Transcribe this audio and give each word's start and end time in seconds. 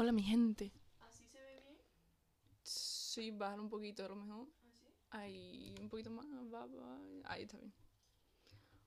Hola, 0.00 0.12
mi 0.12 0.22
gente. 0.22 0.72
¿Así 1.00 1.26
se 1.26 1.38
ve 1.38 1.60
bien? 1.60 1.76
Sí, 2.62 3.30
bajar 3.32 3.60
un 3.60 3.68
poquito 3.68 4.02
a 4.02 4.08
lo 4.08 4.16
mejor. 4.16 4.48
¿Así? 4.66 4.86
Ahí, 5.10 5.74
un 5.78 5.90
poquito 5.90 6.08
más. 6.08 6.24
va, 6.26 6.64
va, 6.64 6.98
Ahí 7.24 7.42
está 7.42 7.58
bien. 7.58 7.70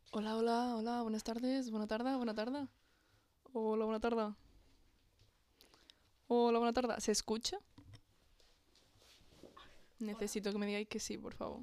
Hola, 0.09 0.35
hola, 0.35 0.75
hola. 0.75 1.03
Buenas 1.03 1.23
tardes. 1.23 1.69
Buena 1.69 1.85
tarde, 1.85 2.15
buena 2.15 2.33
tarde. 2.33 2.67
Hola, 3.53 3.85
buena 3.85 3.99
tarde. 3.99 4.33
Hola, 6.29 6.57
buena 6.57 6.73
tarde. 6.73 6.99
¿Se 6.99 7.11
escucha? 7.11 7.59
Necesito 9.99 10.51
que 10.51 10.57
me 10.57 10.65
digáis 10.65 10.87
que 10.87 10.99
sí, 10.99 11.19
por 11.19 11.35
favor. 11.35 11.61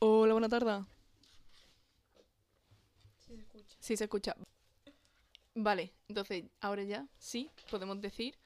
Hola, 0.00 0.34
buena 0.34 0.50
tarde. 0.50 0.84
Sí 3.26 3.34
se 3.34 3.40
escucha. 3.40 3.76
Sí, 3.80 3.96
se 3.96 4.04
escucha. 4.04 4.36
Vale, 5.60 5.92
entonces, 6.06 6.44
ahora 6.60 6.84
ya, 6.84 7.08
sí, 7.18 7.50
podemos 7.68 8.00
decir 8.00 8.36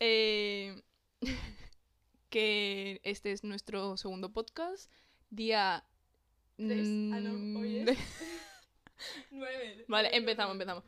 eh, 0.00 0.82
que 2.28 3.00
este 3.04 3.30
es 3.30 3.44
nuestro 3.44 3.96
segundo 3.96 4.32
podcast. 4.32 4.90
Día... 5.30 5.84
Tres. 6.56 6.88
Ah, 7.12 7.20
no, 7.20 7.60
hoy 7.60 7.78
es- 7.78 7.98
Nueve. 9.30 9.84
Vale, 9.86 10.10
empezamos, 10.14 10.54
empezamos. 10.54 10.82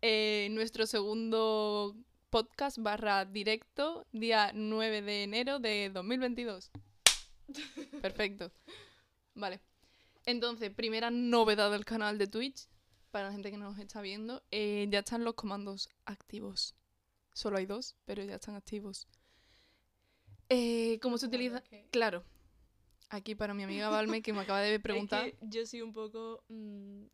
Eh, 0.00 0.46
nuestro 0.52 0.86
segundo 0.86 1.96
podcast 2.30 2.78
barra 2.78 3.24
directo, 3.24 4.06
día 4.12 4.52
9 4.54 5.02
de 5.02 5.24
enero 5.24 5.58
de 5.58 5.90
2022. 5.92 6.70
Perfecto. 8.00 8.52
Vale. 9.34 9.60
Entonces, 10.26 10.70
primera 10.70 11.10
novedad 11.10 11.72
del 11.72 11.84
canal 11.84 12.18
de 12.18 12.28
Twitch, 12.28 12.68
para 13.12 13.26
la 13.26 13.32
gente 13.32 13.50
que 13.50 13.58
nos 13.58 13.78
está 13.78 14.00
viendo, 14.00 14.42
eh, 14.50 14.88
ya 14.90 15.00
están 15.00 15.22
los 15.22 15.34
comandos 15.34 15.88
activos. 16.06 16.74
Solo 17.34 17.58
hay 17.58 17.66
dos, 17.66 17.94
pero 18.04 18.24
ya 18.24 18.34
están 18.34 18.56
activos. 18.56 19.06
Eh, 20.48 20.98
¿Cómo 21.00 21.18
se 21.18 21.28
Bueno, 21.28 21.44
utiliza? 21.44 21.62
Claro. 21.90 22.24
Aquí 23.10 23.34
para 23.34 23.54
mi 23.54 23.62
amiga 23.62 23.90
Valme, 23.90 24.22
que 24.22 24.32
me 24.32 24.40
acaba 24.40 24.60
de 24.60 24.80
preguntar. 24.80 25.26
Es 25.28 25.34
que 25.38 25.48
yo 25.48 25.66
soy 25.66 25.82
un 25.82 25.92
poco 25.92 26.42
mm, 26.48 27.04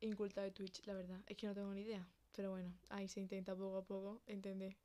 inculta 0.00 0.42
de 0.42 0.50
Twitch, 0.50 0.84
la 0.86 0.94
verdad. 0.94 1.20
Es 1.26 1.36
que 1.36 1.46
no 1.46 1.54
tengo 1.54 1.72
ni 1.72 1.82
idea. 1.82 2.08
Pero 2.34 2.50
bueno, 2.50 2.72
ahí 2.88 3.06
se 3.06 3.20
intenta 3.20 3.54
poco 3.54 3.76
a 3.76 3.84
poco 3.84 4.22
entender. 4.26 4.76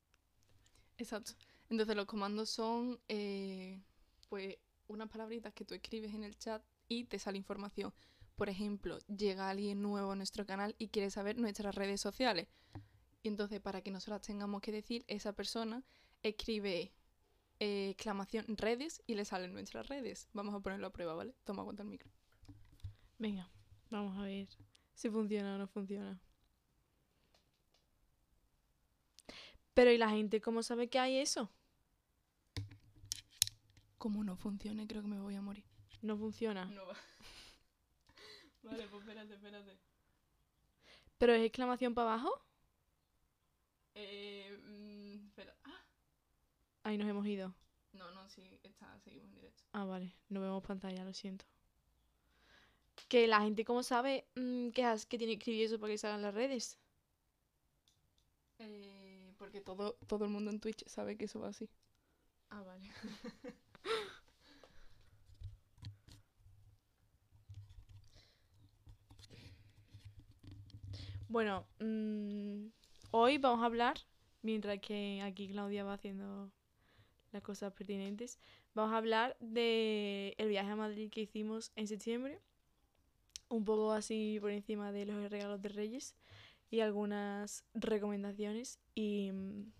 Exacto. 0.97 1.31
Entonces 1.69 1.95
los 1.95 2.05
comandos 2.05 2.49
son 2.49 2.99
eh, 3.07 3.81
pues 4.27 4.57
unas 4.87 5.09
palabritas 5.09 5.53
que 5.53 5.63
tú 5.63 5.73
escribes 5.73 6.13
en 6.13 6.23
el 6.25 6.37
chat 6.37 6.61
y 6.89 7.05
te 7.05 7.17
sale 7.17 7.37
información. 7.37 7.93
Por 8.39 8.47
ejemplo, 8.47 8.99
llega 9.07 9.49
alguien 9.49 9.81
nuevo 9.81 10.13
a 10.13 10.15
nuestro 10.15 10.45
canal 10.45 10.73
y 10.77 10.87
quiere 10.87 11.11
saber 11.11 11.37
nuestras 11.37 11.75
redes 11.75 11.99
sociales. 11.99 12.47
Y 13.21 13.27
entonces 13.27 13.59
para 13.59 13.81
que 13.81 13.91
nosotras 13.91 14.21
tengamos 14.21 14.61
que 14.61 14.71
decir, 14.71 15.03
esa 15.09 15.33
persona 15.33 15.83
escribe 16.23 16.93
eh, 17.59 17.89
exclamación 17.89 18.45
redes 18.55 19.03
y 19.05 19.15
le 19.15 19.25
salen 19.25 19.51
nuestras 19.51 19.89
redes. 19.89 20.29
Vamos 20.31 20.55
a 20.55 20.61
ponerlo 20.61 20.87
a 20.87 20.93
prueba, 20.93 21.15
¿vale? 21.15 21.35
Toma 21.43 21.65
cuenta 21.65 21.83
el 21.83 21.89
micro. 21.89 22.09
Venga, 23.17 23.51
vamos 23.89 24.17
a 24.17 24.21
ver 24.21 24.47
si 24.93 25.09
funciona 25.09 25.55
o 25.55 25.57
no 25.57 25.67
funciona. 25.67 26.17
Pero 29.73 29.91
¿y 29.91 29.97
la 29.97 30.11
gente 30.11 30.39
cómo 30.39 30.63
sabe 30.63 30.87
que 30.87 30.97
hay 30.97 31.17
eso? 31.17 31.51
Como 33.97 34.23
no 34.23 34.37
funcione, 34.37 34.87
creo 34.87 35.01
que 35.01 35.09
me 35.09 35.19
voy 35.19 35.35
a 35.35 35.41
morir. 35.41 35.65
No 36.01 36.15
funciona. 36.17 36.63
No 36.67 36.87
va. 36.87 36.95
Vale, 38.63 38.87
pues 38.87 39.01
espérate, 39.03 39.33
espérate. 39.33 39.77
¿Pero 41.17 41.33
es 41.33 41.43
exclamación 41.45 41.93
para 41.93 42.13
abajo? 42.13 42.41
Eh, 43.95 44.57
mm, 44.65 45.27
espera. 45.27 45.55
Ah, 45.65 45.81
Ahí 46.83 46.97
nos 46.97 47.09
hemos 47.09 47.25
ido. 47.27 47.53
No, 47.93 48.11
no, 48.11 48.29
sí, 48.29 48.59
está, 48.63 48.97
seguimos 48.99 49.27
en 49.29 49.35
directo. 49.35 49.63
Ah, 49.73 49.83
vale. 49.85 50.13
No 50.29 50.39
vemos 50.41 50.63
pantalla, 50.63 51.03
lo 51.03 51.13
siento. 51.13 51.45
Que 53.07 53.27
la 53.27 53.41
gente 53.41 53.65
cómo 53.65 53.81
sabe 53.83 54.27
mm, 54.35 54.69
que, 54.69 54.83
has- 54.83 55.05
que 55.05 55.17
tiene 55.17 55.33
que 55.33 55.39
escribir 55.39 55.65
eso 55.65 55.79
para 55.79 55.91
que 55.91 55.97
salgan 55.97 56.21
las 56.21 56.33
redes. 56.33 56.77
Eh, 58.59 59.33
porque 59.37 59.61
todo, 59.61 59.93
todo 60.07 60.25
el 60.25 60.31
mundo 60.31 60.51
en 60.51 60.59
Twitch 60.59 60.85
sabe 60.87 61.17
que 61.17 61.25
eso 61.25 61.39
va 61.39 61.49
así. 61.49 61.69
Ah, 62.49 62.61
vale. 62.61 62.89
bueno, 71.29 71.65
mm, 71.79 72.65
hoy 73.11 73.37
vamos 73.37 73.61
a 73.61 73.65
hablar, 73.65 73.97
mientras 74.41 74.79
que 74.79 75.21
aquí 75.21 75.47
Claudia 75.47 75.83
va 75.83 75.93
haciendo 75.93 76.51
las 77.31 77.43
cosas 77.43 77.71
pertinentes, 77.73 78.39
vamos 78.73 78.93
a 78.93 78.97
hablar 78.97 79.37
de 79.39 80.33
el 80.37 80.49
viaje 80.49 80.71
a 80.71 80.75
Madrid 80.75 81.09
que 81.11 81.21
hicimos 81.21 81.71
en 81.75 81.87
septiembre, 81.87 82.41
un 83.47 83.63
poco 83.63 83.91
así 83.91 84.39
por 84.41 84.51
encima 84.51 84.91
de 84.91 85.05
los 85.05 85.29
regalos 85.29 85.61
de 85.61 85.69
Reyes 85.69 86.15
y 86.71 86.81
algunas 86.81 87.63
recomendaciones 87.73 88.79
y 88.95 89.31
mm, 89.31 89.71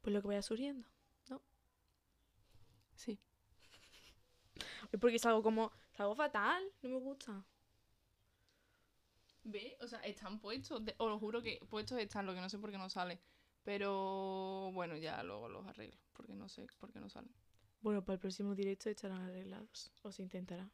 pues 0.00 0.14
lo 0.14 0.22
que 0.22 0.28
vaya 0.28 0.42
surgiendo. 0.42 0.88
Sí. 2.94 3.18
Es 4.92 5.00
porque 5.00 5.16
es 5.16 5.24
algo 5.26 5.42
como. 5.42 5.72
Es 5.94 6.00
algo 6.00 6.14
fatal. 6.14 6.62
No 6.82 6.90
me 6.90 6.98
gusta. 6.98 7.44
¿Ve? 9.44 9.76
O 9.80 9.86
sea, 9.86 10.00
están 10.00 10.40
puestos. 10.40 10.84
de- 10.84 10.94
os 10.98 11.08
lo 11.08 11.18
juro 11.18 11.42
que 11.42 11.60
puestos 11.68 11.98
están, 11.98 12.26
lo 12.26 12.34
que 12.34 12.40
no 12.40 12.48
sé 12.48 12.58
por 12.58 12.70
qué 12.70 12.78
no 12.78 12.90
sale. 12.90 13.20
Pero 13.62 14.70
bueno, 14.72 14.96
ya 14.96 15.22
luego 15.22 15.48
los 15.48 15.66
arreglo. 15.66 15.98
Porque 16.12 16.34
no 16.34 16.48
sé 16.48 16.66
por 16.78 16.92
qué 16.92 17.00
no 17.00 17.08
salen. 17.08 17.32
Bueno, 17.80 18.04
para 18.04 18.14
el 18.14 18.20
próximo 18.20 18.54
directo 18.54 18.88
estarán 18.90 19.22
arreglados. 19.22 19.92
O 20.02 20.12
se 20.12 20.22
intentará. 20.22 20.70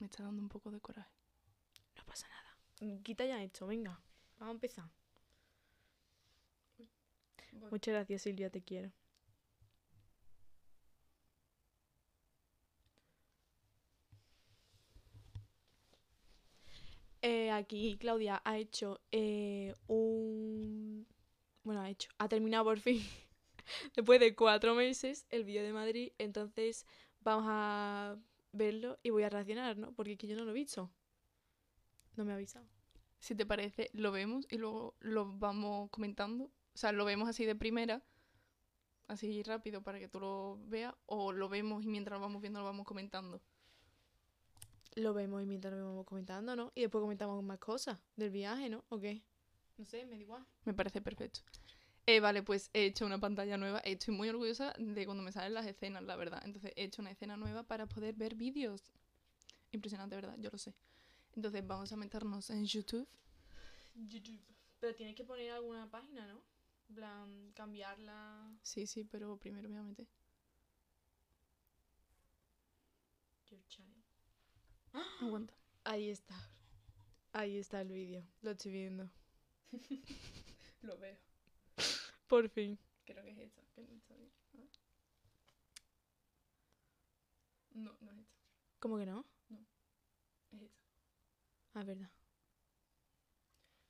Me 0.00 0.06
está 0.06 0.22
dando 0.24 0.42
un 0.42 0.48
poco 0.48 0.70
de 0.70 0.80
coraje. 0.80 1.10
No 1.96 2.04
pasa 2.04 2.26
nada. 2.28 3.02
Quita 3.02 3.24
ya 3.26 3.42
esto, 3.42 3.66
venga. 3.66 4.00
Vamos 4.38 4.52
a 4.52 4.56
empezar. 4.56 4.90
Muchas 7.70 7.92
gracias, 7.94 8.22
Silvia, 8.22 8.50
te 8.50 8.62
quiero. 8.62 8.90
Eh, 17.22 17.50
aquí 17.50 17.96
Claudia 17.98 18.40
ha 18.44 18.58
hecho 18.58 19.00
eh, 19.12 19.74
un... 19.86 21.06
Bueno, 21.62 21.82
ha 21.82 21.90
hecho... 21.90 22.10
Ha 22.18 22.28
terminado 22.28 22.64
por 22.64 22.80
fin, 22.80 23.02
después 23.94 24.20
de 24.20 24.34
cuatro 24.34 24.74
meses, 24.74 25.26
el 25.30 25.44
vídeo 25.44 25.62
de 25.62 25.72
Madrid. 25.72 26.12
Entonces 26.18 26.86
vamos 27.20 27.44
a 27.48 28.16
verlo 28.52 28.98
y 29.02 29.10
voy 29.10 29.22
a 29.22 29.28
reaccionar, 29.28 29.76
¿no? 29.76 29.92
Porque 29.92 30.12
es 30.12 30.18
que 30.18 30.26
yo 30.26 30.36
no 30.36 30.44
lo 30.44 30.50
he 30.52 30.54
visto. 30.54 30.90
No 32.16 32.24
me 32.24 32.32
ha 32.32 32.36
avisado. 32.36 32.66
Si 33.18 33.34
te 33.34 33.44
parece, 33.44 33.90
lo 33.92 34.12
vemos 34.12 34.46
y 34.50 34.56
luego 34.56 34.96
lo 35.00 35.26
vamos 35.38 35.90
comentando. 35.90 36.44
O 36.44 36.78
sea, 36.78 36.92
lo 36.92 37.04
vemos 37.04 37.28
así 37.28 37.44
de 37.44 37.54
primera. 37.54 38.02
Así 39.08 39.42
rápido 39.42 39.82
para 39.82 39.98
que 39.98 40.08
tú 40.08 40.20
lo 40.20 40.58
veas. 40.66 40.94
O 41.04 41.32
lo 41.32 41.48
vemos 41.50 41.84
y 41.84 41.88
mientras 41.88 42.18
lo 42.18 42.22
vamos 42.22 42.40
viendo 42.40 42.60
lo 42.60 42.64
vamos 42.64 42.86
comentando. 42.86 43.42
Lo 44.96 45.14
vemos 45.14 45.42
y 45.42 45.46
mientras 45.46 45.72
lo 45.74 45.86
vamos 45.86 46.06
comentando, 46.06 46.56
¿no? 46.56 46.72
Y 46.74 46.82
después 46.82 47.00
comentamos 47.00 47.42
más 47.44 47.58
cosas 47.58 47.98
del 48.16 48.30
viaje, 48.30 48.68
¿no? 48.68 48.84
¿O 48.88 48.98
qué? 48.98 49.22
No 49.78 49.84
sé, 49.84 50.04
me 50.04 50.16
da 50.16 50.22
igual. 50.22 50.46
Me 50.64 50.74
parece 50.74 51.00
perfecto. 51.00 51.40
Eh, 52.06 52.18
vale, 52.18 52.42
pues 52.42 52.70
he 52.72 52.86
hecho 52.86 53.06
una 53.06 53.20
pantalla 53.20 53.56
nueva. 53.56 53.78
Estoy 53.80 54.14
muy 54.14 54.28
orgullosa 54.28 54.74
de 54.78 55.04
cuando 55.04 55.22
me 55.22 55.32
salen 55.32 55.54
las 55.54 55.66
escenas, 55.66 56.02
la 56.02 56.16
verdad. 56.16 56.42
Entonces 56.44 56.72
he 56.74 56.84
hecho 56.84 57.02
una 57.02 57.12
escena 57.12 57.36
nueva 57.36 57.62
para 57.62 57.86
poder 57.86 58.14
ver 58.14 58.34
vídeos. 58.34 58.92
Impresionante, 59.70 60.16
¿verdad? 60.16 60.36
Yo 60.38 60.50
lo 60.50 60.58
sé. 60.58 60.74
Entonces 61.36 61.64
vamos 61.64 61.92
a 61.92 61.96
meternos 61.96 62.50
en 62.50 62.64
YouTube. 62.64 63.06
YouTube. 63.94 64.40
Pero 64.80 64.94
tienes 64.94 65.14
que 65.14 65.24
poner 65.24 65.52
alguna 65.52 65.88
página, 65.88 66.26
¿no? 66.26 66.42
En 66.88 66.94
plan, 66.94 67.52
cambiarla. 67.54 68.58
Sí, 68.62 68.86
sí, 68.86 69.04
pero 69.04 69.36
primero 69.36 69.68
me 69.68 69.76
voy 69.76 69.84
a 69.84 69.88
meter. 69.88 70.08
Your 73.48 73.60
channel. 73.68 73.99
Aguanta. 75.20 75.54
Ahí 75.84 76.10
está. 76.10 76.34
Ahí 77.32 77.58
está 77.58 77.80
el 77.80 77.88
vídeo. 77.88 78.24
Lo 78.42 78.50
estoy 78.50 78.72
viendo. 78.72 79.10
Lo 80.82 80.98
veo. 80.98 81.16
Por 82.26 82.48
fin. 82.48 82.78
Creo 83.04 83.22
que 83.24 83.30
es 83.30 83.38
esta. 83.38 83.62
que 83.74 83.82
no 83.82 83.96
está 83.96 84.14
bien. 84.14 84.30
No, 87.74 87.96
no 88.00 88.12
es 88.12 88.18
esta. 88.18 88.34
¿Cómo 88.78 88.98
que 88.98 89.06
no? 89.06 89.24
Es 90.52 90.62
esta. 90.62 90.84
Ah, 91.74 91.84
verdad. 91.84 92.10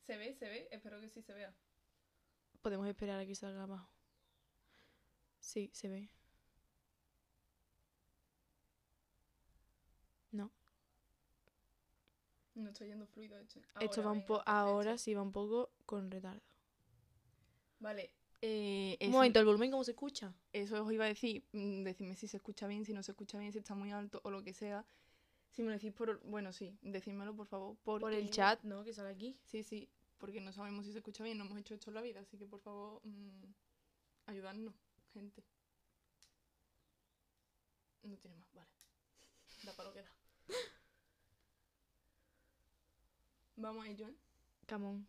¿Se 0.03 0.17
ve? 0.17 0.35
¿Se 0.35 0.49
ve? 0.49 0.69
Espero 0.71 1.01
que 1.01 1.09
sí 1.09 1.23
se 1.23 1.33
vea. 1.33 1.55
Podemos 2.63 2.87
esperar 2.87 3.19
a 3.19 3.27
que 3.27 3.35
salga 3.35 3.63
abajo. 3.63 3.89
Sí, 5.39 5.71
se 5.73 5.89
ve. 5.89 6.11
No. 10.33 10.51
No 12.61 12.69
estoy 12.71 12.89
yendo 12.89 13.07
fluido 13.07 13.39
esto. 13.39 13.61
Esto 13.81 14.03
va 14.03 14.13
un 14.13 14.25
poco. 14.27 14.43
Ahora 14.47 14.99
sí 14.99 15.15
va 15.15 15.23
un 15.23 15.33
poco 15.33 15.71
con 15.87 16.11
retardo. 16.11 16.43
Vale. 17.79 18.11
Eh, 18.43 18.97
Un 19.03 19.11
momento, 19.11 19.39
¿el 19.39 19.45
volumen 19.47 19.71
cómo 19.71 19.85
se 19.85 19.93
escucha? 19.93 20.35
Eso 20.53 20.83
os 20.85 20.93
iba 20.93 21.05
a 21.07 21.09
decir. 21.09 21.43
mm, 21.53 21.83
Decidme 21.85 22.15
si 22.17 22.29
se 22.29 22.37
escucha 22.37 22.67
bien, 22.67 22.85
si 22.85 22.93
no 22.93 23.03
se 23.03 23.13
escucha 23.13 23.39
bien, 23.39 23.53
si 23.53 23.59
está 23.59 23.75
muy 23.75 23.91
alto 23.93 24.21
o 24.25 24.31
lo 24.31 24.43
que 24.43 24.53
sea. 24.53 24.85
Si 25.51 25.63
me 25.63 25.69
lo 25.69 25.75
decís 25.75 25.93
por. 25.93 26.21
Bueno, 26.25 26.53
sí, 26.53 26.77
decídmelo 26.83 27.35
por 27.35 27.47
favor. 27.47 27.77
Porque... 27.83 28.01
Por 28.03 28.13
el 28.13 28.31
chat, 28.31 28.63
¿no? 28.63 28.85
Que 28.85 28.93
sale 28.93 29.11
aquí. 29.11 29.39
Sí, 29.45 29.63
sí, 29.63 29.89
porque 30.19 30.41
no 30.41 30.53
sabemos 30.53 30.85
si 30.85 30.93
se 30.93 30.99
escucha 30.99 31.25
bien, 31.25 31.39
no 31.39 31.45
hemos 31.45 31.59
hecho 31.59 31.75
esto 31.75 31.91
en 31.91 31.95
la 31.95 32.03
vida, 32.03 32.21
así 32.21 32.37
que 32.39 32.47
por 32.47 32.61
favor, 32.61 33.01
mm, 33.05 33.45
ayudadnos, 34.27 34.75
gente. 35.13 35.43
No 38.03 38.17
tiene 38.19 38.37
más, 38.37 38.53
vale. 38.55 38.69
Da 39.65 39.73
para 39.73 39.89
lo 39.89 39.95
que 39.95 40.03
da. 40.03 40.11
Vamos 43.61 43.85
a 43.85 43.89
ello, 43.89 44.09
¿eh? 44.09 44.15
Camón. 44.67 45.07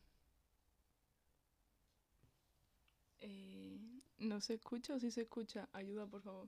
Eh, 3.22 3.80
¿No 4.20 4.42
se 4.42 4.56
escucha 4.56 4.94
o 4.96 5.00
sí 5.00 5.12
se 5.12 5.22
escucha? 5.22 5.68
Ayuda, 5.74 6.06
por 6.08 6.22
favor. 6.22 6.48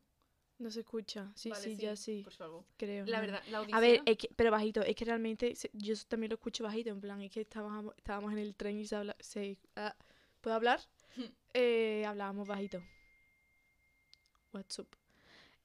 No 0.60 0.70
se 0.72 0.82
escucha. 0.82 1.32
Sí, 1.36 1.50
Vale, 1.50 1.64
sí, 1.64 1.78
ya 1.78 1.96
sí. 1.96 2.22
Por 2.24 2.34
favor. 2.34 2.64
Creo. 2.78 3.06
La 3.06 3.18
no. 3.18 3.22
verdad, 3.22 3.44
la 3.52 3.60
A 3.60 3.62
odisea... 3.62 3.82
ver, 3.82 4.02
es 4.06 4.18
que, 4.18 4.30
pero 4.36 4.52
bajito, 4.52 4.82
es 4.82 4.96
que 4.96 5.06
realmente 5.06 5.56
se- 5.56 5.72
yo 5.74 5.94
también 6.08 6.30
lo 6.30 6.36
escucho 6.36 6.64
bajito, 6.64 6.90
en 6.90 7.02
plan, 7.02 7.22
es 7.22 7.32
que 7.32 7.42
estábamos, 7.42 7.94
estábamos 7.98 8.32
en 8.34 8.40
el 8.40 8.56
tren 8.56 8.78
y 8.80 8.86
se 8.86 8.96
habla, 8.96 9.16
se, 9.20 9.58
ah, 9.76 9.96
¿puedo 10.42 10.56
hablar? 10.56 10.80
Eh, 11.54 12.06
hablábamos 12.08 12.48
bajito. 12.48 12.84
What's 14.54 14.80
up? 14.80 14.96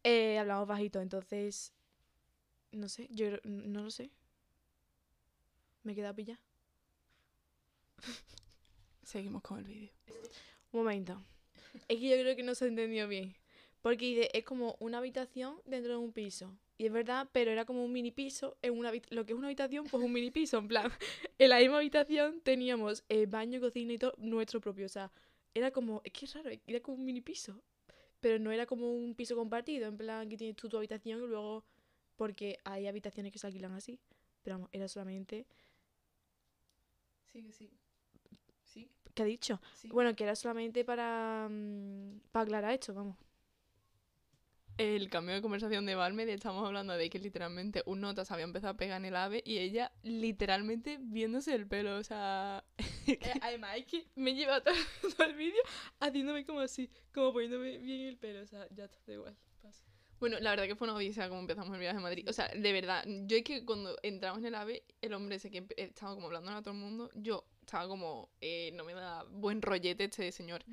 Eh, 0.04 0.38
hablábamos 0.38 0.68
bajito, 0.68 1.00
entonces, 1.00 1.72
no 2.72 2.88
sé, 2.88 3.08
yo 3.10 3.26
no 3.44 3.82
lo 3.82 3.90
sé. 3.90 4.10
Me 5.88 5.92
he 5.92 5.96
quedado 5.96 6.14
pillada. 6.14 6.38
Seguimos 9.02 9.40
con 9.40 9.60
el 9.60 9.64
vídeo. 9.64 9.90
Un 10.70 10.80
momento. 10.80 11.24
Es 11.88 11.98
que 11.98 12.10
yo 12.10 12.16
creo 12.20 12.36
que 12.36 12.42
no 12.42 12.54
se 12.54 12.66
ha 12.66 12.68
entendido 12.68 13.08
bien. 13.08 13.34
Porque 13.80 14.28
es 14.34 14.44
como 14.44 14.76
una 14.80 14.98
habitación 14.98 15.62
dentro 15.64 15.92
de 15.92 15.96
un 15.96 16.12
piso. 16.12 16.54
Y 16.76 16.84
es 16.84 16.92
verdad, 16.92 17.26
pero 17.32 17.50
era 17.50 17.64
como 17.64 17.82
un 17.82 17.90
mini 17.90 18.10
piso. 18.10 18.58
En 18.60 18.78
una 18.78 18.92
lo 19.08 19.24
que 19.24 19.32
es 19.32 19.38
una 19.38 19.46
habitación, 19.46 19.86
pues 19.86 20.04
un 20.04 20.12
mini 20.12 20.30
piso. 20.30 20.58
En 20.58 20.68
plan, 20.68 20.92
en 21.38 21.48
la 21.48 21.58
misma 21.58 21.78
habitación 21.78 22.42
teníamos 22.42 23.02
eh, 23.08 23.24
baño, 23.24 23.58
cocina 23.58 23.94
y 23.94 23.96
todo 23.96 24.12
nuestro 24.18 24.60
propio. 24.60 24.84
O 24.84 24.90
sea, 24.90 25.10
era 25.54 25.70
como, 25.70 26.02
es 26.04 26.12
que 26.12 26.26
es 26.26 26.34
raro, 26.34 26.50
era 26.66 26.80
como 26.80 26.98
un 26.98 27.06
mini 27.06 27.22
piso. 27.22 27.62
Pero 28.20 28.38
no 28.38 28.52
era 28.52 28.66
como 28.66 28.92
un 28.92 29.14
piso 29.14 29.36
compartido. 29.36 29.88
En 29.88 29.96
plan, 29.96 30.28
que 30.28 30.36
tienes 30.36 30.54
tú 30.54 30.68
tu 30.68 30.76
habitación 30.76 31.24
y 31.24 31.26
luego. 31.26 31.64
Porque 32.14 32.58
hay 32.64 32.86
habitaciones 32.88 33.32
que 33.32 33.38
se 33.38 33.46
alquilan 33.46 33.72
así. 33.72 33.98
Pero 34.42 34.56
vamos, 34.56 34.68
era 34.72 34.86
solamente. 34.86 35.46
Sí. 37.32 37.70
Sí, 38.64 38.90
¿Qué 39.14 39.22
ha 39.22 39.26
dicho? 39.26 39.60
sí. 39.72 39.88
Bueno, 39.90 40.14
que 40.14 40.24
era 40.24 40.34
solamente 40.36 40.84
para. 40.84 41.48
mm, 41.50 42.20
para 42.32 42.44
aclarar 42.44 42.72
esto, 42.74 42.94
vamos. 42.94 43.16
el 44.76 45.10
cambio 45.10 45.34
de 45.34 45.42
conversación 45.42 45.86
de 45.86 45.96
Valmed 45.96 46.28
estamos 46.28 46.64
hablando 46.64 46.92
de 46.94 47.10
que 47.10 47.18
literalmente 47.18 47.82
un 47.86 48.00
nota 48.00 48.24
se 48.24 48.32
había 48.32 48.44
empezado 48.44 48.72
a 48.74 48.76
pegar 48.76 48.98
en 49.00 49.06
el 49.06 49.16
ave 49.16 49.42
y 49.44 49.58
ella 49.58 49.90
literalmente 50.02 50.98
viéndose 51.00 51.54
el 51.54 51.66
pelo, 51.66 51.96
o 51.96 52.04
sea... 52.04 52.64
Eh, 53.08 53.32
además 53.40 53.78
es 53.78 53.86
que 53.86 54.06
me 54.16 54.34
lleva 54.34 54.62
todo, 54.62 54.74
todo 55.16 55.26
el 55.26 55.34
vídeo 55.34 55.62
haciéndome 55.98 56.44
como 56.44 56.60
así, 56.60 56.90
como 57.14 57.32
poniéndome 57.32 57.78
bien 57.78 58.02
el 58.02 58.18
pelo. 58.18 58.42
O 58.42 58.46
sea, 58.46 58.68
ya 58.70 58.84
está, 58.84 58.98
da 59.06 59.14
igual. 59.14 59.36
Bueno, 60.20 60.38
la 60.40 60.50
verdad 60.50 60.66
que 60.66 60.74
fue 60.74 60.88
una 60.88 60.96
odisea 60.96 61.28
como 61.28 61.40
empezamos 61.40 61.72
el 61.74 61.80
viaje 61.80 61.96
a 61.96 62.00
Madrid. 62.00 62.28
O 62.28 62.32
sea, 62.32 62.48
de 62.48 62.72
verdad, 62.72 63.04
yo 63.26 63.36
es 63.36 63.44
que 63.44 63.64
cuando 63.64 63.96
entramos 64.02 64.40
en 64.40 64.46
el 64.46 64.54
ave, 64.54 64.84
el 65.00 65.14
hombre 65.14 65.36
ese 65.36 65.50
que 65.50 65.66
estaba 65.76 66.14
como 66.14 66.26
hablando 66.26 66.50
a 66.50 66.62
todo 66.62 66.74
el 66.74 66.80
mundo, 66.80 67.10
yo 67.14 67.44
estaba 67.60 67.86
como, 67.86 68.30
eh, 68.40 68.70
no 68.74 68.84
me 68.84 68.94
da 68.94 69.24
buen 69.24 69.62
rollete 69.62 70.04
este 70.04 70.32
señor. 70.32 70.64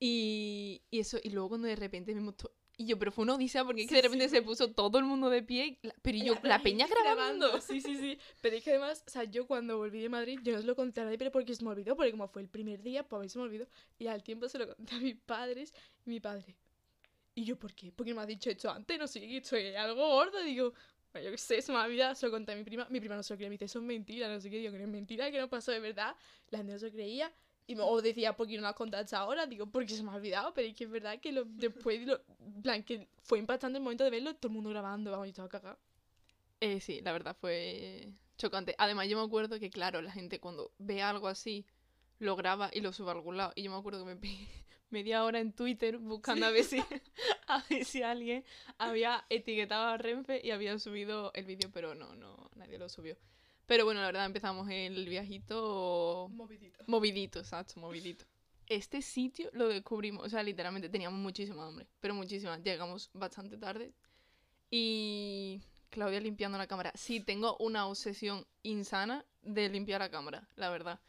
Y, 0.00 0.82
y 0.90 0.98
eso, 1.00 1.18
y 1.22 1.30
luego 1.30 1.50
cuando 1.50 1.68
de 1.68 1.76
repente 1.76 2.12
vimos. 2.12 2.34
Y 2.76 2.86
yo, 2.86 2.98
pero 2.98 3.12
fue 3.12 3.22
una 3.22 3.34
odisea 3.34 3.64
porque 3.64 3.82
es 3.82 3.88
que 3.88 3.94
Sí, 3.94 3.96
de 3.96 4.02
repente 4.02 4.28
sí, 4.28 4.36
se 4.36 4.42
puso 4.42 4.72
todo 4.72 4.98
el 4.98 5.04
mundo 5.04 5.28
de 5.30 5.42
pie, 5.42 5.78
la- 5.82 5.94
pero 6.02 6.18
yo, 6.18 6.34
la, 6.42 6.60
peña 6.60 6.88
gente 6.88 7.02
grabando. 7.04 7.60
Sí, 7.60 7.80
sí, 7.80 7.96
sí. 7.96 8.18
Pero 8.40 8.56
es 8.56 8.64
que 8.64 8.70
además, 8.70 9.04
o 9.06 9.10
sea, 9.10 9.24
yo 9.24 9.46
cuando 9.46 9.76
volví 9.76 10.00
de 10.00 10.08
Madrid, 10.08 10.40
yo 10.42 10.54
no 10.54 10.60
se 10.60 10.66
lo 10.66 10.74
conté 10.74 11.02
a 11.02 11.04
nadie, 11.04 11.18
pero 11.18 11.30
porque 11.30 11.54
se 11.54 11.62
me 11.62 11.70
olvidó, 11.70 11.94
porque 11.94 12.10
como 12.10 12.26
fue 12.28 12.42
el 12.42 12.48
primer 12.48 12.82
día, 12.82 13.06
pues 13.06 13.20
a 13.20 13.22
mí 13.22 13.28
se 13.28 13.38
me 13.38 13.44
olvidó. 13.44 13.68
Y 13.98 14.06
al 14.06 14.22
tiempo 14.24 14.48
se 14.48 14.58
lo 14.58 14.74
conté 14.74 14.94
a 14.96 14.98
mis 14.98 15.14
padres 15.16 15.72
y 16.06 16.10
mi 16.10 16.18
padre. 16.18 16.56
Y 17.34 17.44
yo, 17.44 17.58
¿por 17.58 17.74
qué? 17.74 17.92
Porque 17.92 18.14
me 18.14 18.20
has 18.20 18.26
dicho 18.26 18.50
esto 18.50 18.70
antes, 18.70 18.98
no 18.98 19.06
sé, 19.06 19.20
que 19.20 19.38
esto 19.38 19.56
es 19.56 19.76
algo 19.76 20.06
gordo. 20.06 20.42
Digo, 20.42 20.74
bueno, 21.12 21.26
yo 21.26 21.30
qué 21.32 21.38
sé, 21.38 21.62
se 21.62 21.72
me 21.72 21.78
ha 21.78 21.84
olvidado, 21.84 22.14
se 22.14 22.26
lo 22.26 22.32
conté 22.32 22.52
a 22.52 22.56
mi 22.56 22.64
prima. 22.64 22.86
Mi 22.90 23.00
prima 23.00 23.16
no 23.16 23.22
se 23.22 23.32
lo 23.32 23.36
creía, 23.36 23.48
me 23.48 23.54
dice, 23.54 23.64
eso 23.66 23.78
es 23.78 23.84
mentira, 23.84 24.28
no 24.28 24.40
sé 24.40 24.50
qué. 24.50 24.58
Digo, 24.58 24.72
que 24.72 24.78
no 24.78 24.84
es 24.84 24.90
mentira, 24.90 25.30
que 25.30 25.38
no 25.38 25.48
pasó 25.48 25.72
de 25.72 25.80
verdad. 25.80 26.14
La 26.50 26.58
gente 26.58 26.72
no 26.72 26.78
se 26.78 26.86
lo 26.86 26.92
creía. 26.92 27.32
Y 27.66 27.74
me, 27.74 27.82
o 27.82 28.02
decía, 28.02 28.36
¿por 28.36 28.48
qué 28.48 28.56
no 28.56 28.62
lo 28.62 28.68
has 28.68 28.74
contado 28.74 29.02
hasta 29.02 29.18
ahora? 29.18 29.46
Digo, 29.46 29.66
porque 29.66 29.94
se 29.94 30.02
me 30.02 30.10
ha 30.10 30.14
olvidado, 30.16 30.52
pero 30.52 30.68
es 30.68 30.74
que 30.74 30.84
es 30.84 30.90
verdad 30.90 31.20
que 31.20 31.32
lo, 31.32 31.44
después, 31.44 32.06
lo, 32.06 32.20
plan, 32.62 32.82
que 32.82 33.08
fue 33.22 33.38
impactante 33.38 33.78
el 33.78 33.84
momento 33.84 34.04
de 34.04 34.10
verlo, 34.10 34.34
todo 34.34 34.48
el 34.48 34.54
mundo 34.54 34.70
grabando, 34.70 35.10
vamos, 35.10 35.26
yo 35.26 35.30
estaba 35.30 35.48
cagada. 35.48 35.78
Eh, 36.60 36.80
sí, 36.80 37.00
la 37.02 37.12
verdad 37.12 37.36
fue 37.40 38.12
chocante. 38.36 38.74
Además, 38.78 39.08
yo 39.08 39.16
me 39.16 39.24
acuerdo 39.24 39.58
que, 39.58 39.70
claro, 39.70 40.02
la 40.02 40.10
gente 40.10 40.40
cuando 40.40 40.72
ve 40.78 41.02
algo 41.02 41.28
así, 41.28 41.64
lo 42.18 42.36
graba 42.36 42.70
y 42.72 42.80
lo 42.80 42.92
sube 42.92 43.08
a 43.10 43.12
algún 43.12 43.36
lado. 43.36 43.52
Y 43.54 43.62
yo 43.62 43.70
me 43.70 43.76
acuerdo 43.76 44.04
que 44.04 44.14
me 44.14 44.16
pegué 44.20 44.61
media 44.92 45.24
hora 45.24 45.40
en 45.40 45.52
Twitter 45.52 45.98
buscando 45.98 46.46
a 46.46 46.50
ver 46.50 46.64
si, 46.64 46.78
a 47.48 47.62
ver 47.68 47.84
si 47.84 48.02
alguien 48.02 48.44
había 48.78 49.24
etiquetado 49.30 49.86
a 49.86 49.98
Renfe 49.98 50.40
y 50.44 50.50
había 50.50 50.78
subido 50.78 51.32
el 51.34 51.44
vídeo, 51.46 51.70
pero 51.72 51.94
no, 51.94 52.14
no, 52.14 52.50
nadie 52.54 52.78
lo 52.78 52.88
subió. 52.88 53.16
Pero 53.66 53.84
bueno, 53.84 54.00
la 54.00 54.06
verdad 54.06 54.26
empezamos 54.26 54.68
el 54.70 55.08
viajito 55.08 56.28
Movidito. 56.32 56.84
movidito, 56.86 57.38
exacto, 57.38 57.80
movidito. 57.80 58.24
Este 58.66 59.02
sitio 59.02 59.50
lo 59.52 59.68
descubrimos, 59.68 60.26
o 60.26 60.28
sea, 60.30 60.42
literalmente 60.42 60.88
teníamos 60.88 61.18
muchísima 61.20 61.66
hambre, 61.66 61.86
pero 62.00 62.14
muchísima. 62.14 62.58
Llegamos 62.58 63.10
bastante 63.12 63.56
tarde 63.58 63.92
y 64.70 65.60
Claudia 65.90 66.20
limpiando 66.20 66.58
la 66.58 66.66
cámara. 66.66 66.92
Sí, 66.94 67.20
tengo 67.20 67.56
una 67.58 67.86
obsesión 67.86 68.46
insana 68.62 69.24
de 69.42 69.68
limpiar 69.68 70.00
la 70.00 70.10
cámara, 70.10 70.48
la 70.56 70.70
verdad. 70.70 71.00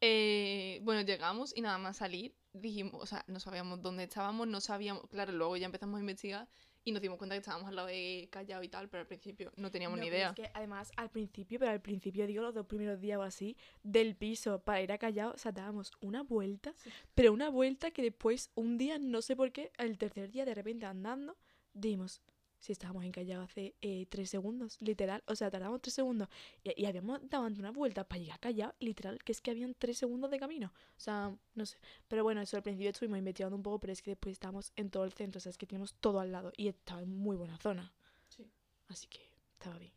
Eh, 0.00 0.80
bueno, 0.82 1.00
llegamos 1.02 1.56
y 1.56 1.62
nada 1.62 1.78
más 1.78 1.96
salir, 1.96 2.34
dijimos, 2.60 2.94
o 3.00 3.06
sea, 3.06 3.24
no 3.28 3.40
sabíamos 3.40 3.82
dónde 3.82 4.04
estábamos, 4.04 4.46
no 4.48 4.60
sabíamos, 4.60 5.06
claro, 5.08 5.32
luego 5.32 5.56
ya 5.56 5.66
empezamos 5.66 5.98
a 5.98 6.00
investigar 6.00 6.48
y 6.84 6.92
nos 6.92 7.02
dimos 7.02 7.18
cuenta 7.18 7.34
que 7.34 7.40
estábamos 7.40 7.68
al 7.68 7.74
lado 7.76 7.88
de 7.88 8.28
Callao 8.30 8.62
y 8.62 8.68
tal, 8.68 8.88
pero 8.88 9.00
al 9.00 9.06
principio 9.08 9.52
no 9.56 9.70
teníamos 9.70 9.98
No, 9.98 10.02
ni 10.02 10.08
idea. 10.08 10.28
Es 10.28 10.34
que 10.36 10.50
además, 10.54 10.92
al 10.96 11.10
principio, 11.10 11.58
pero 11.58 11.72
al 11.72 11.80
principio, 11.82 12.26
digo, 12.26 12.42
los 12.42 12.54
dos 12.54 12.66
primeros 12.66 13.00
días 13.00 13.18
o 13.18 13.22
así, 13.22 13.56
del 13.82 14.14
piso 14.16 14.60
para 14.60 14.80
ir 14.82 14.92
a 14.92 14.98
Callao, 14.98 15.32
o 15.32 15.38
sea, 15.38 15.50
dábamos 15.52 15.90
una 16.00 16.22
vuelta, 16.22 16.72
Sí. 16.76 16.90
pero 17.14 17.32
una 17.32 17.48
vuelta 17.48 17.90
que 17.90 18.02
después, 18.02 18.50
un 18.54 18.78
día, 18.78 18.98
no 18.98 19.20
sé 19.20 19.34
por 19.34 19.50
qué, 19.52 19.72
el 19.78 19.98
tercer 19.98 20.30
día, 20.30 20.44
de 20.44 20.54
repente 20.54 20.86
andando, 20.86 21.36
dimos, 21.74 22.22
si 22.58 22.72
estábamos 22.72 23.04
en 23.04 23.12
Callao 23.12 23.42
hace 23.42 23.74
eh, 23.80 24.06
tres 24.08 24.30
segundos, 24.30 24.76
literal, 24.80 25.22
o 25.26 25.34
sea, 25.36 25.50
tardamos 25.50 25.80
tres 25.82 25.94
segundos, 25.94 26.28
y, 26.64 26.82
y 26.82 26.86
habíamos 26.86 27.20
dado 27.28 27.46
una 27.46 27.70
vuelta 27.70 28.04
para 28.08 28.18
llegar 28.20 28.36
a 28.36 28.38
Callao, 28.40 28.74
literal, 28.80 29.22
que 29.22 29.32
es 29.32 29.40
que 29.40 29.50
habían 29.50 29.74
tres 29.74 29.98
segundos 29.98 30.30
de 30.30 30.38
camino, 30.38 30.72
o 30.96 31.00
sea, 31.00 31.36
no 31.54 31.66
sé, 31.66 31.78
pero 32.08 32.22
bueno, 32.24 32.40
eso 32.40 32.56
al 32.56 32.62
principio 32.62 32.90
estuvimos 32.90 33.18
investigando 33.18 33.56
un 33.56 33.62
poco, 33.62 33.78
pero 33.80 33.92
es 33.92 34.02
que 34.02 34.10
después 34.12 34.32
estábamos 34.32 34.72
en 34.76 34.90
todo 34.90 35.04
el 35.04 35.12
centro, 35.12 35.38
o 35.38 35.40
sea, 35.40 35.50
es 35.50 35.58
que 35.58 35.66
teníamos 35.66 35.94
todo 35.94 36.18
al 36.20 36.32
lado, 36.32 36.52
y 36.56 36.68
estaba 36.68 37.02
en 37.02 37.10
muy 37.16 37.36
buena 37.36 37.56
zona, 37.58 37.92
Sí. 38.28 38.44
así 38.88 39.06
que 39.06 39.20
estaba 39.52 39.78
bien. 39.78 39.92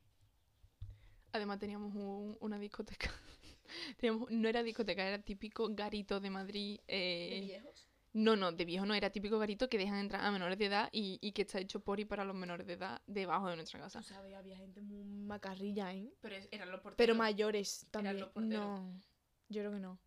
Además 1.31 1.59
teníamos 1.59 1.93
un- 1.95 2.37
una 2.39 2.57
discoteca. 2.59 3.09
teníamos, 3.97 4.31
no 4.31 4.47
era 4.49 4.63
discoteca, 4.63 5.07
era 5.07 5.21
típico 5.21 5.67
garito 5.73 6.19
de 6.19 6.29
Madrid. 6.29 6.79
eh, 6.87 7.41
viejos? 7.45 7.87
No, 8.19 8.35
no, 8.35 8.51
de 8.51 8.65
viejo 8.65 8.85
no, 8.85 8.93
era 8.93 9.09
típico 9.09 9.39
garito 9.39 9.69
que 9.69 9.77
dejan 9.77 9.99
entrar 9.99 10.23
a 10.23 10.31
menores 10.31 10.57
de 10.57 10.65
edad 10.65 10.89
y, 10.91 11.17
y 11.21 11.31
que 11.31 11.43
está 11.43 11.59
hecho 11.59 11.79
por 11.79 11.99
y 11.99 12.05
para 12.05 12.23
los 12.25 12.35
menores 12.35 12.67
de 12.67 12.73
edad 12.73 13.01
debajo 13.07 13.47
de 13.49 13.55
nuestra 13.55 13.79
casa. 13.79 13.99
Tú 13.99 14.05
sabes, 14.07 14.33
había 14.35 14.57
gente 14.57 14.81
muy 14.81 15.03
macarrilla, 15.03 15.93
¿eh? 15.93 16.11
Pero 16.21 16.35
eran 16.51 16.71
los 16.71 16.81
Pero 16.95 17.15
mayores 17.15 17.88
también. 17.91 18.19
los 18.19 18.29
porteros. 18.29 18.59
No, 18.81 19.01
yo 19.49 19.61
creo 19.61 19.71
que 19.71 19.79
no. 19.79 19.99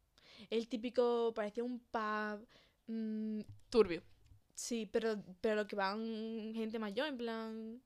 El 0.51 0.69
típico, 0.69 1.33
parecía 1.35 1.65
un 1.65 1.79
pub. 1.81 2.47
mm, 2.87 3.41
Turbio, 3.71 4.03
sí, 4.55 4.89
pero, 4.93 5.23
pero 5.41 5.55
lo 5.57 5.67
que 5.67 5.77
van 5.77 6.53
gente 6.55 6.79
mayor, 6.79 7.09
en 7.09 7.17
plan. 7.17 7.83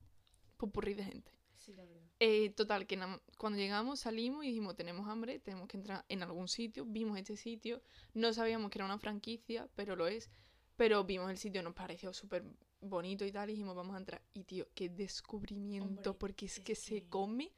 pupurrí 0.57 0.93
de 0.93 1.03
gente. 1.03 1.31
Sí, 1.55 1.73
la 1.73 1.85
verdad. 1.85 2.06
Eh, 2.19 2.49
total, 2.51 2.87
que 2.87 2.99
cuando 3.37 3.59
llegamos 3.59 3.99
salimos 3.99 4.43
y 4.43 4.47
dijimos, 4.47 4.75
tenemos 4.75 5.07
hambre, 5.07 5.39
tenemos 5.39 5.67
que 5.67 5.77
entrar 5.77 6.03
en 6.09 6.23
algún 6.23 6.47
sitio. 6.47 6.83
Vimos 6.85 7.17
este 7.17 7.37
sitio, 7.37 7.81
no 8.13 8.33
sabíamos 8.33 8.71
que 8.71 8.79
era 8.79 8.85
una 8.85 8.97
franquicia, 8.97 9.69
pero 9.75 9.95
lo 9.95 10.07
es. 10.07 10.29
Pero 10.77 11.03
vimos 11.03 11.29
el 11.29 11.37
sitio, 11.37 11.61
nos 11.63 11.73
pareció 11.73 12.13
súper 12.13 12.43
bonito 12.81 13.25
y 13.25 13.31
tal, 13.31 13.49
y 13.49 13.53
dijimos, 13.53 13.75
vamos 13.75 13.95
a 13.95 13.99
entrar. 13.99 14.21
Y 14.33 14.43
tío, 14.45 14.67
qué 14.73 14.89
descubrimiento, 14.89 16.09
Hombre, 16.11 16.13
porque 16.19 16.45
es, 16.47 16.57
es 16.57 16.63
que 16.63 16.75
se 16.75 17.03
come. 17.07 17.51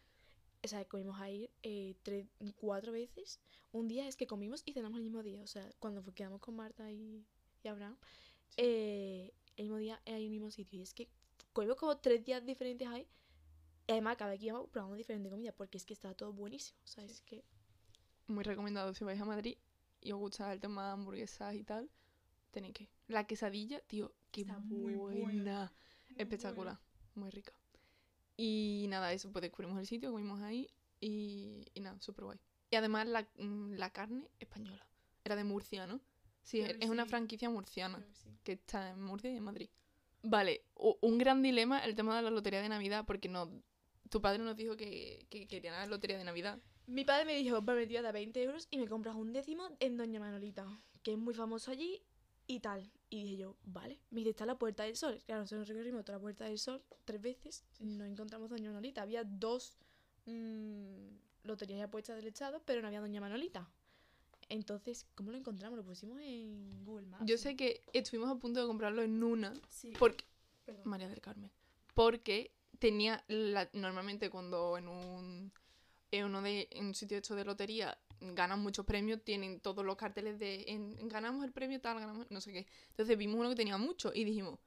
O 0.61 0.67
sea, 0.67 0.83
comimos 0.85 1.19
ahí 1.21 1.49
eh, 1.63 1.95
tres, 2.03 2.27
cuatro 2.57 2.91
veces. 2.91 3.39
Un 3.71 3.87
día 3.87 4.07
es 4.07 4.17
que 4.17 4.27
comimos 4.27 4.61
y 4.65 4.73
cenamos 4.73 4.97
el 4.97 5.03
mismo 5.03 5.23
día. 5.23 5.41
O 5.41 5.47
sea, 5.47 5.69
cuando 5.79 6.03
quedamos 6.13 6.41
con 6.41 6.55
Marta 6.55 6.91
y, 6.91 7.25
y 7.63 7.67
Abraham, 7.67 7.97
Sí. 8.49 8.55
eh, 8.57 9.33
el 9.57 9.65
mismo 9.65 9.77
día 9.77 10.01
en 10.05 10.15
el 10.15 10.29
mismo 10.29 10.49
sitio. 10.51 10.79
Y 10.79 10.81
es 10.83 10.93
que 10.93 11.07
comimos 11.53 11.77
como 11.77 11.97
tres 11.97 12.23
días 12.25 12.45
diferentes 12.45 12.87
ahí. 12.87 13.07
Y 13.89 13.91
además, 13.91 14.17
cada 14.17 14.29
vez 14.29 14.39
que 14.39 14.45
íbamos 14.45 14.69
probamos 14.69 14.97
diferente 14.97 15.31
comida 15.31 15.51
porque 15.51 15.79
es 15.79 15.83
que 15.83 15.93
estaba 15.95 16.13
todo 16.13 16.31
buenísimo. 16.31 16.77
O 16.83 16.87
sea, 16.87 17.03
es 17.03 17.21
que. 17.21 17.43
Muy 18.27 18.43
recomendado 18.43 18.93
si 18.93 19.03
vais 19.03 19.19
a 19.19 19.25
Madrid 19.25 19.57
y 19.99 20.11
os 20.11 20.19
gusta 20.19 20.53
el 20.53 20.59
tema 20.59 20.85
de 20.85 20.91
hamburguesas 20.91 21.55
y 21.55 21.63
tal, 21.63 21.89
tenéis 22.51 22.75
que. 22.75 22.87
La 23.07 23.25
quesadilla, 23.25 23.81
tío, 23.81 24.13
qué 24.29 24.41
Está 24.41 24.59
muy 24.59 24.93
buena. 24.93 25.73
Espectacular, 26.15 26.79
muy 27.15 27.31
rica. 27.31 27.51
Y 28.37 28.85
nada, 28.89 29.11
eso, 29.11 29.31
pues 29.31 29.41
descubrimos 29.41 29.79
el 29.79 29.87
sitio, 29.87 30.11
comimos 30.11 30.39
ahí 30.43 30.69
y, 30.99 31.65
y 31.73 31.79
nada, 31.79 31.99
súper 31.99 32.25
guay. 32.25 32.39
Y 32.69 32.75
además 32.75 33.07
la, 33.07 33.27
mm, 33.39 33.71
la 33.71 33.89
carne 33.89 34.29
española. 34.39 34.85
Era 35.23 35.35
de 35.35 35.45
Murcia, 35.45 35.87
¿no? 35.87 35.99
Sí, 36.43 36.61
Creo 36.61 36.77
es 36.79 36.89
una 36.91 37.07
franquicia 37.07 37.49
murciana 37.49 37.97
que 37.97 38.13
sí. 38.13 38.29
que 38.43 38.51
está 38.51 38.91
en 38.91 39.01
Murcia 39.01 39.31
y 39.31 39.37
en 39.37 39.43
Madrid. 39.43 39.69
Vale, 40.21 40.65
un 40.75 41.17
gran 41.17 41.41
dilema 41.41 41.79
el 41.79 41.95
tema 41.95 42.15
de 42.15 42.21
la 42.21 42.29
lotería 42.29 42.61
de 42.61 42.69
Navidad, 42.69 43.05
porque 43.07 43.29
no, 43.29 43.49
tu 44.09 44.21
padre 44.21 44.43
nos 44.43 44.55
dijo 44.55 44.75
que, 44.75 45.25
que 45.29 45.47
quería 45.47 45.71
la 45.71 45.85
lotería 45.85 46.17
de 46.17 46.23
Navidad. 46.23 46.59
Mi 46.87 47.05
padre 47.05 47.25
me 47.25 47.35
dijo, 47.35 47.63
va, 47.63 47.73
me 47.75 47.85
tía 47.87 48.01
de 48.01 48.11
20 48.11 48.41
euros 48.43 48.67
y 48.71 48.77
me 48.79 48.87
compras 48.87 49.15
un 49.15 49.31
décimo 49.31 49.69
en 49.79 49.97
Doña 49.97 50.19
Manolita, 50.19 50.65
que 51.03 51.11
es 51.11 51.17
muy 51.17 51.33
famoso 51.33 51.69
allí 51.71 52.01
y 52.47 52.59
tal. 52.61 52.89
Y 53.11 53.23
dije 53.23 53.37
yo, 53.37 53.55
vale. 53.63 53.99
Me 54.09 54.19
dice, 54.21 54.31
está 54.31 54.45
la 54.45 54.57
Puerta 54.57 54.83
del 54.83 54.95
Sol. 54.95 55.21
Claro, 55.25 55.41
nosotros 55.41 55.67
recorrimos 55.67 56.03
toda 56.05 56.17
la 56.17 56.21
Puerta 56.21 56.45
del 56.45 56.57
Sol 56.57 56.81
tres 57.05 57.21
veces. 57.21 57.63
No 57.79 58.05
encontramos 58.05 58.49
Doña 58.49 58.69
Manolita. 58.69 59.03
Había 59.03 59.23
dos 59.23 59.77
mm, 60.25 61.07
loterías 61.43 61.79
y 61.79 61.81
apuestas 61.81 62.15
del 62.17 62.27
Estado, 62.27 62.61
pero 62.65 62.81
no 62.81 62.87
había 62.87 63.01
Doña 63.01 63.21
Manolita. 63.21 63.69
Entonces, 64.49 65.05
¿cómo 65.13 65.31
lo 65.31 65.37
encontramos? 65.37 65.77
Lo 65.77 65.85
pusimos 65.85 66.19
en 66.21 66.83
Google 66.85 67.05
Maps. 67.05 67.23
Yo 67.25 67.37
sé 67.37 67.55
que 67.55 67.83
estuvimos 67.93 68.29
a 68.31 68.35
punto 68.39 68.59
de 68.61 68.65
comprarlo 68.67 69.03
en 69.03 69.23
una, 69.23 69.53
Sí. 69.69 69.93
porque 69.99 70.25
Perdón. 70.65 70.81
María 70.85 71.07
del 71.07 71.21
Carmen. 71.21 71.51
Porque 71.93 72.51
tenía 72.79 73.23
la- 73.27 73.69
normalmente 73.73 74.29
cuando 74.29 74.77
en 74.77 74.87
un 74.87 75.51
en 76.11 76.25
uno 76.25 76.41
de 76.41 76.67
en 76.71 76.87
un 76.87 76.95
sitio 76.95 77.17
hecho 77.17 77.35
de 77.35 77.45
lotería 77.45 77.97
ganan 78.21 78.59
muchos 78.61 78.85
premios, 78.85 79.23
tienen 79.23 79.59
todos 79.61 79.85
los 79.85 79.95
carteles 79.97 80.39
de 80.39 80.65
en- 80.67 81.07
ganamos 81.09 81.45
el 81.45 81.51
premio 81.53 81.79
tal, 81.81 81.99
ganamos 81.99 82.27
no 82.31 82.41
sé 82.41 82.51
qué. 82.53 82.67
Entonces 82.89 83.17
vimos 83.17 83.37
uno 83.39 83.49
que 83.49 83.55
tenía 83.55 83.77
mucho 83.77 84.11
y 84.13 84.23
dijimos, 84.25 84.59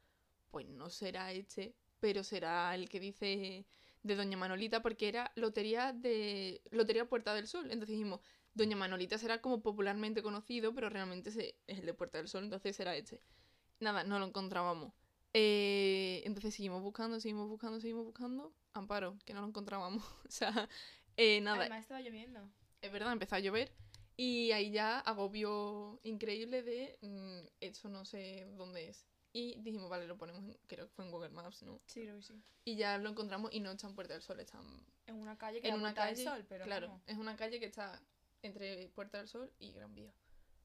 pues 0.51 0.67
no 0.69 0.91
será 0.91 1.33
este, 1.33 1.75
pero 2.01 2.23
será 2.25 2.75
el 2.75 2.89
que 2.89 3.01
dice 3.01 3.67
de 4.03 4.17
Doña 4.17 4.37
Manolita 4.37 4.83
porque 4.83 5.09
era 5.09 5.33
lotería 5.37 5.93
de 5.93 6.63
lotería 6.71 7.09
Puerta 7.09 7.35
del 7.35 7.47
Sol. 7.49 7.65
Entonces 7.71 7.89
dijimos, 7.97 8.21
Doña 8.55 8.77
Manolita 8.77 9.19
será 9.19 9.41
como 9.41 9.63
popularmente 9.63 10.23
conocido, 10.23 10.75
pero 10.75 10.89
realmente 10.91 11.31
es 11.31 11.55
el 11.67 11.87
de 11.87 11.95
Puerta 11.95 12.19
del 12.19 12.29
Sol, 12.29 12.45
entonces 12.45 12.77
será 12.77 12.97
este. 12.97 13.21
Nada, 13.81 14.05
no 14.05 14.19
lo 14.19 14.27
encontrábamos. 14.27 14.93
Eh, 15.35 16.23
entonces 16.27 16.55
seguimos 16.55 16.83
buscando, 16.83 17.19
seguimos 17.21 17.49
buscando, 17.49 17.81
seguimos 17.81 18.05
buscando. 18.05 18.53
Amparo, 18.75 19.17
que 19.25 19.35
no 19.35 19.41
lo 19.41 19.49
encontrábamos. 19.49 20.03
o 20.29 20.31
sea, 20.31 20.69
eh, 21.17 21.41
nada, 21.41 21.61
Además 21.61 21.81
estaba 21.83 22.01
lloviendo. 22.01 22.41
es 22.81 22.93
verdad, 22.93 23.13
empezó 23.13 23.37
a 23.37 23.41
llover. 23.41 23.73
Y 24.17 24.53
ahí 24.53 24.71
ya 24.71 25.01
agobio 25.01 25.99
increíble 26.03 26.63
de 26.63 26.99
mm, 27.01 27.47
eso 27.61 27.89
no 27.89 28.05
sé 28.05 28.47
dónde 28.57 28.89
es. 28.91 29.07
Y 29.33 29.59
dijimos, 29.63 29.89
vale, 29.89 30.07
lo 30.07 30.19
ponemos, 30.19 30.45
en, 30.45 30.59
creo 30.67 30.87
que 30.87 30.93
fue 30.93 31.07
en 31.07 31.11
Google 31.11 31.31
Maps, 31.31 31.63
¿no? 31.63 31.81
Sí, 31.87 32.03
creo 32.03 32.17
que 32.17 32.23
sí. 32.23 32.35
Y 32.67 32.77
ya 32.77 32.99
lo 32.99 33.09
encontramos 33.09 33.51
y 33.55 33.61
no 33.61 33.71
está 33.71 33.87
en 33.89 33.95
Puerta 33.95 34.13
del 34.13 34.23
Sol, 34.23 34.39
está 34.41 34.59
en- 35.07 35.15
una 35.15 35.37
calle 35.39 35.61
que 35.63 35.69
en 35.69 35.75
una 35.77 35.89
del 35.89 35.95
calle. 35.97 36.25
Sol, 36.25 36.45
pero 36.49 36.65
claro, 36.65 36.89
vamos. 36.89 37.03
es 37.07 37.17
una 37.17 37.35
calle 37.37 37.59
que 37.59 37.65
está 37.67 38.03
entre 38.43 38.89
Puerta 38.91 39.19
del 39.19 39.29
Sol 39.29 39.51
y 39.59 39.73
Gran 39.73 39.95
Vía. 39.95 40.13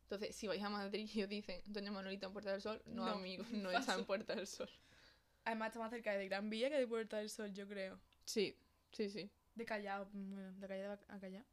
Entonces, 0.10 0.34
si 0.38 0.48
vais 0.48 0.64
a 0.64 0.70
Madrid 0.70 1.10
y 1.14 1.24
os 1.24 1.28
dicen 1.30 1.62
Doña 1.66 1.92
Manolita 1.92 2.28
en 2.28 2.32
Puerta 2.34 2.52
del 2.54 2.62
Sol, 2.62 2.82
no, 2.86 3.06
No, 3.06 3.12
amigos, 3.16 3.46
no 3.52 3.70
está 3.72 3.96
en. 3.96 4.06
Puerta 4.06 4.36
del 4.36 4.48
Sol. 4.48 4.70
Además 5.44 5.68
está 5.68 5.80
más 5.80 5.90
cerca 5.92 6.14
de 6.14 6.26
Gran 6.30 6.50
Vía 6.50 6.70
que 6.70 6.78
de 6.78 6.88
Puerta 6.88 7.18
del 7.18 7.30
Sol, 7.30 7.54
yo 7.54 7.68
creo. 7.68 8.00
Sí, 8.24 8.58
sí, 8.92 9.10
sí. 9.10 9.30
De 9.56 9.66
Callao, 9.66 10.08
bueno, 10.14 10.54
de 10.54 10.68
Callao 10.68 10.98
a 11.10 11.20
Callao. 11.20 11.44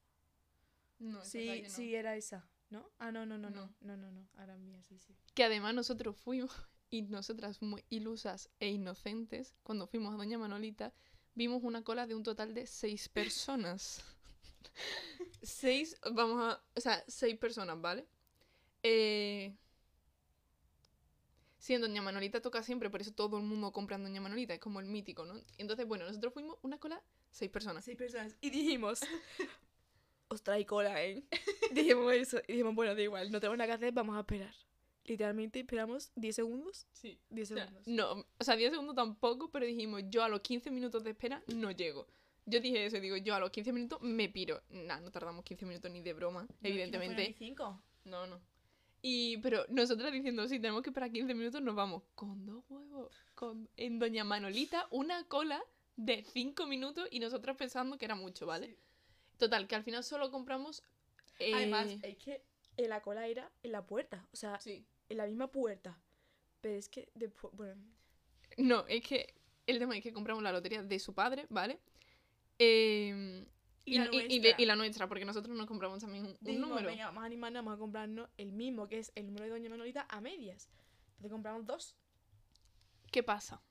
No, 1.00 1.24
Sí, 1.24 1.46
calle 1.48 1.62
no. 1.62 1.68
sí, 1.70 1.94
era 1.96 2.16
esa, 2.16 2.48
¿no? 2.70 2.88
Ah, 2.98 3.10
no, 3.10 3.26
no, 3.26 3.38
no, 3.38 3.50
no, 3.50 3.66
No. 3.66 3.74
no, 3.80 3.96
no, 3.96 4.10
no, 4.12 4.28
a 4.36 4.44
Gran 4.44 4.64
Vía, 4.64 4.80
sí, 4.84 4.98
sí. 5.00 5.16
Que 5.34 5.42
además 5.44 5.74
nosotros 5.74 6.16
fuimos, 6.16 6.52
y 6.90 7.02
nosotras 7.02 7.60
muy 7.60 7.84
ilusas 7.88 8.50
e 8.60 8.68
inocentes, 8.68 9.56
cuando 9.64 9.88
fuimos 9.88 10.14
a 10.14 10.16
Doña 10.16 10.38
Manolita, 10.38 10.92
vimos 11.34 11.64
una 11.64 11.82
cola 11.82 12.06
de 12.06 12.14
un 12.14 12.22
total 12.22 12.54
de 12.54 12.66
seis 12.68 13.08
personas. 13.08 14.04
seis, 15.42 15.96
vamos 16.12 16.40
a. 16.40 16.62
O 16.76 16.80
sea, 16.80 17.02
seis 17.08 17.36
personas, 17.36 17.80
¿vale? 17.80 18.06
Eh. 18.84 19.56
Sí, 21.58 21.72
en 21.72 21.80
Doña 21.80 22.02
Manolita 22.02 22.42
toca 22.42 22.62
siempre, 22.62 22.90
por 22.90 23.00
eso 23.00 23.12
todo 23.14 23.38
el 23.38 23.42
mundo 23.42 23.72
compra 23.72 23.96
en 23.96 24.02
Doña 24.04 24.20
Manolita, 24.20 24.52
es 24.52 24.60
como 24.60 24.80
el 24.80 24.86
mítico, 24.86 25.24
¿no? 25.24 25.34
Entonces, 25.56 25.86
bueno, 25.86 26.04
nosotros 26.04 26.34
fuimos 26.34 26.58
una 26.60 26.78
cola, 26.78 27.02
seis 27.30 27.50
personas. 27.50 27.84
Seis 27.86 27.96
personas. 27.96 28.36
Y 28.42 28.50
dijimos, 28.50 29.00
os 30.28 30.42
trae 30.42 30.66
cola, 30.66 31.02
¿eh? 31.02 31.24
dijimos 31.72 32.12
eso. 32.12 32.38
Y 32.46 32.52
dijimos, 32.52 32.74
bueno, 32.74 32.94
da 32.94 33.00
igual, 33.00 33.32
no 33.32 33.40
tenemos 33.40 33.56
nada 33.56 33.68
que 33.68 33.72
hacer, 33.72 33.92
vamos 33.94 34.14
a 34.16 34.20
esperar. 34.20 34.54
Literalmente 35.06 35.60
esperamos 35.60 36.12
10 36.16 36.36
segundos. 36.36 36.86
Sí. 36.92 37.18
10 37.30 37.50
O 37.50 37.54
sea, 37.54 37.66
segundos. 37.66 37.86
no, 37.86 38.26
o 38.38 38.44
sea, 38.44 38.56
10 38.56 38.70
segundos 38.70 38.94
tampoco, 38.94 39.50
pero 39.50 39.64
dijimos, 39.64 40.02
yo 40.10 40.22
a 40.22 40.28
los 40.28 40.40
15 40.40 40.70
minutos 40.70 41.02
de 41.02 41.10
espera 41.10 41.42
no 41.46 41.70
llego. 41.70 42.06
Yo 42.44 42.60
dije 42.60 42.84
eso, 42.84 43.00
digo, 43.00 43.16
yo 43.16 43.34
a 43.34 43.40
los 43.40 43.50
15 43.50 43.72
minutos 43.72 44.02
me 44.02 44.28
piro. 44.28 44.62
Nah, 44.68 45.00
no 45.00 45.10
tardamos 45.10 45.44
15 45.44 45.64
minutos 45.64 45.90
ni 45.90 46.02
de 46.02 46.12
broma, 46.12 46.46
evidentemente. 46.62 47.34
5. 47.38 47.82
No, 48.04 48.26
no. 48.26 48.38
Y, 49.06 49.36
pero 49.42 49.66
nosotras 49.68 50.10
diciendo, 50.12 50.48
si 50.48 50.58
tenemos 50.58 50.80
que 50.82 50.88
esperar 50.88 51.12
15 51.12 51.34
minutos, 51.34 51.60
nos 51.60 51.74
vamos. 51.74 52.04
Con 52.14 52.46
dos 52.46 52.64
huevos. 52.70 53.14
Con, 53.34 53.68
en 53.76 53.98
Doña 53.98 54.24
Manolita, 54.24 54.86
una 54.90 55.28
cola 55.28 55.62
de 55.96 56.24
5 56.24 56.66
minutos 56.66 57.06
y 57.10 57.20
nosotras 57.20 57.54
pensando 57.58 57.98
que 57.98 58.06
era 58.06 58.14
mucho, 58.14 58.46
¿vale? 58.46 58.78
Total, 59.36 59.68
que 59.68 59.74
al 59.74 59.84
final 59.84 60.02
solo 60.04 60.30
compramos. 60.30 60.82
eh, 61.38 61.52
Además, 61.54 61.98
es 62.02 62.16
que 62.16 62.42
en 62.78 62.88
la 62.88 63.02
cola 63.02 63.26
era 63.26 63.52
en 63.62 63.72
la 63.72 63.84
puerta, 63.86 64.26
o 64.32 64.36
sea, 64.36 64.58
sí. 64.58 64.86
en 65.10 65.18
la 65.18 65.26
misma 65.26 65.48
puerta. 65.52 66.00
Pero 66.62 66.76
es 66.76 66.88
que 66.88 67.10
después, 67.14 67.52
bueno, 67.54 67.82
No, 68.56 68.86
es 68.88 69.02
que 69.02 69.34
el 69.66 69.78
tema 69.78 69.98
es 69.98 70.02
que 70.02 70.14
compramos 70.14 70.42
la 70.42 70.50
lotería 70.52 70.82
de 70.82 70.98
su 70.98 71.12
padre, 71.14 71.46
¿vale? 71.50 71.78
Eh, 72.58 73.44
Y 73.86 73.98
la 73.98 74.04
y, 74.12 74.16
y- 74.16 74.20
y 74.36 74.38
de- 74.38 74.48
nuestra. 74.48 74.62
y 74.62 74.66
la 74.66 74.76
nuestra, 74.76 75.08
porque 75.08 75.24
nosotros 75.24 75.56
nos 75.56 75.66
compramos 75.66 76.00
también 76.00 76.24
un, 76.24 76.60
número. 76.60 76.86
venga, 76.88 77.06
vamos 77.06 77.22
a 77.22 77.26
animarnos, 77.26 77.60
vamos 77.64 77.76
a 77.76 77.78
comprarnos 77.78 78.28
el 78.38 78.52
mismo, 78.52 78.88
que 78.88 78.98
es 78.98 79.12
el 79.14 79.26
número 79.26 79.44
de 79.44 79.50
Doña 79.50 79.68
Manolita, 79.70 80.06
a 80.08 80.20
medias. 80.20 80.68
Entonces 81.16 81.32
compramos 81.32 81.66
dos. 81.66 81.96
¿Qué 83.10 83.22
pasa? 83.22 83.62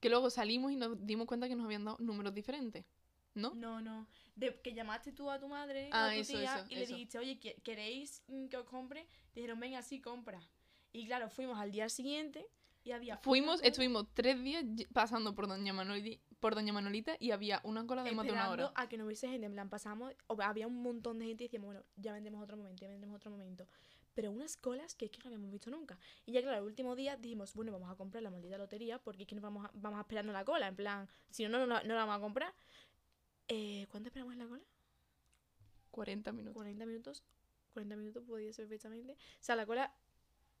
Que 0.00 0.08
luego 0.08 0.30
salimos 0.30 0.72
y 0.72 0.76
nos 0.76 1.04
dimos 1.06 1.26
cuenta 1.26 1.48
que 1.48 1.54
nos 1.54 1.64
habían 1.64 1.84
dado 1.84 1.96
números 2.00 2.34
diferentes, 2.34 2.84
¿no? 3.34 3.54
No, 3.54 3.80
no. 3.80 4.08
De, 4.34 4.60
que 4.60 4.74
llamaste 4.74 5.12
tú 5.12 5.30
a 5.30 5.38
tu 5.38 5.48
madre 5.48 5.88
Ah, 5.92 6.06
a 6.10 6.14
tu 6.14 6.20
eso, 6.20 6.32
tía 6.38 6.56
eso, 6.56 6.66
y 6.68 6.74
le 6.74 6.82
eso. 6.82 6.94
dijiste, 6.94 7.18
oye, 7.18 7.38
¿que- 7.38 7.54
¿queréis 7.62 8.22
mm, 8.26 8.46
que 8.48 8.56
os 8.56 8.64
compre? 8.66 9.06
Dijeron, 9.34 9.60
venga, 9.60 9.80
sí, 9.82 10.00
compra. 10.00 10.40
Y 10.92 11.06
claro, 11.06 11.30
fuimos 11.30 11.58
al 11.58 11.70
día 11.70 11.88
siguiente 11.88 12.46
y 12.84 12.90
había. 12.90 13.16
Fuimos, 13.18 13.62
estuvimos 13.62 14.06
tres 14.12 14.42
días 14.42 14.64
pasando 14.92 15.34
por 15.34 15.46
Doña, 15.46 15.72
Manoli- 15.72 16.20
por 16.42 16.56
Doña 16.56 16.72
Manolita 16.72 17.16
y 17.20 17.30
había 17.30 17.60
una 17.62 17.86
cola 17.86 18.02
de 18.02 18.10
más 18.10 18.26
de 18.26 18.32
una 18.32 18.50
hora. 18.50 18.72
a 18.74 18.88
que 18.88 18.98
no 18.98 19.04
hubiese 19.06 19.28
gente. 19.28 19.46
En 19.46 19.52
plan, 19.52 19.70
pasamos. 19.70 20.12
o 20.26 20.36
había 20.42 20.66
un 20.66 20.82
montón 20.82 21.20
de 21.20 21.26
gente 21.26 21.44
y 21.44 21.46
decíamos, 21.46 21.66
bueno, 21.66 21.84
ya 21.94 22.12
vendemos 22.12 22.42
otro 22.42 22.56
momento, 22.56 22.84
ya 22.84 22.88
vendemos 22.88 23.14
otro 23.14 23.30
momento. 23.30 23.68
Pero 24.12 24.32
unas 24.32 24.56
colas 24.56 24.96
que 24.96 25.04
es 25.04 25.12
que 25.12 25.20
no 25.20 25.26
habíamos 25.26 25.52
visto 25.52 25.70
nunca. 25.70 26.00
Y 26.26 26.32
ya, 26.32 26.42
claro, 26.42 26.58
el 26.58 26.64
último 26.64 26.96
día 26.96 27.16
dijimos, 27.16 27.54
bueno, 27.54 27.70
vamos 27.70 27.88
a 27.88 27.94
comprar 27.94 28.24
la 28.24 28.30
maldita 28.30 28.58
lotería 28.58 28.98
porque 28.98 29.22
es 29.22 29.28
que 29.28 29.36
nos 29.36 29.42
vamos 29.42 29.66
a, 29.66 29.70
vamos 29.72 29.98
a 29.98 30.00
esperarnos 30.00 30.32
la 30.32 30.44
cola. 30.44 30.66
En 30.66 30.74
plan, 30.74 31.08
si 31.30 31.44
no, 31.44 31.48
no, 31.48 31.58
no, 31.64 31.80
no 31.80 31.94
la 31.94 32.04
vamos 32.04 32.16
a 32.16 32.20
comprar. 32.20 32.52
Eh, 33.46 33.86
¿Cuánto 33.88 34.08
esperamos 34.08 34.32
en 34.32 34.40
la 34.40 34.48
cola? 34.48 34.64
40 35.92 36.32
minutos. 36.32 36.54
40 36.54 36.86
minutos. 36.86 37.22
40 37.72 37.94
minutos 37.94 38.24
podía 38.24 38.52
ser 38.52 38.66
perfectamente. 38.66 39.12
O 39.12 39.16
sea, 39.38 39.54
la 39.54 39.64
cola, 39.64 39.94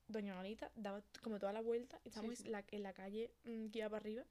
Doña 0.06 0.32
Manolita 0.32 0.70
daba 0.76 1.02
como 1.22 1.40
toda 1.40 1.52
la 1.52 1.60
vuelta. 1.60 2.00
y 2.04 2.08
Estábamos 2.10 2.38
sí. 2.38 2.46
En, 2.46 2.52
la, 2.52 2.64
en 2.70 2.82
la 2.84 2.92
calle 2.92 3.32
mm, 3.42 3.66
que 3.70 3.80
iba 3.80 3.88
para 3.88 4.00
arriba, 4.00 4.24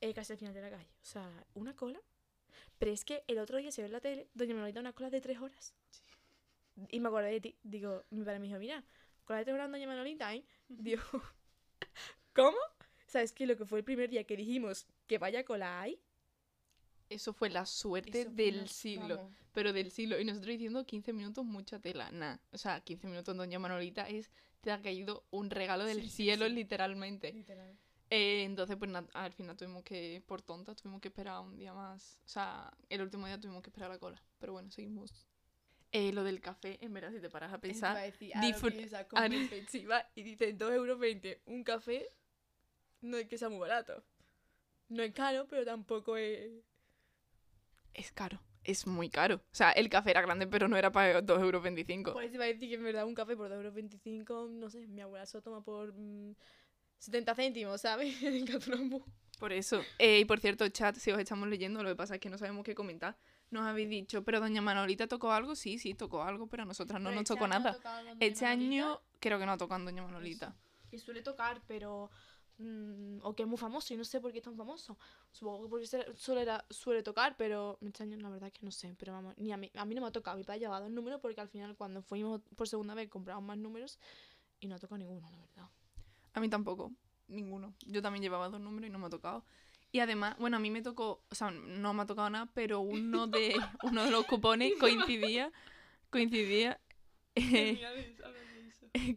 eh, 0.00 0.12
casi 0.14 0.32
al 0.32 0.38
final 0.38 0.54
de 0.54 0.60
la 0.62 0.70
calle. 0.70 0.90
O 1.02 1.04
sea, 1.06 1.46
una 1.54 1.74
cola. 1.74 2.00
Pero 2.78 2.90
es 2.92 3.04
que 3.04 3.22
el 3.26 3.38
otro 3.38 3.58
día 3.58 3.70
se 3.72 3.82
ve 3.82 3.86
en 3.86 3.92
la 3.92 4.00
tele, 4.00 4.28
Doña 4.34 4.54
Manolita 4.54 4.80
una 4.80 4.92
cola 4.92 5.10
de 5.10 5.20
3 5.20 5.38
horas. 5.40 5.74
Y 6.90 7.00
me 7.00 7.08
acordé 7.08 7.30
de 7.30 7.40
ti. 7.40 7.58
Digo, 7.62 8.04
mi 8.10 8.24
padre 8.24 8.38
me 8.38 8.46
dijo, 8.48 8.58
mira, 8.58 8.84
cola 9.24 9.38
de 9.40 9.44
3 9.46 9.54
horas 9.54 9.70
Doña 9.70 9.86
Manolita, 9.86 10.34
¿eh? 10.34 10.44
Digo, 10.68 11.02
¿cómo? 12.34 12.56
O 12.56 13.08
sea, 13.08 13.22
es 13.22 13.32
que 13.32 13.46
lo 13.46 13.56
que 13.56 13.64
fue 13.64 13.78
el 13.78 13.84
primer 13.84 14.10
día 14.10 14.24
que 14.24 14.36
dijimos 14.36 14.86
que 15.06 15.18
vaya 15.18 15.44
cola 15.44 15.80
hay. 15.80 16.00
Eso 17.08 17.32
fue 17.32 17.50
la 17.50 17.64
suerte 17.66 18.24
fue 18.24 18.34
del 18.34 18.56
una- 18.58 18.66
siglo. 18.66 19.16
vamos. 19.16 19.32
Pero 19.52 19.72
del 19.72 19.90
siglo. 19.92 20.18
Y 20.20 20.24
nosotros 20.24 20.48
diciendo 20.52 20.84
15 20.84 21.12
minutos, 21.12 21.44
mucha 21.44 21.78
tela. 21.80 22.10
Nah. 22.10 22.36
O 22.50 22.58
sea, 22.58 22.80
15 22.80 23.06
minutos 23.06 23.36
Doña 23.36 23.58
Manolita 23.58 24.08
es. 24.08 24.30
Te 24.60 24.72
ha 24.72 24.82
caído 24.82 25.24
un 25.30 25.50
regalo 25.50 25.84
del 25.84 26.00
Sí, 26.02 26.08
sí, 26.08 26.16
cielo, 26.16 26.46
sí. 26.46 26.52
literalmente. 26.52 27.32
Literal. 27.32 27.78
Eh, 28.10 28.44
entonces, 28.44 28.76
pues 28.76 28.90
al 29.14 29.32
final 29.32 29.56
tuvimos 29.56 29.82
que, 29.82 30.22
por 30.26 30.42
tonta, 30.42 30.74
tuvimos 30.74 31.00
que 31.00 31.08
esperar 31.08 31.40
un 31.40 31.56
día 31.56 31.72
más. 31.72 32.18
O 32.24 32.28
sea, 32.28 32.72
el 32.88 33.02
último 33.02 33.26
día 33.26 33.40
tuvimos 33.40 33.62
que 33.62 33.70
esperar 33.70 33.90
la 33.90 33.98
cola. 33.98 34.22
Pero 34.38 34.52
bueno, 34.52 34.70
seguimos. 34.70 35.26
Eh, 35.92 36.12
lo 36.12 36.24
del 36.24 36.40
café, 36.40 36.78
en 36.84 36.92
verdad, 36.92 37.10
si 37.10 37.20
te 37.20 37.30
paras 37.30 37.52
a 37.52 37.58
pensar. 37.58 37.96
ah, 37.96 39.28
no. 39.28 39.36
y 40.14 40.22
dices 40.22 40.58
2,20 40.58 40.72
euros 40.74 41.38
un 41.46 41.64
café, 41.64 42.08
no 43.00 43.16
es 43.16 43.28
que 43.28 43.38
sea 43.38 43.48
muy 43.48 43.58
barato. 43.58 44.04
No 44.88 45.02
es 45.02 45.12
caro, 45.12 45.46
pero 45.48 45.64
tampoco 45.64 46.16
es... 46.16 46.50
es 47.94 48.12
caro. 48.12 48.40
Es 48.62 48.86
muy 48.86 49.08
caro. 49.08 49.36
O 49.36 49.54
sea, 49.54 49.70
el 49.72 49.88
café 49.88 50.10
era 50.10 50.22
grande, 50.22 50.46
pero 50.46 50.66
no 50.68 50.76
era 50.76 50.90
para 50.90 51.22
2,25 51.22 51.90
euros. 51.90 52.14
Pues 52.14 52.34
iba 52.34 52.44
a 52.44 52.48
decir 52.48 52.68
que 52.68 52.74
en 52.74 52.84
verdad 52.84 53.06
un 53.06 53.14
café 53.14 53.36
por 53.36 53.48
2,25 53.48 54.30
euros, 54.30 54.50
no 54.50 54.70
sé, 54.70 54.86
mi 54.88 55.00
abuela 55.00 55.24
se 55.24 55.38
lo 55.38 55.42
toma 55.42 55.62
por 55.62 55.92
mm, 55.92 56.34
70 56.98 57.34
céntimos, 57.34 57.80
¿sabes? 57.80 58.14
En 58.22 58.46
Catronbu. 58.46 59.04
Por 59.38 59.52
eso. 59.52 59.82
Eh, 59.98 60.20
y 60.20 60.24
por 60.24 60.40
cierto, 60.40 60.66
chat, 60.68 60.96
si 60.96 61.10
os 61.12 61.18
estamos 61.18 61.46
leyendo, 61.48 61.82
lo 61.82 61.90
que 61.90 61.96
pasa 61.96 62.14
es 62.14 62.20
que 62.20 62.30
no 62.30 62.38
sabemos 62.38 62.64
qué 62.64 62.74
comentar. 62.74 63.16
Nos 63.50 63.64
habéis 63.66 63.88
dicho, 63.90 64.24
pero 64.24 64.40
doña 64.40 64.60
Manolita 64.62 65.06
tocó 65.06 65.30
algo, 65.30 65.54
sí, 65.54 65.78
sí, 65.78 65.94
tocó 65.94 66.22
algo, 66.22 66.46
pero 66.48 66.62
a 66.62 66.66
nosotras 66.66 67.00
no 67.00 67.10
Pero 67.10 67.20
nos 67.20 67.30
este 67.30 67.34
tocó 67.34 67.46
nada. 67.46 67.70
Este 68.18 68.44
Manolita, 68.44 68.50
año 68.50 69.00
creo 69.20 69.38
que 69.38 69.46
no 69.46 69.52
ha 69.52 69.56
tocado 69.58 69.84
doña 69.84 70.02
Manolita. 70.02 70.54
Que 70.90 70.98
suele 70.98 71.22
tocar, 71.22 71.60
pero. 71.68 72.10
mm, 72.58 73.18
o 73.22 73.34
que 73.36 73.42
es 73.42 73.48
muy 73.48 73.58
famoso, 73.58 73.92
y 73.92 73.98
no 73.98 74.04
sé 74.04 74.20
por 74.22 74.32
qué 74.32 74.38
es 74.38 74.44
tan 74.44 74.56
famoso. 74.56 74.96
Supongo 75.30 75.64
que 75.64 75.68
porque 75.68 75.86
suele, 76.16 76.40
era- 76.42 76.64
suele 76.70 77.02
tocar, 77.02 77.36
pero 77.36 77.78
este 77.82 78.04
año 78.04 78.16
la 78.16 78.30
verdad 78.30 78.50
que 78.50 78.60
no 78.62 78.70
sé. 78.70 78.94
Pero 78.98 79.12
vamos, 79.12 79.34
ni 79.36 79.52
a 79.52 79.58
mí, 79.58 79.70
a 79.74 79.84
mí 79.84 79.94
no 79.94 80.00
me 80.00 80.06
ha 80.08 80.12
tocado. 80.12 80.38
Mi 80.38 80.44
padre 80.44 80.56
ha 80.56 80.60
llevado 80.60 80.86
el 80.86 80.94
número 80.94 81.20
porque 81.20 81.40
al 81.42 81.48
final, 81.48 81.76
cuando 81.76 82.00
fuimos 82.00 82.40
por 82.56 82.66
segunda 82.66 82.94
vez, 82.94 83.10
compramos 83.10 83.44
más 83.44 83.58
números 83.58 83.98
y 84.60 84.66
no 84.66 84.74
ha 84.76 84.78
tocado 84.78 84.96
ninguno, 84.98 85.28
la 85.30 85.36
verdad. 85.38 85.68
A 86.36 86.40
mí 86.40 86.50
tampoco, 86.50 86.92
ninguno. 87.28 87.74
Yo 87.86 88.02
también 88.02 88.22
llevaba 88.22 88.50
dos 88.50 88.60
números 88.60 88.88
y 88.88 88.92
no 88.92 88.98
me 88.98 89.06
ha 89.06 89.10
tocado. 89.10 89.42
Y 89.90 90.00
además, 90.00 90.36
bueno, 90.38 90.58
a 90.58 90.60
mí 90.60 90.70
me 90.70 90.82
tocó, 90.82 91.24
o 91.30 91.34
sea, 91.34 91.50
no 91.50 91.94
me 91.94 92.02
ha 92.02 92.06
tocado 92.06 92.28
nada, 92.28 92.50
pero 92.52 92.80
uno 92.80 93.26
de, 93.26 93.56
uno 93.84 94.04
de 94.04 94.10
los 94.10 94.26
cupones 94.26 94.74
coincidía, 94.78 95.50
coincidía, 96.10 96.78
eh, 97.34 97.80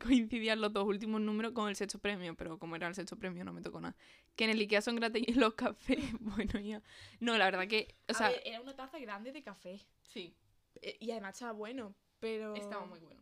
coincidían 0.02 0.62
los 0.62 0.72
dos 0.72 0.86
últimos 0.86 1.20
números 1.20 1.52
con 1.52 1.68
el 1.68 1.76
sexto 1.76 2.00
premio, 2.00 2.36
pero 2.36 2.58
como 2.58 2.78
era 2.78 2.88
el 2.88 2.96
sexto 2.96 3.18
premio 3.18 3.44
no 3.44 3.52
me 3.52 3.62
tocó 3.62 3.82
nada. 3.82 3.98
Que 4.38 4.46
en 4.46 4.52
el 4.52 4.60
Ikea 4.62 4.82
son 4.82 4.96
gratis 4.96 5.36
los 5.36 5.56
cafés, 5.56 6.00
bueno, 6.22 6.58
ya. 6.62 6.82
No, 7.20 7.38
la 7.38 7.46
verdad 7.46 7.68
que, 7.68 7.98
o 8.08 8.14
sea, 8.14 8.32
era 8.46 8.62
una 8.62 8.78
taza 8.78 8.98
grande 9.00 9.34
de 9.34 9.44
café. 9.44 9.86
sí, 10.04 10.34
Eh, 10.82 10.96
Y 11.02 11.12
además 11.12 11.36
estaba 11.36 11.52
bueno, 11.52 11.94
pero. 12.22 12.56
estaba 12.56 12.86
muy 12.86 13.02
bueno, 13.02 13.22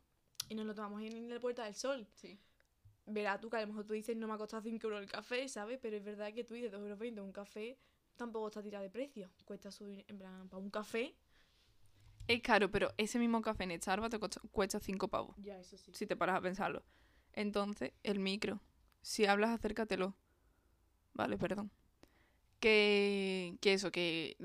Y 0.49 0.53
nos 0.53 0.67
lo 0.67 0.75
tomamos 0.75 1.01
en 1.01 1.29
la 1.29 1.39
Puerta 1.39 1.63
del 1.65 1.73
Sol. 1.73 2.07
sí. 2.13 2.39
Verá 3.07 3.39
tú 3.39 3.49
que 3.49 3.57
a 3.57 3.61
lo 3.61 3.67
mejor 3.67 3.85
tú 3.85 3.93
dices 3.93 4.15
no 4.15 4.27
me 4.27 4.33
ha 4.33 4.37
costado 4.37 4.61
5 4.61 4.85
euros 4.85 5.01
el 5.01 5.09
café, 5.09 5.47
¿sabes? 5.47 5.79
Pero 5.81 5.97
es 5.97 6.03
verdad 6.03 6.33
que 6.33 6.43
tú 6.43 6.53
dices 6.53 6.71
2,20 6.71 7.07
euros 7.07 7.25
un 7.25 7.31
café 7.31 7.77
tampoco 8.17 8.47
está 8.47 8.61
tirado 8.61 8.83
de 8.83 8.89
precio. 8.89 9.29
Cuesta 9.45 9.71
subir, 9.71 10.03
en 10.07 10.17
plan, 10.17 10.49
para 10.49 10.61
un 10.61 10.69
café. 10.69 11.15
Es 12.27 12.41
caro, 12.41 12.69
pero 12.69 12.91
ese 12.97 13.19
mismo 13.19 13.41
café 13.41 13.63
en 13.63 13.81
Starbucks 13.81 14.11
te 14.11 14.19
cuesta, 14.19 14.41
cuesta 14.51 14.79
cinco 14.79 15.07
pavos. 15.07 15.35
Ya, 15.37 15.57
eso 15.57 15.77
sí. 15.77 15.91
si 15.93 16.05
te 16.05 16.17
paras 16.17 16.37
a 16.37 16.41
pensarlo. 16.41 16.83
Entonces, 17.31 17.93
el 18.03 18.19
micro. 18.19 18.59
Si 19.01 19.25
hablas, 19.25 19.51
acércatelo. 19.51 20.15
Vale, 21.13 21.37
perdón. 21.37 21.71
Que, 22.59 23.57
que 23.61 23.73
eso, 23.73 23.91
que 23.91 24.35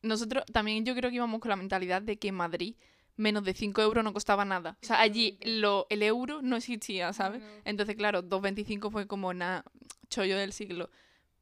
nosotros 0.00 0.44
también 0.52 0.84
yo 0.86 0.94
creo 0.94 1.10
que 1.10 1.16
íbamos 1.16 1.40
con 1.40 1.50
la 1.50 1.56
mentalidad 1.56 2.00
de 2.00 2.18
que 2.18 2.28
en 2.28 2.36
Madrid 2.36 2.76
menos 3.18 3.44
de 3.44 3.52
5 3.52 3.82
euros 3.82 4.02
no 4.02 4.12
costaba 4.14 4.44
nada. 4.44 4.78
O 4.82 4.86
sea, 4.86 5.00
allí 5.00 5.38
lo, 5.42 5.86
el 5.90 6.02
euro 6.02 6.40
no 6.40 6.56
existía, 6.56 7.12
¿sabes? 7.12 7.42
No. 7.42 7.48
Entonces, 7.64 7.96
claro, 7.96 8.22
2.25 8.22 8.90
fue 8.90 9.06
como 9.06 9.34
nada, 9.34 9.64
chollo 10.08 10.38
del 10.38 10.52
siglo. 10.52 10.88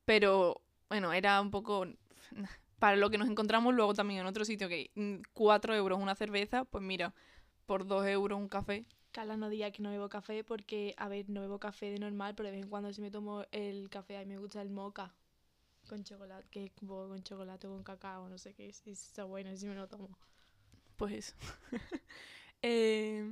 Pero, 0.05 0.63
bueno, 0.89 1.13
era 1.13 1.41
un 1.41 1.51
poco... 1.51 1.87
Para 2.79 2.97
lo 2.97 3.09
que 3.09 3.17
nos 3.17 3.31
encontramos 3.31 3.75
luego 3.75 3.95
también 3.95 4.21
en 4.21 4.27
otro 4.27 4.45
sitio, 4.45 4.69
que 4.69 4.91
4 5.33 5.75
euros 5.75 5.99
una 5.99 6.15
cerveza, 6.15 6.67
pues 6.67 6.85
mira, 6.85 7.15
por 7.65 7.87
2 7.87 8.07
euros 8.09 8.39
un 8.39 8.49
café. 8.49 8.85
Carla 9.13 9.39
no 9.39 9.49
diga 9.49 9.71
que 9.71 9.83
no 9.83 9.91
bebo 9.91 10.11
café 10.11 10.45
porque, 10.45 10.95
a 10.99 11.09
ver, 11.09 11.31
no 11.31 11.41
bebo 11.41 11.59
café 11.59 11.91
de 11.91 11.99
normal, 11.99 12.35
pero 12.35 12.51
de 12.51 12.57
vez 12.57 12.65
en 12.65 12.69
cuando 12.69 12.93
sí 12.93 13.01
me 13.01 13.11
tomo 13.11 13.47
el 13.51 13.89
café. 13.89 14.19
A 14.19 14.21
mí 14.21 14.27
me 14.27 14.37
gusta 14.37 14.61
el 14.61 14.69
moca 14.69 15.15
con 15.89 16.05
chocolate, 16.05 16.47
que 16.51 16.65
es 16.67 16.73
con 16.73 17.23
chocolate 17.23 17.67
o 17.67 17.71
con 17.71 17.83
cacao, 17.83 18.29
no 18.29 18.37
sé 18.37 18.53
qué 18.53 18.69
es. 18.69 18.87
Está 18.87 19.25
bueno, 19.25 19.57
sí 19.57 19.67
me 19.67 19.75
lo 19.75 19.89
tomo. 19.89 20.11
Pues 20.97 21.13
eso. 21.15 21.35
Eh, 22.63 23.29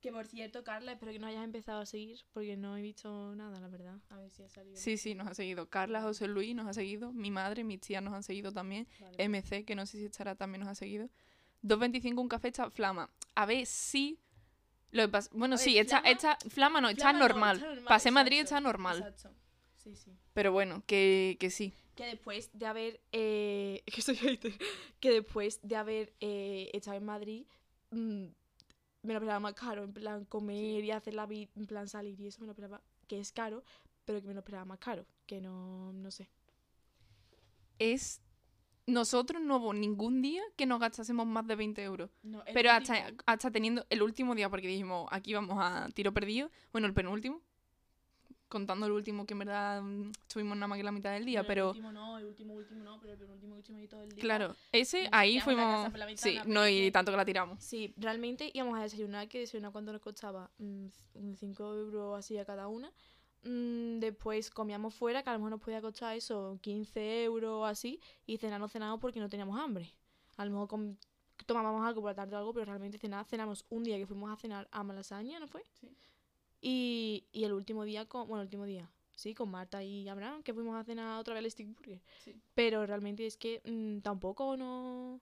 Que 0.00 0.12
por 0.12 0.26
cierto, 0.26 0.62
Carla, 0.62 0.92
espero 0.92 1.10
que 1.12 1.18
no 1.18 1.26
hayas 1.26 1.42
empezado 1.42 1.80
a 1.80 1.86
seguir 1.86 2.18
porque 2.32 2.56
no 2.56 2.76
he 2.76 2.82
visto 2.82 3.34
nada, 3.34 3.58
la 3.58 3.66
verdad. 3.68 3.96
A 4.10 4.16
ver 4.18 4.30
si 4.30 4.42
ha 4.44 4.48
salido. 4.48 4.76
sí, 4.76 4.96
sí, 4.96 5.14
nos 5.14 5.26
ha 5.26 5.34
seguido. 5.34 5.68
Carla, 5.68 6.02
José 6.02 6.28
Luis 6.28 6.54
nos 6.54 6.66
ha 6.68 6.72
seguido. 6.72 7.12
Mi 7.12 7.30
madre, 7.32 7.64
mis 7.64 7.80
tías 7.80 8.02
nos 8.02 8.14
han 8.14 8.22
seguido 8.22 8.52
también. 8.52 8.86
Vale. 9.00 9.24
MC, 9.28 9.64
que 9.64 9.74
no 9.74 9.86
sé 9.86 9.98
si 9.98 10.04
estará, 10.04 10.36
también 10.36 10.60
nos 10.60 10.68
ha 10.68 10.74
seguido. 10.76 11.08
2.25 11.64 12.20
un 12.20 12.28
café 12.28 12.48
está 12.48 12.70
flama. 12.70 13.10
A 13.34 13.44
ver, 13.46 13.66
sí. 13.66 14.20
Lo 14.92 15.02
que 15.02 15.08
pasa- 15.08 15.30
bueno, 15.32 15.56
ver, 15.56 15.64
sí, 15.64 15.76
está, 15.78 16.00
flama- 16.00 16.10
está, 16.12 16.38
flama 16.48 16.80
no, 16.80 16.88
está 16.90 17.12
no, 17.12 17.18
normal. 17.18 17.82
Pasé 17.86 18.10
Madrid 18.12 18.40
exacto, 18.40 18.54
está 18.56 18.60
normal. 18.60 18.98
Exacto. 18.98 19.30
Sí, 19.78 19.94
sí. 19.94 20.12
Pero 20.34 20.52
bueno, 20.52 20.82
que, 20.86 21.36
que 21.40 21.50
sí. 21.50 21.72
Que 21.94 22.06
después 22.06 22.50
de 22.52 22.66
haber. 22.66 23.00
Eh, 23.12 23.82
que 23.92 24.02
soy 24.02 24.16
hater. 24.16 24.52
Que 25.00 25.10
después 25.10 25.60
de 25.62 25.76
haber 25.76 26.12
eh, 26.20 26.70
estado 26.72 26.96
en 26.96 27.04
Madrid. 27.04 27.46
mm, 27.90 28.24
me 29.02 29.12
lo 29.12 29.18
esperaba 29.20 29.40
más 29.40 29.54
caro. 29.54 29.84
En 29.84 29.92
plan, 29.92 30.24
comer 30.24 30.84
y 30.84 30.90
hacer 30.90 31.14
la 31.14 31.26
vida. 31.26 31.48
En 31.56 31.66
plan, 31.66 31.88
salir 31.88 32.20
y 32.20 32.26
eso 32.26 32.40
me 32.40 32.46
lo 32.46 32.52
esperaba. 32.52 32.82
Que 33.06 33.20
es 33.20 33.32
caro. 33.32 33.62
Pero 34.04 34.20
que 34.20 34.26
me 34.26 34.34
lo 34.34 34.40
esperaba 34.40 34.64
más 34.64 34.78
caro. 34.78 35.06
Que 35.26 35.40
no. 35.40 35.92
No 35.92 36.10
sé. 36.10 36.28
Es. 37.78 38.20
Nosotros 38.86 39.42
no 39.42 39.58
hubo 39.58 39.74
ningún 39.74 40.22
día 40.22 40.42
que 40.56 40.64
nos 40.64 40.80
gastásemos 40.80 41.26
más 41.26 41.46
de 41.46 41.56
20 41.56 41.82
euros. 41.82 42.10
No, 42.22 42.42
Pero 42.54 42.70
hasta, 42.70 43.12
hasta 43.26 43.50
teniendo 43.50 43.84
el 43.90 44.02
último 44.02 44.34
día, 44.34 44.48
porque 44.48 44.66
dijimos, 44.66 45.06
aquí 45.10 45.34
vamos 45.34 45.58
a 45.60 45.90
tiro 45.94 46.14
perdido. 46.14 46.50
Bueno, 46.72 46.86
el 46.86 46.94
penúltimo. 46.94 47.42
Contando 48.48 48.86
el 48.86 48.92
último, 48.92 49.26
que 49.26 49.34
en 49.34 49.38
verdad 49.40 49.82
mm, 49.82 50.10
estuvimos 50.22 50.56
nada 50.56 50.68
más 50.68 50.78
que 50.78 50.82
la 50.84 50.92
mitad 50.92 51.12
del 51.12 51.24
día, 51.26 51.40
bueno, 51.40 51.48
pero. 51.48 51.62
El 51.64 51.68
último 51.68 51.92
no, 51.92 52.18
el 52.18 52.24
último, 52.24 52.54
último 52.54 52.82
no. 52.82 52.98
Pero 53.00 53.12
el 53.12 53.18
penúltimo, 53.18 53.56
último 53.56 53.78
y 53.80 53.86
todo 53.88 54.02
el 54.02 54.08
día. 54.10 54.22
Claro, 54.22 54.56
ese 54.72 55.08
ahí 55.12 55.36
la 55.36 55.44
fuimos. 55.44 55.92
Sí, 56.16 56.36
no, 56.38 56.42
pero 56.62 56.68
y 56.68 56.80
que- 56.86 56.90
tanto 56.92 57.10
que 57.12 57.16
la 57.18 57.24
tiramos. 57.26 57.62
Sí, 57.62 57.92
realmente 57.98 58.50
íbamos 58.54 58.78
a 58.78 58.82
desayunar, 58.82 59.28
que 59.28 59.40
desayunar 59.40 59.70
cuando 59.72 59.92
nos 59.92 60.00
costaba 60.00 60.50
5 61.36 61.74
euros 61.74 62.18
así 62.18 62.38
a 62.38 62.44
cada 62.46 62.68
una. 62.68 62.90
Mm, 63.44 63.98
después 64.00 64.50
comíamos 64.50 64.94
fuera, 64.94 65.22
que 65.22 65.30
a 65.30 65.34
lo 65.34 65.38
mejor 65.40 65.50
nos 65.52 65.60
podía 65.60 65.80
costar 65.80 66.16
eso, 66.16 66.58
15 66.62 67.24
euros 67.24 67.50
o 67.52 67.64
así, 67.66 68.00
y 68.26 68.36
cenar 68.38 68.58
no 68.60 68.68
cenamos 68.68 68.98
porque 68.98 69.20
no 69.20 69.28
teníamos 69.28 69.60
hambre. 69.60 69.92
A 70.38 70.44
lo 70.44 70.50
mejor 70.52 70.68
com- 70.68 70.96
tomábamos 71.46 71.86
algo 71.86 72.00
por 72.00 72.10
la 72.10 72.14
tarde 72.16 72.34
o 72.34 72.38
algo, 72.38 72.52
pero 72.52 72.64
realmente 72.66 72.98
cenar, 72.98 73.24
cenamos 73.26 73.64
un 73.68 73.84
día 73.84 73.96
que 73.96 74.06
fuimos 74.06 74.30
a 74.32 74.36
cenar 74.36 74.68
a 74.72 74.82
Malasaña, 74.82 75.38
¿no 75.38 75.46
fue? 75.46 75.62
Sí. 75.80 75.88
Y, 76.60 77.26
y 77.32 77.44
el 77.44 77.52
último 77.52 77.84
día, 77.84 78.06
con, 78.06 78.26
bueno, 78.26 78.42
el 78.42 78.46
último 78.46 78.64
día, 78.64 78.90
sí, 79.14 79.34
con 79.34 79.50
Marta 79.50 79.82
y 79.82 80.08
Abraham, 80.08 80.42
que 80.42 80.54
fuimos 80.54 80.76
a 80.76 80.84
cenar 80.84 81.18
otra 81.18 81.34
vez 81.34 81.44
el 81.44 81.50
Stick 81.50 81.68
Burger. 81.74 82.00
Sí. 82.24 82.34
Pero 82.54 82.86
realmente 82.86 83.26
es 83.26 83.36
que 83.36 83.60
mm, 83.64 84.00
tampoco 84.00 84.56
no... 84.56 85.20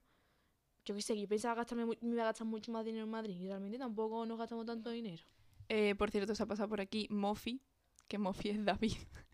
Yo 0.85 0.95
qué 0.95 1.01
sé, 1.01 1.19
yo 1.19 1.27
pensaba 1.27 1.55
gastarme, 1.55 1.85
me 1.85 2.13
iba 2.13 2.23
a 2.23 2.27
gastar 2.27 2.47
mucho 2.47 2.71
más 2.71 2.85
dinero 2.85 3.03
en 3.03 3.11
Madrid 3.11 3.37
y 3.39 3.47
realmente 3.47 3.77
tampoco 3.77 4.25
nos 4.25 4.37
gastamos 4.37 4.65
tanto 4.65 4.89
dinero. 4.89 5.21
Eh, 5.67 5.95
por 5.95 6.11
cierto, 6.11 6.33
se 6.33 6.43
ha 6.43 6.45
pasado 6.45 6.69
por 6.69 6.79
aquí 6.79 7.07
Mofi, 7.09 7.59
que 8.07 8.17
Mofi 8.17 8.49
es 8.49 8.63
David. 8.63 8.93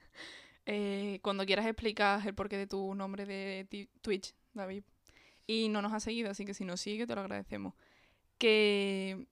Eh, 0.66 1.20
cuando 1.22 1.46
quieras 1.46 1.66
explicar 1.66 2.26
el 2.26 2.34
porqué 2.34 2.58
de 2.58 2.68
tu 2.68 2.96
nombre 2.96 3.26
de 3.26 3.90
Twitch, 4.02 4.34
David. 4.54 4.86
Y 5.46 5.68
no 5.68 5.82
nos 5.82 5.92
ha 5.92 6.00
seguido, 6.00 6.32
así 6.32 6.46
que 6.46 6.54
si 6.54 6.64
nos 6.64 6.80
sigue, 6.80 7.06
te 7.06 7.16
lo 7.16 7.22
agradecemos. 7.22 7.74
Que. 8.38 9.28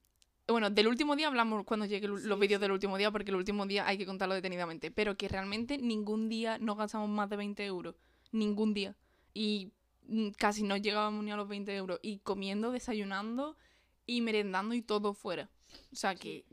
Bueno, 0.51 0.69
del 0.69 0.87
último 0.87 1.15
día 1.15 1.27
hablamos 1.27 1.63
cuando 1.65 1.85
lleguen 1.85 2.11
los 2.11 2.21
Sí, 2.23 2.29
vídeos 2.39 2.59
sí. 2.59 2.61
del 2.61 2.71
último 2.71 2.97
día, 2.97 3.11
porque 3.11 3.31
el 3.31 3.37
último 3.37 3.65
día 3.65 3.87
hay 3.87 3.97
que 3.97 4.05
contarlo 4.05 4.35
detenidamente. 4.35 4.91
Pero 4.91 5.15
que 5.17 5.27
realmente 5.27 5.77
ningún 5.77 6.29
día 6.29 6.57
nos 6.59 6.77
gastamos 6.77 7.09
más 7.09 7.29
de 7.29 7.37
20 7.37 7.65
euros. 7.65 7.95
Ningún 8.31 8.73
día. 8.73 8.95
Y 9.33 9.71
mm, 10.07 10.29
casi 10.37 10.63
no 10.63 10.77
llegábamos 10.77 11.23
ni 11.23 11.31
a 11.31 11.35
los 11.35 11.47
20 11.47 11.75
euros. 11.75 11.99
Y 12.01 12.19
comiendo, 12.19 12.71
desayunando 12.71 13.57
y 14.05 14.21
merendando 14.21 14.73
y 14.75 14.81
todo 14.81 15.13
fuera. 15.13 15.49
O 15.91 15.95
sea 15.95 16.15
que, 16.15 16.45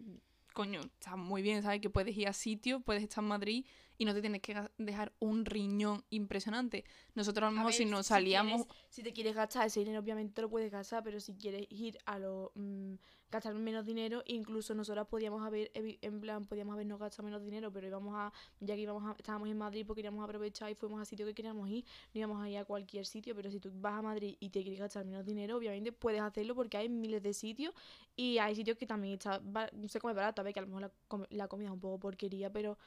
coño, 0.54 0.80
está 0.80 1.16
muy 1.16 1.42
bien, 1.42 1.62
¿sabes? 1.62 1.80
Que 1.80 1.90
puedes 1.90 2.16
ir 2.16 2.28
a 2.28 2.32
sitio, 2.32 2.80
puedes 2.80 3.02
estar 3.02 3.22
en 3.22 3.28
Madrid 3.28 3.66
y 3.98 4.04
no 4.04 4.14
te 4.14 4.20
tienes 4.20 4.40
que 4.40 4.54
dejar 4.78 5.12
un 5.18 5.44
riñón 5.44 6.04
impresionante. 6.10 6.84
Nosotros 7.14 7.52
a 7.56 7.62
lo 7.62 7.66
ver, 7.66 7.74
si 7.74 7.84
nos 7.84 8.06
si 8.06 8.08
salíamos... 8.08 8.62
quieres- 8.62 8.76
si 8.90 9.02
te 9.02 9.12
quieres 9.12 9.34
gastar 9.34 9.66
ese 9.66 9.80
dinero, 9.80 10.00
obviamente 10.00 10.34
te 10.34 10.42
lo 10.42 10.48
puedes 10.48 10.70
gastar, 10.70 11.02
pero 11.02 11.20
si 11.20 11.34
quieres 11.34 11.66
ir 11.70 11.98
a 12.06 12.18
lo. 12.18 12.52
mm, 12.54 12.94
gastar 13.30 13.54
menos 13.54 13.84
dinero, 13.84 14.22
incluso 14.26 14.74
nosotras 14.74 15.06
podíamos 15.06 15.44
haber, 15.46 15.70
en 15.74 16.20
plan, 16.20 16.46
podíamos 16.46 16.72
habernos 16.72 16.98
gastado 16.98 17.24
menos 17.24 17.42
dinero, 17.42 17.70
pero 17.72 17.86
íbamos 17.86 18.14
a. 18.16 18.32
Ya 18.60 18.74
que 18.74 18.80
íbamos 18.82 19.04
a- 19.04 19.16
estábamos 19.18 19.48
en 19.50 19.58
Madrid, 19.58 19.84
pues 19.86 19.96
queríamos 19.96 20.24
aprovechar 20.24 20.70
y 20.70 20.74
fuimos 20.74 21.00
a 21.02 21.04
sitio 21.04 21.26
que 21.26 21.34
queríamos 21.34 21.68
ir, 21.68 21.84
no 22.14 22.18
íbamos 22.20 22.42
a 22.42 22.48
ir 22.48 22.56
a 22.58 22.64
cualquier 22.64 23.04
sitio, 23.04 23.34
pero 23.34 23.50
si 23.50 23.60
tú 23.60 23.70
vas 23.74 23.94
a 23.98 24.02
Madrid 24.02 24.36
y 24.40 24.48
te 24.50 24.62
quieres 24.62 24.80
gastar 24.80 25.04
menos 25.04 25.26
dinero, 25.26 25.56
obviamente 25.56 25.92
puedes 25.92 26.20
hacerlo 26.22 26.54
porque 26.54 26.76
hay 26.78 26.88
miles 26.88 27.22
de 27.22 27.34
sitios 27.34 27.74
y 28.16 28.38
hay 28.38 28.54
sitios 28.54 28.76
que 28.78 28.86
también 28.86 29.14
está, 29.14 29.40
se 29.88 30.00
come 30.00 30.14
barato, 30.14 30.40
a 30.40 30.44
ver 30.44 30.52
que 30.54 30.60
a 30.60 30.62
lo 30.62 30.68
mejor 30.68 30.82
la, 30.82 31.26
la 31.30 31.48
comida 31.48 31.68
es 31.68 31.74
un 31.74 31.80
poco 31.80 31.98
porquería, 31.98 32.50
pero 32.52 32.78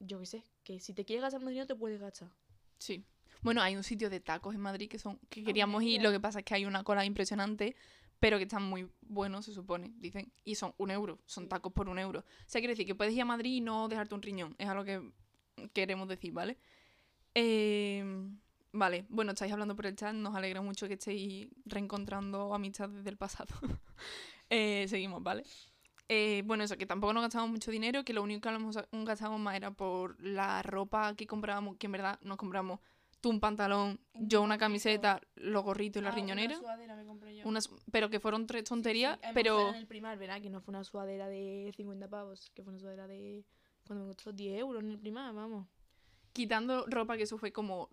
yo 0.00 0.20
qué 0.20 0.26
sé, 0.26 0.44
que 0.62 0.80
si 0.80 0.94
te 0.94 1.04
quieres 1.04 1.22
gastar 1.22 1.40
menos 1.40 1.50
dinero 1.52 1.66
te 1.66 1.74
puedes 1.74 2.00
gastar. 2.00 2.28
Sí. 2.78 3.04
Bueno, 3.42 3.62
hay 3.62 3.76
un 3.76 3.82
sitio 3.82 4.10
de 4.10 4.20
tacos 4.20 4.54
en 4.54 4.60
Madrid 4.60 4.88
que 4.88 4.98
son 4.98 5.18
que 5.28 5.40
Ah, 5.40 5.44
queríamos 5.44 5.82
ir, 5.82 6.02
lo 6.02 6.10
que 6.10 6.20
pasa 6.20 6.38
es 6.40 6.44
que 6.44 6.54
hay 6.54 6.64
una 6.64 6.82
cola 6.82 7.04
impresionante, 7.04 7.76
pero 8.20 8.38
que 8.38 8.44
están 8.44 8.62
muy 8.62 8.90
buenos, 9.02 9.44
se 9.44 9.52
supone, 9.52 9.92
dicen, 9.98 10.32
y 10.44 10.54
son 10.54 10.74
un 10.78 10.90
euro, 10.90 11.18
son 11.26 11.48
tacos 11.48 11.72
por 11.72 11.88
un 11.88 11.98
euro. 11.98 12.20
O 12.20 12.24
sea, 12.46 12.60
quiere 12.60 12.72
decir 12.72 12.86
que 12.86 12.94
puedes 12.94 13.14
ir 13.14 13.22
a 13.22 13.26
Madrid 13.26 13.56
y 13.56 13.60
no 13.60 13.88
dejarte 13.88 14.14
un 14.14 14.22
riñón, 14.22 14.54
es 14.58 14.68
algo 14.68 14.84
que 14.84 15.02
queremos 15.72 16.08
decir, 16.08 16.32
¿vale? 16.32 16.58
Eh, 17.34 18.04
Vale, 18.76 19.06
bueno, 19.08 19.30
estáis 19.30 19.52
hablando 19.52 19.76
por 19.76 19.86
el 19.86 19.94
chat, 19.94 20.12
nos 20.12 20.34
alegra 20.34 20.60
mucho 20.60 20.88
que 20.88 20.94
estéis 20.94 21.48
reencontrando 21.64 22.52
amistades 22.52 23.04
del 23.04 23.16
pasado. 23.16 23.54
Eh, 24.50 24.84
seguimos, 24.88 25.22
¿vale? 25.22 25.42
Eh, 26.08 26.42
bueno, 26.44 26.64
eso, 26.64 26.76
que 26.76 26.86
tampoco 26.86 27.12
nos 27.14 27.22
gastamos 27.22 27.50
mucho 27.50 27.70
dinero, 27.70 28.04
que 28.04 28.12
lo 28.12 28.22
único 28.22 28.40
que 28.42 28.50
nos 28.50 28.76
gastamos 29.04 29.40
más 29.40 29.56
era 29.56 29.70
por 29.70 30.20
la 30.22 30.62
ropa 30.62 31.14
que 31.16 31.26
comprábamos, 31.26 31.76
que 31.78 31.86
en 31.86 31.92
verdad 31.92 32.18
nos 32.22 32.36
compramos 32.36 32.80
tú 33.20 33.30
un 33.30 33.40
pantalón, 33.40 33.98
Un 34.12 34.28
yo 34.28 34.42
una 34.42 34.58
camiseta, 34.58 35.18
los 35.36 35.64
gorritos 35.64 36.00
y 36.02 36.04
la 36.04 36.10
Ah, 36.10 36.14
riñonera. 36.14 36.52
Una 36.58 36.60
sudadera 36.60 36.94
me 36.96 37.06
compré 37.06 37.36
yo. 37.36 37.48
unas, 37.48 37.70
pero 37.90 38.10
que 38.10 38.20
fueron 38.20 38.46
tres 38.46 38.64
Sí, 38.64 38.68
tonterías, 38.68 39.14
sí, 39.14 39.20
además 39.24 39.34
pero... 39.34 39.68
en 39.70 39.74
el 39.76 39.86
primar, 39.86 40.18
¿verdad? 40.18 40.42
Que 40.42 40.50
no 40.50 40.60
fue 40.60 40.72
una 40.72 40.84
sudadera 40.84 41.26
de 41.28 41.72
50 41.74 42.06
pavos, 42.08 42.50
que 42.54 42.62
fue 42.62 42.72
una 42.72 42.80
sudadera 42.80 43.06
de... 43.06 43.46
Cuando 43.86 44.04
me 44.04 44.12
costó 44.14 44.32
10 44.32 44.58
euros 44.60 44.82
en 44.82 44.90
el 44.90 44.98
primar, 44.98 45.34
vamos. 45.34 45.66
quitando 46.34 46.84
ropa, 46.86 47.16
que 47.16 47.22
eso 47.22 47.38
fue 47.38 47.50
como 47.52 47.88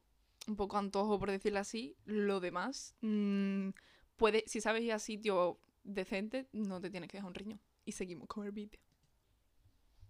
un 0.47 0.55
poco 0.57 0.77
antojo, 0.77 1.17
por 1.19 1.29
decirlo 1.31 1.59
así, 1.59 1.95
lo 2.05 2.39
demás, 2.41 2.93
mm, 3.01 3.69
puede, 4.17 4.43
si 4.47 4.59
sabes 4.59 4.81
ir 4.83 4.91
a 4.91 4.99
sitio 4.99 5.59
decente, 5.83 6.47
no 6.51 6.81
te 6.81 6.89
tienes 6.89 7.09
que 7.09 7.17
dejar 7.17 7.29
un 7.29 7.35
riñón. 7.35 7.61
Y 7.85 7.91
seguimos 7.93 8.27
con 8.27 8.45
el 8.45 8.51
vídeo. 8.51 8.79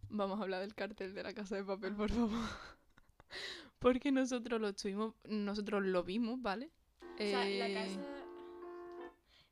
Vamos 0.10 0.40
a 0.40 0.44
hablar 0.44 0.62
del 0.62 0.76
cartel 0.76 1.14
de 1.14 1.24
la 1.24 1.34
casa 1.34 1.56
de 1.56 1.64
papel, 1.64 1.96
por 1.96 2.12
favor. 2.12 2.32
Porque 3.80 4.12
nosotros 4.12 4.60
lo 4.60 4.68
estuvimos, 4.70 5.16
nosotros 5.28 5.84
lo 5.84 6.04
vimos, 6.04 6.42
¿vale? 6.42 6.70
O 7.16 7.18
sea, 7.18 7.46
la 7.46 7.68
Eh, 7.70 7.74
casa... 7.74 8.18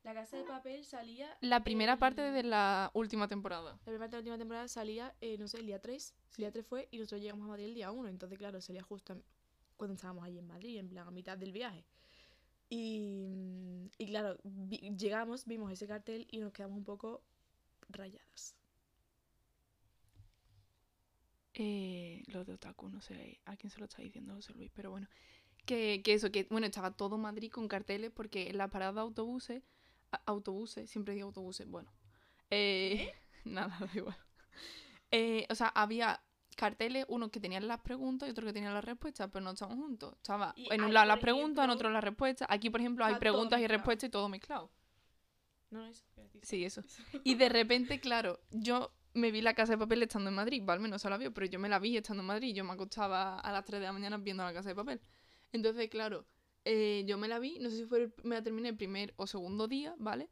La 0.03 0.13
casa 0.13 0.37
de 0.37 0.43
papel 0.43 0.85
salía... 0.85 1.37
la 1.41 1.63
primera 1.63 1.97
parte 1.97 2.21
de 2.21 2.43
la 2.43 2.89
última 2.93 3.27
temporada. 3.27 3.73
La 3.73 3.77
primera 3.79 3.99
parte 3.99 4.15
de 4.15 4.17
la 4.17 4.19
última 4.21 4.37
temporada 4.37 4.67
salía, 4.67 5.13
eh, 5.21 5.37
no 5.37 5.47
sé, 5.47 5.59
el 5.59 5.65
día 5.67 5.79
3. 5.81 6.13
El 6.31 6.37
día 6.37 6.51
3 6.51 6.65
fue 6.65 6.87
y 6.91 6.97
nosotros 6.97 7.21
llegamos 7.21 7.45
a 7.45 7.49
Madrid 7.49 7.65
el 7.65 7.73
día 7.75 7.91
1. 7.91 8.07
Entonces, 8.09 8.37
claro, 8.37 8.59
salía 8.61 8.81
justo 8.81 9.21
cuando 9.77 9.95
estábamos 9.95 10.23
allí 10.23 10.37
en 10.39 10.47
Madrid, 10.47 10.77
en 10.77 10.89
plan 10.89 11.07
a 11.07 11.11
mitad 11.11 11.37
del 11.37 11.51
viaje. 11.51 11.85
Y, 12.69 13.89
y 13.97 14.05
claro, 14.07 14.37
vi- 14.43 14.95
llegamos, 14.97 15.45
vimos 15.45 15.71
ese 15.71 15.87
cartel 15.87 16.27
y 16.31 16.39
nos 16.39 16.53
quedamos 16.53 16.77
un 16.77 16.83
poco 16.85 17.21
rayadas. 17.89 18.55
Eh, 21.53 22.23
lo 22.27 22.45
de 22.45 22.53
Otaku, 22.53 22.89
no 22.89 23.01
sé 23.01 23.39
a 23.45 23.57
quién 23.57 23.69
se 23.71 23.79
lo 23.79 23.85
está 23.85 24.01
diciendo 24.01 24.33
José 24.35 24.53
Luis, 24.53 24.71
pero 24.73 24.91
bueno. 24.91 25.07
Que, 25.65 26.01
que 26.03 26.13
eso, 26.13 26.31
que 26.31 26.47
bueno, 26.49 26.65
estaba 26.67 26.91
todo 26.91 27.17
Madrid 27.17 27.51
con 27.51 27.67
carteles 27.67 28.11
porque 28.11 28.49
en 28.49 28.57
la 28.57 28.69
parada 28.69 28.93
de 28.93 28.99
autobuses, 29.01 29.63
a- 30.11 30.21
autobuses, 30.25 30.89
siempre 30.89 31.13
digo 31.15 31.27
autobuses, 31.27 31.67
bueno. 31.67 31.91
Eh, 32.49 33.11
nada, 33.45 33.77
da 33.79 33.89
igual. 33.93 34.17
Eh, 35.11 35.45
o 35.49 35.55
sea, 35.55 35.67
había 35.67 36.21
carteles, 36.55 37.05
uno 37.09 37.29
que 37.29 37.39
tenían 37.39 37.67
las 37.67 37.79
preguntas 37.81 38.27
y 38.27 38.31
otro 38.31 38.45
que 38.45 38.53
tenía 38.53 38.71
las 38.71 38.83
respuestas, 38.83 39.29
pero 39.31 39.43
no 39.43 39.51
estaban 39.51 39.77
juntos. 39.77 40.13
Estaba 40.17 40.53
en 40.57 40.83
un 40.83 40.93
lado 40.93 41.07
las 41.07 41.19
preguntas, 41.19 41.65
en 41.65 41.69
otro 41.71 41.89
las 41.89 42.03
respuestas. 42.03 42.47
Aquí, 42.51 42.69
por 42.69 42.79
ejemplo, 42.79 43.05
hay 43.05 43.15
preguntas 43.15 43.59
y 43.59 43.67
respuestas 43.67 44.07
y 44.07 44.11
todo 44.11 44.29
mezclado. 44.29 44.71
No, 45.71 45.85
eso. 45.85 46.03
Sí, 46.41 46.65
eso. 46.65 46.83
Y 47.23 47.35
de 47.35 47.49
repente, 47.49 47.99
claro, 47.99 48.39
yo 48.51 48.91
me 49.13 49.31
vi 49.31 49.41
la 49.41 49.53
casa 49.53 49.73
de 49.73 49.77
papel 49.77 50.01
estando 50.03 50.29
en 50.29 50.35
Madrid, 50.35 50.63
Valme 50.65 50.87
no 50.87 50.97
se 50.99 51.09
la 51.09 51.17
vio, 51.17 51.33
pero 51.33 51.45
yo 51.47 51.59
me 51.59 51.69
la 51.69 51.79
vi 51.79 51.97
estando 51.97 52.21
en 52.21 52.27
Madrid. 52.27 52.53
Yo 52.55 52.63
me 52.63 52.73
acostaba 52.73 53.39
a 53.39 53.51
las 53.51 53.65
3 53.65 53.79
de 53.79 53.87
la 53.87 53.93
mañana 53.93 54.17
viendo 54.17 54.43
la 54.43 54.53
casa 54.53 54.69
de 54.69 54.75
papel. 54.75 55.01
Entonces, 55.51 55.89
claro, 55.89 56.25
eh, 56.65 57.03
yo 57.07 57.17
me 57.17 57.27
la 57.27 57.39
vi, 57.39 57.59
no 57.59 57.69
sé 57.69 57.77
si 57.77 57.85
fue 57.85 58.03
el- 58.03 58.13
me 58.23 58.35
la 58.35 58.43
terminé 58.43 58.69
el 58.69 58.77
primer 58.77 59.13
o 59.17 59.27
segundo 59.27 59.67
día, 59.67 59.95
¿vale? 59.97 60.29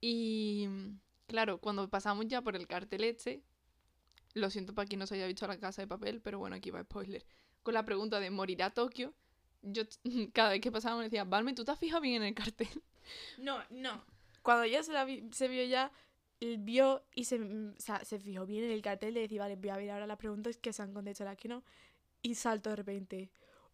Y 0.00 0.68
claro, 1.26 1.58
cuando 1.58 1.88
pasamos 1.88 2.26
ya 2.28 2.42
por 2.42 2.56
el 2.56 2.66
cartel 2.66 3.04
este, 3.04 3.42
lo 4.34 4.50
siento 4.50 4.74
para 4.74 4.86
quien 4.86 4.98
no 4.98 5.06
se 5.06 5.14
haya 5.14 5.26
visto 5.26 5.46
la 5.46 5.58
casa 5.58 5.82
de 5.82 5.88
papel, 5.88 6.20
pero 6.20 6.38
bueno, 6.38 6.56
aquí 6.56 6.70
va 6.70 6.82
spoiler. 6.82 7.24
Con 7.62 7.74
la 7.74 7.84
pregunta 7.84 8.20
de 8.20 8.30
¿morirá 8.30 8.70
Tokio? 8.70 9.14
Yo 9.62 9.82
cada 10.32 10.50
vez 10.50 10.60
que 10.60 10.72
pasábamos 10.72 11.00
me 11.02 11.04
decía, 11.04 11.24
Valme, 11.24 11.54
¿tú 11.54 11.64
te 11.64 11.70
has 11.72 11.78
fijado 11.78 12.00
bien 12.02 12.16
en 12.16 12.28
el 12.28 12.34
cartel? 12.34 12.68
No, 13.38 13.58
no. 13.70 14.04
Cuando 14.44 14.64
ya 14.66 14.84
se, 14.84 14.92
la 14.92 15.04
vi- 15.04 15.28
se 15.32 15.48
vio 15.48 15.64
ya, 15.64 15.90
vio 16.58 17.02
y 17.14 17.24
se, 17.24 17.38
mm, 17.40 17.74
o 17.76 17.80
sea, 17.80 18.04
se 18.04 18.20
fijó 18.20 18.46
bien 18.46 18.62
en 18.64 18.70
el 18.70 18.82
cartel 18.82 19.14
de 19.14 19.20
decir, 19.22 19.40
vale, 19.40 19.56
voy 19.56 19.70
a 19.70 19.76
ver 19.76 19.90
ahora 19.90 20.06
las 20.06 20.18
preguntas 20.18 20.56
que 20.58 20.72
se 20.72 20.82
han 20.82 20.92
contestado, 20.94 21.30
las 21.30 21.38
que 21.38 21.48
no. 21.48 21.64
Y 22.22 22.36
saltó 22.36 22.70
de 22.70 22.76
repente. 22.76 23.30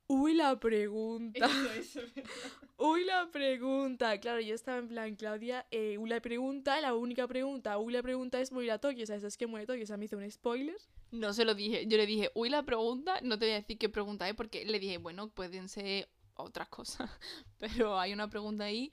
Uy, 0.07 0.35
la 0.35 0.59
pregunta. 0.59 1.47
Uy, 2.79 3.05
la 3.05 3.29
pregunta. 3.31 4.19
Claro, 4.19 4.41
yo 4.41 4.55
estaba 4.55 4.79
en 4.79 4.89
plan, 4.89 5.15
Claudia, 5.15 5.67
eh, 5.71 5.99
uy, 5.99 6.09
la 6.09 6.21
pregunta, 6.21 6.81
la 6.81 6.95
única 6.95 7.29
pregunta, 7.29 7.79
uy, 7.79 7.93
la 7.93 8.03
pregunta 8.03 8.41
es 8.41 8.51
morir 8.53 8.73
a 8.73 8.79
Tokio. 8.79 9.05
O 9.05 9.07
sea, 9.07 9.17
eso 9.17 9.27
es 9.27 9.37
que 9.37 9.47
muere 9.47 9.67
Tokio. 9.67 9.85
O 9.85 9.87
sea, 9.87 9.97
me 9.97 10.07
hizo 10.07 10.17
un 10.17 10.29
spoiler. 10.31 10.77
No 11.11 11.33
se 11.33 11.45
lo 11.45 11.55
dije. 11.55 11.87
Yo 11.87 11.97
le 11.97 12.07
dije, 12.07 12.31
uy, 12.35 12.49
la 12.49 12.63
pregunta, 12.65 13.21
no 13.23 13.39
te 13.39 13.45
voy 13.47 13.53
a 13.53 13.57
decir 13.61 13.79
qué 13.79 13.89
pregunta 13.89 14.29
es, 14.29 14.35
porque 14.35 14.65
le 14.65 14.79
dije, 14.79 14.99
bueno, 14.99 15.29
pueden 15.29 15.69
ser 15.69 16.09
otras 16.35 16.69
cosas. 16.69 17.11
Pero 17.59 17.99
hay 17.99 18.13
una 18.13 18.29
pregunta 18.31 18.65
ahí, 18.65 18.93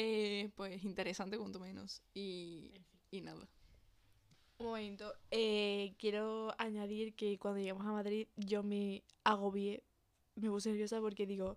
eh, 0.00 0.50
pues 0.54 0.84
interesante, 0.84 1.36
cuanto 1.36 1.58
menos. 1.58 2.02
Y, 2.14 2.70
y 3.10 3.20
nada. 3.20 3.48
Un 4.58 4.66
momento. 4.66 5.12
Eh, 5.32 5.94
quiero 5.98 6.54
añadir 6.58 7.14
que 7.14 7.36
cuando 7.38 7.60
llegamos 7.60 7.84
a 7.84 7.92
Madrid 7.92 8.28
yo 8.36 8.62
me 8.62 9.02
agobié, 9.24 9.82
me 10.36 10.50
puse 10.50 10.70
nerviosa 10.70 11.00
porque 11.00 11.26
digo, 11.26 11.56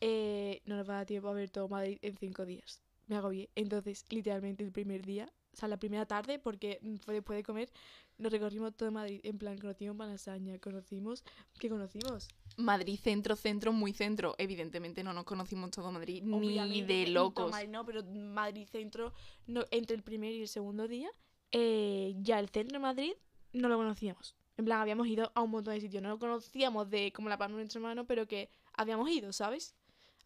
eh, 0.00 0.62
no 0.66 0.76
nos 0.76 0.88
va 0.88 0.94
a 0.94 0.96
dar 0.98 1.06
tiempo 1.06 1.28
a 1.28 1.32
ver 1.32 1.50
todo 1.50 1.68
Madrid 1.68 1.98
en 2.02 2.16
cinco 2.16 2.46
días. 2.46 2.80
Me 3.08 3.16
agobié. 3.16 3.50
Entonces, 3.56 4.04
literalmente 4.08 4.62
el 4.62 4.70
primer 4.70 5.04
día, 5.04 5.32
o 5.52 5.56
sea, 5.56 5.68
la 5.68 5.76
primera 5.76 6.06
tarde, 6.06 6.38
porque 6.38 6.80
fue 7.04 7.14
después 7.14 7.36
de 7.36 7.42
comer, 7.42 7.72
nos 8.18 8.30
recorrimos 8.30 8.76
todo 8.76 8.92
Madrid. 8.92 9.20
En 9.24 9.36
plan, 9.38 9.58
conocimos 9.58 9.96
Malasaña, 9.96 10.60
conocimos... 10.60 11.24
¿Qué 11.58 11.68
conocimos? 11.68 12.28
Madrid 12.60 12.98
centro, 13.00 13.36
centro, 13.36 13.72
muy 13.72 13.92
centro. 13.92 14.34
Evidentemente 14.38 15.02
no 15.02 15.12
nos 15.12 15.24
conocimos 15.24 15.70
todo 15.70 15.90
Madrid, 15.90 16.22
ni 16.22 16.34
Obviamente, 16.34 16.92
de 16.92 17.02
en 17.02 17.14
todo 17.14 17.24
locos. 17.24 17.50
Madrid 17.50 17.68
no, 17.68 17.84
pero 17.84 18.04
Madrid 18.04 18.66
centro, 18.68 19.12
no, 19.46 19.64
entre 19.70 19.96
el 19.96 20.02
primer 20.02 20.32
y 20.32 20.42
el 20.42 20.48
segundo 20.48 20.88
día, 20.88 21.10
eh, 21.52 22.14
ya 22.18 22.38
el 22.38 22.48
centro 22.48 22.78
de 22.78 22.82
Madrid 22.82 23.12
no 23.52 23.68
lo 23.68 23.76
conocíamos. 23.76 24.36
En 24.56 24.64
plan, 24.64 24.80
habíamos 24.80 25.06
ido 25.06 25.32
a 25.34 25.42
un 25.42 25.50
montón 25.50 25.74
de 25.74 25.80
sitios. 25.80 26.02
No 26.02 26.10
lo 26.10 26.18
conocíamos 26.18 26.90
de 26.90 27.12
como 27.12 27.28
la 27.28 27.38
palma 27.38 27.56
de 27.56 27.64
nuestra 27.64 27.80
mano, 27.80 28.06
pero 28.06 28.26
que 28.26 28.50
habíamos 28.74 29.08
ido, 29.10 29.32
¿sabes? 29.32 29.74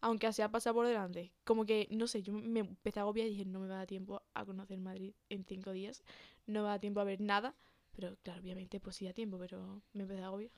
Aunque 0.01 0.27
así 0.27 0.41
ha 0.41 0.51
pasado 0.51 0.75
por 0.75 0.87
delante. 0.87 1.31
Como 1.45 1.65
que, 1.65 1.87
no 1.89 2.05
sé, 2.07 2.21
yo 2.21 2.33
me 2.33 2.59
empecé 2.59 2.99
a 2.99 3.03
agobiar 3.03 3.27
y 3.27 3.31
dije, 3.31 3.45
no 3.45 3.61
me 3.61 3.67
va 3.67 3.75
a 3.75 3.77
dar 3.79 3.87
tiempo 3.87 4.21
a 4.33 4.45
conocer 4.45 4.77
Madrid 4.79 5.13
en 5.29 5.45
cinco 5.45 5.71
días. 5.71 6.03
No 6.47 6.59
me 6.59 6.63
va 6.63 6.69
a 6.69 6.71
dar 6.71 6.81
tiempo 6.81 6.99
a 6.99 7.05
ver 7.05 7.21
nada. 7.21 7.55
Pero 7.95 8.17
claro, 8.23 8.41
obviamente, 8.41 8.79
pues 8.81 8.97
sí 8.97 9.05
da 9.05 9.13
tiempo, 9.13 9.37
pero 9.39 9.81
me 9.93 10.03
empecé 10.03 10.21
a 10.21 10.27
agobiar. 10.27 10.51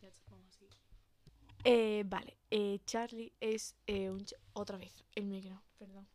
Ya 0.00 0.08
está, 0.08 0.30
vamos. 0.30 0.59
Eh, 1.64 2.04
vale, 2.06 2.36
eh, 2.50 2.80
Charlie 2.86 3.32
es 3.40 3.74
eh, 3.86 4.10
un... 4.10 4.24
Otra 4.52 4.78
vez, 4.78 5.04
el 5.14 5.26
micro, 5.26 5.62
perdón. 5.78 6.06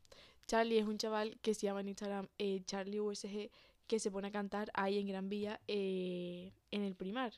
Charlie 0.48 0.80
es 0.80 0.86
un 0.86 0.98
chaval 0.98 1.40
que 1.42 1.54
se 1.54 1.66
llama 1.68 1.82
en 1.82 1.90
Instagram 1.90 2.28
eh, 2.38 2.62
Charlie 2.66 3.00
USG 3.00 3.50
que 3.88 4.00
se 4.00 4.12
pone 4.12 4.28
a 4.28 4.32
cantar 4.32 4.72
ahí 4.74 5.00
en 5.00 5.08
Gran 5.08 5.30
Vía 5.30 5.62
eh, 5.68 6.52
en 6.72 6.84
el 6.84 6.96
primar. 6.96 7.34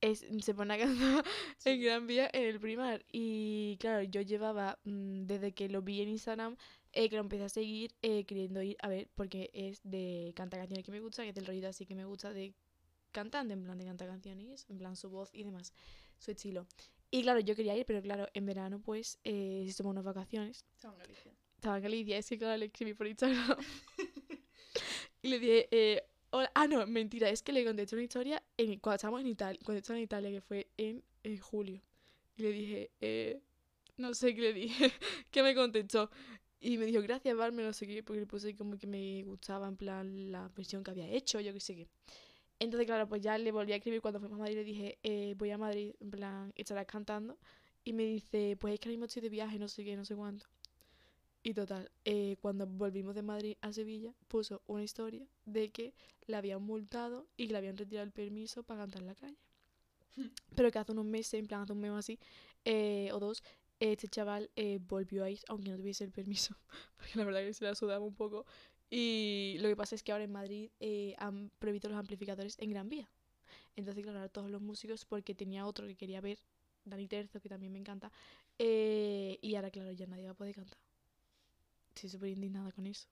Es, 0.00 0.26
se 0.40 0.54
pone 0.54 0.74
a 0.74 0.78
cantar 0.78 1.24
en 1.64 1.82
Gran 1.82 2.06
Vía 2.06 2.28
en 2.32 2.44
el 2.44 2.60
primar. 2.60 3.04
Y 3.10 3.76
claro, 3.80 4.02
yo 4.02 4.20
llevaba, 4.20 4.78
mm, 4.84 5.24
desde 5.26 5.52
que 5.52 5.68
lo 5.68 5.82
vi 5.82 6.02
en 6.02 6.10
Instagram, 6.10 6.56
eh, 6.92 7.08
que 7.08 7.16
lo 7.16 7.22
empecé 7.22 7.44
a 7.44 7.48
seguir, 7.48 7.94
eh, 8.02 8.24
queriendo 8.24 8.62
ir 8.62 8.76
a 8.82 8.88
ver, 8.88 9.08
porque 9.14 9.50
es 9.54 9.80
de 9.82 10.32
canta 10.36 10.58
canciones 10.58 10.84
que 10.84 10.92
me 10.92 11.00
gusta, 11.00 11.22
que 11.22 11.30
es 11.30 11.34
del 11.34 11.46
rollito 11.46 11.68
así 11.68 11.86
que 11.86 11.94
me 11.94 12.04
gusta 12.04 12.32
de 12.32 12.54
cantante, 13.14 13.54
en 13.54 13.62
plan 13.62 13.78
de 13.78 13.86
canta 13.86 14.06
canciones, 14.06 14.66
en 14.68 14.76
plan 14.76 14.96
su 14.96 15.08
voz 15.08 15.30
y 15.32 15.44
demás, 15.44 15.72
su 16.18 16.32
estilo. 16.32 16.66
Y 17.10 17.22
claro, 17.22 17.40
yo 17.40 17.56
quería 17.56 17.76
ir, 17.76 17.86
pero 17.86 18.02
claro, 18.02 18.28
en 18.34 18.44
verano 18.44 18.80
pues 18.80 19.18
eh, 19.24 19.64
se 19.68 19.74
tomó 19.74 19.90
unas 19.90 20.04
vacaciones. 20.04 20.66
Estaba 21.54 21.76
en 21.78 21.82
Galicia, 21.84 22.18
es 22.18 22.28
que 22.28 22.36
claro, 22.36 22.58
le 22.58 22.66
escribí 22.66 22.92
por 22.92 23.06
Instagram. 23.06 23.56
y 25.22 25.28
le 25.28 25.38
dije, 25.38 25.68
eh, 25.70 26.02
hola. 26.30 26.50
Ah, 26.54 26.66
no, 26.66 26.86
mentira, 26.86 27.30
es 27.30 27.42
que 27.42 27.52
le 27.52 27.64
contesté 27.64 27.96
una 27.96 28.02
historia 28.02 28.42
en, 28.56 28.78
cuando 28.80 28.96
estábamos 28.96 29.20
en 29.22 29.28
Italia, 29.28 29.60
cuando 29.64 29.78
estaba 29.78 29.96
en 29.96 30.04
Italia, 30.04 30.30
que 30.30 30.40
fue 30.40 30.68
en, 30.76 31.02
en 31.22 31.38
julio. 31.38 31.80
Y 32.36 32.42
le 32.42 32.50
dije, 32.50 32.90
eh, 33.00 33.40
no 33.96 34.12
sé 34.12 34.34
qué 34.34 34.40
le 34.40 34.52
dije, 34.52 34.92
que 35.30 35.42
me 35.42 35.54
contestó. 35.54 36.10
Y 36.60 36.78
me 36.78 36.86
dijo, 36.86 37.02
gracias, 37.02 37.36
Val, 37.36 37.52
me 37.52 37.62
no 37.62 37.72
sé 37.72 37.86
qué, 37.86 38.02
porque 38.02 38.20
le 38.20 38.26
puse 38.26 38.56
como 38.56 38.78
que 38.78 38.86
me 38.86 39.22
gustaba, 39.22 39.68
en 39.68 39.76
plan, 39.76 40.32
la 40.32 40.48
versión 40.56 40.82
que 40.82 40.90
había 40.90 41.06
hecho, 41.08 41.38
yo 41.40 41.52
qué 41.52 41.60
sé 41.60 41.76
qué. 41.76 41.88
Entonces, 42.58 42.86
claro, 42.86 43.08
pues 43.08 43.20
ya 43.22 43.36
le 43.38 43.52
volví 43.52 43.72
a 43.72 43.76
escribir 43.76 44.00
cuando 44.00 44.20
fuimos 44.20 44.36
a 44.36 44.40
Madrid, 44.40 44.56
le 44.56 44.64
dije, 44.64 44.98
eh, 45.02 45.34
voy 45.36 45.50
a 45.50 45.58
Madrid, 45.58 45.94
en 46.00 46.10
plan, 46.10 46.52
estarás 46.56 46.86
cantando. 46.86 47.38
Y 47.84 47.92
me 47.92 48.04
dice, 48.04 48.56
pues 48.58 48.74
es 48.74 48.80
que 48.80 48.88
ahora 48.88 48.92
mismo 48.94 49.04
estoy 49.06 49.22
de 49.22 49.28
viaje, 49.28 49.58
no 49.58 49.68
sé 49.68 49.84
qué, 49.84 49.96
no 49.96 50.04
sé 50.04 50.14
cuánto. 50.16 50.46
Y 51.42 51.52
total, 51.52 51.90
eh, 52.06 52.36
cuando 52.40 52.66
volvimos 52.66 53.14
de 53.14 53.22
Madrid 53.22 53.56
a 53.60 53.70
Sevilla, 53.72 54.14
puso 54.28 54.62
una 54.66 54.82
historia 54.82 55.26
de 55.44 55.70
que 55.70 55.94
le 56.26 56.36
habían 56.36 56.62
multado 56.62 57.26
y 57.36 57.46
que 57.46 57.52
le 57.52 57.58
habían 57.58 57.76
retirado 57.76 58.06
el 58.06 58.12
permiso 58.12 58.62
para 58.62 58.80
cantar 58.80 59.02
en 59.02 59.08
la 59.08 59.14
calle. 59.14 59.36
Pero 60.56 60.70
que 60.70 60.78
hace 60.78 60.92
unos 60.92 61.04
meses, 61.04 61.34
en 61.34 61.46
plan 61.46 61.62
hace 61.62 61.72
un 61.72 61.80
mes 61.80 61.90
o 61.90 61.96
así, 61.96 62.18
eh, 62.64 63.10
o 63.12 63.18
dos, 63.18 63.42
este 63.78 64.08
chaval 64.08 64.50
eh, 64.56 64.78
volvió 64.80 65.24
a 65.24 65.30
ir, 65.30 65.40
aunque 65.48 65.70
no 65.70 65.76
tuviese 65.76 66.04
el 66.04 66.12
permiso, 66.12 66.56
porque 66.96 67.18
la 67.18 67.24
verdad 67.24 67.40
que 67.40 67.52
se 67.52 67.64
la 67.64 67.74
sudaba 67.74 68.04
un 68.04 68.14
poco. 68.14 68.46
Y 68.90 69.56
lo 69.60 69.68
que 69.68 69.76
pasa 69.76 69.94
es 69.94 70.02
que 70.02 70.12
ahora 70.12 70.24
en 70.24 70.32
Madrid 70.32 70.70
eh, 70.80 71.14
han 71.18 71.50
prohibido 71.58 71.88
los 71.90 71.98
amplificadores 71.98 72.56
en 72.58 72.70
Gran 72.70 72.88
Vía. 72.88 73.08
Entonces, 73.76 74.02
claro, 74.02 74.18
ahora 74.18 74.28
todos 74.28 74.50
los 74.50 74.62
músicos, 74.62 75.04
porque 75.04 75.34
tenía 75.34 75.66
otro 75.66 75.86
que 75.86 75.96
quería 75.96 76.20
ver 76.20 76.38
Dani 76.84 77.08
Terzo, 77.08 77.40
que 77.40 77.48
también 77.48 77.72
me 77.72 77.78
encanta. 77.78 78.12
Eh, 78.58 79.38
y 79.42 79.54
ahora, 79.56 79.70
claro, 79.70 79.92
ya 79.92 80.06
nadie 80.06 80.26
va 80.26 80.32
a 80.32 80.34
poder 80.34 80.54
cantar. 80.54 80.78
Estoy 81.94 82.10
súper 82.10 82.30
indignada 82.30 82.70
con 82.72 82.86
eso. 82.86 83.08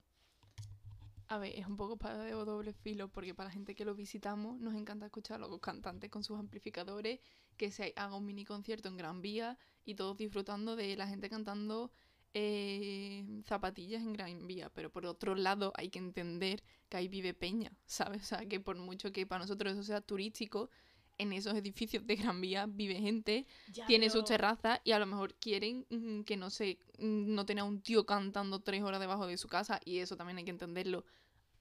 A 1.27 1.37
ver, 1.37 1.57
es 1.57 1.65
un 1.65 1.77
poco 1.77 1.97
para 1.97 2.17
de 2.19 2.31
doble 2.31 2.73
filo, 2.73 3.07
porque 3.07 3.33
para 3.33 3.49
la 3.49 3.53
gente 3.53 3.75
que 3.75 3.85
lo 3.85 3.95
visitamos 3.95 4.59
nos 4.59 4.75
encanta 4.75 5.05
escuchar 5.05 5.41
a 5.41 5.47
los 5.47 5.59
cantantes 5.59 6.09
con 6.11 6.23
sus 6.23 6.37
amplificadores, 6.37 7.19
que 7.57 7.71
se 7.71 7.93
haga 7.95 8.15
un 8.15 8.25
mini 8.25 8.45
concierto 8.45 8.89
en 8.89 8.97
Gran 8.97 9.21
Vía 9.21 9.57
y 9.85 9.95
todos 9.95 10.17
disfrutando 10.17 10.75
de 10.75 10.95
la 10.95 11.07
gente 11.07 11.29
cantando 11.29 11.91
eh, 12.33 13.25
zapatillas 13.45 14.01
en 14.01 14.13
Gran 14.13 14.47
Vía. 14.47 14.69
Pero 14.73 14.91
por 14.91 15.05
otro 15.05 15.35
lado 15.35 15.71
hay 15.75 15.89
que 15.89 15.99
entender 15.99 16.63
que 16.89 16.97
ahí 16.97 17.07
vive 17.07 17.33
Peña, 17.33 17.71
¿sabes? 17.85 18.21
O 18.23 18.25
sea, 18.25 18.45
que 18.45 18.59
por 18.59 18.77
mucho 18.77 19.11
que 19.11 19.25
para 19.25 19.41
nosotros 19.43 19.73
eso 19.73 19.83
sea 19.83 20.01
turístico, 20.01 20.69
en 21.17 21.33
esos 21.33 21.55
edificios 21.55 22.05
de 22.05 22.15
Gran 22.15 22.41
Vía 22.41 22.65
vive 22.67 22.95
gente, 22.95 23.45
tiene 23.87 24.09
sus 24.09 24.25
terrazas 24.25 24.79
y 24.83 24.91
a 24.91 24.99
lo 24.99 25.05
mejor 25.05 25.35
quieren 25.35 25.85
mm, 25.89 26.21
que 26.21 26.37
no 26.37 26.49
sé, 26.49 26.79
mm, 26.97 27.33
no 27.33 27.45
tenga 27.45 27.63
un 27.63 27.81
tío 27.81 28.05
cantando 28.05 28.61
tres 28.61 28.81
horas 28.81 28.99
debajo 28.99 29.27
de 29.27 29.37
su 29.37 29.47
casa 29.47 29.79
y 29.85 29.99
eso 29.99 30.17
también 30.17 30.37
hay 30.37 30.45
que 30.45 30.51
entenderlo. 30.51 31.05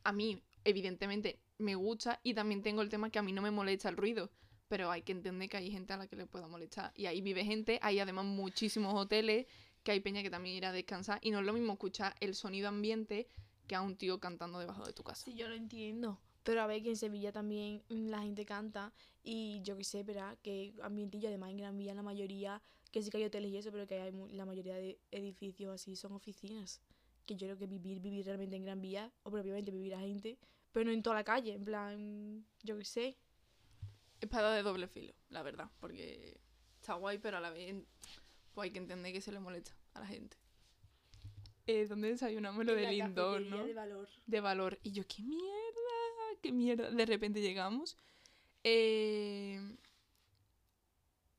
A 0.05 0.13
mí, 0.13 0.43
evidentemente, 0.65 1.39
me 1.59 1.75
gusta 1.75 2.21
y 2.23 2.35
también 2.35 2.63
tengo 2.63 2.83
el 2.83 2.89
tema 2.89 3.11
que 3.11 3.19
a 3.19 3.23
mí 3.23 3.33
no 3.33 3.43
me 3.43 3.51
molesta 3.51 3.89
el 3.89 3.97
ruido, 3.97 4.31
pero 4.69 4.91
hay 4.91 5.03
que 5.03 5.13
entender 5.13 5.49
que 5.49 5.59
hay 5.59 5.71
gente 5.71 5.93
a 5.93 5.99
la 5.99 6.07
que 6.07 6.17
le 6.17 6.27
pueda 6.27 6.49
molestar 6.49 6.93
y 6.97 7.07
ahí 7.07 7.21
vive 7.21 7.45
gente, 7.45 7.79
hay 7.83 8.01
además 8.01 8.25
muchísimos 8.25 8.95
hoteles 8.95 9.47
que 9.83 9.93
hay 9.93 10.01
peña 10.01 10.23
que 10.23 10.31
también 10.31 10.57
irá 10.57 10.71
a 10.71 10.73
descansar 10.73 11.19
y 11.23 11.31
no 11.31 11.41
es 11.41 11.47
lo 11.47 11.53
mismo 11.53 11.73
escuchar 11.73 12.15
el 12.21 12.35
sonido 12.35 12.69
ambiente 12.69 13.27
que 13.67 13.75
a 13.75 13.83
un 13.83 13.97
tío 13.97 14.21
cantando 14.21 14.59
debajo 14.59 14.85
de 14.85 14.93
tu 14.93 15.03
casa. 15.03 15.25
Sí, 15.25 15.35
yo 15.35 15.49
lo 15.49 15.55
entiendo. 15.55 16.19
Pero 16.43 16.63
a 16.63 16.67
ver 16.67 16.83
que 16.83 16.91
en 16.91 16.97
Sevilla 16.97 17.33
también 17.33 17.83
mm, 17.89 18.09
la 18.09 18.21
gente 18.23 18.45
canta 18.45 18.93
y 19.23 19.61
yo 19.63 19.77
qué 19.77 19.85
sé, 19.85 20.03
¿verdad? 20.03 20.37
Que 20.43 20.75
ambientillo, 20.83 21.29
además 21.29 21.51
en 21.51 21.59
Gran 21.59 21.79
Vía 21.79 21.95
la 21.95 22.03
mayoría, 22.03 22.61
que 22.91 23.03
sí 23.03 23.11
que 23.11 23.19
hay 23.19 23.25
hoteles 23.25 23.51
y 23.51 23.57
eso, 23.57 23.71
pero 23.71 23.87
que 23.87 24.01
hay 24.01 24.13
la 24.33 24.45
mayoría 24.45 24.77
de 24.77 24.99
edificios 25.11 25.73
así 25.73 25.95
son 25.97 26.13
oficinas. 26.13 26.81
Que 27.27 27.37
yo 27.37 27.47
creo 27.47 27.59
que 27.59 27.67
vivir, 27.67 28.01
vivir 28.01 28.27
realmente 28.27 28.57
en 28.57 28.65
Gran 28.65 28.81
Vía, 28.81 29.13
o 29.23 29.31
propiamente 29.31 29.71
vivir 29.71 29.95
a 29.95 30.01
gente, 30.01 30.39
pero 30.73 30.87
no 30.87 30.93
en 30.93 31.03
toda 31.03 31.17
la 31.17 31.25
calle, 31.25 31.53
en 31.53 31.65
plan, 31.65 32.45
yo 32.63 32.77
qué 32.77 32.85
sé. 32.85 33.17
Espada 34.21 34.55
de 34.55 34.63
doble 34.63 34.89
filo, 34.89 35.15
la 35.31 35.43
verdad, 35.43 35.71
porque 35.79 36.41
está 36.81 36.95
guay, 36.95 37.19
pero 37.19 37.37
a 37.37 37.41
la 37.41 37.51
vez 37.51 37.77
pues 38.55 38.67
hay 38.67 38.73
que 38.73 38.79
entender 38.79 39.13
que 39.13 39.21
se 39.21 39.33
le 39.33 39.41
molesta 39.41 39.77
a 39.95 40.01
la 40.01 40.07
gente. 40.07 40.37
Eh, 41.67 41.87
¿Dónde 41.87 42.09
desayunamos 42.09 42.65
lo 42.65 42.73
En 42.73 42.79
del 42.79 42.95
indoor, 42.95 43.41
no? 43.43 43.65
de 43.65 43.75
valor. 43.75 44.09
de 44.27 44.41
valor. 44.41 44.79
Y 44.83 44.93
yo, 44.93 45.07
qué 45.07 45.23
mierda, 45.23 46.41
qué 46.41 46.53
mierda. 46.53 46.91
De 46.91 47.07
repente 47.07 47.41
llegamos. 47.41 47.97
Eh, 48.65 49.61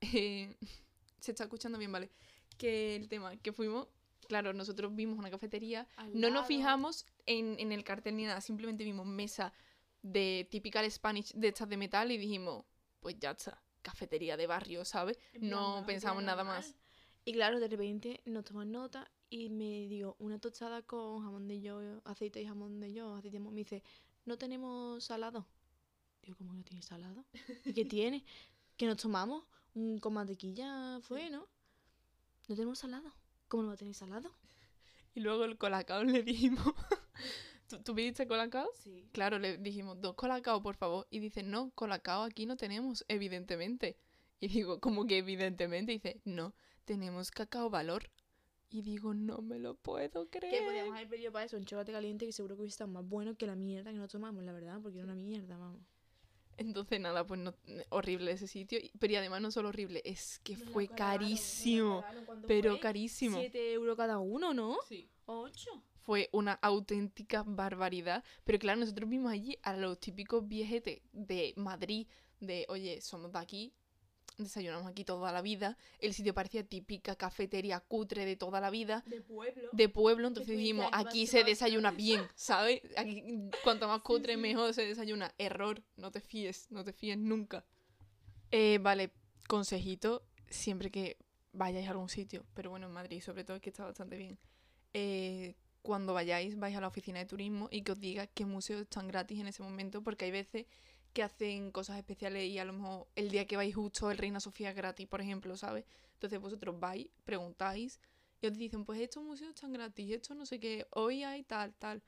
eh, 0.00 0.56
se 1.20 1.30
está 1.30 1.44
escuchando 1.44 1.78
bien, 1.78 1.92
¿vale? 1.92 2.10
Que 2.56 2.96
el 2.96 3.08
tema, 3.08 3.36
que 3.36 3.52
fuimos, 3.52 3.88
claro, 4.28 4.52
nosotros 4.52 4.94
vimos 4.94 5.18
una 5.18 5.30
cafetería, 5.30 5.88
no 6.12 6.30
nos 6.30 6.46
fijamos 6.46 7.06
en, 7.26 7.56
en 7.58 7.72
el 7.72 7.84
cartel 7.84 8.16
ni 8.16 8.24
nada, 8.24 8.40
simplemente 8.40 8.84
vimos 8.84 9.06
mesa 9.06 9.52
de 10.02 10.46
typical 10.50 10.88
Spanish 10.90 11.32
de 11.32 11.48
estas 11.48 11.68
de 11.68 11.76
metal 11.76 12.12
y 12.12 12.18
dijimos, 12.18 12.64
pues 13.00 13.18
ya 13.18 13.32
está, 13.32 13.62
cafetería 13.82 14.36
de 14.36 14.46
barrio, 14.46 14.84
¿sabes? 14.84 15.18
No 15.40 15.78
una 15.78 15.86
pensamos 15.86 16.22
nada 16.22 16.44
normal. 16.44 16.62
más. 16.62 16.74
Y 17.24 17.32
claro, 17.32 17.58
de 17.58 17.68
repente 17.68 18.20
nos 18.26 18.44
toman 18.44 18.70
nota 18.70 19.10
y 19.30 19.48
me 19.48 19.88
digo, 19.88 20.14
una 20.18 20.38
tostada 20.38 20.82
con 20.82 21.22
jamón 21.22 21.48
de 21.48 21.60
yo, 21.60 21.80
aceite 22.04 22.42
y 22.42 22.46
jamón 22.46 22.80
de 22.80 22.92
yo, 22.92 23.18
y 23.22 23.30
jamón. 23.30 23.54
Me 23.54 23.60
dice, 23.60 23.82
no 24.26 24.36
tenemos 24.36 25.04
salado. 25.04 25.46
Digo, 26.22 26.36
¿cómo 26.36 26.52
no 26.52 26.62
tiene 26.62 26.82
salado? 26.82 27.24
¿Y 27.64 27.72
qué 27.72 27.84
tiene? 27.84 28.24
¿Que 28.76 28.86
nos 28.86 28.98
tomamos? 28.98 29.44
Un 29.74 29.98
con 29.98 30.14
mantequilla 30.14 31.00
fue, 31.00 31.30
¿no? 31.30 31.48
No 32.48 32.54
tenemos 32.54 32.78
salado. 32.78 33.14
¿Cómo 33.48 33.62
no 33.62 33.68
va 33.70 33.74
a 33.74 33.78
tener 33.78 33.94
salado? 33.94 34.30
Y 35.14 35.20
luego 35.20 35.44
el 35.44 35.56
colacao 35.56 36.04
le 36.04 36.22
dijimos, 36.22 36.62
¿tú, 37.68 37.82
¿tú 37.82 37.94
pediste 37.94 38.26
colacao? 38.26 38.68
Sí. 38.74 39.08
Claro, 39.12 39.38
le 39.38 39.58
dijimos, 39.58 40.00
dos 40.00 40.14
colacao, 40.14 40.62
por 40.62 40.76
favor. 40.76 41.06
Y 41.10 41.20
dice, 41.20 41.42
no, 41.42 41.70
colacao 41.70 42.22
aquí 42.22 42.46
no 42.46 42.56
tenemos, 42.56 43.04
evidentemente. 43.08 43.96
Y 44.40 44.48
digo, 44.48 44.80
¿cómo 44.80 45.06
que 45.06 45.18
evidentemente? 45.18 45.92
Y 45.92 45.96
dice, 45.96 46.20
no, 46.24 46.54
tenemos 46.84 47.30
cacao 47.30 47.70
valor. 47.70 48.10
Y 48.70 48.82
digo, 48.82 49.14
no 49.14 49.38
me 49.40 49.58
lo 49.60 49.74
puedo 49.76 50.28
Que 50.30 50.38
creer. 50.40 50.64
podíamos 50.64 50.94
haber 50.96 51.08
pedido 51.08 51.30
para 51.30 51.44
eso 51.44 51.56
un 51.56 51.64
chocolate 51.64 51.92
caliente 51.92 52.26
que 52.26 52.32
seguro 52.32 52.56
que 52.56 52.62
hubiese 52.62 52.74
estado 52.74 52.90
más 52.90 53.06
bueno 53.08 53.36
que 53.36 53.46
la 53.46 53.54
mierda 53.54 53.92
que 53.92 53.98
nos 53.98 54.10
tomamos, 54.10 54.42
la 54.42 54.52
verdad, 54.52 54.80
porque 54.82 54.98
era 54.98 55.04
una 55.04 55.14
mierda, 55.14 55.56
vamos. 55.56 55.80
Entonces, 56.56 57.00
nada, 57.00 57.26
pues 57.26 57.40
no, 57.40 57.54
horrible 57.90 58.32
ese 58.32 58.46
sitio. 58.46 58.78
Pero 58.98 59.12
y 59.12 59.16
además 59.16 59.42
no 59.42 59.50
solo 59.50 59.68
horrible, 59.70 60.02
es 60.04 60.38
que 60.44 60.56
Nos 60.56 60.68
fue 60.70 60.88
carísimo. 60.88 61.96
colaron, 62.02 62.24
¿cuánto 62.24 62.46
Pero 62.46 62.70
fue? 62.72 62.80
carísimo. 62.80 63.38
7 63.38 63.72
euros 63.72 63.96
cada 63.96 64.18
uno, 64.18 64.54
¿no? 64.54 64.76
Sí. 64.88 65.08
¿Ocho? 65.26 65.70
Fue 66.02 66.28
una 66.32 66.52
auténtica 66.54 67.42
barbaridad. 67.46 68.22
Pero 68.44 68.58
claro, 68.58 68.80
nosotros 68.80 69.08
vimos 69.08 69.32
allí 69.32 69.56
a 69.62 69.76
los 69.76 69.98
típicos 69.98 70.46
viejetes 70.46 71.00
de 71.12 71.54
Madrid, 71.56 72.06
de, 72.40 72.66
oye, 72.68 73.00
somos 73.00 73.32
de 73.32 73.38
aquí, 73.38 73.72
desayunamos 74.42 74.86
aquí 74.88 75.04
toda 75.04 75.30
la 75.32 75.42
vida. 75.42 75.76
El 76.00 76.12
sitio 76.14 76.34
parecía 76.34 76.64
típica 76.64 77.14
cafetería 77.16 77.80
cutre 77.80 78.24
de 78.24 78.36
toda 78.36 78.60
la 78.60 78.70
vida, 78.70 79.04
De 79.06 79.20
pueblo. 79.20 79.68
de 79.72 79.88
pueblo. 79.88 80.28
Entonces 80.28 80.56
dijimos, 80.56 80.86
"Aquí 80.92 81.26
se 81.26 81.38
vas". 81.38 81.46
desayuna 81.46 81.90
bien, 81.92 82.22
¿sabes? 82.34 82.80
Aquí, 82.96 83.22
cuanto 83.62 83.86
más 83.88 84.00
cutre, 84.02 84.34
sí. 84.34 84.40
mejor 84.40 84.74
se 84.74 84.84
desayuna. 84.86 85.32
Error, 85.38 85.82
no 85.96 86.10
te 86.10 86.20
fíes, 86.20 86.70
no 86.70 86.84
te 86.84 86.92
fíes 86.92 87.16
nunca. 87.18 87.64
Eh, 88.50 88.78
vale, 88.80 89.10
consejito, 89.48 90.22
siempre 90.48 90.90
que 90.90 91.16
vayáis 91.52 91.86
a 91.88 91.90
algún 91.92 92.08
sitio, 92.08 92.44
pero 92.54 92.70
bueno, 92.70 92.86
en 92.86 92.92
Madrid 92.92 93.20
sobre 93.20 93.44
todo, 93.44 93.60
que 93.60 93.70
está 93.70 93.84
bastante 93.84 94.16
bien. 94.16 94.38
Eh, 94.92 95.54
cuando 95.82 96.14
vayáis, 96.14 96.58
vais 96.58 96.74
a 96.76 96.80
la 96.80 96.86
oficina 96.88 97.18
de 97.18 97.26
turismo 97.26 97.68
y 97.70 97.82
que 97.82 97.92
os 97.92 98.00
diga 98.00 98.26
qué 98.26 98.44
museos 98.46 98.80
están 98.82 99.06
gratis 99.06 99.38
en 99.40 99.48
ese 99.48 99.62
momento, 99.62 100.02
porque 100.02 100.24
hay 100.24 100.30
veces 100.30 100.66
que 101.14 101.22
hacen 101.22 101.70
cosas 101.70 101.96
especiales 101.96 102.44
y 102.44 102.58
a 102.58 102.64
lo 102.64 102.74
mejor 102.74 103.06
el 103.14 103.30
día 103.30 103.46
que 103.46 103.56
vais 103.56 103.74
justo 103.74 104.10
el 104.10 104.18
Reina 104.18 104.40
Sofía 104.40 104.70
es 104.70 104.76
gratis, 104.76 105.06
por 105.06 105.20
ejemplo, 105.20 105.56
¿sabes? 105.56 105.86
Entonces 106.14 106.40
vosotros 106.40 106.78
vais, 106.78 107.08
preguntáis 107.24 108.00
y 108.40 108.48
os 108.48 108.58
dicen, 108.58 108.84
pues 108.84 109.00
estos 109.00 109.22
museos 109.22 109.54
están 109.54 109.72
gratis, 109.72 110.10
esto 110.10 110.34
no 110.34 110.44
sé 110.44 110.60
qué, 110.60 110.86
hoy 110.90 111.22
hay 111.22 111.44
tal, 111.44 111.72
tal. 111.74 112.02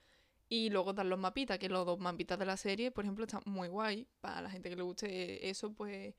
Y 0.48 0.70
luego 0.70 0.92
dan 0.92 1.08
los 1.08 1.18
mapitas, 1.18 1.58
que 1.58 1.68
los 1.68 1.86
dos 1.86 1.98
mapitas 1.98 2.38
de 2.38 2.46
la 2.46 2.56
serie, 2.56 2.90
por 2.90 3.04
ejemplo, 3.04 3.24
están 3.24 3.42
muy 3.46 3.68
guay. 3.68 4.06
Para 4.20 4.42
la 4.42 4.50
gente 4.50 4.68
que 4.68 4.76
le 4.76 4.82
guste 4.82 5.48
eso, 5.48 5.72
pues 5.72 6.14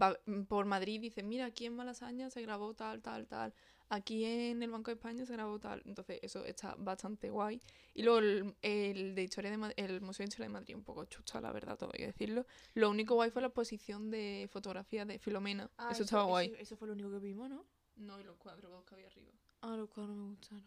va 0.00 0.18
por 0.48 0.66
Madrid 0.66 0.96
y 0.96 0.98
dice, 0.98 1.22
mira, 1.22 1.46
aquí 1.46 1.66
en 1.66 1.76
Malasaña 1.76 2.30
se 2.30 2.42
grabó 2.42 2.74
tal, 2.74 3.00
tal, 3.00 3.26
tal. 3.26 3.54
Aquí 3.92 4.24
en 4.24 4.62
el 4.62 4.70
Banco 4.70 4.90
de 4.90 4.94
España 4.94 5.26
se 5.26 5.32
grabó 5.32 5.58
tal. 5.58 5.82
Entonces, 5.84 6.20
eso 6.22 6.44
está 6.44 6.74
bastante 6.78 7.28
guay. 7.28 7.60
Y 7.92 8.02
luego 8.04 8.20
el, 8.20 8.54
el 8.62 9.14
de 9.16 9.22
historia 9.22 9.50
de 9.50 9.74
el 9.76 10.00
Museo 10.00 10.24
de 10.24 10.28
Historia 10.28 10.46
de 10.46 10.52
Madrid, 10.52 10.76
un 10.76 10.84
poco 10.84 11.04
chucha, 11.06 11.40
la 11.40 11.50
verdad, 11.52 11.76
todo 11.76 11.90
hay 11.92 11.98
que 11.98 12.06
decirlo. 12.06 12.46
Lo 12.74 12.88
único 12.88 13.14
guay 13.14 13.30
fue 13.30 13.42
la 13.42 13.48
exposición 13.48 14.10
de 14.10 14.48
fotografía 14.52 15.04
de 15.04 15.18
Filomena. 15.18 15.68
Ah, 15.76 15.90
eso 15.90 16.04
estaba 16.04 16.22
guay. 16.22 16.46
Eso, 16.48 16.56
eso 16.56 16.76
fue 16.76 16.86
lo 16.86 16.94
único 16.94 17.10
que 17.10 17.18
vimos, 17.18 17.50
¿no? 17.50 17.66
No, 17.96 18.20
y 18.20 18.22
los 18.24 18.36
cuadros 18.36 18.84
que 18.84 18.94
había 18.94 19.08
arriba. 19.08 19.32
Ah, 19.60 19.76
los 19.76 19.88
cuadros 19.90 20.16
me 20.16 20.28
gustaron. 20.30 20.64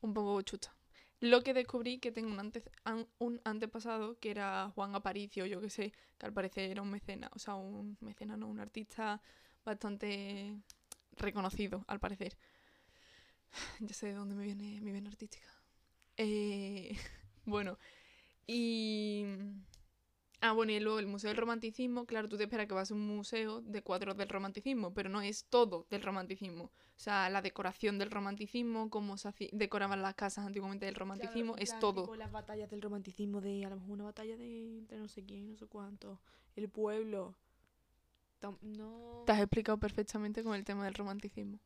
un 0.00 0.14
poco 0.14 0.40
chusta. 0.42 0.74
Lo 1.20 1.42
que 1.42 1.54
descubrí 1.54 1.98
que 1.98 2.12
tengo 2.12 2.28
un, 2.30 2.40
ante- 2.40 2.64
an- 2.84 3.06
un 3.18 3.40
antepasado 3.44 4.18
que 4.18 4.30
era 4.30 4.70
Juan 4.74 4.94
Aparicio, 4.94 5.46
yo 5.46 5.60
que 5.60 5.70
sé, 5.70 5.92
que 6.18 6.26
al 6.26 6.32
parecer 6.32 6.70
era 6.70 6.82
un 6.82 6.90
mecena, 6.90 7.30
o 7.34 7.38
sea, 7.38 7.54
un 7.54 7.96
mecena, 8.00 8.36
no, 8.36 8.48
un 8.48 8.58
artista 8.58 9.20
bastante 9.64 10.56
reconocido, 11.12 11.84
al 11.88 12.00
parecer. 12.00 12.36
Ya 13.80 13.94
sé 13.94 14.08
de 14.08 14.14
dónde 14.14 14.34
me 14.34 14.44
viene 14.44 14.80
mi 14.80 14.92
vena 14.92 15.10
artística. 15.10 15.48
Eh, 16.16 16.96
bueno, 17.44 17.78
y... 18.46 19.24
Ah, 20.40 20.52
bueno, 20.52 20.72
y 20.72 20.80
luego 20.80 20.98
el 20.98 21.06
Museo 21.06 21.28
del 21.28 21.38
Romanticismo, 21.38 22.04
claro, 22.04 22.28
tú 22.28 22.36
te 22.36 22.42
esperas 22.42 22.66
que 22.66 22.74
va 22.74 22.82
a 22.82 22.84
ser 22.84 22.98
un 22.98 23.06
museo 23.06 23.62
de 23.62 23.82
cuadros 23.82 24.14
del 24.18 24.28
romanticismo, 24.28 24.92
pero 24.92 25.08
no 25.08 25.22
es 25.22 25.46
todo 25.46 25.86
del 25.88 26.02
romanticismo. 26.02 26.64
O 26.64 26.98
sea, 26.98 27.30
la 27.30 27.40
decoración 27.40 27.98
del 27.98 28.10
romanticismo, 28.10 28.90
cómo 28.90 29.16
se 29.16 29.32
decoraban 29.52 30.02
las 30.02 30.14
casas 30.14 30.44
antiguamente 30.44 30.84
del 30.84 30.96
romanticismo, 30.96 31.56
es 31.56 31.78
todo. 31.78 32.14
las 32.16 32.30
batallas 32.30 32.68
del 32.68 32.82
romanticismo 32.82 33.40
de 33.40 33.64
a 33.64 33.70
lo 33.70 33.76
mejor 33.76 33.92
una 33.92 34.04
batalla 34.04 34.36
de 34.36 34.78
entre 34.80 34.98
no 34.98 35.08
sé 35.08 35.24
quién, 35.24 35.48
no 35.48 35.56
sé 35.56 35.66
cuánto. 35.66 36.20
El 36.56 36.68
pueblo. 36.68 37.34
No. 38.60 39.22
Te 39.24 39.32
has 39.32 39.40
explicado 39.40 39.78
perfectamente 39.78 40.44
con 40.44 40.54
el 40.54 40.64
tema 40.64 40.84
del 40.84 40.94
romanticismo. 40.94 41.58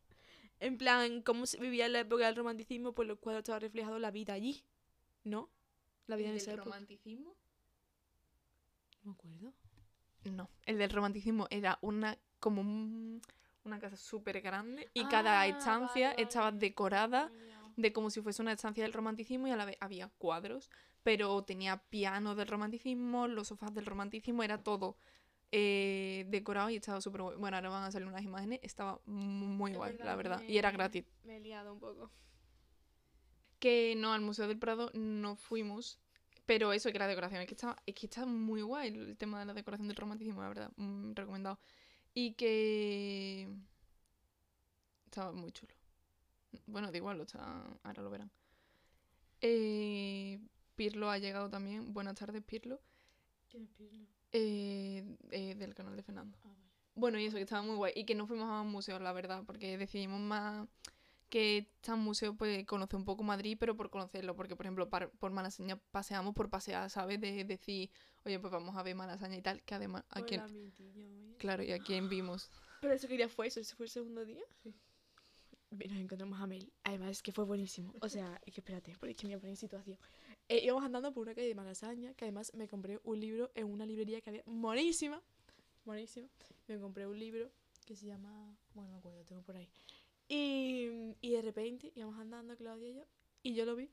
En 0.59 0.77
plan, 0.77 1.21
cómo 1.21 1.45
se 1.45 1.59
vivía 1.59 1.85
en 1.85 1.93
la 1.93 1.99
época 2.01 2.25
del 2.25 2.35
romanticismo, 2.35 2.93
pues 2.93 3.07
los 3.07 3.19
cuadros 3.19 3.41
estaba 3.41 3.59
reflejado 3.59 3.97
la 3.99 4.11
vida 4.11 4.33
allí. 4.33 4.63
¿No? 5.23 5.49
La 6.07 6.15
vida 6.15 6.29
en 6.29 6.35
esa 6.35 6.51
época. 6.53 6.65
romanticismo? 6.65 7.35
No 9.03 9.11
me 9.11 9.11
acuerdo. 9.13 9.53
No, 10.25 10.49
el 10.65 10.77
del 10.77 10.89
romanticismo 10.89 11.47
era 11.49 11.77
una 11.81 12.17
como 12.39 12.61
un- 12.61 13.21
una 13.63 13.79
casa 13.79 13.95
súper 13.97 14.41
grande 14.41 14.89
y 14.93 15.05
cada 15.05 15.41
Ah, 15.41 15.47
estancia 15.47 16.09
vale, 16.11 16.23
estaba 16.23 16.45
vale. 16.51 16.59
decorada 16.59 17.31
de 17.75 17.93
como 17.93 18.09
si 18.09 18.21
fuese 18.21 18.41
una 18.41 18.51
estancia 18.53 18.83
del 18.83 18.93
romanticismo 18.93 19.47
y 19.47 19.51
a 19.51 19.55
la 19.55 19.65
vez 19.65 19.77
había 19.79 20.09
cuadros, 20.17 20.69
pero 21.03 21.41
tenía 21.43 21.77
piano 21.89 22.35
del 22.35 22.47
romanticismo, 22.47 23.27
los 23.27 23.47
sofás 23.49 23.73
del 23.73 23.85
romanticismo, 23.85 24.43
era 24.43 24.61
todo 24.63 24.97
eh, 25.51 26.25
decorado 26.29 26.69
y 26.69 26.75
estaba 26.75 27.01
súper 27.01 27.21
guay. 27.21 27.37
Bueno, 27.37 27.57
ahora 27.57 27.69
van 27.69 27.83
a 27.83 27.91
salir 27.91 28.07
unas 28.07 28.23
imágenes, 28.23 28.59
estaba 28.61 28.99
muy 29.05 29.73
guay, 29.73 29.97
la 29.97 30.15
verdad. 30.15 30.41
Y 30.47 30.57
era 30.57 30.71
gratis. 30.71 31.05
Me 31.23 31.37
he 31.37 31.39
liado 31.39 31.73
un 31.73 31.79
poco. 31.79 32.11
Que 33.59 33.95
no, 33.97 34.13
al 34.13 34.21
Museo 34.21 34.47
del 34.47 34.59
Prado 34.59 34.91
no 34.93 35.35
fuimos. 35.35 35.99
Pero 36.45 36.73
eso, 36.73 36.91
que 36.91 36.97
la 36.97 37.07
decoración, 37.07 37.41
es 37.41 37.47
que 37.47 37.53
está, 37.53 37.75
es 37.85 37.93
que 37.93 38.07
está 38.07 38.25
muy 38.25 38.61
guay 38.61 38.87
el 38.87 39.17
tema 39.17 39.39
de 39.39 39.45
la 39.45 39.53
decoración 39.53 39.87
del 39.87 39.97
romanticismo, 39.97 40.41
la 40.41 40.47
verdad. 40.49 40.71
mm, 40.77 41.13
recomendado. 41.13 41.59
Y 42.13 42.33
que. 42.33 43.47
Estaba 45.05 45.31
muy 45.31 45.51
chulo. 45.51 45.73
Bueno, 46.65 46.91
da 46.91 46.97
igual, 46.97 47.17
lo 47.17 47.23
está, 47.23 47.63
ahora 47.83 48.01
lo 48.01 48.09
verán. 48.09 48.31
Eh, 49.41 50.39
Pirlo 50.75 51.09
ha 51.09 51.17
llegado 51.17 51.49
también. 51.49 51.93
Buenas 51.93 52.15
tardes, 52.15 52.43
Pirlo. 52.43 52.81
¿Quién 53.49 53.63
es 53.63 53.69
Pirlo? 53.71 54.07
Eh, 54.31 55.03
eh, 55.31 55.55
del 55.55 55.73
canal 55.73 55.95
de 55.95 56.03
Fernando. 56.03 56.37
Ah, 56.43 56.47
vale. 56.49 56.59
Bueno, 56.95 57.19
y 57.19 57.25
eso, 57.25 57.37
que 57.37 57.43
estaba 57.43 57.61
muy 57.61 57.75
guay. 57.75 57.93
Y 57.95 58.05
que 58.05 58.15
no 58.15 58.27
fuimos 58.27 58.49
a 58.49 58.63
museos, 58.63 59.01
la 59.01 59.13
verdad, 59.13 59.43
porque 59.45 59.77
decidimos 59.77 60.19
más 60.19 60.67
que 61.29 61.69
San 61.83 61.99
Museo, 61.99 62.35
pues, 62.35 62.65
conocer 62.65 62.97
un 62.97 63.05
poco 63.05 63.23
Madrid, 63.23 63.55
pero 63.59 63.75
por 63.77 63.89
conocerlo. 63.89 64.35
Porque, 64.35 64.55
por 64.55 64.65
ejemplo, 64.65 64.89
par- 64.89 65.11
por 65.11 65.31
Malasaña 65.31 65.77
paseamos 65.91 66.33
por 66.33 66.49
pasear, 66.49 66.89
¿sabes? 66.89 67.21
De 67.21 67.43
decir, 67.43 67.89
oye, 68.25 68.39
pues 68.39 68.51
vamos 68.51 68.75
a 68.75 68.83
ver 68.83 68.95
Malasaña 68.95 69.37
y 69.37 69.41
tal, 69.41 69.61
que 69.63 69.75
además, 69.75 70.03
¿a 70.09 70.21
quién? 70.23 70.41
Claro, 71.37 71.63
y 71.63 71.71
a 71.71 71.79
quién 71.79 72.09
vimos. 72.09 72.49
Pero 72.81 72.93
eso 72.93 73.07
qué 73.07 73.15
día 73.17 73.29
fue 73.29 73.47
eso, 73.47 73.59
ese 73.59 73.75
fue 73.75 73.85
el 73.85 73.89
segundo 73.91 74.25
día. 74.25 74.43
Nos 75.71 75.97
encontramos 75.99 76.41
a 76.41 76.47
Mel. 76.47 76.73
Además 76.83 77.11
es 77.11 77.21
que 77.21 77.31
fue 77.31 77.45
buenísimo. 77.45 77.93
O 78.01 78.09
sea, 78.09 78.41
es 78.45 78.53
que 78.53 78.61
espérate, 78.61 78.95
porque 78.99 79.11
es 79.11 79.17
que 79.17 79.27
me 79.27 79.33
voy 79.33 79.37
a 79.37 79.39
poner 79.41 79.51
en 79.51 79.57
situación. 79.57 79.97
Eh, 80.49 80.65
íbamos 80.65 80.83
andando 80.83 81.13
por 81.13 81.21
una 81.21 81.35
calle 81.35 81.47
de 81.47 81.55
Malasaña, 81.55 82.13
que 82.15 82.25
además 82.25 82.51
me 82.55 82.67
compré 82.67 82.99
un 83.03 83.19
libro 83.19 83.51
en 83.53 83.67
una 83.67 83.85
librería 83.85 84.19
que 84.19 84.31
había 84.31 84.43
monísima. 84.47 85.21
Monísima. 85.85 86.27
Me 86.67 86.79
compré 86.79 87.05
un 87.05 87.17
libro 87.17 87.51
que 87.85 87.95
se 87.95 88.07
llama. 88.07 88.57
Bueno, 88.73 88.89
no 88.89 88.95
me 88.95 88.99
acuerdo, 88.99 89.23
tengo 89.25 89.43
por 89.43 89.55
ahí. 89.55 89.69
Y, 90.27 91.15
y 91.21 91.31
de 91.31 91.41
repente 91.41 91.91
íbamos 91.95 92.19
andando, 92.19 92.57
Claudia 92.57 92.89
y 92.89 92.93
yo, 92.95 93.03
y 93.43 93.53
yo 93.53 93.65
lo 93.65 93.75
vi. 93.75 93.89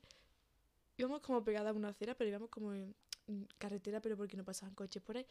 Íbamos 0.97 1.21
como 1.21 1.43
pegadas 1.43 1.73
a 1.73 1.77
una 1.77 1.89
acera, 1.89 2.15
pero 2.15 2.29
íbamos 2.29 2.49
como 2.49 2.73
en 2.73 2.95
carretera, 3.57 4.01
pero 4.01 4.17
porque 4.17 4.35
no 4.35 4.43
pasaban 4.43 4.73
coches 4.73 5.03
por 5.03 5.17
ahí. 5.17 5.25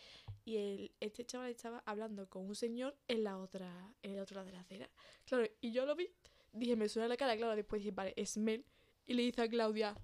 Y 0.44 0.56
el, 0.56 0.92
este 1.00 1.24
chaval 1.24 1.50
estaba 1.50 1.82
hablando 1.86 2.28
con 2.28 2.46
un 2.46 2.54
señor 2.54 2.96
en 3.08 3.24
la 3.24 3.38
otra, 3.38 3.94
en 4.02 4.12
el 4.12 4.20
otro 4.20 4.36
lado 4.36 4.46
de 4.46 4.52
la 4.52 4.60
acera. 4.60 4.88
Claro, 5.24 5.44
y 5.60 5.72
yo 5.72 5.86
lo 5.86 5.96
vi, 5.96 6.08
dije, 6.52 6.76
me 6.76 6.88
suena 6.88 7.08
la 7.08 7.16
cara, 7.16 7.36
claro, 7.36 7.56
después 7.56 7.82
dije, 7.82 7.92
vale, 7.92 8.12
es 8.16 8.36
Mel. 8.36 8.64
Y 9.06 9.14
le 9.14 9.22
dice 9.22 9.42
a 9.42 9.48
Claudia, 9.48 9.96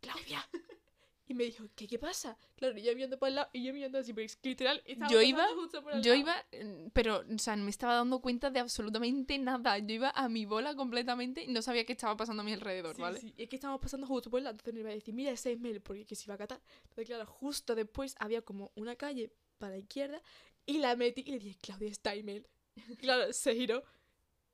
Claudia. 0.00 0.48
Y 1.28 1.34
me 1.34 1.44
dijo, 1.44 1.64
¿qué, 1.76 1.86
qué 1.86 1.96
pasa? 1.96 2.36
Claro, 2.56 2.76
y 2.76 2.82
yo 2.82 2.92
mirando 2.92 3.16
para 3.16 3.28
el 3.28 3.34
lado, 3.36 3.50
y 3.52 3.62
yo 3.62 3.72
mirando 3.72 3.98
así, 3.98 4.12
pero 4.12 4.26
es 4.26 4.34
que 4.34 4.48
literal, 4.48 4.82
estaba 4.84 5.12
Yo 5.12 5.22
iba- 5.22 5.46
justo 5.54 5.80
por 5.80 5.92
al 5.92 6.02
Yo 6.02 6.10
lado. 6.10 6.20
iba, 6.22 6.44
eh, 6.50 6.88
pero, 6.92 7.18
o 7.32 7.38
sea, 7.38 7.54
no 7.54 7.62
me 7.62 7.70
estaba 7.70 7.94
dando 7.94 8.20
cuenta 8.20 8.50
de 8.50 8.58
absolutamente 8.58 9.38
nada. 9.38 9.78
Yo 9.78 9.94
iba 9.94 10.10
a 10.10 10.28
mi 10.28 10.44
bola 10.44 10.74
completamente 10.74 11.44
y 11.44 11.46
no 11.46 11.62
sabía 11.62 11.84
qué 11.86 11.92
estaba 11.92 12.16
pasando 12.16 12.40
a 12.40 12.44
mi 12.44 12.52
alrededor, 12.52 12.96
Sí, 12.96 13.02
¿vale? 13.02 13.20
sí, 13.20 13.32
Es 13.36 13.48
que 13.48 13.54
estábamos 13.54 13.80
pasando 13.80 14.08
justo 14.08 14.28
por 14.28 14.38
el 14.38 14.44
lado, 14.44 14.54
entonces 14.54 14.74
no 14.74 14.80
iba 14.80 14.90
a 14.90 14.94
decir, 14.94 15.14
mira, 15.14 15.30
ese 15.30 15.52
es 15.52 15.60
Mel, 15.60 15.80
porque 15.80 16.04
que 16.04 16.16
se 16.16 16.24
iba 16.24 16.34
a 16.34 16.38
catar. 16.38 16.60
Entonces, 16.82 17.06
claro, 17.06 17.26
justo 17.26 17.76
después 17.76 18.16
había 18.18 18.42
como 18.42 18.72
una 18.74 18.96
calle 18.96 19.30
para 19.58 19.74
la 19.74 19.78
izquierda 19.78 20.20
y 20.66 20.78
la 20.78 20.96
metí 20.96 21.22
y 21.24 21.30
le 21.30 21.38
dije, 21.38 21.58
Claudia, 21.62 21.90
está 21.90 22.12
Mel. 22.24 22.44
Y 22.74 22.76
claro, 22.96 23.32
se 23.32 23.54
giró 23.54 23.84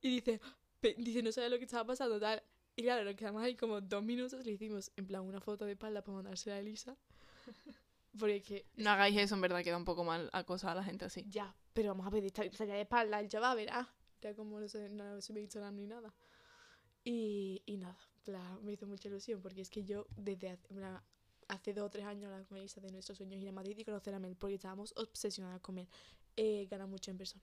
y 0.03 0.17
dice, 0.17 0.43
"Pe- 0.81 0.95
dice, 0.99 1.23
no 1.23 1.33
sabía 1.33 1.49
lo 1.49 1.57
que 1.57 1.65
estaba 1.65 1.87
pasando, 1.87 2.21
tal. 2.21 2.43
Y 2.77 2.83
claro, 2.83 3.05
nos 3.05 3.15
quedamos 3.17 3.43
ahí 3.43 3.57
como 3.57 3.81
dos 3.81 4.03
minutos, 4.05 4.45
le 4.45 4.53
hicimos 4.53 4.93
en 4.97 5.07
plan 5.07 5.23
una 5.23 5.41
foto 5.41 5.65
de 5.65 5.73
espalda 5.73 6.03
para 6.03 6.17
mandársela 6.17 6.57
a 6.57 6.59
Elisa. 6.61 6.97
Porque 8.19 8.37
es 8.37 8.43
que, 8.45 8.67
No 8.77 8.91
hagáis 8.91 9.17
eso, 9.17 9.35
en 9.35 9.41
verdad, 9.41 9.63
queda 9.63 9.77
un 9.77 9.85
poco 9.85 10.05
mal 10.05 10.29
acosar 10.33 10.71
a 10.71 10.75
la 10.77 10.85
gente 10.85 11.05
así. 11.05 11.25
ya, 11.29 11.55
pero 11.73 11.89
vamos 11.91 12.07
a 12.07 12.11
ver, 12.11 12.25
está- 12.25 12.51
salía 12.53 12.75
de 12.75 12.83
espalda 12.83 13.21
el 13.21 13.29
chaval, 13.29 13.57
verá. 13.57 13.89
Era 14.23 14.35
como 14.35 14.59
no 14.59 14.69
sé, 14.69 14.89
no 14.89 15.21
se 15.21 15.33
me 15.33 15.41
Instagram 15.41 15.75
ni 15.77 15.87
nada. 15.87 16.13
Y, 17.05 17.63
y 17.67 17.77
nada, 17.77 17.97
en 18.17 18.23
plan, 18.25 18.65
me 18.65 18.73
hizo 18.73 18.87
mucha 18.87 19.09
ilusión 19.09 19.41
porque 19.41 19.61
es 19.61 19.71
que 19.71 19.85
yo 19.85 20.07
desde 20.17 20.51
hace, 20.51 20.67
en 20.75 20.83
hace 21.49 21.73
dos 21.75 21.87
o 21.87 21.91
tres 21.91 22.05
años 22.07 22.31
la 22.33 22.43
con 22.45 22.59
Elisa 22.59 22.81
de 22.81 22.91
nuestros 22.91 23.19
sueños 23.19 23.41
ir 23.41 23.49
a 23.49 23.53
Madrid 23.53 23.79
y 23.79 23.85
conocer 23.85 24.13
a 24.15 24.19
Mel 24.19 24.35
porque 24.37 24.57
estábamos 24.57 24.93
obsesionadas 24.97 25.61
con 25.61 25.77
Mel. 25.77 25.89
Eh, 26.37 26.67
gana 26.71 26.87
mucho 26.87 27.11
en 27.13 27.19
persona. 27.19 27.43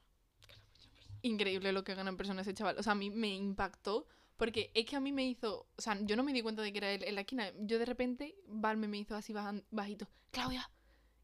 increíble 1.21 1.71
lo 1.71 1.83
que 1.83 1.95
gana 1.95 2.09
en 2.09 2.17
persona 2.17 2.41
ese 2.41 2.53
chaval. 2.53 2.77
O 2.77 2.83
sea, 2.83 2.91
a 2.91 2.95
mí 2.95 3.09
me 3.09 3.33
impactó 3.33 4.07
porque 4.37 4.71
es 4.73 4.85
que 4.85 4.95
a 4.95 4.99
mí 4.99 5.11
me 5.11 5.25
hizo, 5.27 5.67
o 5.75 5.81
sea, 5.81 5.97
yo 6.01 6.15
no 6.15 6.23
me 6.23 6.33
di 6.33 6.41
cuenta 6.41 6.61
de 6.61 6.71
que 6.71 6.77
era 6.79 6.91
él 6.91 7.03
en 7.03 7.15
la 7.15 7.21
esquina. 7.21 7.51
Yo 7.59 7.79
de 7.79 7.85
repente, 7.85 8.35
Valme 8.47 8.87
me 8.87 8.97
hizo 8.97 9.15
así 9.15 9.33
bajan- 9.33 9.63
bajito, 9.71 10.07
Claudia. 10.31 10.69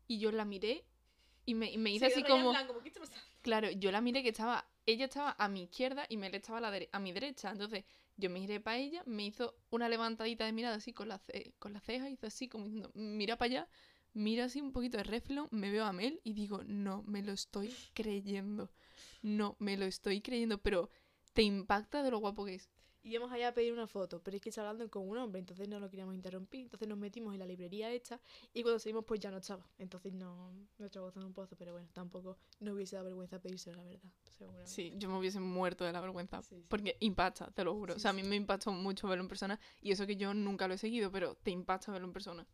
Y 0.07 0.19
yo 0.19 0.31
la 0.31 0.45
miré 0.45 0.85
y 1.45 1.53
me, 1.55 1.71
y 1.71 1.77
me 1.77 1.91
hizo 1.91 2.05
así 2.13 2.21
como, 2.37 2.51
claro, 3.41 3.69
yo 3.71 3.91
la 3.91 4.01
miré 4.01 4.21
que 4.23 4.29
estaba, 4.29 4.67
ella 4.85 5.05
estaba 5.05 5.35
a 5.37 5.47
mi 5.47 5.63
izquierda 5.63 6.05
y 6.09 6.17
Mel 6.17 6.33
estaba 6.35 6.57
a, 6.59 6.61
la 6.61 6.71
dere- 6.71 6.89
a 6.91 6.99
mi 6.99 7.11
derecha. 7.11 7.51
Entonces 7.51 7.83
yo 8.17 8.29
me 8.29 8.39
giré 8.39 8.59
para 8.59 8.77
ella, 8.77 9.03
me 9.05 9.25
hizo 9.25 9.55
una 9.69 9.87
levantadita 9.89 10.45
de 10.45 10.51
mirada 10.51 10.75
así 10.75 10.93
con 10.93 11.07
la, 11.09 11.19
ce- 11.19 11.53
con 11.59 11.73
la 11.73 11.79
ceja, 11.79 12.09
hizo 12.09 12.27
así 12.27 12.47
como 12.47 12.65
diciendo, 12.65 12.91
mira 12.93 13.37
para 13.37 13.45
allá. 13.51 13.69
Mira 14.13 14.45
así 14.45 14.59
un 14.59 14.71
poquito 14.71 14.97
de 14.97 15.03
reflejo, 15.03 15.47
me 15.51 15.69
veo 15.69 15.85
a 15.85 15.93
Mel 15.93 16.19
y 16.23 16.33
digo, 16.33 16.63
no, 16.65 17.03
me 17.03 17.21
lo 17.21 17.31
estoy 17.31 17.71
creyendo. 17.93 18.71
No, 19.21 19.55
me 19.59 19.77
lo 19.77 19.85
estoy 19.85 20.21
creyendo, 20.21 20.57
pero 20.59 20.89
te 21.33 21.43
impacta 21.43 22.01
de 22.01 22.09
lo 22.09 22.17
guapo 22.17 22.43
que 22.45 22.55
es. 22.55 22.69
Y 23.09 23.13
íbamos 23.13 23.31
allá 23.31 23.47
a 23.47 23.53
pedir 23.55 23.73
una 23.73 23.87
foto, 23.87 24.21
pero 24.21 24.37
es 24.37 24.41
que 24.43 24.49
estaba 24.49 24.69
hablando 24.69 24.91
con 24.91 25.09
un 25.09 25.17
hombre, 25.17 25.39
entonces 25.39 25.67
no 25.67 25.79
lo 25.79 25.89
queríamos 25.89 26.13
interrumpir. 26.13 26.61
Entonces 26.61 26.87
nos 26.87 26.99
metimos 26.99 27.33
en 27.33 27.39
la 27.39 27.47
librería 27.47 27.91
esta 27.91 28.21
y 28.53 28.61
cuando 28.61 28.77
salimos 28.77 29.03
pues 29.03 29.19
ya 29.19 29.31
no 29.31 29.37
estaba. 29.37 29.67
Entonces 29.79 30.13
no, 30.13 30.53
nuestro 30.77 31.01
gozo 31.01 31.19
en 31.19 31.25
un 31.25 31.33
pozo, 31.33 31.55
pero 31.55 31.71
bueno, 31.71 31.89
tampoco 31.91 32.37
nos 32.59 32.75
hubiese 32.75 32.97
dado 32.97 33.05
vergüenza 33.07 33.41
pedírselo, 33.41 33.77
la 33.77 33.83
verdad. 33.83 34.11
seguramente. 34.37 34.71
Sí, 34.71 34.93
yo 34.97 35.09
me 35.09 35.17
hubiese 35.17 35.39
muerto 35.39 35.85
de 35.85 35.91
la 35.91 36.01
vergüenza. 36.01 36.43
Sí, 36.43 36.57
sí. 36.61 36.65
Porque 36.69 36.97
impacta, 36.99 37.49
te 37.49 37.63
lo 37.63 37.73
juro. 37.73 37.93
Sí, 37.93 37.97
o 37.97 37.99
sea, 37.99 38.11
a 38.11 38.13
mí 38.13 38.21
sí. 38.21 38.29
me 38.29 38.35
impactó 38.35 38.71
mucho 38.71 39.07
verlo 39.07 39.23
en 39.23 39.27
persona. 39.27 39.59
Y 39.81 39.91
eso 39.91 40.05
que 40.05 40.15
yo 40.15 40.35
nunca 40.35 40.67
lo 40.67 40.75
he 40.75 40.77
seguido, 40.77 41.11
pero 41.11 41.33
te 41.33 41.49
impacta 41.49 41.91
verlo 41.91 42.05
en 42.05 42.13
persona. 42.13 42.45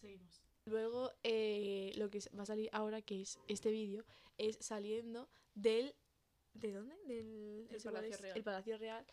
Seguimos. 0.00 0.42
Luego, 0.64 1.12
eh, 1.22 1.92
lo 1.94 2.10
que 2.10 2.18
va 2.36 2.42
a 2.42 2.46
salir 2.46 2.70
ahora, 2.72 3.02
que 3.02 3.20
es 3.20 3.38
este 3.46 3.70
vídeo, 3.70 4.04
es 4.36 4.58
saliendo 4.60 5.28
del... 5.54 5.94
¿De 6.54 6.72
dónde? 6.72 6.96
Del 7.06 7.68
El 7.68 7.76
¿ese 7.76 7.88
cuál 7.88 8.02
Palacio? 8.02 8.18
Real. 8.20 8.36
El 8.36 8.42
Palacio 8.42 8.78
Real. 8.78 9.06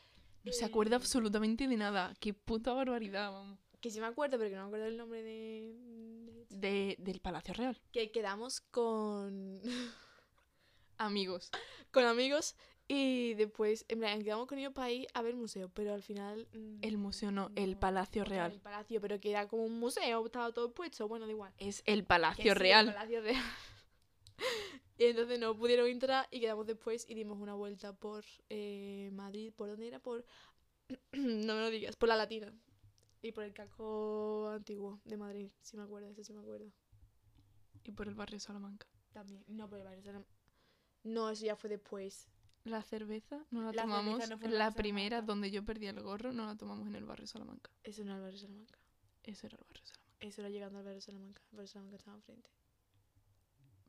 No 0.45 0.51
se 0.51 0.65
acuerda 0.65 0.95
absolutamente 0.95 1.67
de 1.67 1.75
nada. 1.77 2.13
Qué 2.19 2.33
puta 2.33 2.73
barbaridad, 2.73 3.31
vamos. 3.31 3.59
Que 3.81 3.89
sí 3.91 3.99
me 3.99 4.05
acuerdo, 4.07 4.37
pero 4.37 4.49
que 4.49 4.55
no 4.55 4.63
me 4.63 4.67
acuerdo 4.67 4.85
el 4.87 4.97
nombre 4.97 5.21
de... 5.23 5.73
de- 5.75 6.45
De, 6.49 6.95
del 6.99 7.19
Palacio 7.19 7.53
Real. 7.53 7.79
Que 7.91 8.11
quedamos 8.11 8.61
con... 8.61 9.61
Amigos. 10.97 11.51
con 11.91 12.05
amigos 12.05 12.55
y 12.87 13.33
después, 13.33 13.83
en 13.89 13.99
plan, 13.99 14.23
quedamos 14.23 14.47
con 14.47 14.59
ellos 14.59 14.71
para 14.73 14.91
ir 14.91 15.07
a 15.13 15.21
ver 15.23 15.31
el 15.31 15.37
museo, 15.37 15.69
pero 15.73 15.93
al 15.93 16.03
final... 16.03 16.47
mm, 16.53 16.77
El 16.83 16.97
museo 16.97 17.31
no, 17.31 17.49
el 17.55 17.75
Palacio 17.77 18.23
Real. 18.23 18.51
El 18.53 18.61
palacio, 18.61 19.01
pero 19.01 19.19
que 19.19 19.31
era 19.31 19.47
como 19.47 19.63
un 19.65 19.79
museo, 19.79 20.25
estaba 20.25 20.51
todo 20.53 20.71
puesto, 20.73 21.07
bueno, 21.07 21.25
da 21.25 21.31
igual. 21.31 21.51
Es 21.57 21.81
el 21.85 22.01
Que 22.01 22.05
Palacio 22.05 22.43
sí, 22.43 22.49
el 22.49 22.55
Real. 22.55 22.85
Palacio 22.93 23.21
Real. 23.21 23.43
Y 24.97 25.05
entonces 25.05 25.39
no 25.39 25.55
pudieron 25.55 25.87
entrar 25.87 26.27
y 26.31 26.39
quedamos 26.39 26.65
después 26.65 27.05
y 27.09 27.15
dimos 27.15 27.37
una 27.39 27.53
vuelta 27.53 27.93
por 27.93 28.23
eh, 28.49 29.09
Madrid. 29.13 29.53
¿Por 29.55 29.69
dónde 29.69 29.87
era? 29.87 29.99
Por... 29.99 30.25
no 31.11 31.55
me 31.55 31.61
lo 31.61 31.69
digas, 31.69 31.95
por 31.95 32.09
la 32.09 32.15
Latina. 32.15 32.53
Y 33.21 33.31
por 33.31 33.43
el 33.43 33.53
casco 33.53 34.49
antiguo 34.49 35.01
de 35.03 35.17
Madrid, 35.17 35.49
si 35.61 35.77
me 35.77 35.83
acuerdo, 35.83 36.09
eso 36.09 36.23
sí 36.23 36.31
me 36.31 36.39
acuerdo. 36.39 36.71
Y 37.83 37.91
por 37.91 38.07
el 38.07 38.15
barrio 38.15 38.39
Salamanca. 38.39 38.87
También, 39.11 39.43
no 39.47 39.67
por 39.67 39.79
el 39.79 39.85
barrio 39.85 40.03
Salamanca. 40.03 40.35
No, 41.03 41.29
eso 41.29 41.45
ya 41.45 41.55
fue 41.55 41.69
después. 41.69 42.27
La 42.63 42.81
cerveza 42.81 43.45
no 43.51 43.61
la, 43.61 43.71
La 43.73 43.81
tomamos. 43.83 44.29
no 44.29 44.49
la 44.49 44.71
primera 44.71 45.21
donde 45.21 45.51
yo 45.51 45.63
perdí 45.63 45.85
el 45.87 46.01
gorro 46.01 46.33
no 46.33 46.45
la 46.45 46.55
tomamos 46.55 46.87
en 46.87 46.95
el 46.95 47.05
barrio 47.05 47.27
Salamanca. 47.27 47.69
Eso 47.83 48.03
no 48.03 48.11
era 48.11 48.17
el 48.17 48.23
barrio 48.23 48.39
Salamanca. 48.39 48.79
Ese 49.23 49.47
era 49.47 49.57
el 49.57 49.63
barrio 49.67 49.85
Salamanca. 49.85 50.15
Eso 50.19 50.41
era 50.41 50.49
llegando 50.49 50.79
al 50.79 50.85
barrio 50.85 51.01
Salamanca. 51.01 51.41
El 51.51 51.57
barrio 51.57 51.67
Salamanca 51.67 51.97
estaba 51.97 52.17
enfrente. 52.17 52.49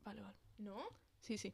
Vale, 0.03 0.21
vale. 0.21 0.46
¿No? 0.57 0.77
Sí, 1.19 1.37
sí. 1.37 1.53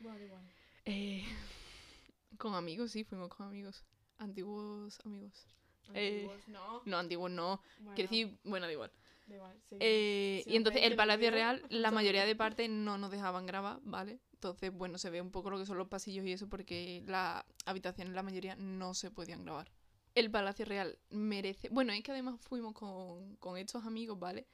Bueno, 0.00 0.18
igual. 0.24 0.42
Eh, 0.84 1.24
con 2.38 2.54
amigos, 2.54 2.92
sí, 2.92 3.04
fuimos 3.04 3.28
con 3.28 3.46
amigos. 3.46 3.84
Antiguos 4.18 4.98
amigos. 5.04 5.46
Eh, 5.92 6.26
Antiguos, 6.26 6.48
no. 6.48 6.82
No, 6.84 6.98
antiguos 6.98 7.30
no. 7.30 7.60
Bueno, 7.78 7.94
Quiero 7.94 8.10
decir, 8.10 8.38
bueno, 8.44 8.66
da 8.66 8.72
igual. 8.72 8.90
da 9.26 9.34
igual, 9.36 9.60
seguimos. 9.64 9.86
Eh, 9.86 10.44
y 10.46 10.56
entonces 10.56 10.82
el 10.82 10.96
Palacio 10.96 11.30
Real, 11.30 11.62
la 11.70 11.90
mayoría 11.90 12.24
de 12.24 12.36
partes 12.36 12.68
no 12.70 12.98
nos 12.98 13.10
dejaban 13.10 13.46
grabar, 13.46 13.80
¿vale? 13.82 14.20
Entonces, 14.32 14.72
bueno, 14.72 14.98
se 14.98 15.10
ve 15.10 15.20
un 15.20 15.30
poco 15.30 15.50
lo 15.50 15.58
que 15.58 15.66
son 15.66 15.78
los 15.78 15.88
pasillos 15.88 16.26
y 16.26 16.32
eso 16.32 16.48
porque 16.48 17.02
las 17.06 17.44
habitaciones, 17.64 18.14
la 18.14 18.22
mayoría, 18.22 18.56
no 18.56 18.94
se 18.94 19.10
podían 19.10 19.42
grabar. 19.44 19.70
El 20.14 20.30
Palacio 20.30 20.64
Real 20.64 20.98
merece... 21.10 21.68
Bueno, 21.70 21.92
es 21.92 22.02
que 22.02 22.12
además 22.12 22.40
fuimos 22.40 22.72
con, 22.74 23.36
con 23.36 23.56
estos 23.56 23.84
amigos, 23.84 24.18
¿vale? 24.18 24.46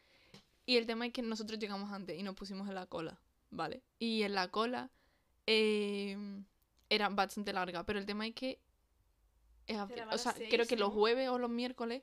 Y 0.64 0.76
el 0.76 0.86
tema 0.86 1.06
es 1.06 1.12
que 1.12 1.22
nosotros 1.22 1.58
llegamos 1.58 1.92
antes 1.92 2.18
y 2.18 2.22
nos 2.22 2.34
pusimos 2.34 2.68
en 2.68 2.76
la 2.76 2.86
cola, 2.86 3.20
¿vale? 3.50 3.82
Y 3.98 4.22
en 4.22 4.34
la 4.34 4.48
cola 4.48 4.90
eh, 5.46 6.16
era 6.88 7.08
bastante 7.08 7.52
larga, 7.52 7.84
pero 7.84 7.98
el 7.98 8.06
tema 8.06 8.26
es 8.26 8.34
que... 8.34 8.60
es 9.66 9.76
o 9.78 10.18
sea, 10.18 10.34
creo 10.34 10.66
que 10.66 10.76
los 10.76 10.92
jueves 10.92 11.28
o 11.28 11.38
los 11.38 11.50
miércoles 11.50 12.02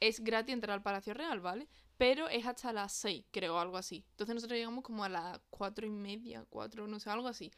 es 0.00 0.20
gratis 0.20 0.54
entrar 0.54 0.74
al 0.74 0.82
Palacio 0.82 1.14
Real, 1.14 1.40
¿vale? 1.40 1.68
Pero 1.98 2.28
es 2.28 2.46
hasta 2.46 2.72
las 2.72 2.92
6, 2.94 3.26
creo, 3.30 3.58
algo 3.58 3.76
así. 3.76 4.04
Entonces 4.12 4.34
nosotros 4.34 4.56
llegamos 4.56 4.82
como 4.82 5.04
a 5.04 5.08
las 5.10 5.38
cuatro 5.50 5.86
y 5.86 5.90
media, 5.90 6.46
cuatro, 6.48 6.86
no 6.86 6.98
sé, 6.98 7.10
algo 7.10 7.28
así, 7.28 7.50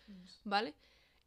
¿vale? 0.43 0.75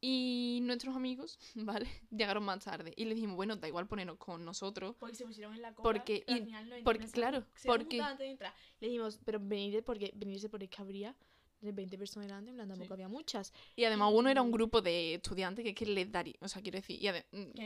Y 0.02 0.60
nuestros 0.64 0.96
amigos, 0.96 1.40
¿vale? 1.56 1.90
Llegaron 2.12 2.44
más 2.44 2.64
tarde. 2.64 2.94
Y 2.98 3.06
le 3.06 3.16
dijimos, 3.16 3.38
bueno, 3.38 3.56
da 3.56 3.68
igual 3.68 3.88
ponernos 3.88 4.18
con 4.18 4.44
nosotros. 4.44 4.96
Porque 5.00 5.16
se 5.16 5.26
pusieron 5.26 5.56
en 5.56 5.62
la 5.62 5.74
cola. 5.74 5.84
Porque- 5.84 6.26
y- 6.28 6.34
al 6.34 6.44
final 6.46 6.70
no 6.70 6.76
porque, 6.84 7.08
claro, 7.08 7.46
se 7.56 7.68
porque- 7.68 7.98
juntado 7.98 8.12
antes 8.12 8.26
de 8.26 8.32
entrar. 8.32 8.54
Le 8.82 8.88
dijimos, 8.88 9.20
pero 9.24 9.40
venirse 9.42 9.82
porque, 9.82 10.12
venirse 10.16 10.50
porque 10.50 10.66
es 10.66 10.72
que 10.72 10.82
habría 10.82 11.16
de 11.62 11.72
20 11.72 11.98
personas 11.98 12.28
delante, 12.28 12.50
en 12.52 12.56
plan, 12.58 12.68
tampoco 12.68 12.88
Sí. 12.88 12.94
había 12.94 13.08
muchas. 13.08 13.54
Y 13.76 13.86
además 13.86 14.12
uno 14.14 14.30
era 14.30 14.42
un 14.42 14.52
grupo 14.52 14.82
de 14.82 15.16
estudiantes 15.16 15.64
que 15.64 15.70
es 15.70 15.76
que 15.76 15.86
les 15.86 16.12
daría, 16.12 16.36
o 16.42 16.48
sea, 16.48 16.62
quiero 16.62 16.78
decir, 16.78 17.02
y 17.02 17.08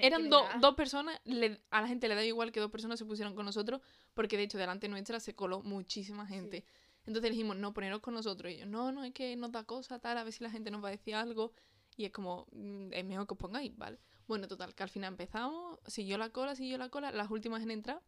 eran 0.02 0.30
do- 0.30 0.46
dos 0.62 0.76
personas, 0.76 1.20
le- 1.26 1.60
a 1.70 1.82
la 1.82 1.88
gente 1.88 2.08
le 2.08 2.16
da 2.16 2.24
igual 2.24 2.52
que 2.52 2.60
dos 2.60 2.72
personas 2.72 2.98
se 3.00 3.06
pusieran 3.06 3.36
con 3.36 3.46
nosotros, 3.46 3.82
porque 4.14 4.38
de 4.38 4.44
hecho 4.44 4.58
delante 4.58 4.88
nuestra 4.88 5.20
se 5.20 5.36
coló 5.36 5.62
muchísima 5.62 6.26
gente. 6.28 6.64
Entonces 7.06 7.32
dijimos, 7.32 7.58
no, 7.58 7.74
poneros 7.74 8.02
con 8.02 8.14
nosotros. 8.14 8.52
Y 8.52 8.56
ellos, 8.56 8.68
no, 8.68 8.92
no, 8.92 9.04
es 9.04 9.14
que 9.14 9.36
nos 9.36 9.52
da 9.52 9.64
cosa, 9.64 10.00
tal, 10.00 10.18
a 10.18 10.24
ver 10.24 10.32
si 10.32 10.44
la 10.44 10.52
gente 10.52 10.70
nos 10.72 10.84
va 10.84 10.90
a 10.90 10.92
decir 10.92 11.16
algo. 11.16 11.52
Y 11.98 12.06
es 12.06 12.12
como, 12.12 12.48
mm, 12.52 12.94
es 12.94 13.04
mejor 13.04 13.26
que 13.28 13.34
os 13.34 13.40
pongáis, 13.40 13.76
¿vale? 13.78 13.98
Bueno, 14.28 14.48
total, 14.48 14.76
que 14.76 14.84
al 14.84 14.90
final 14.90 15.14
empezamos, 15.14 15.80
siguió 15.88 16.18
la 16.18 16.30
cola, 16.30 16.56
siguió 16.56 16.78
la 16.78 16.90
cola, 16.90 17.12
las 17.12 17.32
últimas 17.32 17.64
en 17.64 17.72
entrar, 17.72 18.02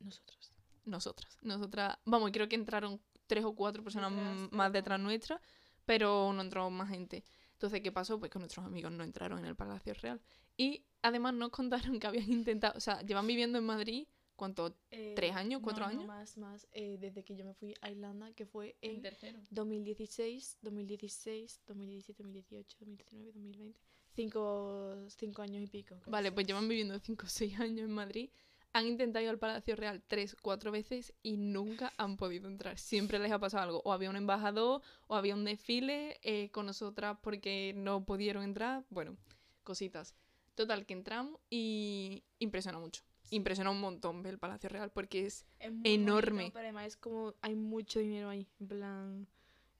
Nosotros. 0.00 0.52
nosotras. 0.84 1.36
Nosotras, 1.42 1.96
vamos, 2.04 2.30
creo 2.32 2.48
que 2.48 2.56
entraron 2.56 3.00
tres 3.28 3.44
o 3.44 3.54
cuatro 3.54 3.84
personas 3.84 4.10
Detrás, 4.10 4.52
más 4.52 4.72
detrás 4.72 4.98
nuestra, 4.98 5.40
pero 5.84 6.32
no 6.32 6.42
entró 6.42 6.68
más 6.70 6.88
gente. 6.88 7.22
Entonces, 7.52 7.80
¿qué 7.80 7.92
pasó? 7.92 8.18
Pues 8.18 8.30
que 8.32 8.38
nuestros 8.40 8.66
amigos 8.66 8.90
no 8.90 9.04
entraron 9.04 9.38
en 9.38 9.44
el 9.44 9.54
Palacio 9.56 9.94
Real. 9.94 10.20
Y 10.56 10.84
además 11.02 11.34
nos 11.34 11.50
contaron 11.50 12.00
que 12.00 12.06
habían 12.06 12.30
intentado, 12.32 12.74
o 12.76 12.80
sea, 12.80 13.00
llevan 13.02 13.26
viviendo 13.26 13.58
en 13.58 13.64
Madrid, 13.64 14.06
¿cuánto? 14.36 14.74
¿Tres 15.14 15.34
años? 15.34 15.60
¿Cuatro 15.62 15.84
no, 15.86 15.92
no, 15.92 15.98
años? 15.98 16.06
más, 16.06 16.36
más. 16.36 16.66
eh, 16.72 16.96
desde 17.00 17.22
que 17.24 17.36
yo 17.36 17.44
me 17.44 17.54
fui 17.54 17.74
a 17.80 17.90
Irlanda, 17.90 18.32
que 18.32 18.46
fue 18.46 18.76
en 18.80 19.00
tercero. 19.02 19.40
2016, 19.50 20.58
2016, 20.62 21.62
2017, 21.66 22.22
2018, 22.22 22.76
2019, 22.80 23.32
2020. 23.32 23.80
Cinco, 24.14 24.96
cinco 25.08 25.42
años 25.42 25.62
y 25.62 25.66
pico. 25.68 25.96
Vale, 26.06 26.32
pues 26.32 26.44
seis. 26.44 26.48
llevan 26.48 26.68
viviendo 26.68 26.98
5 26.98 27.26
o 27.26 27.28
6 27.28 27.60
años 27.60 27.84
en 27.84 27.92
Madrid. 27.92 28.30
Han 28.74 28.86
intentado 28.86 29.24
ir 29.24 29.30
al 29.30 29.38
Palacio 29.38 29.74
Real 29.76 30.02
tres, 30.06 30.36
cuatro 30.40 30.70
veces 30.70 31.12
y 31.22 31.36
nunca 31.36 31.92
han 31.96 32.16
podido 32.16 32.48
entrar. 32.48 32.78
Siempre 32.78 33.18
les 33.18 33.32
ha 33.32 33.38
pasado 33.38 33.62
algo. 33.64 33.82
O 33.84 33.92
había 33.92 34.10
un 34.10 34.16
embajador, 34.16 34.82
o 35.06 35.16
había 35.16 35.34
un 35.34 35.44
desfile 35.44 36.18
eh, 36.22 36.50
con 36.50 36.66
nosotras 36.66 37.16
porque 37.22 37.72
no 37.76 38.04
pudieron 38.04 38.44
entrar. 38.44 38.84
Bueno, 38.90 39.16
cositas. 39.64 40.14
Total, 40.54 40.86
que 40.86 40.92
entramos 40.92 41.40
y 41.50 42.22
impresiona 42.38 42.78
mucho. 42.78 43.02
Impresiona 43.30 43.70
un 43.70 43.80
montón 43.80 44.24
el 44.26 44.38
Palacio 44.38 44.68
Real 44.68 44.90
porque 44.90 45.26
es... 45.26 45.44
Es 45.58 45.72
muy 45.72 45.82
enorme. 45.94 46.36
bonito, 46.36 46.54
pero 46.54 46.64
además 46.66 46.86
es 46.86 46.96
como 46.96 47.34
hay 47.42 47.54
mucho 47.54 48.00
dinero 48.00 48.28
ahí. 48.28 48.46
En 48.60 48.68
plan, 48.68 49.26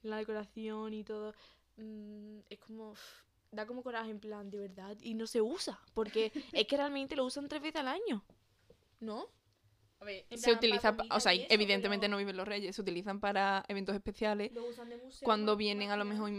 la 0.02 0.16
decoración 0.18 0.94
y 0.94 1.04
todo. 1.04 1.34
mm, 1.76 2.38
es 2.50 2.58
como. 2.58 2.94
Da 3.50 3.66
como 3.66 3.82
coraje, 3.82 4.10
en 4.10 4.20
plan, 4.20 4.50
de 4.50 4.58
verdad. 4.58 4.96
Y 5.00 5.14
no 5.14 5.26
se 5.26 5.40
usa. 5.40 5.78
Porque 5.94 6.32
es 6.52 6.66
que 6.66 6.76
realmente 6.76 7.16
lo 7.16 7.24
usan 7.24 7.48
tres 7.48 7.62
veces 7.62 7.80
al 7.80 7.88
año. 7.88 8.22
¿No? 9.00 9.26
En 10.00 10.38
se 10.38 10.44
plan, 10.44 10.56
utiliza, 10.58 10.96
pa- 10.96 11.06
o 11.10 11.18
sea, 11.20 11.32
eso, 11.32 11.46
evidentemente 11.50 12.04
pero- 12.04 12.12
no 12.12 12.18
viven 12.18 12.36
los 12.36 12.46
reyes, 12.46 12.76
se 12.76 12.82
utilizan 12.82 13.18
para 13.20 13.64
eventos 13.68 13.94
especiales. 13.96 14.52
Lo 14.52 14.64
usan 14.66 14.88
de 14.88 14.96
museo. 14.96 15.24
Cuando 15.24 15.56
vienen 15.56 15.90
a 15.90 15.96
lo 15.96 16.04
mejor, 16.04 16.30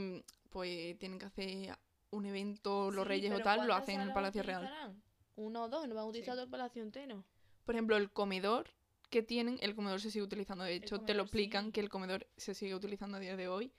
pues 0.50 0.98
tienen 0.98 1.20
que 1.20 1.26
hacer 1.26 1.78
un 2.12 2.26
evento, 2.26 2.90
los 2.90 3.04
Sí, 3.04 3.10
reyes 3.10 3.34
o 3.34 3.40
tal, 3.40 3.60
lo 3.60 3.66
¿cuántas 3.68 3.82
hacen 3.84 3.96
en 4.02 4.08
el 4.08 4.14
Palacio 4.14 4.44
Real. 4.44 4.96
Uno 5.36 5.64
o 5.64 5.70
dos, 5.70 5.88
no 5.88 5.96
van 5.96 6.04
a 6.06 6.08
utilizar 6.08 6.36
todo 6.36 6.44
el 6.46 6.50
palacio 6.50 6.82
entero. 6.82 7.24
Por 7.66 7.76
ejemplo, 7.76 7.98
el 7.98 8.12
comedor 8.12 8.70
que 9.10 9.24
tienen, 9.24 9.58
el 9.62 9.76
comedor 9.76 10.00
se 10.02 10.10
sigue 10.12 10.24
utilizando. 10.24 10.64
De 10.64 10.76
hecho, 10.76 11.02
te 11.02 11.14
lo 11.14 11.24
explican 11.24 11.66
sí. 11.66 11.72
que 11.74 11.80
el 11.82 11.90
comedor 11.90 12.28
se 12.38 12.54
sigue 12.54 12.76
utilizando 12.76 13.18
a 13.18 13.20
día 13.20 13.36
de 13.36 13.48
hoy. 13.48 13.74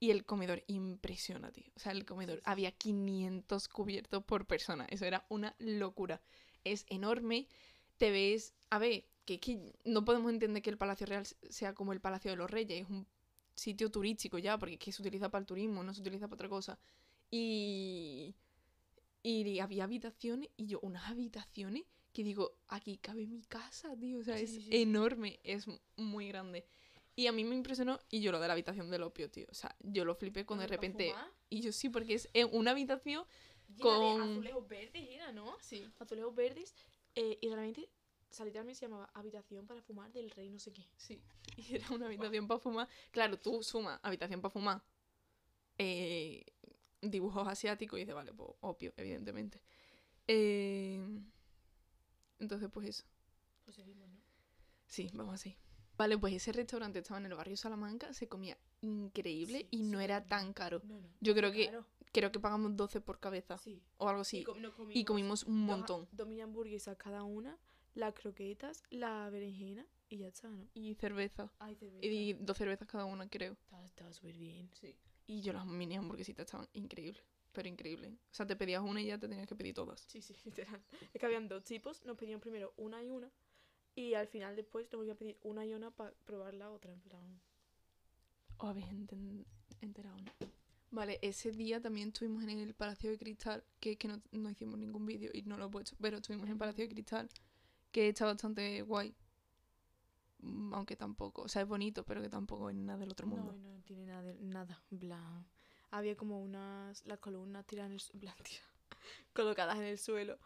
Y 0.00 0.10
el 0.10 0.24
comedor 0.26 0.62
impresiona, 0.66 1.50
tío. 1.52 1.70
O 1.76 1.78
sea, 1.78 1.92
el 1.92 2.04
comedor 2.04 2.40
había 2.44 2.72
500 2.72 3.68
cubiertos 3.68 4.22
por 4.24 4.46
persona. 4.46 4.86
Eso 4.90 5.04
era 5.06 5.24
una 5.28 5.54
locura. 5.58 6.20
Es 6.64 6.84
enorme. 6.88 7.48
Te 7.96 8.10
ves. 8.10 8.54
A 8.70 8.78
ver, 8.78 9.04
que, 9.24 9.38
que 9.40 9.72
no 9.84 10.04
podemos 10.04 10.30
entender 10.32 10.62
que 10.62 10.70
el 10.70 10.78
Palacio 10.78 11.06
Real 11.06 11.26
sea 11.26 11.74
como 11.74 11.92
el 11.92 12.00
Palacio 12.00 12.30
de 12.30 12.36
los 12.36 12.50
Reyes. 12.50 12.82
Es 12.84 12.90
un 12.90 13.06
sitio 13.54 13.90
turístico 13.90 14.38
ya, 14.38 14.58
porque 14.58 14.74
es 14.74 14.80
que 14.80 14.92
se 14.92 15.00
utiliza 15.02 15.30
para 15.30 15.40
el 15.40 15.46
turismo, 15.46 15.82
no 15.84 15.94
se 15.94 16.00
utiliza 16.00 16.26
para 16.26 16.34
otra 16.34 16.48
cosa. 16.48 16.78
Y. 17.30 18.34
Y 19.22 19.58
había 19.60 19.84
habitaciones, 19.84 20.50
y 20.58 20.66
yo, 20.66 20.80
unas 20.82 21.08
habitaciones 21.08 21.84
que 22.12 22.22
digo, 22.22 22.58
aquí 22.68 22.98
cabe 22.98 23.26
mi 23.26 23.40
casa, 23.42 23.96
tío. 23.96 24.18
O 24.18 24.22
sea, 24.22 24.36
Sí, 24.36 24.44
es 24.44 24.50
sí, 24.50 24.68
enorme, 24.70 25.40
es 25.44 25.64
muy 25.96 26.28
grande. 26.28 26.66
Y 27.16 27.26
a 27.28 27.32
mí 27.32 27.42
me 27.44 27.54
impresionó, 27.54 27.98
y 28.10 28.20
yo 28.20 28.32
lo 28.32 28.40
de 28.40 28.48
la 28.48 28.52
habitación 28.52 28.90
del 28.90 29.02
opio, 29.02 29.30
tío. 29.30 29.46
O 29.50 29.54
sea, 29.54 29.74
yo 29.80 30.04
lo 30.04 30.14
flipé 30.14 30.44
cuando 30.44 30.62
de 30.62 30.68
¿Para 30.68 30.76
repente. 30.76 31.08
fumar? 31.10 31.32
Y 31.48 31.62
yo 31.62 31.72
sí, 31.72 31.88
porque 31.88 32.14
es 32.14 32.28
en 32.34 32.48
una 32.52 32.72
habitación. 32.72 33.24
Llena 33.68 33.98
de 33.98 34.12
con- 34.12 34.22
azulejos 34.32 34.68
verdes 34.68 35.08
era, 35.08 35.32
¿no? 35.32 35.56
Sí. 35.60 35.88
Azulejos 35.98 36.34
verdes. 36.34 36.74
Eh, 37.14 37.38
y 37.40 37.48
realmente, 37.48 37.90
o 38.30 38.34
sea, 38.34 38.44
literalmente 38.46 38.78
se 38.78 38.86
llamaba 38.86 39.10
Habitación 39.14 39.66
para 39.66 39.82
fumar 39.82 40.12
del 40.12 40.30
rey 40.30 40.50
no 40.50 40.58
sé 40.58 40.72
qué. 40.72 40.88
Sí. 40.96 41.22
Y 41.56 41.76
era 41.76 41.88
una 41.90 42.06
habitación 42.06 42.46
para 42.48 42.60
fumar. 42.60 42.88
Claro, 43.10 43.38
tú 43.38 43.62
sumas 43.62 44.00
habitación 44.02 44.40
para 44.40 44.50
fumar. 44.52 44.82
eh, 45.78 46.44
dibujos 47.02 47.46
asiáticos 47.48 47.98
y 47.98 48.02
dices, 48.02 48.14
vale, 48.14 48.32
pues 48.32 48.50
opio, 48.60 48.92
evidentemente. 48.96 49.60
Eh, 50.26 51.00
entonces, 52.38 52.68
pues 52.72 52.88
eso. 52.88 53.04
Pues 53.64 53.76
seguimos, 53.76 54.08
¿no? 54.08 54.20
Sí, 54.86 55.10
vamos 55.14 55.34
así. 55.34 55.56
Vale, 55.96 56.18
pues 56.18 56.34
ese 56.34 56.52
restaurante 56.52 56.98
estaba 56.98 57.18
en 57.20 57.26
el 57.26 57.34
barrio 57.34 57.56
Salamanca, 57.56 58.12
se 58.14 58.28
comía 58.28 58.58
increíble 58.80 59.60
Sí, 59.60 59.68
y 59.70 59.82
no 59.82 60.00
era 60.00 60.26
tan 60.26 60.52
caro. 60.52 60.80
No, 60.84 61.00
no. 61.00 61.08
Yo 61.20 61.34
creo 61.34 61.52
que 61.52 61.68
Claro, 61.68 61.86
creo 62.14 62.32
que 62.32 62.40
pagamos 62.40 62.74
12 62.76 63.02
por 63.02 63.20
cabeza 63.20 63.58
sí. 63.58 63.82
o 63.98 64.08
algo 64.08 64.20
Y, 64.20 64.22
así. 64.22 64.44
com- 64.44 64.56
Y 64.90 65.04
comimos 65.04 65.42
un 65.44 65.60
montón. 65.66 66.08
Dos 66.12 66.26
mini 66.26 66.40
hamburguesas 66.40 66.96
cada 66.96 67.22
una, 67.24 67.58
las 67.94 68.14
croquetas, 68.14 68.82
la 68.88 69.28
berenjena 69.28 69.86
y 70.08 70.18
ya 70.18 70.28
está, 70.28 70.48
¿no? 70.48 70.66
Y 70.72 70.94
cerveza. 70.94 71.52
Ay, 71.58 71.74
cerveza. 71.74 72.06
Y 72.06 72.32
dos 72.34 72.56
cervezas 72.56 72.88
cada 72.88 73.04
una, 73.04 73.28
creo. 73.28 73.52
Estaba, 73.52 73.84
estaba 73.84 74.12
súper 74.14 74.36
bien. 74.38 74.70
Sí. 74.80 74.96
Y 75.26 75.42
yo 75.42 75.52
las 75.52 75.66
mini 75.66 75.96
hamburguesitas 75.96 76.46
estaban 76.46 76.68
increíbles. 76.72 77.22
Pero 77.52 77.68
increíbles. 77.68 78.12
O 78.12 78.34
sea, 78.34 78.46
te 78.46 78.56
pedías 78.56 78.82
una 78.82 79.00
y 79.00 79.06
ya 79.06 79.18
te 79.18 79.28
tenías 79.28 79.46
que 79.46 79.54
pedir 79.54 79.74
todas. 79.74 80.00
Sí, 80.08 80.22
sí, 80.22 80.34
literal. 80.44 80.82
Es 81.12 81.20
que 81.20 81.26
habían 81.26 81.48
dos 81.48 81.62
tipos, 81.64 82.04
nos 82.06 82.16
pedían 82.16 82.40
primero 82.40 82.72
una 82.78 83.02
y 83.02 83.10
una. 83.10 83.30
Y 83.96 84.14
al 84.14 84.26
final 84.26 84.56
después 84.56 84.86
nos 84.90 84.98
volvían 84.98 85.14
a 85.16 85.18
pedir 85.18 85.38
una 85.42 85.64
y 85.64 85.72
una 85.72 85.90
para 85.92 86.12
probar 86.24 86.54
la 86.54 86.70
otra, 86.70 86.92
en 86.92 87.00
plan. 87.00 87.40
¿Os 88.58 88.68
habéis 88.70 88.86
enten- 88.86 89.44
enterado, 89.80 90.16
no? 90.16 90.32
Vale, 90.94 91.18
ese 91.22 91.50
día 91.50 91.80
también 91.80 92.08
estuvimos 92.08 92.44
en 92.44 92.50
el 92.60 92.74
Palacio 92.74 93.10
de 93.10 93.18
Cristal, 93.18 93.64
que 93.80 93.92
es 93.92 93.96
que 93.98 94.06
no, 94.08 94.20
no 94.32 94.50
hicimos 94.50 94.78
ningún 94.78 95.04
vídeo 95.06 95.30
y 95.34 95.42
no 95.42 95.56
lo 95.56 95.66
he 95.66 95.68
puesto, 95.70 95.96
pero 96.00 96.18
estuvimos 96.18 96.46
en 96.46 96.52
el 96.52 96.58
Palacio 96.58 96.84
de 96.84 96.94
Cristal, 96.94 97.28
que 97.90 98.08
está 98.08 98.26
bastante 98.26 98.82
guay. 98.82 99.14
Mm, 100.38 100.72
Aunque 100.74 100.96
tampoco, 100.96 101.42
o 101.42 101.48
sea, 101.48 101.62
es 101.62 101.68
bonito, 101.68 102.04
pero 102.04 102.22
que 102.22 102.28
tampoco 102.28 102.70
es 102.70 102.76
nada 102.76 102.98
del 102.98 103.10
otro 103.10 103.26
mundo. 103.26 103.52
No, 103.52 103.58
no 103.76 103.82
tiene 103.82 104.06
nada, 104.06 104.22
de- 104.22 104.34
nada, 104.40 104.82
plan. 104.98 105.46
Había 105.90 106.16
como 106.16 106.40
unas, 106.42 107.04
las 107.06 107.18
columnas 107.18 107.66
tiradas 107.66 107.90
en 107.90 107.98
el 108.14 108.20
plan, 108.20 108.34
tira- 108.44 108.62
colocadas 109.34 109.76
en 109.78 109.84
el 109.84 109.98
suelo. 109.98 110.38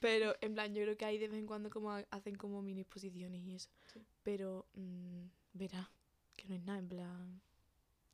Pero 0.00 0.34
en 0.40 0.54
plan, 0.54 0.72
yo 0.74 0.82
creo 0.82 0.96
que 0.96 1.04
ahí 1.04 1.18
de 1.18 1.28
vez 1.28 1.38
en 1.38 1.46
cuando 1.46 1.70
como 1.70 1.90
ha- 1.92 2.06
hacen 2.10 2.34
como 2.36 2.62
mini 2.62 2.80
exposiciones 2.82 3.42
y 3.44 3.54
eso. 3.54 3.68
Sí. 3.92 4.00
Pero, 4.22 4.66
mm, 4.74 5.24
verá, 5.54 5.90
que 6.36 6.48
no 6.48 6.54
es 6.54 6.62
nada, 6.64 6.78
en 6.78 6.88
plan. 6.88 7.40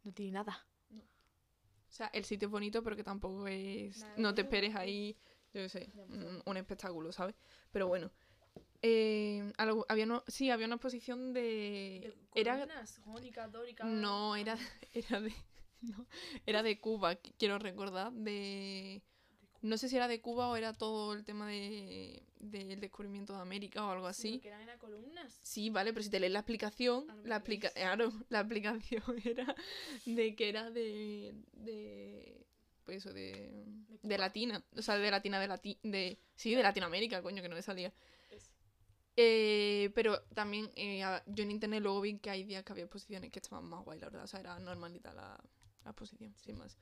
No 0.05 0.13
tiene 0.13 0.33
nada. 0.33 0.67
O 1.89 1.93
sea, 1.93 2.09
el 2.13 2.25
sitio 2.25 2.47
es 2.47 2.53
bonito, 2.53 2.83
pero 2.83 2.95
que 2.97 3.05
tampoco 3.05 3.47
es... 3.49 3.99
Nada, 3.99 4.15
no 4.19 4.35
te 4.35 4.43
esperes 4.43 4.75
ahí, 4.77 5.17
yo 5.55 5.63
qué 5.63 5.69
sé, 5.69 5.91
un, 5.95 6.43
un 6.45 6.57
espectáculo, 6.57 7.11
¿sabes? 7.13 7.35
Pero 7.73 7.89
bueno. 7.89 8.11
Eh, 8.83 9.53
algo- 9.57 9.87
había 9.89 10.07
no, 10.07 10.23
sí, 10.29 10.51
había 10.51 10.67
una 10.67 10.77
exposición 10.77 11.33
de... 11.33 12.15
Era, 12.35 12.55
jónicas, 13.05 13.51
dóricas. 13.51 13.87
No, 13.87 14.37
era, 14.37 14.57
era 14.93 15.21
de. 15.21 15.33
No, 15.81 16.07
era 16.47 16.63
de 16.63 16.79
Cuba, 16.81 17.15
qu- 17.21 17.33
quiero 17.39 17.59
recordar. 17.59 18.13
De. 18.13 19.03
No 19.61 19.77
sé 19.77 19.89
si 19.89 19.97
era 19.97 20.07
de 20.07 20.21
Cuba 20.21 20.49
o 20.49 20.57
era 20.57 20.73
todo 20.73 21.15
el 21.15 21.25
tema 21.25 21.49
de 21.49 22.23
del 22.39 22.81
descubrimiento 22.81 23.33
de 23.33 23.41
América 23.41 23.85
o 23.85 23.91
algo 23.91 24.07
así. 24.07 24.39
Que 24.39 24.49
eran, 24.49 24.79
columnas. 24.79 25.41
Sí, 25.43 25.71
vale, 25.71 25.93
pero 25.93 26.05
si 26.05 26.11
te 26.11 26.21
lees 26.21 26.33
la 26.33 26.41
explicación, 26.41 27.07
Ah, 27.09 27.15
no 27.15 27.23
la, 27.25 27.37
explica 27.37 27.71
claro, 27.71 28.13
la 28.29 28.41
explicación 28.41 29.03
era 29.25 29.55
de 30.07 30.37
que 30.37 30.49
era 30.49 30.71
de. 30.71 31.35
de 31.53 32.47
pues 32.85 32.99
eso, 32.99 33.13
de. 33.13 33.65
de 34.03 34.19
latina. 34.19 34.65
O 34.77 34.83
sea, 34.83 34.97
de 34.97 35.11
latina, 35.11 35.41
de 35.41 35.49
lati 35.49 35.79
de. 35.83 36.19
Sí, 36.35 36.55
de 36.55 36.63
Latinoamérica, 36.63 37.23
coño, 37.23 37.43
que 37.43 37.49
no 37.49 37.57
me 37.57 37.63
salía. 37.63 37.93
Eh, 39.21 39.91
pero 39.97 40.23
también 40.33 40.71
eh, 40.77 41.03
yo 41.27 41.43
en 41.43 41.51
internet 41.51 41.83
luego 41.83 42.01
vi 42.01 42.21
que 42.21 42.31
hay 42.31 42.45
días 42.45 42.63
que 42.63 42.73
había 42.73 42.85
exposiciones 42.85 43.33
que 43.33 43.41
estaban 43.41 43.65
más 43.65 43.85
guay, 43.85 43.99
la 43.99 44.07
verdad. 44.07 44.23
O 44.23 44.29
sea, 44.29 44.39
era 44.39 44.59
normalita 44.61 45.13
la, 45.13 45.43
la 45.85 45.91
exposición, 45.91 46.33
sin 46.37 46.57
más. 46.57 46.79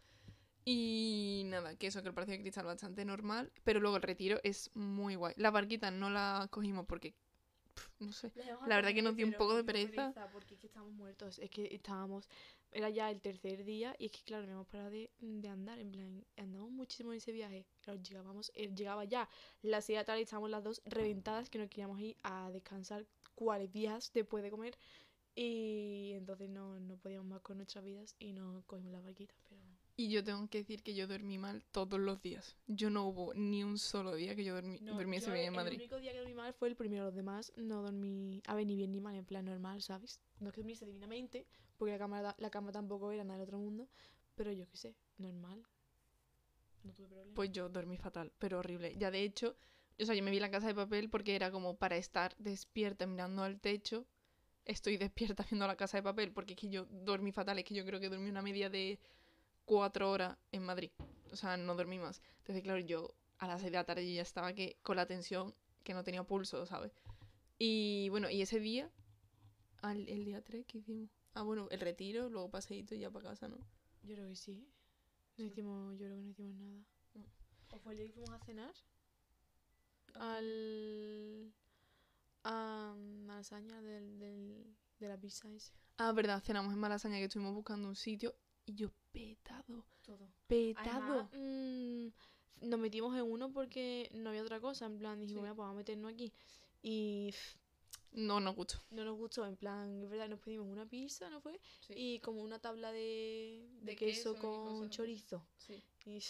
Y 0.68 1.42
nada, 1.46 1.76
que 1.76 1.86
eso, 1.86 2.02
que 2.02 2.08
el 2.08 2.14
Palacio 2.14 2.34
de 2.34 2.40
Cristal 2.40 2.66
bastante 2.66 3.04
normal, 3.04 3.52
pero 3.62 3.78
luego 3.78 3.98
el 3.98 4.02
retiro 4.02 4.40
es 4.42 4.68
muy 4.74 5.14
guay. 5.14 5.32
La 5.36 5.52
barquita 5.52 5.92
no 5.92 6.10
la 6.10 6.48
cogimos 6.50 6.86
porque 6.86 7.14
pf, 7.72 7.88
no 8.00 8.12
sé. 8.12 8.32
La, 8.66 8.74
verdad 8.74 8.92
que 8.92 9.00
nos 9.00 9.14
dio 9.14 9.26
un 9.26 9.34
poco 9.34 9.52
de 9.52 9.62
nos 9.62 9.66
pereza. 9.66 10.12
Porque 10.32 10.54
es 10.54 10.60
que 10.60 10.66
estábamos 10.66 10.92
muertos. 10.94 11.38
Es 11.38 11.50
que 11.50 11.72
estábamos. 11.72 12.28
Era 12.72 12.90
ya 12.90 13.12
el 13.12 13.20
tercer 13.20 13.64
día 13.64 13.94
y 13.96 14.06
es 14.06 14.10
que, 14.10 14.24
claro, 14.24 14.44
no 14.44 14.54
hemos 14.54 14.66
parado 14.66 14.90
de, 14.90 15.08
de 15.20 15.48
andar. 15.48 15.78
En 15.78 15.92
plan, 15.92 16.26
andamos 16.36 16.72
muchísimo 16.72 17.12
en 17.12 17.18
ese 17.18 17.30
viaje. 17.30 17.64
Claro, 17.80 18.02
llegábamos, 18.02 18.50
eh, 18.56 18.74
llegaba 18.74 19.04
ya 19.04 19.28
las 19.62 19.84
6 19.84 19.94
de 19.94 20.00
la 20.00 20.04
tarde 20.04 20.18
y 20.18 20.24
estábamos 20.24 20.50
las 20.50 20.64
dos 20.64 20.82
reventadas 20.84 21.48
que 21.48 21.60
no 21.60 21.68
queríamos 21.68 22.00
ir 22.00 22.16
a 22.24 22.50
descansar 22.50 23.06
cuáles 23.36 23.70
días 23.70 24.10
después 24.12 24.42
de 24.42 24.50
comer. 24.50 24.76
Y 25.36 26.10
entonces 26.14 26.50
no, 26.50 26.80
no 26.80 26.96
podíamos 26.96 27.28
más 27.28 27.40
con 27.42 27.58
nuestras 27.58 27.84
vidas 27.84 28.16
y 28.18 28.32
nos 28.32 28.64
cogimos 28.64 28.90
la 28.90 29.00
barquita. 29.00 29.34
Pero 29.48 29.75
Y 29.98 30.10
yo 30.10 30.22
tengo 30.22 30.46
que 30.48 30.58
decir 30.58 30.82
que 30.82 30.94
yo 30.94 31.06
dormí 31.06 31.38
mal 31.38 31.64
todos 31.72 31.98
los 31.98 32.20
días. 32.20 32.54
Yo 32.66 32.90
no 32.90 33.06
hubo 33.06 33.32
ni 33.32 33.64
un 33.64 33.78
solo 33.78 34.14
día 34.14 34.34
que 34.36 34.44
yo 34.44 34.54
dormí, 34.54 34.78
No, 34.80 34.94
durmiese 34.94 35.30
bien 35.32 35.46
en 35.46 35.54
El 35.54 35.56
Madrid. 35.56 35.76
único 35.76 35.98
día 35.98 36.12
que 36.12 36.18
dormí 36.18 36.34
mal 36.34 36.52
fue 36.52 36.68
el 36.68 36.76
primero. 36.76 37.04
Los 37.04 37.14
demás 37.14 37.52
no 37.56 37.82
dormí, 37.82 38.42
a 38.46 38.54
ver, 38.54 38.66
ni 38.66 38.76
bien 38.76 38.92
ni 38.92 39.00
mal, 39.00 39.14
en 39.14 39.24
plan 39.24 39.46
normal, 39.46 39.80
¿sabes? 39.80 40.20
No 40.38 40.48
es 40.48 40.54
que 40.54 40.60
durmiese 40.60 40.84
divinamente, 40.84 41.46
porque 41.78 41.92
la 41.92 41.98
cama, 41.98 42.34
la 42.36 42.50
cama 42.50 42.72
tampoco 42.72 43.10
era 43.10 43.24
nada 43.24 43.38
del 43.38 43.48
otro 43.48 43.58
mundo, 43.58 43.88
pero 44.34 44.52
yo 44.52 44.68
qué 44.68 44.76
sé, 44.76 44.94
normal. 45.16 45.62
No 46.82 46.92
tuve 46.92 47.08
problema. 47.08 47.34
Pues 47.34 47.50
yo 47.52 47.68
dormí 47.70 47.96
fatal, 47.96 48.32
pero 48.38 48.58
horrible. 48.58 48.94
Ya 48.98 49.10
de 49.10 49.22
hecho, 49.22 49.56
o 49.98 50.04
sea, 50.04 50.14
yo 50.14 50.22
me 50.22 50.30
vi 50.30 50.40
la 50.40 50.50
casa 50.50 50.66
de 50.66 50.74
papel 50.74 51.08
porque 51.08 51.34
era 51.34 51.50
como 51.50 51.76
para 51.76 51.96
estar 51.96 52.36
despierta 52.36 53.06
mirando 53.06 53.42
al 53.42 53.60
techo. 53.60 54.06
Estoy 54.66 54.96
despierta 55.36 55.46
viendo 55.50 55.66
la 55.66 55.76
casa 55.76 55.96
de 55.96 56.02
papel 56.02 56.32
porque 56.32 56.52
es 56.52 56.60
que 56.60 56.68
yo 56.68 56.84
dormí 56.84 57.32
fatal. 57.32 57.58
Es 57.58 57.64
que 57.64 57.74
yo 57.74 57.84
creo 57.86 57.98
que 57.98 58.10
dormí 58.10 58.28
una 58.28 58.42
media 58.42 58.68
de 58.68 58.98
cuatro 59.66 60.10
horas 60.10 60.38
en 60.52 60.62
Madrid. 60.64 60.90
O 61.30 61.36
sea, 61.36 61.56
no 61.58 61.74
dormí 61.74 61.98
más. 61.98 62.22
Entonces, 62.38 62.62
claro, 62.62 62.78
yo 62.80 63.14
a 63.38 63.46
las 63.46 63.60
seis 63.60 63.70
de 63.72 63.76
la 63.78 63.84
tarde 63.84 64.08
yo 64.08 64.14
ya 64.14 64.22
estaba 64.22 64.54
que 64.54 64.78
con 64.82 64.96
la 64.96 65.06
tensión 65.06 65.54
que 65.84 65.92
no 65.92 66.02
tenía 66.02 66.24
pulso, 66.24 66.64
¿sabes? 66.64 66.92
Y 67.58 68.08
bueno, 68.10 68.30
y 68.30 68.40
ese 68.42 68.58
día, 68.60 68.90
al, 69.82 70.08
el 70.08 70.24
día 70.24 70.42
3, 70.42 70.64
¿qué 70.66 70.78
hicimos? 70.78 71.10
Ah, 71.34 71.42
bueno, 71.42 71.68
el 71.70 71.80
retiro, 71.80 72.28
luego 72.30 72.50
paseíto 72.50 72.94
y 72.94 73.00
ya 73.00 73.10
para 73.10 73.30
casa, 73.30 73.48
¿no? 73.48 73.58
Yo 74.02 74.14
creo 74.14 74.28
que 74.28 74.36
sí. 74.36 74.66
No 75.36 75.44
Sí. 75.44 75.50
hicimos, 75.50 75.98
yo 75.98 76.06
creo 76.06 76.16
que 76.16 76.22
no 76.22 76.30
hicimos 76.30 76.54
nada. 76.56 76.82
No. 77.14 77.24
¿O 77.70 77.78
fue 77.78 77.92
el 77.92 77.98
día 77.98 78.06
que 78.06 78.12
fuimos 78.14 78.30
a 78.32 78.38
cenar? 78.44 78.74
Al... 80.14 81.52
A 82.44 82.94
Malasaña 83.26 83.82
del, 83.82 84.18
del, 84.18 84.76
de 85.00 85.08
la 85.08 85.18
pizza 85.18 85.50
ese. 85.52 85.72
Ah, 85.98 86.12
verdad, 86.12 86.42
cenamos 86.42 86.72
en 86.72 86.78
Malasaña 86.78 87.16
que 87.18 87.24
estuvimos 87.24 87.54
buscando 87.54 87.88
un 87.88 87.96
sitio 87.96 88.34
y 88.66 88.74
yo 88.74 88.90
petado, 89.12 89.84
Todo. 90.04 90.28
petado. 90.46 90.90
Además, 90.92 91.30
mm, 91.32 92.68
nos 92.68 92.78
metimos 92.80 93.16
en 93.16 93.22
uno 93.22 93.52
porque 93.52 94.08
no 94.12 94.30
había 94.30 94.42
otra 94.42 94.60
cosa. 94.60 94.86
En 94.86 94.98
plan, 94.98 95.18
dijimos, 95.20 95.40
Sí. 95.40 95.42
"Mira, 95.44 95.54
pues 95.54 95.64
vamos 95.64 95.74
a 95.74 95.78
meternos 95.78 96.12
aquí. 96.12 96.32
Y 96.82 97.32
No 98.12 98.40
nos 98.40 98.54
gustó. 98.56 98.78
no 98.90 99.04
nos 99.04 99.16
gustó. 99.16 99.44
En 99.46 99.56
plan, 99.56 100.02
es 100.02 100.08
verdad, 100.10 100.28
nos 100.28 100.40
pedimos 100.40 100.66
una 100.68 100.86
pizza, 100.86 101.28
¿no 101.30 101.40
fue? 101.40 101.60
Y 101.94 102.18
como 102.20 102.42
una 102.42 102.58
tabla 102.58 102.90
de, 102.92 103.68
de, 103.80 103.86
De 103.92 103.96
queso, 103.96 104.34
con 104.36 104.88
chorizo. 104.90 105.42
Y 106.06 106.20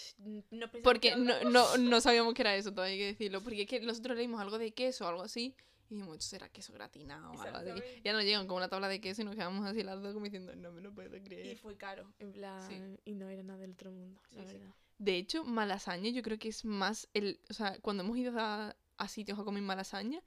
no 0.50 0.70
pensamos 0.70 0.80
Porque 0.82 1.14
no, 1.16 1.44
no, 1.50 1.64
no 1.78 2.00
sabíamos 2.00 2.34
que 2.34 2.42
era 2.42 2.56
eso, 2.56 2.72
todavía 2.72 2.94
hay 2.94 2.98
que 2.98 3.06
decirlo. 3.06 3.42
Porque 3.42 3.62
es 3.62 3.68
que 3.68 3.80
nosotros 3.80 4.16
leímos 4.16 4.40
algo 4.40 4.58
de 4.58 4.72
queso 4.72 5.04
o 5.04 5.08
algo 5.08 5.22
así. 5.22 5.54
Y 5.88 5.94
dijimos, 5.94 6.24
será 6.24 6.48
queso 6.48 6.72
gratinado 6.72 7.30
o 7.32 7.40
algo 7.40 7.58
así. 7.58 7.82
Ya 8.04 8.12
nos 8.12 8.24
llegan 8.24 8.46
con 8.46 8.56
una 8.56 8.68
tabla 8.68 8.88
de 8.88 9.00
queso 9.00 9.22
y 9.22 9.24
nos 9.24 9.34
quedamos 9.36 9.64
así 9.66 9.82
las 9.82 10.00
dos 10.02 10.12
como 10.14 10.24
diciendo, 10.24 10.54
no 10.56 10.72
me 10.72 10.80
lo 10.80 10.92
puedo 10.92 11.16
Y 11.16 11.20
creer. 11.20 11.56
fue 11.58 11.76
caro, 11.76 12.12
en 12.18 12.32
plan, 12.32 12.98
y 13.04 13.14
no 13.14 13.28
era 13.28 13.42
nada 13.42 13.60
del 13.60 13.72
otro 13.72 13.90
mundo, 13.92 14.20
la 14.32 14.42
Sí, 14.42 14.48
sí. 14.48 14.54
verdad. 14.58 14.74
De 14.98 15.16
hecho, 15.16 15.44
Malasaña 15.44 16.10
yo 16.10 16.22
creo 16.22 16.38
que 16.38 16.48
es 16.48 16.64
más 16.64 17.08
el... 17.14 17.38
O 17.50 17.54
sea, 17.54 17.78
cuando 17.80 18.02
hemos 18.02 18.16
ido 18.16 18.32
a, 18.38 18.74
a 18.96 19.08
sitios 19.08 19.38
a 19.38 19.44
comer 19.44 19.62
Malasaña, 19.62 20.22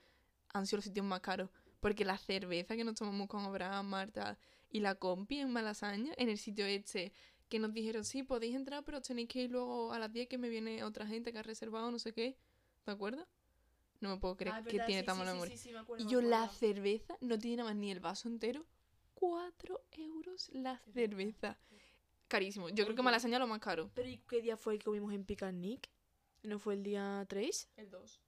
han 0.53 0.65
sido 0.67 0.77
los 0.77 0.85
sitios 0.85 1.05
más 1.05 1.21
caros. 1.21 1.49
Porque 1.79 2.05
la 2.05 2.17
cerveza 2.17 2.75
que 2.75 2.83
nos 2.83 2.95
tomamos 2.95 3.27
con 3.27 3.43
Abraham, 3.45 3.87
Marta 3.87 4.37
y 4.69 4.79
la 4.81 4.95
compi 4.95 5.39
en 5.39 5.51
Malasaña, 5.51 6.13
en 6.17 6.29
el 6.29 6.37
sitio 6.37 6.65
este, 6.65 7.11
que 7.47 7.57
nos 7.57 7.73
dijeron, 7.73 8.03
sí, 8.05 8.21
podéis 8.21 8.53
entrar, 8.55 8.83
pero 8.83 9.01
tenéis 9.01 9.27
que 9.29 9.43
ir 9.43 9.51
luego 9.51 9.91
a 9.91 9.97
las 9.97 10.11
10 10.13 10.27
que 10.27 10.37
me 10.37 10.49
viene 10.49 10.83
otra 10.83 11.07
gente 11.07 11.31
que 11.33 11.39
ha 11.39 11.43
reservado, 11.43 11.89
no 11.89 11.97
sé 11.97 12.13
qué. 12.13 12.37
¿Te 12.83 12.91
acuerdas? 12.91 13.27
No 14.01 14.09
me 14.09 14.17
puedo 14.17 14.37
creer 14.37 14.55
Ah, 14.55 14.59
es 14.59 14.65
que 14.65 14.73
verdad, 14.73 14.85
tiene 14.87 15.01
sí, 15.01 15.05
tan 15.05 15.15
sí, 15.15 15.19
mala 15.19 15.31
sí, 15.31 15.35
memoria. 15.35 15.57
sí, 15.57 15.63
sí, 15.63 15.71
me 15.73 15.79
acuerdo, 15.79 16.05
Y 16.05 16.07
yo 16.07 16.21
la 16.21 16.47
cerveza 16.49 17.17
no 17.21 17.37
tiene 17.37 17.57
nada 17.57 17.69
más 17.69 17.75
ni 17.77 17.91
el 17.91 17.99
vaso 17.99 18.27
entero. 18.27 18.65
4 19.15 19.81
euros 19.91 20.49
la 20.53 20.81
Es 20.87 20.93
cerveza. 20.93 21.57
Carísimo. 22.29 22.69
Yo 22.69 22.85
creo 22.85 22.95
que. 22.95 23.01
Malasaña 23.01 23.39
lo 23.39 23.47
más 23.47 23.59
caro. 23.59 23.89
Pero 23.93 24.07
¿y 24.07 24.17
qué 24.19 24.41
día 24.41 24.55
fue 24.55 24.73
el 24.73 24.79
que 24.79 24.85
comimos 24.85 25.13
en 25.13 25.25
Picnic? 25.25 25.89
¿No 26.43 26.59
fue 26.59 26.75
el 26.75 26.83
día 26.83 27.25
3? 27.27 27.69
El 27.75 27.89
2. 27.89 28.19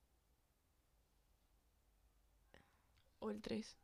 O 3.20 3.30
el 3.32 3.42
3. 3.42 3.78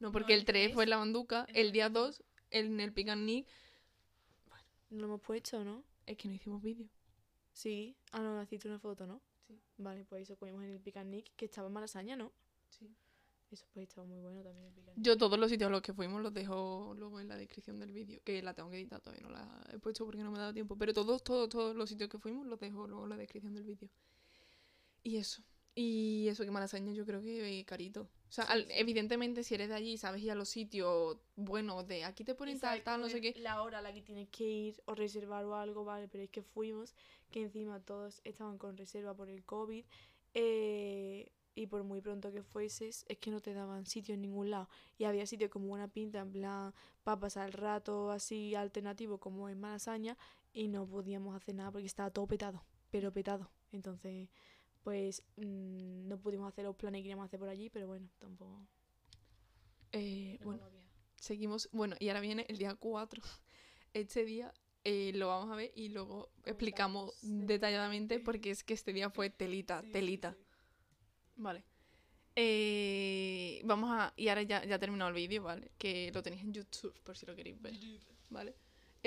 No, 0.00 0.12
porque 0.12 0.34
el 0.34 0.40
el 0.40 0.44
3 0.44 0.74
fue 0.74 0.84
en 0.84 0.90
la 0.90 0.96
banduca. 0.98 1.46
el 1.48 1.56
El 1.56 1.72
día 1.72 1.88
tres. 1.90 1.94
2, 1.94 2.22
en 2.50 2.80
el 2.80 2.92
picnic. 2.92 3.46
No 4.90 4.98
lo 5.00 5.04
hemos 5.06 5.20
puesto, 5.20 5.64
¿no? 5.64 5.84
Es 6.06 6.16
que 6.16 6.28
no 6.28 6.34
hicimos 6.34 6.62
vídeo. 6.62 6.88
Sí. 7.52 7.96
Ah, 8.12 8.20
no, 8.20 8.42
hiciste 8.42 8.68
una 8.68 8.78
foto, 8.78 9.06
¿no? 9.06 9.20
Sí. 9.46 9.60
Vale, 9.78 10.04
pues 10.04 10.22
eso 10.22 10.36
comimos 10.36 10.64
en 10.64 10.70
el 10.70 10.80
Picnic, 10.80 11.32
que 11.36 11.44
estaba 11.44 11.68
en 11.68 11.74
Malasaña, 11.74 12.16
¿no? 12.16 12.32
Sí. 12.68 12.94
Eso 13.50 13.64
pues 13.72 13.88
estaba 13.88 14.06
muy 14.06 14.18
bueno 14.18 14.42
también 14.42 14.66
el 14.66 14.72
Picnic. 14.72 14.94
Yo 14.96 15.16
todos 15.16 15.38
los 15.38 15.50
sitios 15.50 15.68
a 15.68 15.70
los 15.70 15.82
que 15.82 15.92
fuimos 15.92 16.20
los 16.20 16.34
dejo 16.34 16.94
luego 16.96 17.20
en 17.20 17.28
la 17.28 17.36
descripción 17.36 17.78
del 17.78 17.92
vídeo. 17.92 18.20
Que 18.24 18.42
la 18.42 18.54
tengo 18.54 18.70
que 18.70 18.76
editar 18.76 19.00
todavía, 19.00 19.22
no 19.22 19.30
la 19.30 19.64
he 19.72 19.78
puesto 19.78 20.04
porque 20.04 20.22
no 20.22 20.30
me 20.30 20.38
ha 20.38 20.42
dado 20.42 20.54
tiempo. 20.54 20.76
Pero 20.76 20.92
todos, 20.92 21.22
todos, 21.22 21.48
todos 21.48 21.76
los 21.76 21.88
sitios 21.88 22.10
que 22.10 22.18
fuimos 22.18 22.46
los 22.46 22.58
dejo 22.58 22.86
luego 22.88 23.04
en 23.04 23.10
la 23.10 23.16
descripción 23.16 23.54
del 23.54 23.64
vídeo. 23.64 23.88
Y 25.02 25.16
eso. 25.16 25.42
Y 25.74 26.26
eso 26.28 26.44
que 26.44 26.50
Malasaña 26.50 26.92
yo 26.92 27.04
creo 27.06 27.20
que 27.20 27.60
es 27.60 27.66
carito. 27.66 28.08
O 28.28 28.32
sea, 28.32 28.44
al- 28.44 28.66
evidentemente 28.70 29.42
si 29.44 29.54
eres 29.54 29.68
de 29.68 29.74
allí, 29.74 29.96
sabes 29.98 30.22
ir 30.22 30.30
a 30.30 30.34
los 30.34 30.48
sitios 30.48 31.16
buenos 31.36 31.86
de 31.86 32.04
aquí 32.04 32.24
te 32.24 32.34
ponen 32.34 32.58
tal, 32.58 32.82
tal, 32.82 33.00
no 33.00 33.08
sé 33.08 33.20
qué. 33.20 33.34
La 33.38 33.62
hora 33.62 33.78
a 33.78 33.82
la 33.82 33.92
que 33.92 34.02
tienes 34.02 34.28
que 34.28 34.44
ir 34.44 34.82
o 34.86 34.94
reservar 34.94 35.44
o 35.44 35.54
algo, 35.54 35.84
vale, 35.84 36.08
pero 36.08 36.24
es 36.24 36.30
que 36.30 36.42
fuimos, 36.42 36.94
que 37.30 37.42
encima 37.42 37.80
todos 37.80 38.20
estaban 38.24 38.58
con 38.58 38.76
reserva 38.76 39.14
por 39.14 39.28
el 39.30 39.44
COVID. 39.44 39.84
eh, 40.34 41.30
y 41.58 41.66
por 41.68 41.82
muy 41.84 42.02
pronto 42.02 42.30
que 42.32 42.42
fueses, 42.42 43.06
es 43.08 43.16
que 43.16 43.30
no 43.30 43.40
te 43.40 43.54
daban 43.54 43.86
sitio 43.86 44.14
en 44.14 44.20
ningún 44.20 44.50
lado. 44.50 44.68
Y 44.98 45.04
había 45.04 45.24
sitio 45.26 45.48
como 45.48 45.72
una 45.72 45.88
pinta, 45.88 46.18
en 46.20 46.30
plan, 46.30 46.74
para 47.02 47.18
pasar 47.18 47.46
el 47.46 47.54
rato 47.54 48.10
así 48.10 48.54
alternativo, 48.54 49.16
como 49.18 49.48
en 49.48 49.58
Malasaña, 49.58 50.18
y 50.52 50.68
no 50.68 50.86
podíamos 50.86 51.34
hacer 51.34 51.54
nada 51.54 51.70
porque 51.70 51.86
estaba 51.86 52.10
todo 52.10 52.26
petado, 52.26 52.62
pero 52.90 53.10
petado. 53.10 53.50
Entonces, 53.72 54.28
pues 54.86 55.20
mm, 55.34 56.06
no 56.06 56.16
pudimos 56.20 56.46
hacer 56.46 56.64
los 56.64 56.76
planes 56.76 57.00
que 57.00 57.02
queríamos 57.02 57.24
hacer 57.26 57.40
por 57.40 57.48
allí, 57.48 57.70
pero 57.70 57.88
bueno, 57.88 58.08
tampoco. 58.20 58.64
Eh, 59.90 60.36
no 60.38 60.46
bueno, 60.46 60.70
seguimos. 61.16 61.68
Bueno, 61.72 61.96
y 61.98 62.06
ahora 62.08 62.20
viene 62.20 62.46
el 62.48 62.56
día 62.56 62.76
4. 62.76 63.20
Este 63.94 64.24
día 64.24 64.54
eh, 64.84 65.10
lo 65.16 65.26
vamos 65.26 65.52
a 65.52 65.56
ver 65.56 65.72
y 65.74 65.88
luego 65.88 66.30
explicamos 66.44 67.14
detalladamente 67.22 68.20
porque 68.20 68.52
es 68.52 68.62
que 68.62 68.74
este 68.74 68.92
día 68.92 69.10
fue 69.10 69.28
telita, 69.28 69.80
Sí, 69.82 69.90
telita. 69.90 70.34
sí. 70.34 70.44
Vale. 71.34 71.64
Eh, 72.36 73.60
vamos 73.64 73.90
a. 73.92 74.12
Y 74.16 74.28
ahora 74.28 74.42
ya, 74.42 74.64
ya 74.64 74.76
ha 74.76 74.78
terminado 74.78 75.08
el 75.08 75.16
vídeo, 75.16 75.42
¿vale? 75.42 75.72
Que 75.78 76.12
lo 76.12 76.22
tenéis 76.22 76.42
en 76.44 76.52
YouTube 76.52 76.94
por 77.02 77.16
si 77.16 77.26
lo 77.26 77.34
queréis 77.34 77.60
ver, 77.60 77.74
¿vale? 78.30 78.54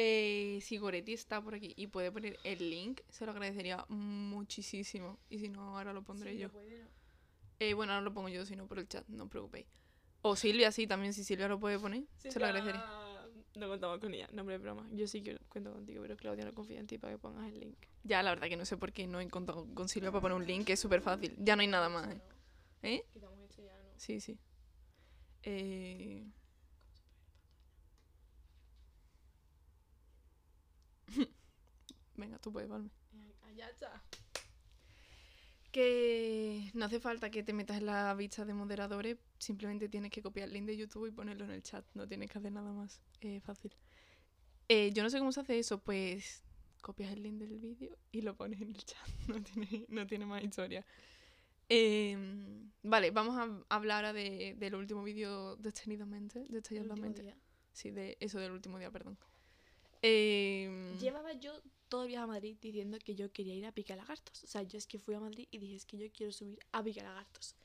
Eh, 0.01 0.59
si 0.61 0.77
Goretti 0.77 1.11
está 1.11 1.41
por 1.41 1.55
aquí 1.55 1.73
y 1.75 1.87
puede 1.87 2.09
poner 2.09 2.39
el 2.45 2.69
link, 2.69 3.01
se 3.09 3.25
lo 3.25 3.31
agradecería 3.33 3.85
muchísimo. 3.89 5.19
Y 5.29 5.39
si 5.39 5.49
no, 5.49 5.77
ahora 5.77 5.91
lo 5.91 6.03
pondré 6.03 6.31
Sí, 6.31 6.37
yo. 6.37 6.47
no 6.47 6.53
puede, 6.53 6.79
no. 6.79 6.87
Eh, 7.59 7.73
bueno, 7.73 7.91
ahora 7.91 8.05
lo 8.05 8.13
pongo 8.13 8.29
yo, 8.29 8.45
si 8.45 8.55
no, 8.55 8.65
por 8.65 8.79
el 8.79 8.87
chat, 8.87 9.05
no 9.09 9.25
os 9.25 9.29
preocupéis. 9.29 9.65
O 10.21 10.37
Silvia, 10.37 10.71
sí, 10.71 10.87
también, 10.87 11.13
si 11.13 11.25
Silvia 11.25 11.49
lo 11.49 11.59
puede 11.59 11.77
poner, 11.77 12.03
se 12.17 12.39
lo 12.39 12.45
agradecería. 12.45 12.85
No 13.57 13.67
contamos 13.67 13.99
con 13.99 14.13
ella, 14.13 14.29
nombre 14.31 14.57
de 14.57 14.63
broma. 14.63 14.87
Yo 14.93 15.05
sí 15.05 15.21
que 15.21 15.37
cuento 15.49 15.73
contigo, 15.73 16.01
pero 16.01 16.15
Claudia 16.15 16.45
no 16.45 16.53
confía 16.53 16.79
en 16.79 16.87
ti 16.87 16.97
para 16.97 17.11
que 17.15 17.19
pongas 17.19 17.51
el 17.51 17.59
link. 17.59 17.75
Ya, 18.05 18.23
la 18.23 18.29
verdad 18.29 18.47
que 18.47 18.55
no 18.55 18.63
sé 18.63 18.77
por 18.77 18.93
qué 18.93 19.05
no 19.05 19.19
he 19.19 19.27
contado 19.27 19.67
con 19.73 19.89
Silvia 19.89 20.11
para 20.11 20.21
poner 20.21 20.37
un 20.37 20.47
link, 20.47 20.65
que 20.65 20.73
es 20.73 20.79
súper 20.79 21.01
fácil. 21.01 21.35
Ya 21.39 21.57
no 21.57 21.61
hay 21.61 21.67
nada 21.67 21.89
más, 21.89 22.07
¿eh? 22.09 22.21
¿Eh? 22.83 23.05
Quitamos 23.11 23.37
esto 23.39 23.61
ya, 23.63 23.73
¿no? 23.73 23.89
Sí, 23.97 24.21
sí. 24.21 24.37
Eh... 25.43 26.25
Venga, 32.19 32.37
tú 32.39 32.51
puedes, 32.51 32.69
Valme. 32.69 32.89
Allá 33.43 33.69
está. 33.69 34.03
Que 35.71 36.71
no 36.73 36.85
hace 36.85 36.99
falta 36.99 37.29
que 37.29 37.43
te 37.43 37.53
metas 37.53 37.77
en 37.77 37.85
la 37.85 38.13
vista 38.15 38.43
de 38.43 38.53
moderadores, 38.53 39.17
simplemente 39.37 39.87
tienes 39.87 40.11
que 40.11 40.21
copiar 40.21 40.47
el 40.47 40.53
link 40.53 40.65
de 40.65 40.77
YouTube 40.77 41.07
y 41.07 41.11
ponerlo 41.11 41.45
en 41.45 41.51
el 41.51 41.61
chat, 41.61 41.85
no 41.93 42.07
tienes 42.07 42.29
que 42.29 42.39
hacer 42.39 42.51
nada 42.51 42.71
más, 42.71 43.01
es 43.21 43.43
fácil. 43.43 43.75
Eh, 44.67 44.91
yo 44.93 45.03
no 45.03 45.09
sé 45.09 45.19
cómo 45.19 45.31
se 45.31 45.41
hace 45.41 45.59
eso, 45.59 45.79
pues 45.79 46.43
copias 46.81 47.11
el 47.11 47.21
link 47.23 47.35
del 47.35 47.59
vídeo 47.59 47.97
y 48.11 48.21
lo 48.21 48.35
pones 48.35 48.61
en 48.61 48.69
el 48.69 48.83
chat, 48.83 49.07
no 49.27 49.41
tiene, 49.43 49.85
no 49.89 50.07
tiene 50.07 50.25
más 50.25 50.43
historia. 50.43 50.85
Em, 51.71 52.71
vale, 52.81 53.11
vamos 53.11 53.37
a 53.37 53.75
hablar 53.75 54.05
ahora 54.05 54.13
de, 54.13 54.55
del 54.57 54.73
último 54.73 55.03
vídeo 55.03 55.55
detenidamente, 55.57 56.45
detalladamente. 56.49 57.35
Sí, 57.73 57.91
de 57.91 58.17
eso 58.19 58.39
del 58.39 58.51
último 58.51 58.79
día, 58.79 58.89
perdón. 58.89 59.19
Em, 60.01 60.97
Llevaba 60.97 61.33
yo 61.33 61.61
todo 61.89 62.03
el 62.03 62.09
viaje 62.09 62.23
a 62.23 62.27
Madrid 62.27 62.57
diciendo 62.61 62.97
que 63.03 63.15
yo 63.15 63.31
quería 63.31 63.55
ir 63.55 63.65
a 63.65 63.71
Pica 63.71 63.95
Lagartos. 63.95 64.43
O 64.43 64.47
sea, 64.47 64.63
yo 64.63 64.77
es 64.77 64.87
que 64.87 64.99
fui 64.99 65.15
a 65.15 65.19
Madrid 65.19 65.47
y 65.51 65.57
dije, 65.57 65.75
es 65.75 65.85
que 65.85 65.97
yo 65.97 66.07
quiero 66.11 66.31
subir 66.31 66.59
a 66.71 66.83
Pica 66.83 67.03
Lagartos. 67.03 67.55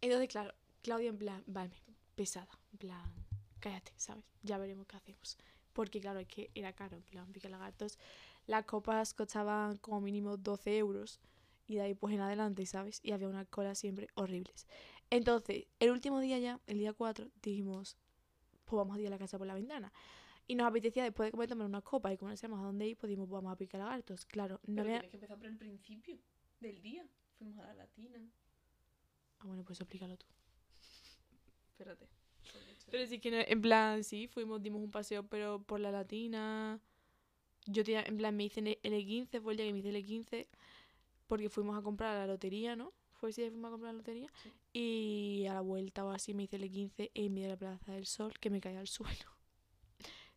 Entonces, 0.00 0.28
claro, 0.28 0.54
Claudia 0.82 1.08
en 1.08 1.18
plan, 1.18 1.42
vale, 1.46 1.76
pesada, 2.14 2.58
en 2.72 2.78
plan, 2.78 3.12
cállate, 3.60 3.92
¿sabes? 3.96 4.24
Ya 4.42 4.58
veremos 4.58 4.86
qué 4.86 4.96
hacemos. 4.96 5.38
Porque 5.72 6.00
claro, 6.00 6.20
es 6.20 6.28
que 6.28 6.50
era 6.54 6.72
caro, 6.72 6.96
en 6.96 7.02
plan, 7.02 7.32
pica 7.32 7.48
lagartos. 7.48 7.98
Las 8.46 8.64
copas 8.66 9.14
costaban 9.14 9.78
como 9.78 10.00
mínimo 10.00 10.36
12 10.36 10.76
euros 10.76 11.20
y 11.66 11.76
de 11.76 11.80
ahí 11.80 11.94
pues 11.94 12.14
en 12.14 12.20
adelante, 12.20 12.66
¿sabes? 12.66 13.00
Y 13.02 13.12
había 13.12 13.28
unas 13.28 13.48
colas 13.48 13.78
siempre 13.78 14.08
horribles. 14.14 14.66
Entonces, 15.10 15.66
el 15.80 15.90
último 15.90 16.20
día 16.20 16.38
ya, 16.38 16.60
el 16.66 16.78
día 16.78 16.92
4, 16.92 17.30
dijimos, 17.42 17.96
pues 18.64 18.76
vamos 18.76 18.96
a 18.96 19.00
ir 19.00 19.06
a 19.06 19.10
la 19.10 19.18
casa 19.18 19.38
por 19.38 19.46
la 19.46 19.54
ventana. 19.54 19.92
Y 20.46 20.54
nos 20.54 20.66
apetecía 20.66 21.04
después 21.04 21.28
de 21.28 21.30
comer 21.30 21.48
tomar 21.48 21.66
una 21.66 21.80
copa 21.80 22.12
y 22.12 22.18
como 22.18 22.30
no 22.30 22.36
sabíamos 22.36 22.62
a 22.62 22.66
dónde 22.66 22.86
ir, 22.86 22.96
pues 22.96 23.08
dijimos, 23.08 23.28
pues 23.28 23.42
vamos 23.42 23.54
a 23.54 23.56
picar 23.56 23.80
lagartos. 23.80 24.26
Claro, 24.26 24.60
no 24.66 24.82
Pero 24.82 24.82
había... 24.82 25.00
tienes 25.00 25.10
que 25.10 25.16
empezar 25.16 25.38
por 25.38 25.46
el 25.46 25.56
principio 25.56 26.18
del 26.60 26.82
día. 26.82 27.06
Fuimos 27.38 27.58
a 27.58 27.68
la 27.68 27.74
latina. 27.74 28.20
Ah, 29.38 29.46
bueno, 29.46 29.64
pues 29.64 29.80
explícalo 29.80 30.16
tú. 30.16 30.26
Espérate. 31.70 32.08
Pero 32.90 33.06
sí 33.06 33.18
que 33.18 33.46
en 33.48 33.60
plan, 33.60 34.04
sí, 34.04 34.28
fuimos, 34.28 34.62
dimos 34.62 34.82
un 34.82 34.90
paseo, 34.90 35.26
pero 35.26 35.62
por 35.62 35.80
la 35.80 35.90
latina. 35.90 36.80
Yo 37.66 37.82
tenía, 37.82 38.02
en 38.02 38.18
plan, 38.18 38.36
me 38.36 38.44
hice 38.44 38.60
el 38.60 38.78
L15, 38.82 39.40
fue 39.40 39.54
el 39.54 39.56
día 39.56 39.66
que 39.66 39.72
me 39.72 39.78
hice 39.78 39.88
el 39.88 39.96
L15, 39.96 40.46
porque 41.26 41.48
fuimos 41.48 41.78
a 41.78 41.82
comprar 41.82 42.14
a 42.14 42.20
la 42.20 42.26
lotería, 42.26 42.76
¿no? 42.76 42.92
Fue 43.12 43.30
ese 43.30 43.40
día 43.40 43.48
que 43.48 43.52
fuimos 43.52 43.68
a 43.68 43.72
comprar 43.72 43.90
a 43.90 43.92
la 43.94 43.98
lotería. 43.98 44.30
Sí. 44.42 44.52
Y 44.74 45.46
a 45.46 45.54
la 45.54 45.62
vuelta 45.62 46.04
o 46.04 46.10
así 46.10 46.34
me 46.34 46.42
hice 46.44 46.56
el 46.56 46.64
L15 46.64 47.10
en 47.14 47.32
medio 47.32 47.48
de 47.48 47.54
la 47.54 47.58
Plaza 47.58 47.92
del 47.92 48.06
Sol, 48.06 48.38
que 48.38 48.50
me 48.50 48.60
caía 48.60 48.80
al 48.80 48.88
suelo. 48.88 49.33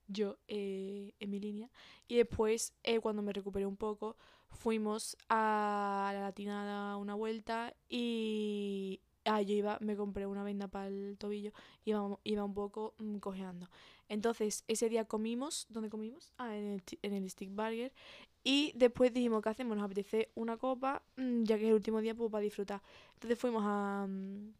Yo 0.07 0.37
eh, 0.47 1.13
en 1.19 1.29
mi 1.29 1.39
línea. 1.39 1.69
Y 2.07 2.15
después, 2.17 2.73
eh, 2.83 2.99
cuando 2.99 3.21
me 3.21 3.33
recuperé 3.33 3.65
un 3.65 3.77
poco, 3.77 4.15
fuimos 4.49 5.17
a 5.29 6.11
la 6.13 6.21
latina 6.21 6.63
a 6.63 6.65
dar 6.65 6.95
una 6.97 7.15
vuelta 7.15 7.75
y. 7.89 9.01
Ah, 9.25 9.41
yo 9.41 9.53
iba, 9.55 9.77
me 9.81 9.97
compré 9.97 10.25
una 10.25 10.41
venda 10.43 10.69
para 10.69 10.87
el 10.87 11.17
tobillo 11.17 11.51
iba, 11.83 12.17
iba 12.23 12.43
un 12.45 12.53
poco 12.53 12.93
mm, 12.97 13.17
cojeando. 13.17 13.69
Entonces, 14.07 14.63
ese 14.69 14.87
día 14.87 15.03
comimos, 15.05 15.65
¿dónde 15.69 15.89
comimos? 15.89 16.31
Ah, 16.37 16.55
en 16.55 16.65
el, 16.75 16.83
en 17.01 17.13
el 17.13 17.29
Stick 17.29 17.49
Burger. 17.53 17.91
Y 18.43 18.71
después 18.75 19.13
dijimos, 19.13 19.41
¿qué 19.41 19.49
hacemos? 19.49 19.75
Nos 19.75 19.85
apetece 19.85 20.31
una 20.35 20.57
copa, 20.57 21.03
mm, 21.17 21.43
ya 21.43 21.57
que 21.57 21.63
es 21.63 21.69
el 21.69 21.75
último 21.75 21.99
día, 22.01 22.15
pues 22.15 22.31
para 22.31 22.41
disfrutar. 22.41 22.81
Entonces 23.15 23.37
fuimos 23.37 23.63
a... 23.65 24.05
mm, 24.07 24.53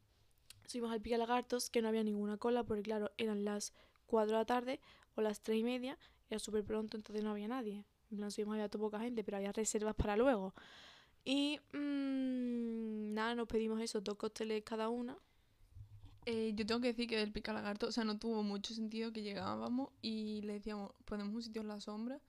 al 0.89 1.01
Pica 1.01 1.17
Lagartos, 1.17 1.69
que 1.69 1.81
no 1.81 1.87
había 1.87 2.03
ninguna 2.03 2.37
cola, 2.37 2.63
porque 2.63 2.83
claro, 2.83 3.11
eran 3.17 3.45
las 3.45 3.73
4 4.07 4.33
de 4.33 4.37
la 4.37 4.45
tarde 4.45 4.79
o 5.17 5.21
las 5.21 5.41
3 5.41 5.59
y 5.59 5.63
media, 5.63 5.97
era 6.29 6.39
súper 6.39 6.63
pronto, 6.63 6.95
entonces 6.95 7.23
no 7.23 7.31
había 7.31 7.47
nadie. 7.47 7.83
En 8.11 8.17
plan, 8.17 8.31
subimos, 8.31 8.53
había 8.53 8.69
poca 8.69 8.99
gente, 8.99 9.23
pero 9.23 9.37
había 9.37 9.51
reservas 9.51 9.95
para 9.95 10.15
luego. 10.15 10.53
Y 11.25 11.59
mm, 11.73 13.13
nada, 13.13 13.35
nos 13.35 13.47
pedimos 13.47 13.81
eso, 13.81 13.99
dos 13.99 14.15
cócteles 14.15 14.63
cada 14.63 14.89
una. 14.89 15.17
Eh, 16.25 16.53
yo 16.55 16.65
tengo 16.65 16.81
que 16.81 16.87
decir 16.87 17.07
que 17.07 17.17
del 17.17 17.31
pica 17.31 17.51
lagarto, 17.53 17.87
o 17.87 17.91
sea, 17.91 18.03
no 18.03 18.19
tuvo 18.19 18.43
mucho 18.43 18.73
sentido 18.73 19.11
que 19.11 19.23
llegábamos 19.23 19.89
y 20.01 20.41
le 20.41 20.53
decíamos, 20.53 20.91
ponemos 21.05 21.33
un 21.33 21.41
sitio 21.41 21.61
en 21.61 21.69
la 21.69 21.79
sombra. 21.81 22.21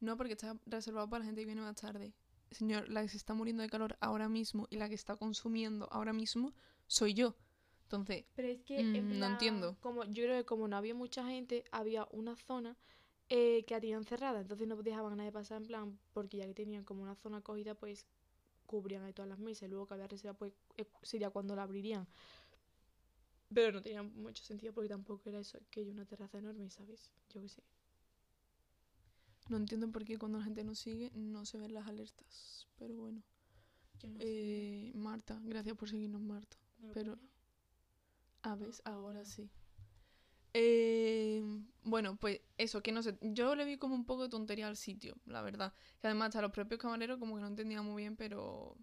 No, 0.00 0.16
porque 0.16 0.34
está 0.34 0.56
reservado 0.66 1.08
para 1.10 1.20
la 1.20 1.26
gente 1.26 1.40
que 1.40 1.46
viene 1.46 1.60
más 1.60 1.74
tarde. 1.74 2.14
Señor, 2.50 2.88
la 2.88 3.02
que 3.02 3.08
se 3.08 3.16
está 3.16 3.34
muriendo 3.34 3.62
de 3.62 3.68
calor 3.68 3.96
ahora 4.00 4.28
mismo 4.28 4.68
y 4.70 4.76
la 4.76 4.88
que 4.88 4.94
está 4.94 5.16
consumiendo 5.16 5.88
ahora 5.90 6.12
mismo 6.12 6.54
soy 6.86 7.14
yo. 7.14 7.34
Entonces, 7.88 8.26
Pero 8.36 8.48
es 8.48 8.60
que, 8.60 8.82
Mm, 8.84 8.96
en 8.96 9.18
no 9.18 9.26
entiendo. 9.26 9.76
Como, 9.80 10.04
yo 10.04 10.24
creo 10.24 10.36
que 10.36 10.44
como 10.44 10.68
no 10.68 10.76
había 10.76 10.94
mucha 10.94 11.26
gente, 11.26 11.64
había 11.72 12.06
una 12.12 12.36
zona 12.36 12.76
eh, 13.30 13.64
que 13.66 13.74
la 13.74 13.80
tenían 13.80 14.04
cerrada. 14.04 14.40
Entonces 14.42 14.68
no 14.68 14.76
dejaban 14.76 15.14
a 15.14 15.16
nadie 15.16 15.32
pasar 15.32 15.62
en 15.62 15.66
plan, 15.66 15.98
porque 16.12 16.36
ya 16.36 16.46
que 16.46 16.52
tenían 16.54 16.84
como 16.84 17.02
una 17.02 17.14
zona 17.14 17.40
cogida, 17.40 17.74
pues 17.74 18.06
cubrían 18.66 19.04
ahí 19.04 19.14
todas 19.14 19.28
las 19.30 19.38
mesas. 19.38 19.62
Y 19.62 19.70
luego 19.70 19.86
que 19.86 19.94
había 19.94 20.06
reserva, 20.06 20.34
pues 20.36 20.52
eh, 20.76 20.86
sería 21.02 21.30
cuando 21.30 21.56
la 21.56 21.62
abrirían. 21.62 22.06
Pero 23.54 23.72
no 23.72 23.80
tenía 23.80 24.02
mucho 24.02 24.44
sentido 24.44 24.74
porque 24.74 24.90
tampoco 24.90 25.26
era 25.30 25.38
eso, 25.40 25.58
que 25.70 25.80
hay 25.80 25.88
una 25.88 26.04
terraza 26.04 26.36
enorme, 26.38 26.68
¿sabes? 26.68 27.10
Yo 27.30 27.40
qué 27.40 27.48
sé. 27.48 27.62
no 29.48 29.56
entiendo 29.56 29.90
por 29.90 30.04
qué 30.04 30.18
cuando 30.18 30.36
la 30.38 30.44
gente 30.44 30.62
nos 30.62 30.78
sigue 30.78 31.10
no 31.14 31.46
se 31.46 31.56
ven 31.56 31.72
las 31.72 31.86
alertas. 31.88 32.66
Pero 32.76 32.96
bueno. 32.96 33.22
Eh, 34.20 34.92
Marta, 34.94 35.40
gracias 35.42 35.74
por 35.76 35.88
seguirnos, 35.88 36.20
Marta. 36.20 36.56
pero- 36.92 37.18
ver, 38.42 38.70
ahora 38.84 39.24
sí. 39.24 39.50
Eh, 40.54 41.42
bueno, 41.84 42.16
pues 42.16 42.40
eso, 42.56 42.82
que 42.82 42.92
no 42.92 43.02
sé, 43.02 43.16
yo 43.20 43.54
le 43.54 43.64
vi 43.64 43.76
como 43.76 43.94
un 43.94 44.04
poco 44.04 44.24
de 44.24 44.28
tontería 44.28 44.66
al 44.66 44.76
sitio, 44.76 45.16
la 45.26 45.42
verdad. 45.42 45.72
Que 46.00 46.06
además 46.08 46.28
hasta 46.28 46.42
los 46.42 46.52
propios 46.52 46.80
camareros 46.80 47.18
como 47.18 47.34
que 47.34 47.42
no 47.42 47.48
entendían 47.48 47.84
muy 47.84 48.02
bien, 48.02 48.16
pero 48.16 48.76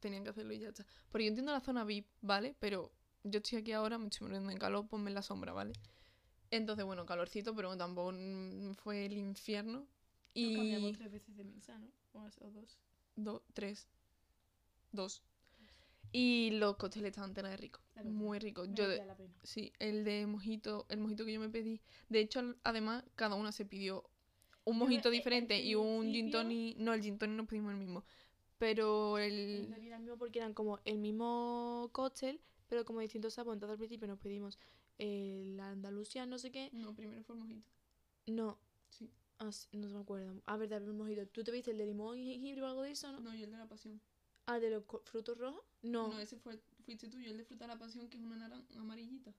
tenían 0.00 0.24
que 0.24 0.30
hacerlo 0.30 0.52
y 0.52 0.58
ya 0.58 0.68
está. 0.68 0.84
Porque 1.10 1.24
yo 1.24 1.28
entiendo 1.28 1.52
la 1.52 1.60
zona 1.60 1.84
VIP, 1.84 2.06
¿vale? 2.20 2.54
Pero 2.58 2.92
yo 3.24 3.38
estoy 3.38 3.58
aquí 3.58 3.72
ahora, 3.72 3.98
me 3.98 4.06
estoy 4.06 4.26
muriendo 4.26 4.50
en 4.50 4.58
calor, 4.58 4.86
ponme 4.86 5.10
en 5.10 5.14
la 5.14 5.22
sombra, 5.22 5.52
¿vale? 5.52 5.72
Entonces, 6.50 6.84
bueno, 6.84 7.06
calorcito, 7.06 7.54
pero 7.54 7.76
tampoco 7.76 8.12
mm, 8.12 8.74
fue 8.74 9.06
el 9.06 9.16
infierno. 9.16 9.86
Y... 10.34 10.92
tres 10.92 11.10
veces 11.10 11.36
de 11.36 11.44
mesa, 11.44 11.78
¿no? 11.78 11.88
O, 12.12 12.50
dos. 12.50 12.78
Dos, 13.16 13.42
tres. 13.54 13.88
Dos. 14.92 15.22
Y 16.18 16.50
los 16.52 16.76
cócteles 16.76 17.10
estaban 17.10 17.34
tela 17.34 17.50
de 17.50 17.56
verdad, 17.56 17.78
Muy 18.04 18.38
ricos. 18.38 18.68
Yo 18.72 18.88
de- 18.88 19.04
la 19.04 19.14
pena. 19.16 19.34
sí, 19.42 19.70
el 19.78 20.02
de 20.04 20.26
mojito, 20.26 20.86
el 20.88 20.98
mojito 20.98 21.26
que 21.26 21.32
yo 21.34 21.40
me 21.40 21.50
pedí. 21.50 21.80
De 22.08 22.20
hecho, 22.20 22.54
además, 22.64 23.04
cada 23.16 23.34
una 23.34 23.52
se 23.52 23.66
pidió 23.66 24.08
un 24.64 24.78
mojito 24.78 25.08
eh, 25.10 25.12
diferente 25.12 25.60
y 25.60 25.74
un 25.74 26.10
gin 26.12 26.30
tonic. 26.30 26.78
No, 26.78 26.94
el 26.94 27.02
gin 27.02 27.18
tonic 27.18 27.36
no 27.36 27.46
pedimos 27.46 27.72
el 27.72 27.78
mismo. 27.78 28.02
Pero 28.58 29.18
El 29.18 29.32
el. 29.68 29.74
Era 29.84 29.96
el 29.96 30.02
mismo 30.02 30.16
porque 30.16 30.38
eran 30.38 30.54
como 30.54 30.80
el 30.86 30.96
mismo 30.98 31.90
cóctel, 31.92 32.40
pero 32.66 32.86
como 32.86 33.00
distintos 33.00 33.34
sabores. 33.34 33.56
Entonces 33.56 33.72
al 33.74 33.78
principio 33.78 34.08
nos 34.08 34.18
pedimos 34.18 34.58
el 34.96 35.60
Andalucía, 35.60 36.24
no 36.24 36.38
sé 36.38 36.50
qué. 36.50 36.70
No, 36.72 36.94
primero 36.94 37.22
fue 37.24 37.34
el 37.34 37.40
mojito. 37.42 37.68
No, 38.26 38.58
Sí. 38.88 39.10
ah, 39.38 39.44
no 39.44 39.52
se 39.52 39.94
me 39.94 40.00
acuerdo. 40.00 40.40
A 40.46 40.56
ver, 40.56 40.82
un 40.82 40.96
mojito. 40.96 41.26
¿Tú 41.26 41.44
te 41.44 41.52
viste 41.52 41.72
el 41.72 41.76
de 41.78 41.84
limón 41.84 42.18
y 42.18 42.24
jengibre 42.32 42.62
o 42.62 42.66
algo 42.68 42.82
de 42.82 42.92
eso, 42.92 43.12
no? 43.12 43.20
No, 43.20 43.34
yo 43.34 43.44
el 43.44 43.50
de 43.50 43.58
la 43.58 43.66
pasión. 43.68 44.00
Ah, 44.46 44.58
de 44.60 44.70
los 44.70 44.84
frutos 45.04 45.36
rojos. 45.38 45.62
No. 45.82 46.08
No, 46.08 46.20
ese 46.20 46.36
fue, 46.38 46.58
fuiste 46.84 47.08
tú. 47.08 47.18
Yo 47.20 47.30
el 47.30 47.38
de 47.38 47.44
fruta 47.44 47.64
de 47.64 47.74
la 47.74 47.78
pasión, 47.78 48.08
que 48.08 48.16
es 48.18 48.22
una 48.22 48.36
naranja 48.36 48.64
amarillita. 48.78 49.32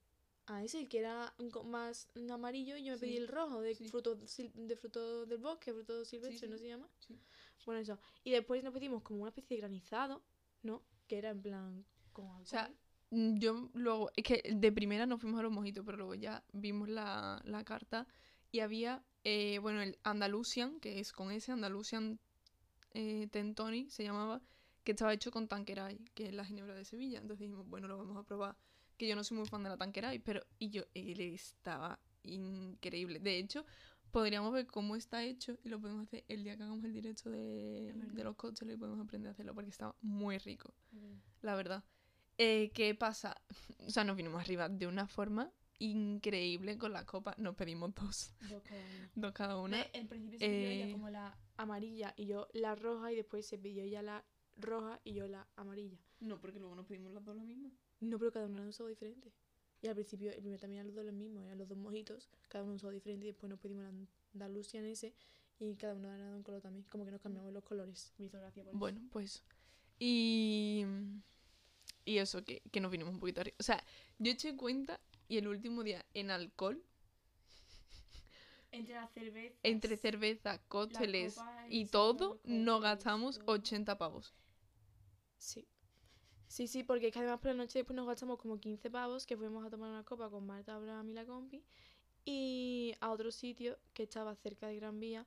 Ah, 0.48 0.64
ese, 0.64 0.80
el 0.80 0.88
que 0.88 1.00
era 1.00 1.34
más 1.66 2.08
amarillo. 2.32 2.78
y 2.78 2.84
Yo 2.86 2.94
me 2.94 3.00
pedí 3.00 3.12
Sí, 3.12 3.18
el 3.18 3.28
rojo 3.28 3.62
de 3.62 3.76
sí. 3.76 3.88
frutos 3.88 4.18
de 4.54 4.76
fruto 4.78 5.26
del 5.26 5.40
bosque, 5.40 5.74
fruto 5.74 6.06
silvestre, 6.06 6.48
sí. 6.48 6.52
¿no 6.52 6.58
se 6.58 6.68
llama? 6.68 6.88
Sí. 7.00 7.18
Bueno, 7.66 7.82
eso. 7.82 8.00
Y 8.24 8.32
después 8.32 8.64
nos 8.64 8.74
pedimos 8.74 9.02
como 9.04 9.22
una 9.22 9.30
especie 9.30 9.56
de 9.58 9.62
granizado, 9.62 10.24
¿no? 10.64 10.84
Que 11.08 11.18
era 11.18 11.30
en 11.32 11.42
plan 11.42 11.86
alcohol. 12.06 12.46
sea, 12.46 12.72
Mm, 13.10 13.38
Yo 13.40 13.70
luego, 13.74 14.12
es 14.18 14.24
que 14.26 14.42
de 14.54 14.72
primera 14.72 15.06
nos 15.06 15.22
fuimos 15.22 15.40
a 15.40 15.44
los 15.44 15.52
mojitos, 15.52 15.86
pero 15.86 15.98
luego 15.98 16.16
ya 16.16 16.44
vimos 16.52 16.90
la, 16.90 17.42
la 17.46 17.64
carta 17.64 18.06
y 18.52 18.60
había, 18.60 19.02
eh, 19.24 19.60
bueno, 19.60 19.82
el 19.82 19.98
Andalusian, 20.04 20.80
que 20.82 21.00
es 21.00 21.14
con 21.14 21.32
ese, 21.32 21.54
Andalusian 21.54 22.20
eh, 22.94 23.28
Tentoni 23.32 23.90
se 23.90 24.04
llamaba, 24.04 24.42
que 24.88 24.94
estaba 24.94 25.12
hecho 25.12 25.32
con 25.32 25.50
Tanqueray, 25.50 25.98
que 26.14 26.28
es 26.28 26.34
la 26.34 26.46
ginebra 26.46 26.74
de 26.74 26.86
Sevilla. 26.86 27.20
Entonces 27.20 27.40
dijimos, 27.40 27.68
bueno, 27.68 27.90
lo 27.90 27.98
vamos 27.98 28.16
a 28.16 28.24
probar. 28.24 28.56
Que 28.96 29.06
yo 29.06 29.18
no 29.18 29.24
soy 29.26 29.36
muy 29.36 29.46
fan 29.46 29.62
de 29.62 29.68
la 29.68 29.76
Tanqueray, 29.76 30.20
pero 30.20 30.42
y 30.60 30.70
yo, 30.70 30.84
él 30.94 31.20
estaba 31.20 32.00
increíble. 32.24 33.20
De 33.20 33.38
hecho, 33.38 33.66
podríamos 34.12 34.54
ver 34.54 34.66
cómo 34.66 34.96
está 34.96 35.26
hecho 35.26 35.58
y 35.66 35.68
lo 35.68 35.82
podemos 35.82 36.08
hacer 36.08 36.24
el 36.30 36.46
día 36.46 36.56
que 36.56 36.64
hagamos 36.64 36.86
el 36.86 36.94
directo 36.94 37.30
de, 37.30 37.92
de 38.14 38.24
los 38.24 38.38
cócteles 38.38 38.76
y 38.76 38.78
podemos 38.80 39.06
aprender 39.06 39.28
a 39.28 39.32
hacerlo 39.34 39.54
porque 39.54 39.72
estaba 39.72 39.94
muy 40.00 40.38
rico 40.38 40.74
la 41.42 41.56
verdad. 41.56 41.84
Eh, 42.38 42.72
¿Qué 42.74 42.96
pasa? 42.96 43.36
O 43.88 43.90
sea, 43.90 44.06
nos 44.06 44.16
vinimos 44.16 44.40
arriba 44.40 44.70
de 44.70 44.88
una 44.88 45.06
forma 45.06 45.52
increíble 45.80 46.78
con 46.78 46.94
la 46.94 47.06
copa. 47.06 47.36
Nos 47.38 47.56
pedimos 47.56 47.94
dos, 47.94 48.34
Dos 48.50 48.64
cada 48.64 48.82
uno. 48.86 49.10
dos 49.16 49.32
cada 49.34 49.58
una. 49.58 49.86
En 49.92 50.08
principio 50.08 50.40
se 50.40 50.46
pidió 50.48 50.70
ella 50.70 50.88
eh, 50.88 50.92
como 50.94 51.10
la 51.10 51.38
amarilla 51.58 52.14
y 52.16 52.28
yo 52.28 52.48
la 52.54 52.74
roja 52.76 53.12
y 53.12 53.18
después 53.18 53.46
se 53.46 53.58
pidió 53.58 53.84
ella 53.84 54.02
la 54.02 54.26
roja 54.58 55.00
y 55.04 55.14
yo 55.14 55.28
la 55.28 55.48
amarilla. 55.56 55.98
No, 56.20 56.40
porque 56.40 56.60
luego 56.60 56.76
nos 56.76 56.86
pedimos 56.86 57.14
las 57.14 57.24
dos 57.24 57.36
la 57.36 57.44
misma. 57.44 57.72
No, 58.00 58.18
pero 58.18 58.32
cada 58.32 58.46
uno 58.48 58.58
era 58.58 58.66
un 58.66 58.74
sabor 58.74 58.92
diferente. 58.92 59.32
Y 59.82 59.88
al 59.88 59.96
principio, 59.96 60.32
el 60.32 60.40
primero 60.40 60.60
también 60.60 60.80
eran 60.80 60.88
los 60.88 60.96
dos 60.96 61.06
los 61.06 61.14
mismos, 61.14 61.46
eran 61.46 61.58
los 61.58 61.68
dos 61.68 61.78
mojitos, 61.78 62.30
cada 62.48 62.64
uno 62.64 62.74
un 62.74 62.80
sabor 62.80 62.96
diferente 62.96 63.26
y 63.26 63.30
después 63.30 63.50
nos 63.50 63.60
pedimos 63.60 63.84
la 63.84 63.94
Andalusia 64.34 64.80
en 64.80 64.88
ese 64.88 65.14
y 65.60 65.76
cada 65.76 65.94
uno 65.94 66.12
era 66.14 66.30
de 66.30 66.36
un 66.36 66.44
color 66.44 66.62
también, 66.62 66.84
como 66.90 67.06
que 67.06 67.12
nos 67.12 67.22
cambiamos 67.22 67.54
los 67.54 67.64
colores. 67.64 68.14
Me 68.18 68.26
hizo 68.26 68.40
gracia 68.40 68.64
por 68.64 68.72
eso. 68.72 68.80
Bueno, 68.80 69.02
pues. 69.12 69.44
Y. 70.00 70.86
Y 72.06 72.20
eso, 72.20 72.44
que, 72.44 72.62
que 72.72 72.80
nos 72.80 72.92
vinimos 72.92 73.14
un 73.14 73.20
poquito 73.20 73.42
arriba. 73.42 73.58
O 73.60 73.64
sea, 73.64 73.84
yo 74.18 74.32
eché 74.32 74.56
cuenta 74.56 75.00
y 75.28 75.38
el 75.38 75.48
último 75.48 75.84
día 75.84 76.06
en 76.14 76.32
alcohol, 76.32 76.82
Entre 78.72 78.96
la 78.96 79.08
cerveza, 79.08 79.56
entre 79.64 79.98
cerveza, 79.98 80.60
cócteles 80.70 81.38
y 81.70 81.86
todo, 81.86 82.40
los 82.44 82.46
no 82.46 82.74
cócteles, 82.74 82.82
gastamos 82.82 83.40
todo. 83.40 83.52
80 83.52 83.98
pavos. 83.98 84.34
Sí. 85.38 85.68
Sí, 86.48 86.68
sí, 86.68 86.84
porque 86.84 87.08
es 87.08 87.14
que 87.14 87.20
además 87.20 87.40
por 87.40 87.48
la 87.52 87.56
noche 87.56 87.80
después 87.80 87.96
nos 87.96 88.08
gastamos 88.08 88.38
como 88.40 88.60
15 88.60 88.90
pavos 88.90 89.26
que 89.26 89.36
fuimos 89.38 89.66
a 89.66 89.70
tomar 89.70 89.90
una 89.92 90.04
copa 90.04 90.30
con 90.30 90.46
Marta, 90.46 90.76
Abraham 90.76 91.10
y 91.10 91.14
la 91.14 91.26
compi 91.26 91.64
y 92.24 92.94
a 93.02 93.12
otro 93.12 93.32
sitio 93.32 93.78
que 93.94 94.04
estaba 94.04 94.34
cerca 94.36 94.68
de 94.68 94.76
Gran 94.78 95.00
Vía 95.00 95.26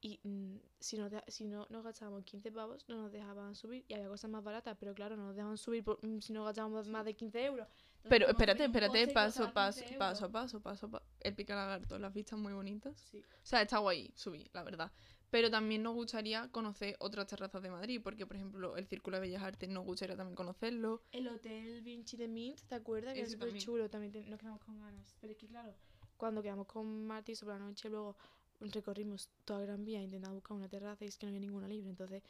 Y 0.00 0.20
mm, 0.22 0.58
si, 0.78 0.96
nos 0.96 1.10
deja- 1.10 1.24
si 1.26 1.44
no 1.44 1.66
nos 1.70 1.82
gastábamos 1.82 2.22
15 2.24 2.52
pavos, 2.52 2.84
no 2.88 3.02
nos 3.02 3.10
dejaban 3.12 3.56
subir. 3.56 3.84
Y 3.88 3.94
había 3.94 4.06
cosas 4.08 4.30
más 4.30 4.44
baratas, 4.44 4.76
pero 4.78 4.94
claro, 4.94 5.16
no 5.16 5.26
nos 5.26 5.34
dejaban 5.34 5.58
subir 5.58 5.82
por- 5.82 5.98
mm, 6.06 6.20
si 6.20 6.32
no 6.32 6.44
gastábamos 6.44 6.86
más 6.88 7.04
de 7.04 7.14
15 7.14 7.44
euros. 7.44 7.66
Entonces, 7.66 8.08
Pero 8.08 8.28
espérate, 8.28 8.64
espérate, 8.64 9.12
paso, 9.12 9.52
paso, 9.52 9.80
15 9.80 9.98
paso 9.98 10.30
paso, 10.30 10.60
paso 10.60 10.88
paso. 10.88 11.04
El 11.18 11.34
pica 11.34 11.56
lagarto, 11.56 11.98
las 11.98 12.14
vistas 12.14 12.38
muy 12.38 12.52
bonitas. 12.52 12.96
Sí. 13.10 13.18
O 13.20 13.24
sea, 13.46 13.60
está 13.62 13.78
guay 13.78 14.12
subir, 14.14 14.48
la 14.52 14.62
verdad. 14.62 14.92
Pero 15.30 15.50
también 15.50 15.82
nos 15.82 15.94
gustaría 15.94 16.48
conocer 16.50 16.96
otras 17.00 17.26
terrazas 17.26 17.62
de 17.62 17.70
Madrid, 17.70 18.00
porque 18.02 18.26
por 18.26 18.36
ejemplo 18.36 18.76
el 18.76 18.86
Círculo 18.86 19.16
de 19.18 19.22
Bellas 19.22 19.42
Artes 19.42 19.68
nos 19.68 19.84
gustaría 19.84 20.16
también 20.16 20.34
conocerlo. 20.36 21.02
El 21.12 21.28
hotel 21.28 21.82
Vinci 21.82 22.16
de 22.16 22.28
Mint, 22.28 22.58
¿te 22.68 22.74
acuerdas? 22.74 23.12
Que 23.14 23.20
es 23.22 23.32
súper 23.32 23.48
chulo, 23.64 23.90
también 23.90 24.12
te- 24.12 24.24
nos 24.24 24.38
quedamos 24.40 24.62
con 24.64 24.78
ganas. 24.80 25.14
Pero 25.20 25.32
es 25.32 25.38
que 25.38 25.46
claro, 25.46 25.74
cuando 26.16 26.42
quedamos 26.42 26.66
con 26.66 27.06
Marty 27.06 27.34
sobre 27.34 27.58
la 27.58 27.64
noche, 27.66 27.90
luego 27.90 28.16
recorrimos 28.60 29.28
toda 29.44 29.60
Gran 29.60 29.84
Vía 29.84 30.00
intentando 30.02 30.34
buscar 30.34 30.56
una 30.56 30.68
terraza 30.68 31.04
y 31.04 31.08
es 31.08 31.18
que 31.18 31.26
no 31.26 31.30
había 31.30 31.40
ninguna 31.40 31.68
libre. 31.68 31.90
Entonces, 31.90 32.22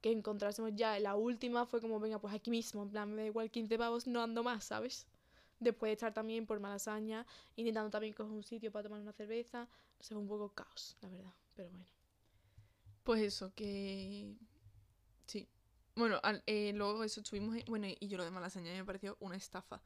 que 0.00 0.10
encontrásemos 0.10 0.72
ya 0.74 0.98
la 0.98 1.16
última 1.16 1.66
fue 1.66 1.80
como, 1.82 2.00
venga, 2.00 2.18
pues 2.18 2.32
aquí 2.34 2.50
mismo, 2.50 2.82
en 2.82 2.90
plan, 2.90 3.10
me 3.10 3.16
da 3.22 3.26
igual 3.26 3.50
15 3.50 3.76
pavos, 3.76 4.06
no 4.06 4.22
ando 4.22 4.42
más, 4.42 4.64
¿sabes? 4.64 5.06
Después 5.58 5.90
de 5.90 5.92
estar 5.92 6.14
también 6.14 6.46
por 6.46 6.58
Malasaña, 6.58 7.26
intentando 7.54 7.90
también 7.90 8.14
coger 8.14 8.32
un 8.32 8.42
sitio 8.42 8.72
para 8.72 8.84
tomar 8.84 9.00
una 9.00 9.12
cerveza. 9.12 9.64
No 9.98 10.02
sé, 10.04 10.14
fue 10.14 10.22
un 10.22 10.28
poco 10.28 10.48
caos, 10.54 10.96
la 11.02 11.10
verdad. 11.10 11.34
Pero 11.54 11.68
bueno. 11.68 11.84
Pues 13.02 13.22
eso, 13.22 13.52
que... 13.54 14.34
Sí. 15.26 15.48
Bueno, 15.96 16.20
al- 16.22 16.42
eh, 16.46 16.72
luego 16.74 17.02
eso 17.04 17.20
estuvimos... 17.20 17.56
en- 17.56 17.64
Bueno, 17.66 17.86
y 17.88 18.08
yo 18.08 18.16
lo 18.18 18.24
de 18.24 18.30
Malasaña 18.30 18.72
me 18.72 18.84
pareció 18.84 19.16
una 19.20 19.36
estafa. 19.36 19.82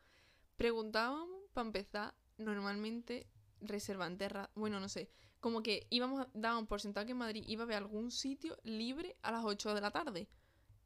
Preguntábamos, 0.57 1.29
para 1.53 1.67
empezar, 1.67 2.15
normalmente 2.39 3.27
reservan 3.61 4.19
terra... 4.19 4.51
Bueno, 4.55 4.81
no 4.81 4.89
sé. 4.89 5.11
Como 5.41 5.62
que 5.62 5.87
íbamos 5.91 6.21
a... 6.21 6.29
Daban 6.35 6.67
por 6.67 6.81
sentado 6.81 7.07
que 7.07 7.12
en 7.12 7.19
Madrid 7.19 7.45
iba 7.47 7.62
a 7.62 7.65
haber 7.65 7.77
algún 7.79 8.11
sitio 8.11 8.57
libre 8.65 9.17
a 9.23 9.31
las 9.33 9.45
8 9.45 9.75
de 9.75 9.81
la 9.81 9.91
tarde. 9.91 10.29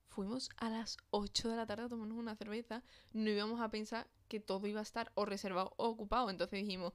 Fuimos 0.08 0.50
a 0.56 0.68
las 0.70 0.96
8 1.10 1.48
de 1.48 1.56
la 1.56 1.66
tarde 1.66 1.84
a 1.84 1.88
tomarnos 1.88 2.18
una 2.18 2.34
cerveza. 2.36 2.82
No 3.12 3.30
íbamos 3.30 3.60
a 3.60 3.70
pensar 3.70 4.08
que 4.28 4.40
todo 4.40 4.66
iba 4.66 4.80
a 4.80 4.82
estar 4.82 5.12
o 5.14 5.24
reservado 5.24 5.72
o 5.76 5.86
ocupado. 5.88 6.28
Entonces 6.30 6.60
dijimos, 6.60 6.92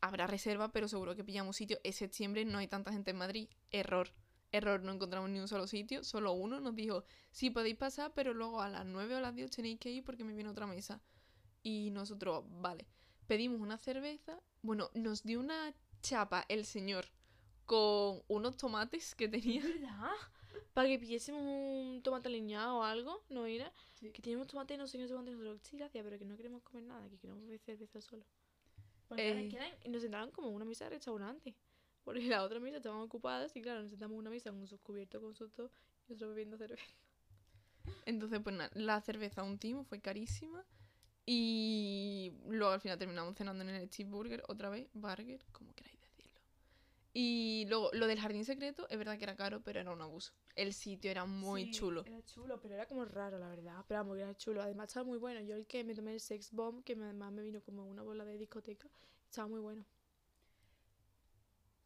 habrá 0.00 0.26
reserva, 0.26 0.72
pero 0.72 0.88
seguro 0.88 1.14
que 1.14 1.24
pillamos 1.24 1.56
sitio. 1.56 1.78
Es 1.84 1.96
septiembre, 1.96 2.44
no 2.44 2.58
hay 2.58 2.66
tanta 2.68 2.92
gente 2.92 3.12
en 3.12 3.18
Madrid. 3.18 3.48
Error. 3.70 4.12
Error, 4.52 4.82
no 4.82 4.92
encontramos 4.92 5.30
ni 5.30 5.38
un 5.40 5.48
solo 5.48 5.66
sitio. 5.66 6.04
Solo 6.04 6.32
uno 6.32 6.60
nos 6.60 6.74
dijo, 6.76 7.04
sí 7.30 7.50
podéis 7.50 7.76
pasar, 7.76 8.12
pero 8.14 8.34
luego 8.34 8.60
a 8.60 8.68
las 8.68 8.84
9 8.86 9.16
o 9.16 9.20
las 9.20 9.34
10 9.34 9.50
tenéis 9.50 9.78
que 9.80 9.90
ir 9.90 10.04
porque 10.04 10.24
me 10.24 10.34
viene 10.34 10.50
otra 10.50 10.66
mesa. 10.66 11.00
Y 11.62 11.90
nosotros, 11.90 12.44
vale. 12.60 12.86
Pedimos 13.26 13.60
una 13.60 13.78
cerveza. 13.78 14.38
Bueno, 14.62 14.90
nos 14.94 15.22
dio 15.22 15.40
una 15.40 15.74
chapa 16.02 16.44
el 16.48 16.64
señor 16.64 17.06
con 17.66 18.22
unos 18.28 18.56
tomates 18.56 19.14
que 19.14 19.28
tenía. 19.28 19.62
¿Verdad? 19.62 20.10
Para 20.74 20.88
que 20.88 20.98
pidiésemos 20.98 21.42
un 21.42 22.02
tomate 22.02 22.28
aliñado 22.28 22.78
o 22.78 22.82
algo, 22.82 23.22
¿no 23.28 23.46
era? 23.46 23.72
Sí. 23.94 24.10
Que 24.10 24.22
teníamos 24.22 24.48
tomate, 24.48 24.76
no 24.76 24.86
sé 24.86 24.96
qué, 24.98 25.02
no 25.02 25.08
sé 25.08 25.14
cuánto, 25.14 25.30
y 25.30 25.34
nosotros, 25.34 25.60
sí, 25.62 25.76
gracias, 25.76 26.02
pero 26.04 26.18
que 26.18 26.24
no 26.24 26.36
queremos 26.36 26.62
comer 26.62 26.84
nada, 26.84 27.08
que 27.08 27.18
queremos 27.18 27.42
beber 27.42 27.60
cerveza 27.60 28.00
solo. 28.00 28.24
Porque 29.08 29.30
Eh. 29.30 29.78
y 29.84 29.88
nos 29.90 30.02
sentaron 30.02 30.30
como 30.30 30.48
en 30.48 30.54
una 30.54 30.64
mesa 30.64 30.84
de 30.84 30.90
restaurante. 30.90 31.54
Porque 32.04 32.22
las 32.22 32.42
otras 32.42 32.60
mesas 32.60 32.78
estaban 32.78 33.00
ocupadas 33.00 33.54
y 33.56 33.62
claro, 33.62 33.82
nos 33.82 33.90
sentamos 33.90 34.14
en 34.14 34.20
una 34.20 34.30
mesa 34.30 34.50
con 34.50 34.66
sus 34.66 34.80
cubiertos, 34.80 35.22
con 35.22 35.34
sus 35.34 35.52
todo, 35.52 35.70
y 36.08 36.12
nosotros 36.12 36.30
bebiendo 36.30 36.56
cerveza. 36.58 36.82
Entonces, 38.06 38.40
pues 38.42 38.56
nada, 38.56 38.70
la 38.74 39.00
cerveza 39.00 39.42
un 39.42 39.58
timo 39.58 39.84
fue 39.84 40.00
carísima. 40.00 40.64
Y 41.24 42.32
luego 42.48 42.72
al 42.72 42.80
final 42.80 42.98
terminamos 42.98 43.36
cenando 43.36 43.62
en 43.62 43.70
el 43.70 43.86
Steve 43.86 44.10
Burger, 44.10 44.42
otra 44.48 44.70
vez, 44.70 44.88
Burger, 44.92 45.44
como 45.52 45.72
queráis 45.72 46.00
decirlo. 46.00 46.40
Y 47.14 47.66
luego, 47.68 47.90
lo 47.92 48.08
del 48.08 48.18
jardín 48.18 48.44
secreto, 48.44 48.88
es 48.88 48.98
verdad 48.98 49.16
que 49.18 49.24
era 49.24 49.36
caro, 49.36 49.62
pero 49.62 49.78
era 49.78 49.92
un 49.92 50.00
abuso. 50.00 50.32
El 50.56 50.72
sitio 50.74 51.10
era 51.10 51.24
muy 51.24 51.66
Sí, 51.66 51.70
chulo. 51.70 52.04
Era 52.04 52.22
chulo, 52.24 52.60
pero 52.60 52.74
era 52.74 52.86
como 52.86 53.04
raro, 53.04 53.38
la 53.38 53.48
verdad. 53.48 53.84
Pero 53.86 54.00
vamos, 54.00 54.18
era 54.18 54.34
chulo. 54.34 54.62
Además 54.62 54.88
estaba 54.88 55.04
muy 55.04 55.18
bueno. 55.18 55.40
Yo 55.42 55.54
el 55.54 55.66
que 55.66 55.84
me 55.84 55.94
tomé 55.94 56.14
el 56.14 56.20
Sex 56.20 56.50
Bomb, 56.52 56.82
que 56.82 56.94
además 56.94 57.32
me 57.32 57.42
vino 57.42 57.62
como 57.62 57.86
una 57.86 58.02
bola 58.02 58.24
de 58.24 58.36
discoteca, 58.36 58.88
estaba 59.26 59.46
muy 59.46 59.60
bueno. 59.60 59.84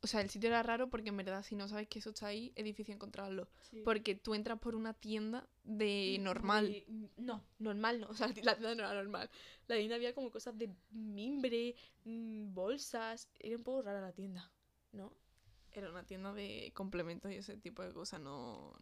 O 0.03 0.07
sea, 0.07 0.20
el 0.20 0.30
sitio 0.30 0.49
era 0.49 0.62
raro 0.62 0.88
porque 0.88 1.09
en 1.09 1.16
verdad, 1.16 1.42
si 1.42 1.57
no 1.57 1.66
sabes 1.68 1.88
que 1.88 1.99
eso 1.99 2.11
está 2.11 2.26
ahí, 2.28 2.53
es 2.55 2.64
difícil 2.64 2.94
encontrarlo. 2.94 3.49
Sí. 3.62 3.82
Porque 3.84 4.14
tú 4.14 4.34
entras 4.34 4.59
por 4.59 4.74
una 4.76 4.92
tienda 4.94 5.49
de 5.64 6.18
normal. 6.20 6.68
de- 6.68 6.86
no, 7.16 7.42
normal 7.59 8.01
no. 8.01 8.09
O 8.09 8.14
sea, 8.14 8.28
la 8.44 8.55
tienda 8.57 8.74
no 8.74 8.82
era 8.84 8.94
normal. 8.94 9.30
La 9.66 9.76
tienda 9.76 9.97
había 9.97 10.14
como 10.14 10.30
cosas 10.30 10.57
de 10.59 10.70
mimbre, 10.90 11.74
mm, 12.05 12.53
bolsas. 12.55 13.28
Era 13.40 13.57
un 13.57 13.64
poco 13.64 13.82
rara 13.82 14.01
la 14.01 14.12
tienda, 14.12 14.51
¿no? 14.92 15.12
Era 15.72 15.90
una 15.90 16.05
tienda 16.05 16.32
de 16.32 16.70
complementos 16.74 17.30
y 17.32 17.36
ese 17.36 17.57
tipo 17.57 17.82
de 17.82 17.92
cosas. 17.92 18.20
No. 18.20 18.74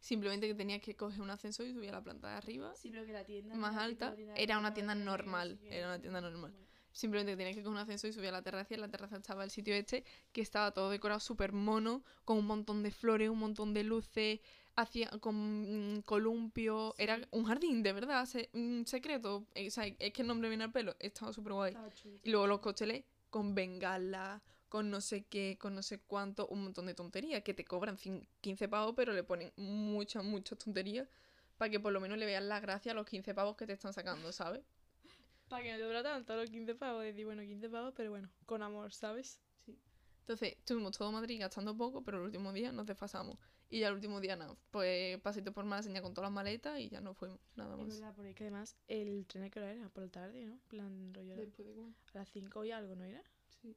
Simplemente 0.00 0.48
que 0.48 0.54
tenías 0.54 0.80
que 0.80 0.96
coger 0.96 1.20
un 1.20 1.30
ascensor 1.30 1.66
y 1.66 1.72
subir 1.72 1.90
a 1.90 1.92
la 1.92 2.02
planta 2.02 2.28
de 2.30 2.34
arriba. 2.34 2.74
Sí, 2.74 2.90
pero 2.90 3.04
que 3.06 3.12
la 3.12 3.24
tienda 3.24 3.54
Más 3.54 3.76
alta, 3.76 4.16
era 4.36 4.58
una 4.58 4.74
tienda 4.74 4.94
normal, 4.94 5.60
era 5.66 5.86
una 5.88 6.00
tienda 6.00 6.20
normal. 6.20 6.52
Simplemente 6.92 7.36
tenías 7.36 7.56
que 7.56 7.62
coger 7.62 7.72
un 7.74 7.78
ascensor 7.82 8.10
y 8.10 8.12
subir 8.12 8.28
a 8.28 8.32
la 8.32 8.42
terraza 8.42 8.68
y 8.70 8.74
en 8.74 8.80
la 8.82 8.88
terraza 8.88 9.16
estaba 9.16 9.44
el 9.44 9.50
sitio 9.50 9.74
este 9.74 10.04
que 10.32 10.40
estaba 10.40 10.72
todo 10.72 10.90
decorado 10.90 11.20
súper 11.20 11.52
mono, 11.52 12.04
con 12.24 12.38
un 12.38 12.46
montón 12.46 12.82
de 12.82 12.90
flores, 12.90 13.28
un 13.30 13.38
montón 13.38 13.72
de 13.74 13.82
luces, 13.84 14.40
hacía 14.76 15.08
con 15.20 15.96
mm, 15.96 16.02
columpio, 16.02 16.94
era 16.98 17.18
un 17.30 17.44
jardín 17.44 17.82
de 17.82 17.92
verdad, 17.92 18.24
se- 18.26 18.50
un 18.52 18.84
secreto, 18.86 19.46
eh, 19.54 19.68
o 19.68 19.70
sea, 19.70 19.86
es 19.86 20.12
que 20.12 20.22
el 20.22 20.28
nombre 20.28 20.48
viene 20.48 20.64
al 20.64 20.72
pelo, 20.72 20.94
estaba 20.98 21.32
súper 21.32 21.52
guay. 21.54 21.74
Y 22.22 22.30
luego 22.30 22.46
los 22.46 22.60
cócteles 22.60 23.04
con 23.30 23.54
bengala, 23.54 24.42
con 24.68 24.90
no 24.90 25.00
sé 25.00 25.24
qué, 25.24 25.56
con 25.60 25.74
no 25.74 25.82
sé 25.82 25.98
cuánto, 26.00 26.46
un 26.48 26.62
montón 26.64 26.86
de 26.86 26.94
tonterías, 26.94 27.42
que 27.42 27.52
te 27.54 27.64
cobran 27.64 27.96
cin- 27.98 28.26
15 28.40 28.68
pavos, 28.68 28.94
pero 28.96 29.12
le 29.12 29.22
ponen 29.24 29.52
muchas, 29.56 30.24
muchas 30.24 30.58
tonterías 30.58 31.08
para 31.58 31.70
que 31.70 31.78
por 31.80 31.92
lo 31.92 32.00
menos 32.00 32.16
le 32.18 32.26
veas 32.26 32.42
la 32.42 32.58
gracia 32.60 32.92
a 32.92 32.94
los 32.94 33.06
15 33.06 33.34
pavos 33.34 33.56
que 33.56 33.66
te 33.66 33.72
están 33.74 33.92
sacando, 33.92 34.32
¿sabes? 34.32 34.62
Para 35.52 35.64
que 35.64 35.72
no 35.72 35.76
te 35.76 35.84
dura 35.84 36.02
tanto 36.02 36.34
los 36.34 36.48
15 36.48 36.74
pavos. 36.76 37.02
Decir, 37.02 37.26
bueno, 37.26 37.42
15 37.42 37.68
pavos, 37.68 37.92
pero 37.94 38.08
bueno, 38.08 38.30
con 38.46 38.62
amor, 38.62 38.90
¿sabes? 38.94 39.38
Entonces, 40.20 40.54
estuvimos 40.56 40.96
todo 40.96 41.12
Madrid 41.12 41.38
gastando 41.38 41.76
poco, 41.76 42.02
pero 42.02 42.16
el 42.20 42.24
último 42.24 42.54
día 42.54 42.72
nos 42.72 42.86
desfasamos. 42.86 43.36
Y 43.68 43.80
ya 43.80 43.88
el 43.88 43.94
último 43.94 44.18
día 44.22 44.34
nada, 44.34 44.56
pues 44.70 45.20
pasito 45.20 45.52
por 45.52 45.66
Malaseña 45.66 46.00
con 46.00 46.14
todas 46.14 46.28
las 46.30 46.34
maletas 46.34 46.78
y 46.80 46.88
ya 46.88 47.02
no 47.02 47.12
fuimos, 47.12 47.38
nada 47.54 47.74
Es 47.74 47.78
más. 47.80 47.88
verdad, 47.98 48.14
porque 48.14 48.30
es 48.30 48.36
que 48.36 48.44
además 48.44 48.76
el 48.88 49.26
tren 49.26 49.42
a 49.44 49.50
qué 49.50 49.58
hora 49.58 49.72
era, 49.72 49.88
por 49.90 50.04
la 50.04 50.08
tarde, 50.10 50.46
¿no? 50.46 50.52
En 50.54 50.60
plan 50.68 51.12
rollo 51.12 51.36
Después 51.36 51.68
de 51.68 51.74
comer. 51.74 51.94
a 52.14 52.18
las 52.18 52.28
5 52.30 52.64
y 52.64 52.70
algo, 52.70 52.94
¿no 52.96 53.04
era? 53.04 53.22
Sí. 53.60 53.76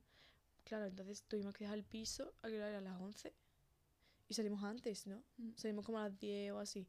Claro, 0.63 0.86
entonces 0.86 1.23
tuvimos 1.28 1.53
que 1.53 1.65
dejar 1.65 1.78
el 1.78 1.84
piso, 1.84 2.34
a 2.41 2.47
qué 2.47 2.55
hora 2.55 2.69
era 2.69 2.78
a 2.78 2.82
las 2.82 3.01
11. 3.01 3.34
Y 4.30 4.34
salimos 4.34 4.63
antes, 4.63 5.07
¿no? 5.07 5.23
Mm. 5.38 5.51
Salimos 5.57 5.86
como 5.86 5.99
a 5.99 6.03
las 6.07 6.17
10 6.17 6.53
o 6.53 6.59
así. 6.59 6.88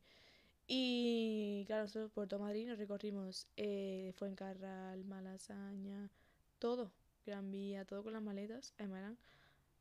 Y 0.67 1.65
claro, 1.67 1.83
nosotros 1.85 2.29
todo 2.29 2.41
Madrid 2.41 2.67
nos 2.67 2.79
recorrimos 2.79 3.47
eh, 3.57 4.13
Fuencarral, 4.17 5.05
Malasaña, 5.05 6.11
todo. 6.59 6.93
Gran 7.25 7.51
Vía, 7.51 7.85
todo 7.85 8.03
con 8.03 8.13
las 8.13 8.23
maletas. 8.23 8.73
Además 8.79 8.99
eran 8.99 9.19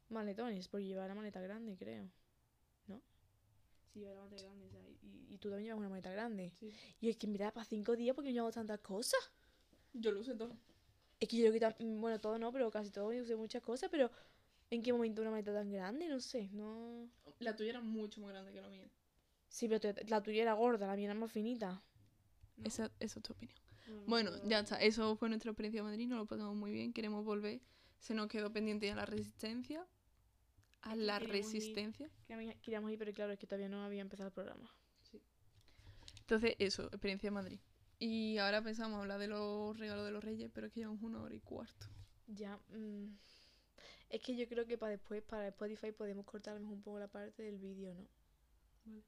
maletones, 0.09 0.67
porque 0.67 0.85
llevaba 0.85 1.07
la 1.07 1.15
maleta 1.15 1.41
grande, 1.41 1.75
creo. 1.77 2.09
¿No? 2.87 3.01
Sí, 3.93 3.99
llevaba 3.99 4.25
la 4.25 4.25
maleta 4.25 4.43
grande. 4.43 4.65
o 4.65 4.69
sea, 4.69 4.81
y, 5.03 5.33
y 5.33 5.37
tú 5.37 5.49
también 5.49 5.65
llevas 5.65 5.79
una 5.79 5.89
maleta 5.89 6.11
grande. 6.11 6.51
Sí. 6.59 6.71
Y 7.01 7.09
es 7.09 7.17
que 7.17 7.27
verdad 7.27 7.53
para 7.53 7.65
5 7.65 7.95
días 7.95 8.15
porque 8.15 8.29
no 8.29 8.33
llevamos 8.33 8.55
tantas 8.55 8.79
cosas. 8.79 9.19
Yo 9.93 10.11
lo 10.11 10.21
usé 10.21 10.35
todo. 10.35 10.55
Es 11.19 11.29
que 11.29 11.37
yo 11.37 11.51
creo 11.51 11.73
que 11.75 11.83
bueno, 11.83 12.19
todo 12.19 12.37
no, 12.37 12.51
pero 12.51 12.69
casi 12.69 12.91
todo 12.91 13.13
yo 13.13 13.23
usé 13.23 13.35
muchas 13.35 13.61
cosas, 13.63 13.89
pero 13.89 14.11
¿en 14.69 14.81
qué 14.81 14.91
momento 14.91 15.21
una 15.21 15.31
maleta 15.31 15.53
tan 15.53 15.71
grande? 15.71 16.09
No 16.09 16.19
sé, 16.19 16.49
no. 16.51 17.09
La 17.39 17.55
tuya 17.55 17.71
era 17.71 17.81
mucho 17.81 18.21
más 18.21 18.31
grande 18.31 18.51
que 18.51 18.61
la 18.61 18.69
mía. 18.69 18.89
Sí, 19.55 19.69
pero 19.69 19.79
te- 19.79 20.03
la 20.09 20.21
tuya 20.21 20.41
era 20.41 20.51
gorda, 20.53 20.85
la 20.85 20.97
mía 20.97 21.05
era 21.05 21.13
más 21.13 21.31
finita. 21.31 21.81
¿no? 22.57 22.65
Esa, 22.65 22.91
esa 22.99 23.19
es 23.19 23.23
tu 23.23 23.31
opinión. 23.31 23.57
No, 23.87 24.01
Bueno, 24.05 24.31
ya 24.49 24.59
está. 24.59 24.81
Eso 24.81 25.15
fue 25.15 25.29
nuestra 25.29 25.51
experiencia 25.51 25.79
en 25.79 25.85
Madrid. 25.85 26.07
Nos 26.09 26.17
lo 26.17 26.25
pasamos 26.25 26.55
muy 26.57 26.71
bien. 26.71 26.91
Queremos 26.91 27.23
volver. 27.23 27.61
Se 27.97 28.13
nos 28.13 28.27
quedó 28.27 28.51
pendiente 28.51 28.87
ya 28.87 28.95
la 28.95 29.05
resistencia. 29.05 29.87
A 30.81 30.91
Es 30.91 30.97
que 30.99 31.05
la 31.05 31.21
ir. 31.23 31.29
resistencia. 31.29 32.09
Queríamos- 32.27 32.55
Queríamos 32.61 32.91
ir, 32.91 32.99
pero 32.99 33.13
claro, 33.13 33.31
es 33.31 33.39
que 33.39 33.47
todavía 33.47 33.69
no 33.69 33.81
había 33.85 34.01
empezado 34.01 34.27
el 34.27 34.33
programa. 34.33 34.69
Entonces, 36.19 36.55
eso, 36.59 36.87
experiencia 36.87 37.27
en 37.29 37.33
Madrid. 37.35 37.59
Y 37.99 38.37
ahora 38.39 38.61
pensamos 38.61 38.99
hablar 38.99 39.19
de 39.19 39.27
los 39.27 39.77
regalos 39.79 40.03
de 40.05 40.11
los 40.11 40.21
reyes, 40.23 40.51
pero 40.53 40.67
es 40.67 40.73
que 40.73 40.81
llevamos 40.81 41.01
una 41.01 41.21
hora 41.21 41.33
y 41.35 41.39
cuarto. 41.39 41.87
Ya. 42.27 42.57
mm, 42.69 43.15
Es 44.09 44.21
que 44.21 44.35
yo 44.35 44.47
creo 44.47 44.65
que 44.65 44.77
para 44.77 44.91
después, 44.91 45.21
para 45.23 45.47
Spotify, 45.47 45.91
podemos 45.91 46.25
cortar 46.25 46.51
a 46.53 46.55
lo 46.55 46.61
mejor 46.61 46.75
un 46.77 46.83
poco 46.83 46.99
la 46.99 47.07
parte 47.07 47.43
del 47.43 47.57
vídeo, 47.57 47.93
¿no? 47.93 48.07
Vale. 48.85 49.03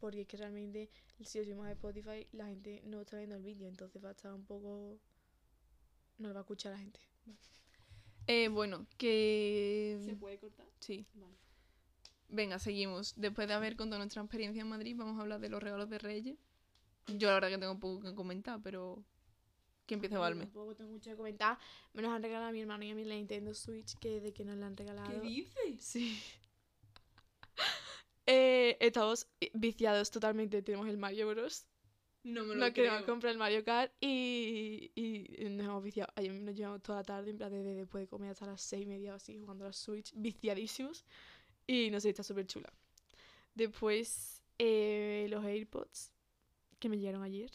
Porque 0.00 0.22
es 0.22 0.26
que 0.26 0.36
realmente, 0.38 0.90
si 1.22 1.38
lo 1.38 1.44
subimos 1.44 1.66
a 1.66 1.72
Spotify, 1.72 2.26
la 2.32 2.46
gente 2.46 2.82
no 2.84 3.02
está 3.02 3.18
viendo 3.18 3.36
el 3.36 3.42
vídeo, 3.42 3.68
entonces 3.68 4.02
va 4.02 4.08
a 4.08 4.12
estar 4.12 4.32
un 4.32 4.44
poco. 4.44 4.98
No 6.18 6.28
lo 6.28 6.34
va 6.34 6.40
a 6.40 6.42
escuchar 6.42 6.72
la 6.72 6.78
gente. 6.78 7.00
Eh, 8.26 8.48
bueno, 8.48 8.86
que... 8.96 10.16
puede 10.18 10.38
cortar? 10.38 10.66
Sí. 10.80 11.06
Vale. 11.14 11.36
Venga, 12.28 12.58
seguimos. 12.58 13.14
Después 13.16 13.48
de 13.48 13.54
haber 13.54 13.76
contado 13.76 13.98
nuestra 13.98 14.22
experiencia 14.22 14.62
en 14.62 14.68
Madrid, 14.68 14.94
vamos 14.96 15.18
a 15.18 15.22
hablar 15.22 15.40
de 15.40 15.48
los 15.48 15.62
regalos 15.62 15.90
de 15.90 15.98
Reyes. 15.98 16.38
Yo 17.08 17.28
la 17.28 17.34
verdad 17.34 17.48
que 17.48 17.58
tengo 17.58 17.78
poco 17.78 18.00
que 18.02 18.14
comentar, 18.14 18.60
pero... 18.62 19.02
Que 19.86 19.94
empiece 19.94 20.14
Yo 20.14 20.20
Valme. 20.20 20.44
Tampoco 20.44 20.76
tengo 20.76 20.92
mucho 20.92 21.10
que 21.10 21.16
comentar. 21.16 21.58
Me 21.92 22.02
nos 22.02 22.12
han 22.12 22.22
regalado 22.22 22.50
a 22.50 22.52
mi 22.52 22.60
hermano 22.60 22.84
y 22.84 22.90
a 22.90 22.94
mí 22.94 23.04
la 23.04 23.16
Nintendo 23.16 23.52
Switch, 23.52 23.98
que 23.98 24.20
de 24.20 24.32
que 24.32 24.44
nos 24.44 24.56
la 24.56 24.66
han 24.66 24.76
regalado. 24.76 25.20
dices? 25.20 25.82
Sí. 25.82 26.16
Eh, 28.32 28.76
estamos 28.78 29.26
viciados 29.54 30.08
totalmente. 30.12 30.62
Tenemos 30.62 30.86
el 30.86 30.96
Mario 30.96 31.26
Bros. 31.26 31.66
No 32.22 32.44
me 32.44 32.54
No 32.54 32.72
queremos 32.72 33.02
comprar 33.02 33.32
el 33.32 33.38
Mario 33.38 33.64
Kart 33.64 33.92
y, 34.00 34.92
y 34.94 35.48
nos 35.50 35.66
hemos 35.66 35.82
viciado. 35.82 36.12
Ayer 36.14 36.32
nos 36.34 36.54
llevamos 36.54 36.80
toda 36.80 36.98
la 36.98 37.04
tarde, 37.04 37.30
en 37.32 37.38
plan, 37.38 37.50
desde 37.50 37.74
después 37.74 38.04
de 38.04 38.08
comer 38.08 38.30
hasta 38.30 38.46
las 38.46 38.62
seis 38.62 38.84
y 38.84 38.86
media 38.86 39.14
o 39.14 39.16
así, 39.16 39.36
jugando 39.36 39.64
a 39.64 39.68
la 39.68 39.72
Switch, 39.72 40.12
viciadísimos. 40.14 41.04
Y 41.66 41.90
no 41.90 41.98
sé, 41.98 42.10
está 42.10 42.22
súper 42.22 42.46
chula. 42.46 42.72
Después, 43.56 44.44
eh, 44.58 45.26
los 45.28 45.44
AirPods, 45.44 46.12
que 46.78 46.88
me 46.88 46.98
llegaron 46.98 47.24
ayer. 47.24 47.50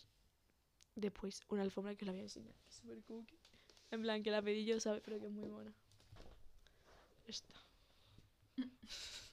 Después, 0.95 1.41
una 1.47 1.61
alfombra 1.61 1.95
que 1.95 2.03
os 2.03 2.07
la 2.07 2.11
voy 2.11 2.19
a 2.19 2.23
enseñar, 2.23 2.55
que 2.63 2.69
es 2.69 2.75
súper 2.75 3.01
cookie. 3.03 3.39
En 3.91 4.01
plan, 4.01 4.21
que 4.23 4.31
la 4.31 4.41
pedí 4.41 4.65
yo, 4.65 4.77
¿sabes? 4.81 5.01
Pero 5.05 5.21
que 5.21 5.27
es 5.27 5.31
muy 5.31 5.47
buena. 5.47 5.73
Esta. 7.27 7.53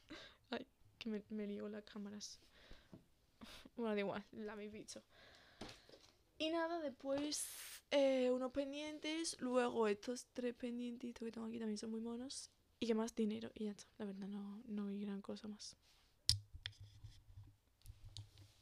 Que 1.03 1.09
me, 1.11 1.23
me 1.31 1.47
lío 1.47 1.69
las 1.69 1.85
cámaras. 1.85 2.39
Bueno, 3.77 3.95
da 3.95 4.01
igual, 4.01 4.25
la 4.33 4.53
habéis 4.53 4.71
visto. 4.71 5.03
Y 6.39 6.51
nada, 6.51 6.79
después 6.81 7.47
eh, 7.91 8.31
unos 8.31 8.53
pendientes, 8.53 9.41
luego 9.41 9.89
estos 9.89 10.27
tres 10.35 10.55
pendientitos 10.55 11.25
que 11.25 11.33
tengo 11.33 11.47
aquí 11.47 11.59
también 11.59 11.79
son 11.79 11.91
muy 11.91 12.01
monos. 12.01 12.51
Y 12.81 12.87
que 12.87 12.95
más 12.95 13.15
dinero, 13.15 13.51
y 13.55 13.65
ya 13.65 13.71
está. 13.71 13.87
La 13.99 14.05
verdad, 14.07 14.29
no, 14.29 14.63
no 14.67 14.89
hay 14.89 15.01
gran 15.01 15.23
cosa 15.23 15.49
más. 15.49 15.77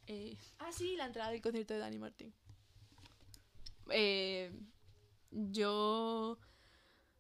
Eh, 0.07 0.37
Ah, 0.59 0.73
sí, 0.73 0.97
la 0.97 1.07
entrada 1.07 1.31
del 1.31 1.41
concierto 1.43 1.75
de 1.75 1.81
Dani 1.81 1.99
Martín. 1.99 2.33
eh, 3.91 4.53
yo... 5.31 6.39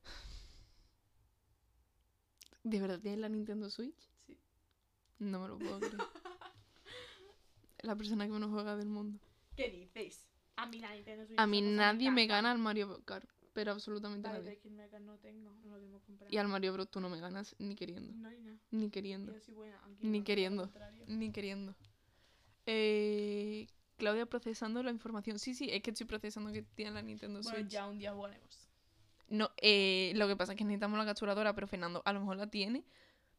¿De 2.62 2.80
verdad 2.80 3.00
tienes 3.00 3.20
la 3.20 3.28
Nintendo 3.28 3.70
Switch? 3.70 4.09
No 5.20 5.40
me 5.40 5.48
lo 5.48 5.58
puedo 5.58 5.78
creer. 5.78 5.96
la 7.82 7.96
persona 7.96 8.26
que 8.26 8.32
menos 8.32 8.50
juega 8.50 8.76
del 8.76 8.88
mundo. 8.88 9.18
¿Qué 9.56 9.70
dices? 9.70 10.26
A 10.56 10.66
mí 10.66 10.80
Switch. 11.26 11.38
A 11.38 11.46
mí 11.46 11.62
nadie 11.62 12.10
me 12.10 12.26
gana 12.26 12.50
al 12.50 12.58
Mario 12.58 13.02
Kart, 13.04 13.28
pero 13.52 13.72
absolutamente 13.72 14.28
Vale, 14.28 14.40
nadie. 14.40 14.50
pero 14.50 14.56
es 14.56 14.62
que 14.62 14.68
el 14.68 14.74
Mega 14.74 14.98
no 15.00 15.16
tengo, 15.18 15.54
no 15.64 15.74
lo 15.76 15.80
tengo 15.80 16.00
comprado. 16.00 16.30
Y 16.32 16.36
al 16.36 16.48
Mario 16.48 16.72
Bros 16.74 16.90
tú 16.90 17.00
no 17.00 17.08
me 17.08 17.20
ganas 17.20 17.54
ni 17.58 17.74
queriendo. 17.74 18.12
No. 18.12 18.30
Ni 18.70 18.90
queriendo. 18.90 19.32
Yo 19.32 19.40
soy 19.40 19.54
buena, 19.54 19.78
aunque 19.84 20.06
Ni 20.06 20.18
no, 20.18 20.24
queriendo. 20.24 20.70
Ni 21.06 21.30
queriendo. 21.32 21.74
Eh, 22.66 23.66
Claudia 23.96 24.26
procesando 24.26 24.82
la 24.82 24.90
información. 24.90 25.38
Sí, 25.38 25.54
sí, 25.54 25.68
es 25.70 25.82
que 25.82 25.90
estoy 25.90 26.06
procesando 26.06 26.52
que 26.52 26.62
tiene 26.62 26.92
la 26.92 27.02
Nintendo 27.02 27.40
Bueno, 27.42 27.58
Switch. 27.58 27.70
ya 27.70 27.86
un 27.86 27.98
día 27.98 28.12
jugaremos. 28.12 28.68
No, 29.28 29.50
eh, 29.58 30.12
lo 30.16 30.26
que 30.26 30.36
pasa 30.36 30.52
es 30.52 30.58
que 30.58 30.64
necesitamos 30.64 30.98
la 30.98 31.04
capturadora, 31.04 31.54
pero 31.54 31.66
Fernando 31.66 32.02
a 32.04 32.12
lo 32.12 32.20
mejor 32.20 32.36
la 32.36 32.48
tiene. 32.50 32.84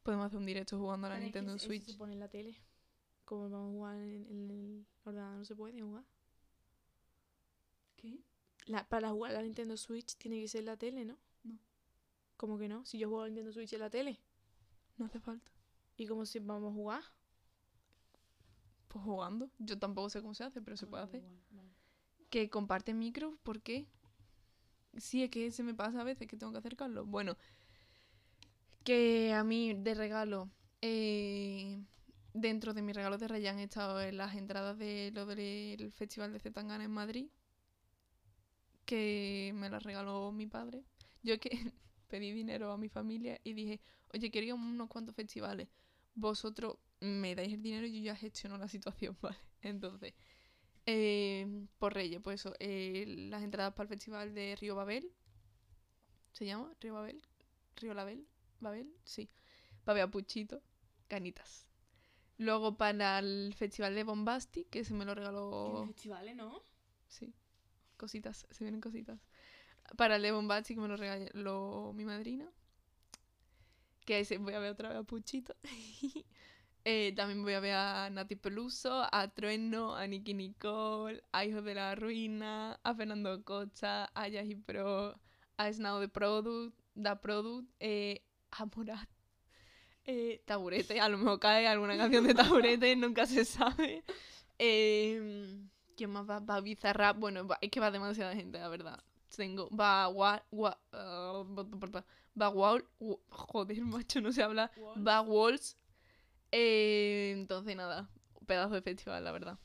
Podemos 0.04 0.26
hacer 0.26 0.40
un 0.40 0.46
directo 0.46 0.78
jugando 0.78 1.08
a 1.08 1.10
la 1.12 1.16
Pero 1.16 1.28
es 1.28 1.34
que 1.34 1.40
Nintendo 1.40 1.56
eso 1.56 1.66
Switch. 1.68 1.86
se 1.86 1.98
pone 1.98 2.14
en 2.14 2.20
la 2.20 2.28
tele. 2.28 2.58
Como 3.26 3.50
vamos 3.50 3.70
a 3.70 3.72
jugar 3.72 3.98
en, 3.98 4.26
en 4.28 4.52
el 4.52 4.86
ordenador, 5.06 5.38
no 5.38 5.46
se 5.46 5.56
puede 5.56 5.82
jugar. 5.82 6.04
¿Qué? 7.96 8.20
La, 8.66 8.88
para 8.88 9.10
jugar 9.10 9.32
a 9.32 9.36
la 9.36 9.42
Nintendo 9.44 9.78
Switch 9.78 10.16
tiene 10.18 10.40
que 10.42 10.48
ser 10.48 10.64
la 10.64 10.78
tele, 10.78 11.06
¿no? 11.06 11.18
No. 11.44 11.58
¿Cómo 12.38 12.58
que 12.58 12.68
no? 12.68 12.84
Si 12.86 12.98
yo 12.98 13.08
juego 13.10 13.24
a 13.24 13.26
la 13.26 13.30
Nintendo 13.30 13.52
Switch 13.54 13.74
en 13.74 13.80
la 13.80 13.90
tele. 13.90 14.20
No 14.98 15.06
hace 15.06 15.20
falta. 15.20 15.52
¿Y 15.98 16.08
cómo 16.08 16.26
si 16.26 16.40
vamos 16.40 16.72
a 16.72 16.76
jugar? 16.76 17.04
Pues 18.88 19.04
jugando. 19.06 19.50
Yo 19.60 19.78
tampoco 19.80 20.10
sé 20.10 20.22
cómo 20.22 20.34
se 20.34 20.44
hace, 20.44 20.62
pero 20.62 20.76
se 20.78 20.88
puede 20.88 21.04
hacer. 21.04 21.22
Igual, 21.22 21.40
vale. 21.52 21.70
Que 22.30 22.50
comparte 22.50 22.94
micro, 22.94 23.38
¿por 23.44 23.62
qué? 23.62 23.88
Sí, 24.98 25.24
es 25.24 25.30
que 25.30 25.52
se 25.52 25.64
me 25.64 25.74
pasa 25.74 26.02
a 26.02 26.04
veces 26.04 26.28
que 26.28 26.36
tengo 26.38 26.52
que 26.52 26.58
acercarlo. 26.58 27.06
Bueno, 27.06 27.38
que 28.84 29.34
a 29.34 29.44
mí 29.44 29.74
de 29.74 29.94
regalo, 29.94 30.50
eh, 30.82 31.80
dentro 32.34 32.74
de 32.74 32.82
mis 32.82 32.96
regalos 32.96 33.20
de 33.20 33.28
Reyes 33.28 33.52
han 33.52 33.60
estado 33.60 34.02
en 34.02 34.18
las 34.18 34.36
entradas 34.36 34.78
de 34.78 35.12
lo 35.14 35.26
del 35.26 35.92
Festival 35.92 36.34
de 36.34 36.40
Zetangana 36.40 36.84
en 36.84 36.92
Madrid, 36.92 37.28
que 38.86 39.52
me 39.56 39.70
las 39.70 39.84
regaló 39.84 40.32
mi 40.32 40.48
padre. 40.48 40.84
Yo 41.24 41.40
que 41.40 41.50
pedí 42.08 42.32
dinero 42.32 42.72
a 42.72 42.78
mi 42.78 42.90
familia 42.90 43.40
y 43.44 43.54
dije, 43.54 43.82
oye, 44.14 44.32
quiero 44.32 44.46
ir 44.48 44.52
a 44.52 44.56
unos 44.56 44.90
cuantos 44.90 45.16
festivales. 45.16 45.70
Vosotros 46.16 46.78
me 47.00 47.36
dais 47.36 47.54
el 47.54 47.62
dinero 47.62 47.86
y 47.88 47.94
yo 47.94 48.02
ya 48.02 48.16
gestiono 48.16 48.58
la 48.58 48.68
situación, 48.68 49.18
¿vale? 49.22 49.38
Entonces, 49.62 50.14
eh, 50.86 51.66
por 51.78 51.94
Reyes, 51.94 52.22
pues 52.24 52.42
eso, 52.42 52.56
eh, 52.60 53.06
las 53.30 53.44
entradas 53.44 53.74
para 53.74 53.84
el 53.84 53.90
festival 53.90 54.34
de 54.34 54.56
Río 54.56 54.76
Babel. 54.76 55.12
¿Se 56.34 56.46
llama? 56.46 56.74
¿Río 56.80 56.96
Babel? 56.96 57.22
¿Río 57.76 57.94
Label? 57.94 58.26
¿Babel? 58.62 58.94
Sí. 59.04 59.30
Para 59.84 59.96
ver 59.96 60.04
a 60.04 60.12
Puchito, 60.12 60.62
ganitas. 61.10 61.68
Luego 62.38 62.78
para 62.78 63.20
el 63.20 63.54
festival 63.56 63.94
de 63.96 64.04
Bombasti, 64.04 64.66
que 64.66 64.84
se 64.84 64.94
me 64.94 65.06
lo 65.06 65.14
regaló. 65.14 65.84
festivales, 65.88 66.36
¿no? 66.36 66.64
Sí, 67.08 67.34
cositas, 67.98 68.48
se 68.50 68.64
vienen 68.64 68.82
cositas. 68.82 69.20
Para 69.98 70.16
el 70.16 70.22
de 70.22 70.32
Bombasti, 70.32 70.76
que 70.76 70.82
me 70.82 70.88
lo 70.88 70.98
regaló 70.98 71.92
mi 71.94 72.06
madrina. 72.06 72.50
Que 74.06 74.26
voy 74.40 74.54
a 74.54 74.60
ver 74.60 74.72
otra 74.72 74.90
vez 74.90 74.98
a 75.00 75.04
Puchito. 75.04 75.56
Eh, 76.84 77.14
también 77.16 77.44
voy 77.44 77.54
a 77.54 77.60
ver 77.60 77.76
a 77.76 78.10
Nati 78.10 78.36
Peluso, 78.36 79.08
a 79.12 79.28
Trueno, 79.28 79.96
a 79.96 80.08
Nicky 80.08 80.34
Nicole, 80.34 81.24
a 81.32 81.46
Hijos 81.46 81.64
de 81.64 81.76
la 81.76 81.94
Ruina, 81.94 82.80
a 82.84 82.96
Fernando 82.96 83.44
Cocha, 83.44 84.10
a 84.16 84.28
Yahi 84.28 84.56
Pro, 84.56 85.20
a 85.58 85.72
Snow 85.72 86.00
de 86.00 86.10
Product, 86.10 86.76
Da 86.96 87.22
Product, 87.22 87.70
eh, 87.80 88.24
a 88.52 88.66
Morat, 88.66 89.08
eh, 90.06 90.42
Taburete, 90.46 91.00
a 91.00 91.10
lo 91.10 91.18
mejor 91.18 91.40
cae 91.40 91.68
alguna 91.68 91.98
canción 91.98 92.26
de 92.26 92.34
Taburete, 92.34 92.96
nunca 92.96 93.26
se 93.26 93.46
sabe. 93.46 94.04
Eh, 94.60 95.58
¿Quién 95.96 96.10
más 96.12 96.30
va? 96.30 96.40
Va 96.40 96.60
Bizarrap, 96.62 97.18
bueno, 97.18 97.48
va- 97.48 97.58
es 97.62 97.70
que 97.70 97.80
va 97.80 97.92
demasiada 97.92 98.34
gente, 98.36 98.58
la 98.60 98.68
verdad. 98.70 99.04
Tengo, 99.36 99.70
va 99.70 100.08
Wa, 100.10 100.44
Wa- 100.52 100.80
ah, 100.92 101.44
va 102.40 102.50
Wall, 102.50 102.86
joder, 103.30 103.82
macho, 103.82 104.20
no 104.22 104.32
se 104.32 104.44
habla. 104.44 104.72
Va 105.08 105.22
Walls. 105.22 105.78
Eh, 106.52 107.32
entonces, 107.38 107.76
nada, 107.76 108.10
pedazo 108.46 108.74
de 108.76 108.82
festival, 108.82 109.24
la 109.24 109.32
verdad. 109.32 109.58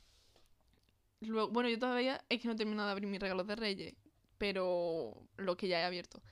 Luego, 1.21 1.49
bueno, 1.51 1.69
yo 1.69 1.79
todavía 1.79 2.23
es 2.29 2.41
que 2.41 2.47
no 2.47 2.55
he 2.55 2.57
terminado 2.57 2.87
de 2.89 2.93
abrir 2.93 3.09
mis 3.09 3.19
regalos 3.21 3.47
de 3.47 3.57
Reyes, 3.57 3.95
pero 4.39 5.27
lo 5.37 5.57
que 5.57 5.67
ya 5.69 5.81
he 5.81 5.85
abierto. 5.85 6.23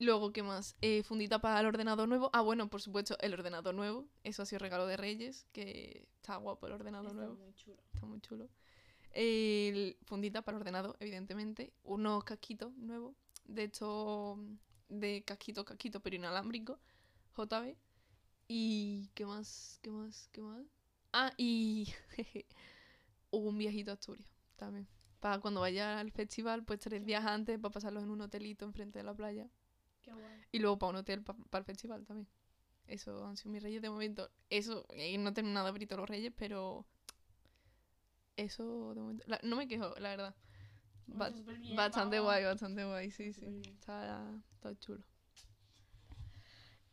Luego, 0.00 0.32
¿qué 0.32 0.42
más? 0.42 0.76
Eh, 0.80 1.02
fundita 1.02 1.40
para 1.40 1.60
el 1.60 1.66
ordenador 1.66 2.08
nuevo. 2.08 2.30
Ah, 2.32 2.40
bueno, 2.40 2.70
por 2.70 2.80
supuesto, 2.80 3.18
el 3.20 3.34
ordenador 3.34 3.74
nuevo. 3.74 4.08
Eso 4.24 4.42
ha 4.42 4.46
sido 4.46 4.58
regalo 4.58 4.86
de 4.86 4.96
Reyes, 4.96 5.46
que 5.52 6.08
está 6.16 6.36
guapo 6.36 6.66
el 6.66 6.72
ordenador 6.72 7.14
nuevo. 7.14 7.34
muy 7.34 7.52
chulo. 7.52 7.76
Está 7.92 8.06
muy 8.06 8.18
chulo. 8.22 8.48
El 9.12 9.98
fundita 10.06 10.40
para 10.40 10.56
el 10.56 10.62
ordenador, 10.62 10.96
evidentemente. 11.00 11.74
Unos 11.84 12.24
casquitos 12.24 12.72
nuevos. 12.78 13.14
De 13.44 13.64
hecho, 13.64 14.38
de 14.88 15.22
casquito, 15.22 15.66
casquito, 15.66 16.00
pero 16.00 16.16
inalámbrico. 16.16 16.78
JB. 17.36 17.76
Y. 18.48 19.10
¿Qué 19.12 19.26
más? 19.26 19.80
¿Qué 19.82 19.90
más? 19.90 20.30
¿Qué 20.32 20.40
más? 20.40 20.64
Ah, 21.12 21.34
y. 21.36 21.92
un 23.32 23.58
viajito 23.58 23.90
a 23.90 23.94
Asturias 23.94 24.30
también. 24.56 24.88
Para 25.20 25.40
cuando 25.40 25.60
vaya 25.60 26.00
al 26.00 26.10
festival, 26.10 26.64
pues 26.64 26.80
tres 26.80 27.04
días 27.04 27.26
antes, 27.26 27.58
para 27.58 27.72
pasarlos 27.72 28.02
en 28.02 28.10
un 28.10 28.22
hotelito 28.22 28.64
enfrente 28.64 28.98
de 28.98 29.04
la 29.04 29.12
playa. 29.12 29.46
Qué 30.02 30.12
guay. 30.12 30.40
Y 30.52 30.58
luego 30.58 30.78
para 30.78 30.90
un 30.90 30.96
hotel 30.96 31.22
para 31.22 31.58
el 31.60 31.64
festival 31.64 32.04
también. 32.06 32.28
Eso 32.86 33.24
han 33.26 33.36
sido 33.36 33.52
mis 33.52 33.62
reyes 33.62 33.82
de 33.82 33.90
momento. 33.90 34.30
Eso, 34.48 34.84
eh, 34.90 35.16
no 35.18 35.30
he 35.30 35.32
terminado 35.32 35.66
de 35.66 35.70
abrir 35.70 35.86
todos 35.88 36.00
los 36.00 36.08
reyes, 36.08 36.32
pero. 36.36 36.86
Eso 38.36 38.94
de 38.94 39.00
momento. 39.00 39.24
la- 39.26 39.40
no 39.42 39.56
me 39.56 39.68
quejo, 39.68 39.94
la 39.98 40.10
verdad. 40.10 40.34
Ba- 41.06 41.30
bien, 41.30 41.76
bastante 41.76 42.16
vamos. 42.18 42.32
guay, 42.32 42.44
bastante 42.44 42.84
guay, 42.84 43.10
sí, 43.10 43.32
sí. 43.32 43.60
Está, 43.78 44.32
está 44.54 44.78
chulo. 44.78 45.02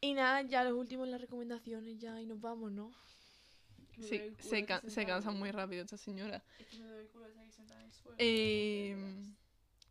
Y 0.01 0.13
nada, 0.13 0.41
ya 0.43 0.63
los 0.63 0.73
últimos 0.73 1.07
las 1.07 1.21
recomendaciones 1.21 1.97
ya 1.99 2.19
y 2.21 2.25
nos 2.25 2.39
vamos, 2.41 2.71
¿no? 2.71 2.91
Que 3.93 4.03
Sí, 4.03 4.35
se, 4.39 4.89
se 4.89 5.05
cansa 5.05 5.31
muy 5.31 5.51
rápido 5.51 5.83
esta 5.83 5.97
señora. 5.97 6.43
Es 6.59 6.67
que 6.67 6.77
me 6.79 6.99
el 6.99 7.07
culo 7.09 7.27
de 7.27 7.51
sentada 7.51 7.79
en 7.81 7.85
el 7.87 7.93
suelo. 7.93 8.15
Eh, 8.19 9.25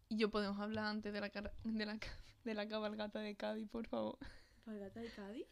y 0.08 0.16
yo 0.16 0.30
podemos 0.30 0.60
hablar 0.60 0.84
antes 0.84 1.12
de 1.12 1.20
la, 1.20 1.30
cara- 1.30 1.52
de, 1.64 1.86
la, 1.86 1.98
ca- 1.98 2.16
de 2.46 2.54
la 2.54 2.66
cabalgata 2.68 3.18
de 3.20 3.34
Cádiz, 3.36 3.68
por 3.68 3.86
favor. 3.86 4.16
¿Cabalgata 4.64 5.00
de 5.00 5.10
Cádiz? 5.10 5.46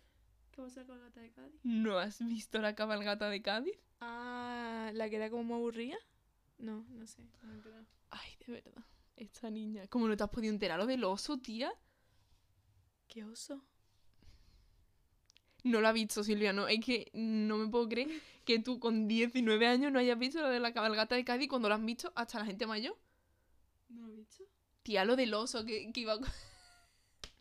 ¿Qué 0.53 0.63
va 0.63 0.69
a 0.69 0.71
ser 0.71 0.85
la 0.85 0.87
cabalgata 0.87 1.21
de 1.21 1.31
Cádiz? 1.33 1.61
¿No 1.65 1.99
has 1.99 2.25
visto 2.25 2.61
la 2.61 2.75
cabalgata 2.75 3.29
de 3.29 3.43
Cádiz? 3.43 3.77
Ah, 4.01 4.91
¿la 4.95 5.11
que 5.11 5.17
era 5.17 5.29
como 5.29 5.43
muy 5.43 5.57
aburrida? 5.57 5.97
No, 6.59 6.87
no 6.91 7.07
sé. 7.07 7.23
No 7.43 7.53
me. 7.53 7.87
Ay, 8.11 8.31
de 8.47 8.53
verdad. 8.53 8.85
Esta 9.17 9.51
niña. 9.51 9.87
¿Cómo 9.89 10.07
no 10.09 10.17
te 10.17 10.23
has 10.23 10.31
podido 10.31 10.53
enterar 10.53 10.79
lo 10.79 10.87
del 10.87 11.03
oso, 11.05 11.39
tía? 11.39 11.73
¿Qué 13.09 13.25
oso? 13.25 13.65
No 15.65 15.81
lo 15.81 15.89
ha 15.89 15.93
visto, 15.93 16.23
Silvia, 16.23 16.53
no. 16.53 16.69
Es 16.69 16.79
que 16.85 17.11
no 17.13 17.57
me 17.59 17.69
puedo 17.69 17.89
creer 17.89 18.09
que 18.45 18.61
tú 18.61 18.79
con 18.79 19.09
19 19.09 19.67
años 19.67 19.91
no 19.91 19.99
hayas 19.99 20.19
visto 20.19 20.41
lo 20.41 20.49
de 20.49 20.61
la 20.61 20.73
cabalgata 20.73 21.17
de 21.17 21.25
Cádiz 21.25 21.49
cuando 21.49 21.69
lo 21.69 21.75
has 21.75 21.85
visto 21.85 22.13
hasta 22.15 22.39
la 22.39 22.45
gente 22.45 22.67
mayor. 22.67 22.97
¿No 23.89 24.07
lo 24.07 24.13
he 24.13 24.17
visto? 24.17 24.45
Tía, 24.85 25.05
lo 25.05 25.17
del 25.17 25.35
oso 25.35 25.65
que, 25.65 25.91
que 25.93 26.01
iba. 26.01 26.19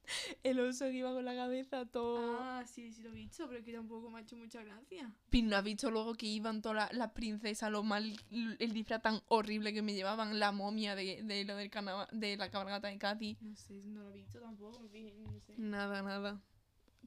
El 0.43 0.59
oso 0.59 0.85
que 0.85 0.93
iba 0.97 1.11
con 1.13 1.23
la 1.25 1.35
cabeza 1.35 1.85
todo... 1.85 2.37
Ah, 2.41 2.63
sí, 2.65 2.91
sí 2.91 3.01
lo 3.01 3.09
he 3.09 3.13
visto, 3.13 3.45
pero 3.47 3.59
es 3.59 3.65
que 3.65 3.71
tampoco 3.73 4.09
me 4.09 4.19
ha 4.19 4.21
hecho 4.21 4.35
mucha 4.35 4.61
gracia. 4.63 5.13
Pin, 5.29 5.47
¿no 5.47 5.55
has 5.55 5.63
visto 5.63 5.89
luego 5.89 6.15
que 6.15 6.25
iban 6.25 6.61
todas 6.61 6.75
las 6.91 6.93
las 6.93 7.11
princesas, 7.11 7.71
lo 7.71 7.83
mal, 7.83 8.13
el 8.31 8.73
disfraz 8.73 9.01
tan 9.01 9.21
horrible 9.29 9.73
que 9.73 9.81
me 9.81 9.93
llevaban, 9.93 10.39
la 10.39 10.51
momia 10.51 10.95
de, 10.95 11.23
de 11.23 11.45
lo 11.45 11.55
del 11.55 11.69
carnaval, 11.69 12.07
de 12.11 12.35
la 12.37 12.49
cabalgata 12.51 12.87
de 12.89 12.97
Katy? 12.97 13.37
No 13.41 13.55
sé, 13.55 13.81
no 13.85 14.03
lo 14.03 14.09
he 14.11 14.13
visto 14.13 14.39
tampoco, 14.39 14.81
en 14.81 14.89
fin, 14.89 15.23
no 15.23 15.39
sé. 15.39 15.53
Nada, 15.57 16.01
nada. 16.01 16.41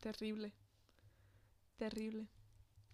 Terrible. 0.01 0.53
Terrible. 1.76 2.26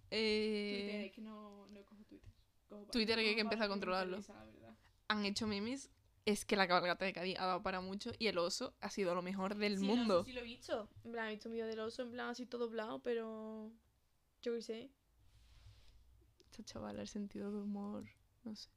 Twitter, 0.08 0.10
Eh, 0.10 1.06
es 1.06 1.12
que 1.12 1.20
no, 1.22 1.66
no 1.68 1.84
cojo 1.84 2.04
Twitter. 2.04 2.30
Cojo 2.68 2.86
Twitter 2.90 3.16
que 3.16 3.22
hay 3.22 3.34
que 3.34 3.42
cojo 3.42 3.46
empezar 3.54 3.64
a 3.64 3.66
que 3.68 3.70
controlarlo. 3.70 4.18
la 4.18 4.76
han 5.08 5.24
hecho 5.24 5.46
memes. 5.46 5.90
Es 6.24 6.44
que 6.44 6.54
la 6.56 6.68
cabalgata 6.68 7.04
de 7.04 7.12
Cádiz 7.12 7.36
ha 7.38 7.46
dado 7.46 7.62
para 7.62 7.80
mucho 7.80 8.12
y 8.18 8.28
el 8.28 8.38
oso 8.38 8.74
ha 8.80 8.90
sido 8.90 9.14
lo 9.14 9.22
mejor 9.22 9.56
del 9.56 9.76
Sí, 9.78 9.84
el 9.84 9.90
oso 9.90 9.96
mundo. 9.98 10.24
sí 10.24 10.32
lo 10.32 10.40
he 10.40 10.44
visto. 10.44 10.88
En 11.04 11.12
plan, 11.12 11.26
he 11.28 11.30
visto 11.32 11.48
un 11.48 11.54
vídeo 11.54 11.66
del 11.66 11.80
oso, 11.80 12.02
en 12.02 12.12
plan 12.12 12.28
así 12.28 12.46
todo 12.46 12.66
doblado, 12.66 13.00
pero. 13.00 13.72
Yo 14.42 14.54
qué 14.54 14.62
sé. 14.62 14.90
Esta 16.44 16.62
chavala, 16.64 17.00
el 17.00 17.08
sentido 17.08 17.50
de 17.50 17.58
humor, 17.58 18.04
no 18.44 18.54
sé. 18.54 18.68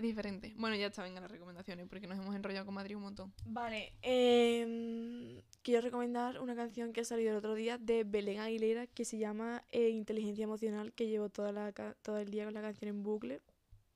Diferente. 0.00 0.54
Bueno, 0.56 0.76
ya 0.76 0.86
está, 0.86 1.02
venga 1.02 1.20
las 1.20 1.30
recomendaciones, 1.30 1.86
porque 1.88 2.06
nos 2.06 2.16
hemos 2.18 2.34
enrollado 2.34 2.64
con 2.64 2.74
Madrid 2.74 2.96
un 2.96 3.02
montón. 3.02 3.32
Vale, 3.44 3.92
eh, 4.02 5.42
quiero 5.62 5.80
recomendar 5.80 6.40
una 6.40 6.54
canción 6.54 6.92
que 6.92 7.00
ha 7.00 7.04
salido 7.04 7.32
el 7.32 7.36
otro 7.38 7.54
día 7.54 7.76
de 7.76 8.04
Belén 8.04 8.38
Aguilera 8.38 8.86
que 8.86 9.04
se 9.04 9.18
llama 9.18 9.64
eh, 9.72 9.88
Inteligencia 9.90 10.44
Emocional, 10.44 10.92
que 10.92 11.08
llevo 11.08 11.28
toda 11.28 11.50
la, 11.50 11.72
todo 12.02 12.18
el 12.18 12.30
día 12.30 12.44
con 12.44 12.54
la 12.54 12.62
canción 12.62 12.88
en 12.88 13.02
bucle 13.02 13.40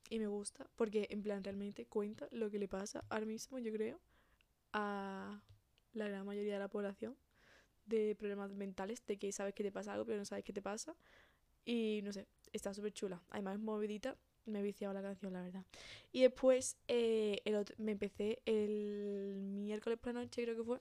y 0.09 0.19
me 0.19 0.27
gusta 0.27 0.67
porque 0.75 1.07
en 1.09 1.21
plan 1.21 1.43
realmente 1.43 1.85
cuenta 1.85 2.27
lo 2.31 2.49
que 2.49 2.59
le 2.59 2.67
pasa 2.67 3.03
ahora 3.09 3.25
mismo, 3.25 3.59
yo 3.59 3.71
creo, 3.71 3.99
a 4.73 5.41
la 5.93 6.07
gran 6.07 6.25
mayoría 6.25 6.53
de 6.53 6.59
la 6.59 6.67
población 6.67 7.15
de 7.85 8.15
problemas 8.15 8.51
mentales, 8.51 9.05
de 9.05 9.17
que 9.17 9.31
sabes 9.31 9.53
que 9.53 9.63
te 9.63 9.71
pasa 9.71 9.93
algo 9.93 10.05
pero 10.05 10.17
no 10.17 10.25
sabes 10.25 10.43
qué 10.43 10.53
te 10.53 10.61
pasa 10.61 10.95
y 11.65 12.01
no 12.03 12.13
sé, 12.13 12.27
está 12.53 12.73
súper 12.73 12.93
chula. 12.93 13.21
Además 13.29 13.55
es 13.55 13.61
movidita, 13.61 14.15
me 14.45 14.59
he 14.59 14.63
viciado 14.63 14.93
la 14.93 15.01
canción, 15.01 15.33
la 15.33 15.41
verdad. 15.41 15.65
Y 16.11 16.21
después 16.21 16.77
eh, 16.87 17.41
el 17.45 17.65
me 17.77 17.93
empecé 17.93 18.39
el 18.45 19.35
miércoles 19.41 19.97
por 19.99 20.13
la 20.13 20.21
noche, 20.21 20.43
creo 20.43 20.55
que 20.55 20.63
fue, 20.63 20.79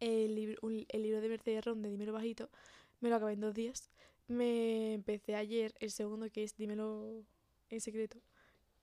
el 0.00 0.34
libro, 0.34 0.68
el 0.68 1.02
libro 1.02 1.20
de 1.20 1.28
Mercedes 1.28 1.64
Ron 1.64 1.80
de 1.82 1.90
Dímelo 1.90 2.12
Bajito. 2.12 2.50
Me 3.00 3.08
lo 3.08 3.16
acabé 3.16 3.32
en 3.32 3.40
dos 3.40 3.54
días. 3.54 3.90
Me 4.28 4.94
empecé 4.94 5.34
ayer 5.34 5.74
el 5.80 5.90
segundo, 5.90 6.30
que 6.30 6.44
es 6.44 6.56
Dímelo 6.56 7.24
en 7.72 7.80
secreto, 7.80 8.18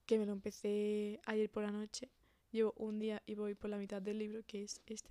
que 0.06 0.18
me 0.18 0.26
lo 0.26 0.34
empecé 0.34 1.20
ayer 1.26 1.50
por 1.50 1.64
la 1.64 1.72
noche. 1.72 2.10
Llevo 2.52 2.74
un 2.78 3.00
día 3.00 3.22
y 3.28 3.36
voy 3.36 3.54
por 3.54 3.70
la 3.70 3.78
mitad 3.78 4.02
del 4.02 4.18
libro, 4.18 4.42
que 4.48 4.64
es 4.64 4.82
este. 4.88 5.10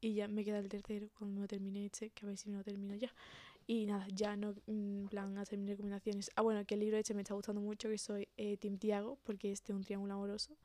Y 0.00 0.14
ya 0.14 0.28
me 0.28 0.44
queda 0.44 0.58
el 0.58 0.68
tercero, 0.68 1.10
cuando 1.18 1.40
me 1.42 1.48
termine 1.48 1.84
este, 1.84 2.10
que 2.10 2.24
a 2.24 2.28
ver 2.28 2.38
si 2.38 2.48
me 2.48 2.56
lo 2.56 2.64
termino 2.64 2.94
ya. 2.94 3.12
Y 3.66 3.84
nada, 3.84 4.06
ya 4.14 4.34
no, 4.36 4.54
en 4.66 5.08
plan, 5.10 5.36
hacer 5.36 5.58
mis 5.58 5.68
recomendaciones. 5.68 6.30
Ah, 6.36 6.42
bueno, 6.42 6.64
que 6.64 6.74
el 6.74 6.80
libro 6.80 6.96
este 6.96 7.12
me 7.12 7.20
está 7.20 7.34
gustando 7.34 7.60
mucho, 7.60 7.90
que 7.90 7.98
soy 7.98 8.26
eh, 8.38 8.56
Team 8.56 8.78
Tiago, 8.78 9.18
porque 9.24 9.52
este 9.52 9.72
es 9.72 9.76
un 9.76 9.84
triángulo 9.84 10.14
amoroso. 10.14 10.56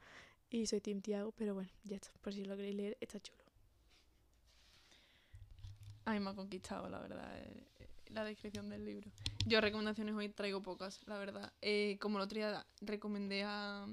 Y 0.49 0.65
soy 0.67 0.79
Team 0.79 1.01
Tiago, 1.01 1.33
pero 1.35 1.53
bueno, 1.53 1.69
ya 1.83 1.97
está. 1.97 2.11
Por 2.21 2.33
si 2.33 2.45
lo 2.45 2.55
queréis 2.55 2.75
leer, 2.75 2.97
está 3.01 3.19
chulo. 3.19 3.43
A 6.05 6.13
mí 6.13 6.19
me 6.21 6.29
ha 6.29 6.33
conquistado, 6.33 6.87
la 6.89 6.99
verdad, 7.01 7.37
eh, 7.39 7.89
la 8.11 8.23
descripción 8.23 8.69
del 8.69 8.85
libro. 8.85 9.11
Yo 9.45 9.59
recomendaciones 9.59 10.15
hoy 10.15 10.29
traigo 10.29 10.61
pocas, 10.61 11.01
la 11.05 11.17
verdad. 11.17 11.51
Eh, 11.61 11.97
como 11.99 12.17
el 12.17 12.23
otro 12.23 12.37
día 12.37 12.65
recomendé 12.79 13.43
a, 13.43 13.85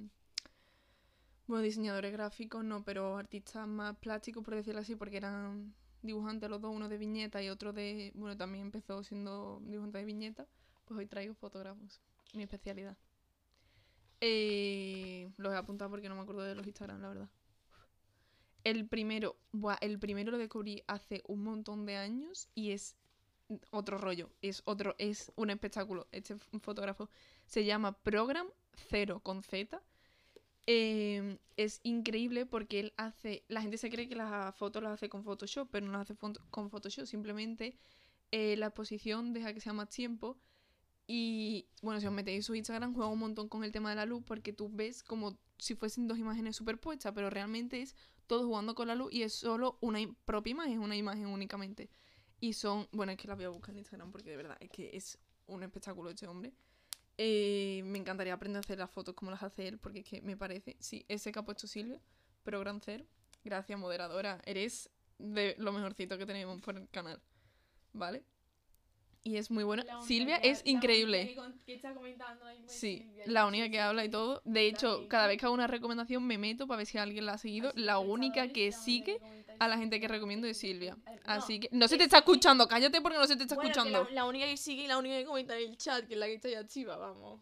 bueno, 1.48 1.62
diseñadores 1.62 2.12
gráficos, 2.12 2.62
no, 2.62 2.84
pero 2.84 3.16
artistas 3.16 3.66
más 3.66 3.96
plásticos, 3.96 4.44
por 4.44 4.54
decirlo 4.54 4.80
así, 4.80 4.94
porque 4.94 5.16
eran 5.16 5.74
dibujantes 6.02 6.48
los 6.48 6.60
dos, 6.60 6.72
uno 6.74 6.88
de 6.88 6.98
viñeta 6.98 7.42
y 7.42 7.48
otro 7.48 7.72
de, 7.72 8.12
bueno, 8.14 8.36
también 8.36 8.66
empezó 8.66 9.02
siendo 9.02 9.60
dibujante 9.64 9.98
de 9.98 10.04
viñeta, 10.04 10.46
pues 10.84 10.98
hoy 10.98 11.06
traigo 11.06 11.34
fotógrafos, 11.34 12.00
mi 12.32 12.44
especialidad. 12.44 12.96
Eh, 14.20 15.30
los 15.36 15.52
he 15.52 15.56
apuntado 15.56 15.90
porque 15.90 16.08
no 16.08 16.14
me 16.14 16.20
acuerdo 16.20 16.42
de 16.42 16.54
los 16.54 16.66
Instagram, 16.66 17.02
la 17.02 17.08
verdad. 17.08 17.28
El 18.62 18.86
primero, 18.86 19.36
buah, 19.50 19.78
el 19.80 19.98
primero 19.98 20.30
lo 20.30 20.38
descubrí 20.38 20.84
hace 20.86 21.24
un 21.26 21.42
montón 21.42 21.86
de 21.86 21.96
años 21.96 22.48
y 22.54 22.70
es 22.70 22.94
otro 23.70 23.98
rollo, 23.98 24.30
es 24.42 24.62
otro, 24.64 24.94
es 24.98 25.32
un 25.36 25.50
espectáculo. 25.50 26.06
Este 26.12 26.36
fotógrafo 26.60 27.08
se 27.46 27.64
llama 27.64 27.92
Program 27.92 28.46
Cero 28.88 29.20
con 29.22 29.42
Z. 29.42 29.82
Eh, 30.66 31.38
es 31.56 31.80
increíble 31.82 32.46
porque 32.46 32.80
él 32.80 32.92
hace, 32.96 33.44
la 33.48 33.62
gente 33.62 33.78
se 33.78 33.90
cree 33.90 34.08
que 34.08 34.14
las 34.14 34.54
fotos 34.56 34.82
las 34.82 34.92
hace 34.92 35.08
con 35.08 35.24
Photoshop, 35.24 35.68
pero 35.70 35.86
no 35.86 35.92
las 35.92 36.02
hace 36.02 36.16
con 36.16 36.70
Photoshop, 36.70 37.06
simplemente 37.06 37.76
eh, 38.32 38.56
la 38.56 38.66
exposición 38.66 39.32
deja 39.32 39.52
que 39.52 39.60
sea 39.60 39.72
más 39.72 39.88
tiempo. 39.88 40.38
Y 41.06 41.66
bueno, 41.82 42.00
si 42.00 42.06
os 42.06 42.12
metéis 42.12 42.36
en 42.36 42.42
su 42.44 42.54
Instagram, 42.54 42.94
juega 42.94 43.10
un 43.10 43.18
montón 43.18 43.48
con 43.48 43.64
el 43.64 43.72
tema 43.72 43.90
de 43.90 43.96
la 43.96 44.06
luz 44.06 44.22
porque 44.24 44.52
tú 44.52 44.70
ves 44.72 45.02
como 45.02 45.36
si 45.58 45.74
fuesen 45.74 46.06
dos 46.06 46.18
imágenes 46.18 46.56
superpuestas, 46.56 47.12
pero 47.12 47.30
realmente 47.30 47.82
es 47.82 47.96
todo 48.26 48.46
jugando 48.46 48.76
con 48.76 48.86
la 48.86 48.94
luz 48.94 49.12
y 49.12 49.22
es 49.22 49.34
solo 49.34 49.76
una 49.80 49.98
propia 50.24 50.52
imagen, 50.52 50.78
una 50.78 50.96
imagen 50.96 51.26
únicamente. 51.26 51.90
Y 52.40 52.54
son, 52.54 52.88
bueno, 52.92 53.12
es 53.12 53.18
que 53.18 53.28
la 53.28 53.34
voy 53.34 53.44
a 53.44 53.50
buscar 53.50 53.72
en 53.72 53.78
Instagram 53.78 54.10
porque 54.10 54.30
de 54.30 54.36
verdad 54.36 54.56
es 54.60 54.70
que 54.70 54.90
es 54.94 55.18
un 55.46 55.62
espectáculo 55.62 56.10
este 56.10 56.26
hombre. 56.26 56.52
Eh, 57.18 57.82
me 57.84 57.98
encantaría 57.98 58.32
aprender 58.32 58.56
a 58.56 58.60
hacer 58.60 58.78
las 58.78 58.90
fotos 58.90 59.14
como 59.14 59.30
las 59.30 59.42
hace 59.42 59.68
él 59.68 59.78
porque 59.78 60.00
es 60.00 60.06
que 60.06 60.22
me 60.22 60.36
parece, 60.36 60.76
sí, 60.80 61.04
ese 61.06 61.32
que 61.32 61.38
ha 61.38 61.44
puesto 61.44 61.66
Silvia, 61.66 62.00
pero 62.42 62.60
gran. 62.60 62.80
Gracias, 63.44 63.78
moderadora. 63.78 64.40
Eres 64.44 64.90
de 65.18 65.54
lo 65.58 65.72
mejorcito 65.72 66.18
que 66.18 66.26
tenemos 66.26 66.60
por 66.62 66.76
el 66.76 66.88
canal. 66.88 67.20
¿Vale? 67.92 68.24
Y 69.22 69.36
es 69.36 69.50
muy 69.50 69.64
bueno. 69.64 69.82
Silvia 70.06 70.36
es 70.36 70.62
increíble. 70.64 71.36
Sí, 72.66 73.06
la 73.26 73.46
única 73.46 73.68
que 73.68 73.80
habla 73.80 74.04
y 74.04 74.08
todo. 74.08 74.40
De 74.44 74.66
hecho, 74.66 75.06
cada 75.08 75.26
vez 75.26 75.38
que 75.38 75.44
hago 75.44 75.54
una 75.54 75.66
recomendación 75.66 76.26
me 76.26 76.38
meto 76.38 76.66
para 76.66 76.78
ver 76.78 76.86
si 76.86 76.98
alguien 76.98 77.26
la 77.26 77.34
ha 77.34 77.38
seguido. 77.38 77.72
La 77.74 77.98
única 77.98 78.48
que 78.48 78.72
sigue 78.72 79.20
a 79.58 79.68
la 79.68 79.76
gente 79.76 80.00
que 80.00 80.08
recomiendo 80.08 80.46
es 80.46 80.56
Silvia. 80.56 80.96
Así 81.24 81.60
que 81.60 81.68
no 81.70 81.86
se 81.86 81.98
te 81.98 82.04
está 82.04 82.18
escuchando, 82.18 82.66
cállate 82.66 83.00
porque 83.02 83.18
no 83.18 83.26
se 83.26 83.36
te 83.36 83.42
está 83.42 83.56
escuchando. 83.56 84.08
La, 84.10 84.24
única 84.24 84.46
que 84.46 84.56
sigue 84.56 84.84
y 84.84 84.86
la 84.86 84.98
única 84.98 85.18
que 85.18 85.26
comenta 85.26 85.58
en 85.58 85.70
el 85.70 85.76
chat, 85.76 86.06
que 86.06 86.14
es 86.14 86.18
la 86.18 86.26
que 86.26 86.34
está 86.34 86.48
ya 86.48 86.60
activa, 86.60 86.96
vamos. 86.96 87.40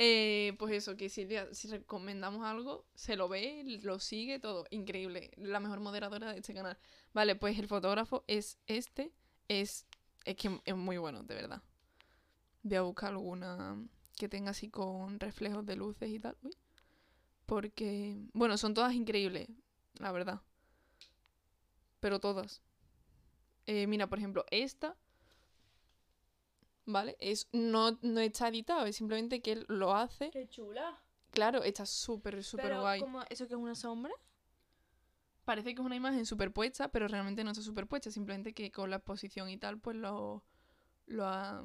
Eh, 0.00 0.54
pues 0.58 0.74
eso, 0.74 0.96
que 0.96 1.08
Silvia, 1.08 1.52
si 1.52 1.68
recomendamos 1.68 2.44
algo, 2.44 2.86
se 2.94 3.16
lo 3.16 3.28
ve, 3.28 3.62
lo 3.82 3.98
sigue, 4.00 4.38
todo. 4.38 4.64
Increíble. 4.70 5.30
La 5.36 5.60
mejor 5.60 5.80
moderadora 5.80 6.32
de 6.32 6.38
este 6.38 6.54
canal. 6.54 6.76
Vale, 7.12 7.36
pues 7.36 7.58
el 7.58 7.68
fotógrafo 7.68 8.24
es 8.26 8.58
este. 8.66 9.12
Es, 9.48 9.86
es 10.24 10.36
que 10.36 10.60
es 10.64 10.76
muy 10.76 10.98
bueno, 10.98 11.22
de 11.22 11.34
verdad. 11.34 11.62
Voy 12.62 12.76
a 12.76 12.82
buscar 12.82 13.10
alguna 13.10 13.76
que 14.16 14.28
tenga 14.28 14.50
así 14.50 14.68
con 14.68 15.20
reflejos 15.20 15.64
de 15.64 15.76
luces 15.76 16.10
y 16.10 16.18
tal. 16.18 16.36
Uy. 16.42 16.56
Porque, 17.46 18.16
bueno, 18.34 18.58
son 18.58 18.74
todas 18.74 18.92
increíbles, 18.92 19.48
la 19.94 20.12
verdad. 20.12 20.42
Pero 22.00 22.20
todas. 22.20 22.62
Eh, 23.66 23.86
mira, 23.86 24.06
por 24.06 24.18
ejemplo, 24.18 24.44
esta. 24.50 24.96
¿Vale? 26.84 27.16
Es, 27.20 27.48
no, 27.52 27.98
no 28.02 28.20
está 28.20 28.48
editado, 28.48 28.86
es 28.86 28.96
simplemente 28.96 29.40
que 29.40 29.52
él 29.52 29.66
lo 29.68 29.94
hace. 29.94 30.30
Qué 30.30 30.48
chula. 30.48 30.98
Claro, 31.30 31.62
está 31.62 31.84
súper, 31.84 32.42
súper 32.42 32.78
guay. 32.78 33.00
como, 33.00 33.22
¿eso 33.28 33.46
que 33.46 33.54
es 33.54 33.60
una 33.60 33.74
sombra? 33.74 34.14
Parece 35.48 35.74
que 35.74 35.80
es 35.80 35.86
una 35.86 35.96
imagen 35.96 36.26
superpuesta, 36.26 36.92
pero 36.92 37.08
realmente 37.08 37.42
no 37.42 37.52
está 37.52 37.62
superpuesta. 37.62 38.10
Simplemente 38.10 38.52
que 38.52 38.70
con 38.70 38.90
la 38.90 38.96
exposición 38.96 39.48
y 39.48 39.56
tal, 39.56 39.78
pues 39.78 39.96
lo, 39.96 40.44
lo 41.06 41.26
ha... 41.26 41.64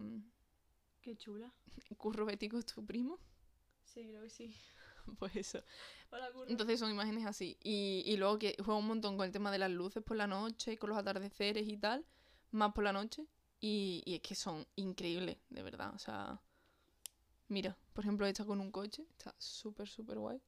Qué 1.02 1.18
chula. 1.18 1.54
Curro 1.98 2.26
Bético 2.26 2.58
es 2.58 2.66
tu 2.66 2.86
primo. 2.86 3.20
Sí, 3.84 4.08
creo 4.08 4.24
que 4.24 4.30
sí. 4.30 4.56
Pues 5.20 5.36
eso. 5.36 5.62
Hola, 6.12 6.32
Curro. 6.32 6.50
Entonces 6.50 6.80
son 6.80 6.92
imágenes 6.92 7.26
así. 7.26 7.58
Y, 7.62 8.04
y 8.06 8.16
luego 8.16 8.40
que 8.40 8.56
juega 8.58 8.80
un 8.80 8.88
montón 8.88 9.18
con 9.18 9.26
el 9.26 9.34
tema 9.34 9.52
de 9.52 9.58
las 9.58 9.70
luces 9.70 10.02
por 10.02 10.16
la 10.16 10.28
noche, 10.28 10.78
con 10.78 10.90
los 10.90 10.98
atardeceres 10.98 11.68
y 11.68 11.76
tal. 11.76 12.06
Más 12.52 12.72
por 12.72 12.86
la 12.86 12.94
noche. 12.94 13.28
Y, 13.60 14.02
y 14.06 14.16
es 14.16 14.22
que 14.22 14.36
son 14.36 14.66
increíbles, 14.78 15.40
de 15.50 15.62
verdad. 15.62 15.94
O 15.94 16.00
sea... 16.00 16.42
Mira, 17.50 17.78
por 17.92 18.06
ejemplo, 18.06 18.26
esta 18.28 18.46
con 18.46 18.62
un 18.62 18.72
coche. 18.72 19.06
Está 19.10 19.36
súper, 19.38 19.90
súper 19.90 20.20
guay. 20.20 20.42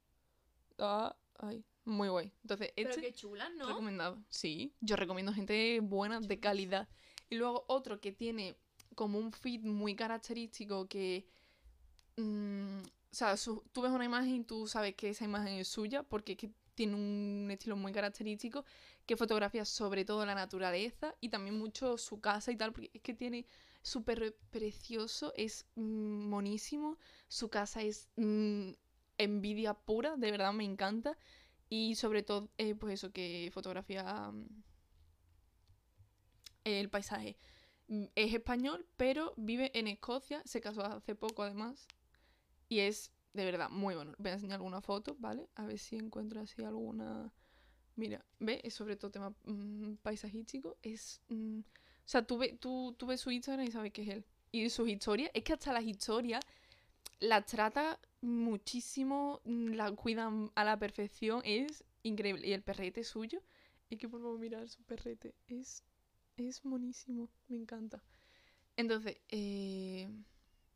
Ah, 0.80 1.18
ay, 1.38 1.66
muy 1.86 2.10
guay. 2.10 2.32
Entonces, 2.44 2.72
Pero 2.76 2.90
este... 2.90 3.02
qué 3.02 3.14
¿no? 3.58 3.68
Recomendado. 3.68 4.18
Sí, 4.30 4.74
yo 4.82 4.96
recomiendo 4.96 5.34
gente 5.34 5.80
buena, 5.82 6.20
de 6.20 6.40
calidad. 6.40 6.88
Y 7.30 7.36
luego 7.36 7.66
otro 7.68 8.00
que 8.00 8.12
tiene 8.12 8.58
como 8.96 9.20
un 9.20 9.32
feed 9.32 9.62
muy 9.64 9.96
característico 9.96 10.88
que... 10.88 11.28
mm, 12.18 12.80
o 12.82 13.16
sea, 13.16 13.38
su- 13.38 13.64
tú 13.72 13.82
ves 13.82 13.92
una 13.92 14.06
imagen 14.06 14.36
y 14.36 14.44
tú 14.44 14.68
sabes 14.68 14.96
que 14.96 15.10
esa 15.10 15.26
imagen 15.26 15.54
es 15.56 15.68
suya 15.68 16.04
porque 16.04 16.34
es 16.34 16.38
que 16.38 16.52
tiene 16.76 16.96
un 16.96 17.50
estilo 17.52 17.78
muy 17.78 17.94
característico 17.94 18.66
que 19.06 19.16
fotografía 19.16 19.64
sobre 19.64 20.04
todo 20.04 20.26
la 20.26 20.36
naturaleza 20.36 21.16
y 21.22 21.30
también 21.30 21.58
mucho 21.58 21.98
su 21.98 22.20
casa 22.20 22.52
y 22.52 22.58
tal, 22.58 22.74
porque 22.74 22.92
es 22.94 23.02
que 23.02 23.14
tiene 23.14 23.46
súper 23.82 24.36
precioso, 24.52 25.32
es 25.38 25.66
mm, 25.76 26.28
monísimo, 26.28 26.98
su 27.30 27.50
casa 27.50 27.82
es 27.82 28.10
mm, 28.18 28.72
envidia 29.18 29.74
pura, 29.74 30.18
de 30.18 30.32
verdad 30.32 30.54
me 30.54 30.66
encanta. 30.66 31.18
Y 31.70 31.96
sobre 31.96 32.24
todo, 32.24 32.50
eh, 32.58 32.76
pues 32.76 32.94
eso, 32.96 33.12
que 33.12 33.50
fotografía 33.54 34.04
mm, 34.32 34.46
el 36.64 36.90
paisaje. 36.90 37.38
Mm, 37.88 38.06
Es 38.16 38.34
español, 38.34 38.86
pero 38.98 39.34
vive 39.38 39.72
en 39.78 39.88
Escocia, 39.88 40.42
se 40.46 40.62
casó 40.62 40.82
hace 40.84 41.16
poco 41.16 41.44
además. 41.44 41.88
Y 42.70 42.80
es 42.80 43.12
de 43.34 43.46
verdad 43.46 43.70
muy 43.70 43.96
bueno. 43.96 44.14
Voy 44.18 44.32
a 44.32 44.34
enseñar 44.36 44.56
alguna 44.58 44.82
foto, 44.82 45.16
¿vale? 45.20 45.50
A 45.56 45.66
ver 45.66 45.78
si 45.80 45.96
encuentro 45.98 46.42
así 46.42 46.64
alguna... 46.64 47.32
Mira, 47.96 48.26
ve, 48.40 48.60
es 48.64 48.74
sobre 48.74 48.96
todo 48.98 49.12
tema 49.12 49.34
mm, 49.46 49.96
paisajístico. 50.02 50.78
Es... 50.82 51.22
mm, 51.30 51.60
o 51.60 52.08
sea, 52.08 52.26
tú, 52.26 52.38
ve- 52.38 52.58
tú, 52.60 52.96
tú 52.98 53.08
ves 53.08 53.22
su 53.22 53.32
Instagram 53.32 53.68
y 53.68 53.72
sabes 53.72 53.92
que 53.94 54.04
es 54.04 54.10
él. 54.10 54.26
Y 54.52 54.70
sus 54.70 54.88
historias, 54.90 55.32
es 55.34 55.44
que 55.44 55.54
hasta 55.54 55.74
las 55.74 55.84
historias 55.84 56.42
las 57.20 57.46
trata 57.46 58.00
muchísimo, 58.26 59.42
mm, 59.46 59.74
la 59.74 59.92
cuidan 59.92 60.52
a 60.56 60.64
la 60.64 60.78
perfección, 60.78 61.42
es 61.46 61.84
increíble. 62.04 62.48
Y 62.48 62.54
el 62.54 62.64
perrete 62.64 63.04
suyo, 63.04 63.42
es 63.90 64.00
que 64.00 64.10
por 64.10 64.22
favor 64.22 64.40
mirar 64.40 64.68
su 64.68 64.84
perrete, 64.84 65.36
es, 65.48 65.84
es 66.36 66.66
monísimo, 66.66 67.30
me 67.48 67.58
encanta. 67.58 68.04
Entonces, 68.76 69.18
eh, 69.30 70.10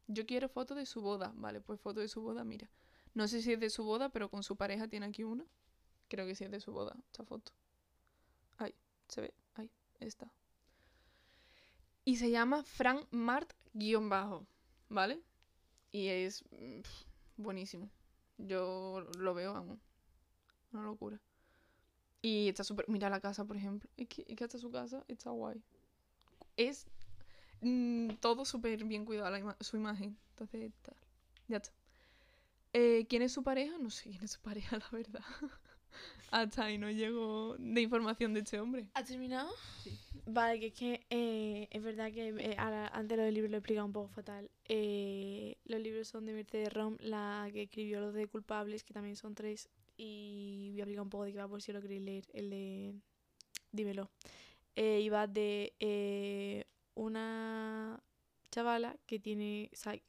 yo 0.08 0.26
quiero 0.26 0.48
foto 0.48 0.76
de 0.76 0.86
su 0.86 1.02
boda, 1.02 1.34
vale, 1.36 1.60
pues 1.62 1.82
foto 1.82 2.00
de 2.00 2.08
su 2.08 2.22
boda, 2.22 2.44
mira. 2.44 2.70
No 3.14 3.28
sé 3.28 3.42
si 3.42 3.54
es 3.54 3.60
de 3.60 3.70
su 3.70 3.84
boda, 3.84 4.10
pero 4.10 4.30
con 4.30 4.44
su 4.44 4.56
pareja 4.56 4.88
tiene 4.88 5.08
aquí 5.08 5.24
una. 5.24 5.46
Creo 6.08 6.26
que 6.26 6.36
sí 6.36 6.44
es 6.44 6.52
de 6.52 6.60
su 6.60 6.72
boda, 6.72 6.96
esta 7.08 7.24
foto. 7.24 7.52
Ahí, 8.58 8.74
se 9.08 9.22
ve, 9.22 9.34
ahí, 9.56 9.70
está. 10.00 10.32
Y 12.06 12.18
se 12.18 12.30
llama 12.30 12.64
Frank 12.64 13.08
Mart 13.12 13.54
guion 13.74 14.10
bajo, 14.10 14.46
¿vale? 14.88 15.22
Y 15.92 16.08
es 16.08 16.44
buenísimo. 17.40 17.90
Yo 18.38 19.02
lo 19.18 19.34
veo, 19.34 19.54
vamos. 19.54 19.80
Una 20.72 20.84
locura. 20.84 21.20
Y 22.22 22.50
está 22.50 22.64
súper... 22.64 22.86
Mira 22.90 23.10
la 23.10 23.20
casa, 23.22 23.46
por 23.46 23.58
ejemplo. 23.58 23.90
Es 23.98 24.08
que, 24.08 24.26
es 24.28 24.36
que 24.36 24.44
hasta 24.44 24.58
su 24.58 24.70
casa 24.72 25.04
está 25.08 25.30
guay. 25.32 25.62
Es 26.58 26.86
mm, 27.62 28.10
todo 28.20 28.46
súper 28.46 28.84
bien 28.84 29.06
cuidado, 29.06 29.30
la 29.32 29.40
ima- 29.40 29.58
su 29.62 29.78
imagen. 29.78 30.18
Entonces, 30.32 30.72
tal. 30.82 30.96
Ya 31.48 31.58
está. 31.58 31.72
Eh, 32.74 33.06
¿Quién 33.10 33.22
es 33.24 33.32
su 33.32 33.44
pareja? 33.44 33.78
No 33.80 33.90
sé 33.90 34.10
quién 34.10 34.24
es 34.24 34.32
su 34.32 34.42
pareja, 34.42 34.78
la 34.80 34.90
verdad. 34.92 35.24
Hasta 36.32 36.66
ahí 36.66 36.78
no 36.78 36.92
llego 36.92 37.56
de 37.58 37.82
información 37.82 38.34
de 38.34 38.42
este 38.42 38.60
hombre. 38.60 38.88
¿Has 38.94 39.06
terminado? 39.06 39.50
Sí. 39.84 39.98
Vale, 40.26 40.60
que 40.60 40.68
es 40.68 40.74
que 40.74 41.06
eh, 41.10 41.68
es 41.72 41.82
verdad 41.82 42.12
que 42.12 42.30
eh, 42.30 42.56
ahora, 42.60 42.88
antes 42.90 43.18
lo 43.18 43.24
del 43.24 43.34
libro 43.34 43.50
lo 43.50 43.58
he 43.58 43.60
explicado 43.60 43.88
un 43.88 43.94
poco 43.94 44.10
fatal. 44.10 44.52
Eh, 44.66 45.58
los 45.66 45.82
libros 45.82 46.08
son 46.08 46.26
de 46.26 46.34
Mercedes 46.34 46.72
Rom, 46.72 46.98
la 47.00 47.50
que 47.52 47.64
escribió 47.64 48.00
los 48.00 48.14
de 48.14 48.28
culpables, 48.28 48.84
que 48.84 48.94
también 48.94 49.16
son 49.16 49.34
tres. 49.34 49.70
Y 49.98 50.70
voy 50.72 50.82
a 50.82 50.84
explicar 50.84 51.04
un 51.04 51.10
poco 51.10 51.24
de 51.26 51.34
qué 51.34 51.40
va 51.40 51.48
por 51.48 51.62
si 51.62 51.74
lo 51.74 51.82
queréis 51.82 52.02
leer. 52.02 52.26
El 52.34 52.50
de. 52.50 52.94
Dímelo. 53.72 54.10
Eh, 54.76 55.10
va 55.10 55.28
de 55.28 55.74
eh, 55.80 56.66
una 56.94 58.02
chavala 58.52 58.98
que 59.06 59.20
tiene. 59.20 59.70
o 59.74 59.76
sea, 59.76 60.00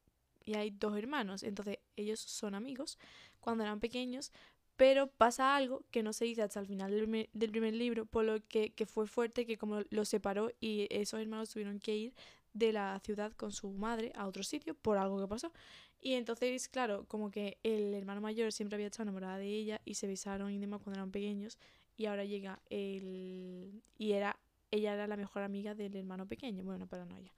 y 0.45 0.55
hay 0.55 0.71
dos 0.71 0.97
hermanos. 0.97 1.43
Entonces, 1.43 1.79
ellos 1.97 2.21
son 2.21 2.55
amigos 2.55 2.99
cuando 3.41 3.65
eran 3.65 3.81
pequeños. 3.81 4.33
Pero 4.81 5.09
pasa 5.09 5.57
algo 5.57 5.85
que 5.91 6.03
no 6.03 6.15
se 6.15 6.25
dice 6.25 6.41
hasta 6.41 6.59
el 6.59 6.65
final 6.65 6.91
del 6.91 7.51
primer, 7.51 7.75
libro, 7.75 8.07
por 8.07 8.25
lo 8.25 8.41
que, 8.49 8.73
que 8.73 8.87
fue 8.87 9.07
fuerte, 9.07 9.45
que 9.45 9.59
como 9.59 9.83
los 9.91 10.09
separó 10.09 10.53
y 10.59 10.87
esos 10.89 11.21
hermanos 11.21 11.51
tuvieron 11.51 11.81
que 11.81 11.95
ir 11.95 12.15
de 12.55 12.73
la 12.73 12.99
ciudad 13.05 13.31
con 13.35 13.53
su 13.53 13.71
madre 13.73 14.11
a 14.15 14.27
otro 14.27 14.43
sitio 14.43 14.73
por 14.73 14.97
algo 14.97 15.21
que 15.21 15.29
pasó. 15.29 15.53
Y 16.01 16.15
entonces, 16.15 16.67
claro, 16.71 17.05
como 17.09 17.31
que 17.31 17.59
el 17.63 17.93
hermano 17.93 18.23
mayor 18.23 18.53
siempre 18.53 18.77
había 18.77 18.87
estado 18.87 19.03
enamorada 19.03 19.37
de 19.37 19.49
ella 19.49 19.83
y 19.85 19.97
se 19.97 20.07
besaron 20.07 20.51
y 20.51 20.59
demás 20.59 20.81
cuando 20.83 20.99
eran 20.99 21.11
pequeños. 21.11 21.59
Y 21.99 22.07
ahora 22.07 22.25
llega 22.25 22.59
el... 22.71 23.83
Y 23.99 24.13
era... 24.13 24.39
Ella 24.71 24.95
era 24.95 25.07
la 25.07 25.19
mejor 25.19 25.43
amiga 25.43 25.75
del 25.75 25.95
hermano 25.95 26.27
pequeño. 26.27 26.65
Bueno, 26.65 26.87
pero 26.87 27.05
no 27.05 27.19
ella. 27.19 27.35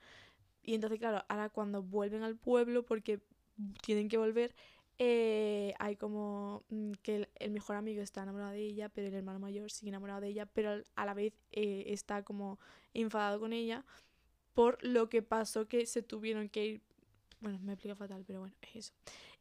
Y 0.62 0.74
entonces, 0.74 1.00
claro, 1.00 1.24
ahora 1.28 1.48
cuando 1.48 1.82
vuelven 1.82 2.22
al 2.22 2.36
pueblo, 2.36 2.84
porque 2.84 3.18
tienen 3.82 4.08
que 4.08 4.16
volver, 4.16 4.54
eh, 5.04 5.74
hay 5.80 5.96
como 5.96 6.62
mm, 6.68 6.92
que 7.02 7.16
el, 7.16 7.28
el 7.40 7.50
mejor 7.50 7.74
amigo 7.74 8.02
está 8.02 8.22
enamorado 8.22 8.52
de 8.52 8.60
ella, 8.60 8.88
pero 8.88 9.08
el 9.08 9.14
hermano 9.14 9.40
mayor 9.40 9.68
sigue 9.68 9.88
enamorado 9.88 10.20
de 10.20 10.28
ella, 10.28 10.46
pero 10.46 10.80
a 10.94 11.04
la 11.04 11.12
vez 11.12 11.32
eh, 11.50 11.86
está 11.88 12.22
como 12.22 12.60
enfadado 12.94 13.40
con 13.40 13.52
ella 13.52 13.84
por 14.54 14.78
lo 14.84 15.08
que 15.08 15.20
pasó 15.20 15.66
que 15.66 15.86
se 15.86 16.02
tuvieron 16.02 16.48
que 16.48 16.66
ir. 16.66 16.80
Bueno, 17.40 17.58
me 17.64 17.72
explica 17.72 17.96
fatal, 17.96 18.22
pero 18.24 18.38
bueno, 18.38 18.54
es 18.62 18.76
eso. 18.76 18.92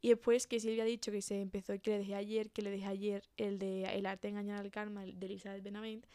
Y 0.01 0.09
después 0.09 0.47
que 0.47 0.59
Silvia 0.59 0.81
ha 0.81 0.87
dicho 0.87 1.11
que 1.11 1.21
se 1.21 1.39
empezó, 1.39 1.79
que 1.79 1.91
le 1.91 1.99
dejé 1.99 2.15
ayer, 2.15 2.49
que 2.49 2.63
le 2.63 2.71
dejé 2.71 2.87
ayer 2.87 3.29
el 3.37 3.59
de 3.59 3.83
El 3.83 4.07
arte 4.07 4.29
de 4.29 4.31
engañar 4.31 4.61
al 4.61 4.71
karma, 4.71 5.03
el 5.03 5.19
de 5.19 5.27
Elizabeth 5.27 5.61
Benavent, 5.61 6.07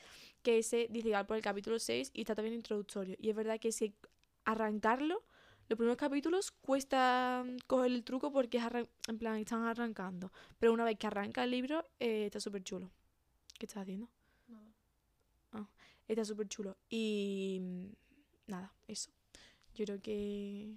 que 0.42 0.58
ese 0.58 0.88
dice 0.90 1.10
que 1.10 1.14
va 1.14 1.24
por 1.24 1.36
el 1.36 1.42
capítulo 1.44 1.78
6 1.78 2.10
y 2.12 2.22
está 2.22 2.34
también 2.34 2.56
introductorio. 2.56 3.14
Y 3.20 3.30
es 3.30 3.36
verdad 3.36 3.60
que 3.60 3.68
ese 3.68 3.92
arrancarlo, 4.44 5.22
los 5.68 5.76
primeros 5.76 5.96
capítulos 5.96 6.50
cuesta 6.50 7.44
mm, 7.44 7.56
coger 7.66 7.92
el 7.92 8.04
truco 8.04 8.32
porque 8.32 8.58
es 8.58 8.64
en 9.08 9.18
plan 9.18 9.38
están 9.38 9.64
arrancando. 9.64 10.32
Pero 10.58 10.72
una 10.72 10.84
vez 10.84 10.98
que 10.98 11.06
arranca 11.06 11.44
el 11.44 11.50
libro, 11.50 11.84
eh, 11.98 12.26
está 12.26 12.40
súper 12.40 12.62
chulo. 12.62 12.90
¿Qué 13.58 13.66
estás 13.66 13.82
haciendo? 13.82 14.08
Está 16.08 16.24
súper 16.24 16.48
chulo. 16.48 16.76
Y 16.88 17.58
mm, 17.60 17.86
nada, 18.46 18.72
eso. 18.86 19.10
Yo 19.74 19.84
creo 19.84 20.00
que 20.00 20.76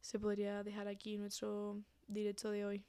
se 0.00 0.18
podría 0.18 0.62
dejar 0.62 0.88
aquí 0.88 1.18
nuestro 1.18 1.82
directo 2.06 2.50
de 2.50 2.64
hoy. 2.64 2.84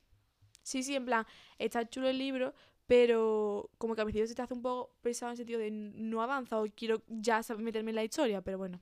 Sí, 0.62 0.84
sí, 0.84 0.96
en 0.96 1.06
plan, 1.06 1.26
está 1.58 1.90
chulo 1.90 2.08
el 2.08 2.20
libro, 2.20 2.54
pero 2.86 3.72
como 3.78 3.96
que 3.96 4.02
al 4.02 4.06
principio 4.06 4.28
se 4.28 4.36
te 4.36 4.42
hace 4.42 4.54
un 4.54 4.62
poco 4.62 4.96
pesado 5.02 5.30
en 5.30 5.34
el 5.34 5.38
sentido 5.38 5.60
de 5.60 5.72
no 5.72 6.22
avanza 6.22 6.62
o 6.62 6.68
quiero 6.76 7.02
ya 7.08 7.42
meterme 7.58 7.92
en 7.92 7.96
la 7.96 8.04
historia, 8.04 8.42
pero 8.42 8.60
bueno, 8.60 8.80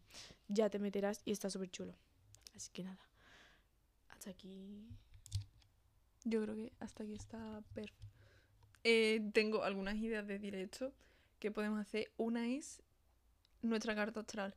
ya 0.49 0.69
te 0.69 0.79
meterás 0.79 1.21
y 1.23 1.31
está 1.31 1.49
súper 1.49 1.71
chulo. 1.71 1.95
Así 2.57 2.71
que 2.71 2.83
nada, 2.83 2.99
hasta 4.09 4.31
aquí. 4.31 4.89
Yo 6.23 6.41
creo 6.41 6.55
que 6.55 6.73
hasta 6.79 7.03
aquí 7.03 7.13
está 7.13 7.61
perfecto. 7.73 8.03
Eh, 8.83 9.29
tengo 9.31 9.63
algunas 9.63 9.95
ideas 9.97 10.25
de 10.25 10.39
directo 10.39 10.91
que 11.37 11.51
podemos 11.51 11.79
hacer. 11.79 12.11
Una 12.17 12.47
es 12.47 12.81
nuestra 13.61 13.93
carta 13.93 14.21
astral. 14.21 14.55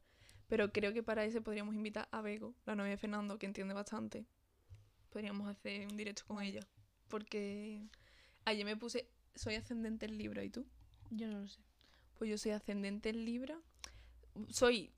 Pero 0.49 0.73
creo 0.73 0.95
que 0.95 1.03
para 1.03 1.27
ese 1.27 1.43
podríamos 1.43 1.75
invitar 1.75 2.09
a 2.11 2.23
Bego, 2.23 2.55
la 2.65 2.75
novia 2.75 2.93
de 2.93 2.97
Fernando, 2.97 3.39
que 3.39 3.45
entiende 3.45 3.75
bastante. 3.75 4.25
Podríamos 5.11 5.47
hacer 5.47 5.87
un 5.87 5.97
directo 5.99 6.25
con 6.27 6.43
ella. 6.43 6.67
Porque 7.09 7.87
ayer 8.47 8.65
me 8.65 8.79
puse, 8.79 9.11
soy 9.35 9.57
ascendente 9.57 10.07
en 10.07 10.17
Libra, 10.17 10.43
¿y 10.43 10.49
tú? 10.49 10.67
Yo 11.11 11.29
no 11.29 11.41
lo 11.41 11.49
sé. 11.49 11.61
Pues 12.17 12.31
yo 12.31 12.39
soy 12.39 12.53
ascendente 12.53 13.11
en 13.11 13.27
Libra. 13.27 13.61
Soy 14.49 14.91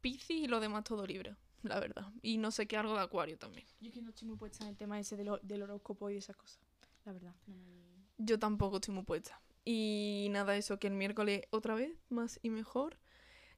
Piscis 0.00 0.44
y 0.44 0.46
lo 0.46 0.58
demás 0.58 0.84
todo 0.84 1.06
Libra, 1.06 1.36
la 1.62 1.80
verdad. 1.80 2.12
Y 2.22 2.38
no 2.38 2.50
sé 2.50 2.66
qué 2.66 2.76
algo 2.76 2.94
de 2.94 3.00
Acuario 3.00 3.38
también. 3.38 3.66
Yo 3.80 3.92
que 3.92 4.02
no 4.02 4.10
estoy 4.10 4.28
muy 4.28 4.36
puesta 4.36 4.64
en 4.64 4.70
el 4.70 4.76
tema 4.76 4.98
ese 4.98 5.16
del, 5.16 5.30
del 5.42 5.62
horóscopo 5.62 6.10
y 6.10 6.16
esas 6.16 6.36
cosas. 6.36 6.60
La 7.04 7.12
verdad. 7.12 7.34
No 7.46 7.56
me... 7.56 7.86
Yo 8.18 8.38
tampoco 8.38 8.76
estoy 8.76 8.94
muy 8.94 9.04
puesta. 9.04 9.40
Y 9.64 10.28
nada, 10.30 10.56
eso, 10.56 10.78
que 10.78 10.86
el 10.86 10.94
miércoles 10.94 11.42
otra 11.50 11.74
vez, 11.74 11.92
más 12.08 12.38
y 12.42 12.50
mejor. 12.50 12.98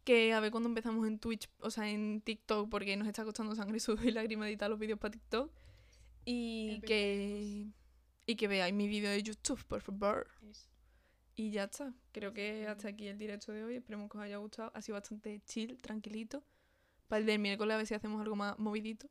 Que 0.04 0.32
a 0.32 0.40
ver 0.40 0.50
cuando 0.50 0.70
empezamos 0.70 1.06
en 1.06 1.18
Twitch, 1.18 1.50
o 1.60 1.70
sea, 1.70 1.90
en 1.90 2.22
TikTok, 2.22 2.70
porque 2.70 2.96
nos 2.96 3.06
está 3.06 3.24
costando 3.24 3.54
sangre, 3.54 3.78
sudor 3.80 4.04
y 4.06 4.12
lágrimas 4.12 4.48
editar 4.48 4.70
los 4.70 4.78
vídeos 4.78 4.98
para 4.98 5.12
TikTok. 5.12 5.52
Y 6.24 6.80
que, 6.80 7.66
y 8.26 8.36
que 8.36 8.48
veáis 8.48 8.74
mi 8.74 8.88
vídeo 8.88 9.10
de 9.10 9.22
YouTube, 9.22 9.62
por 9.64 9.80
favor. 9.80 10.28
Y 11.36 11.52
ya 11.52 11.64
está. 11.64 11.94
Creo 12.12 12.32
que 12.32 12.66
hasta 12.66 12.88
aquí 12.88 13.06
el 13.06 13.16
directo 13.16 13.52
de 13.52 13.64
hoy. 13.64 13.76
Esperemos 13.76 14.10
que 14.10 14.18
os 14.18 14.24
haya 14.24 14.38
gustado. 14.38 14.72
Ha 14.74 14.82
sido 14.82 14.96
bastante 14.96 15.40
chill, 15.46 15.80
tranquilito. 15.80 16.42
Para 17.08 17.20
el 17.20 17.26
del 17.26 17.38
miércoles 17.38 17.74
a 17.74 17.78
ver 17.78 17.86
si 17.86 17.94
hacemos 17.94 18.20
algo 18.20 18.36
más 18.36 18.58
movidito. 18.58 19.08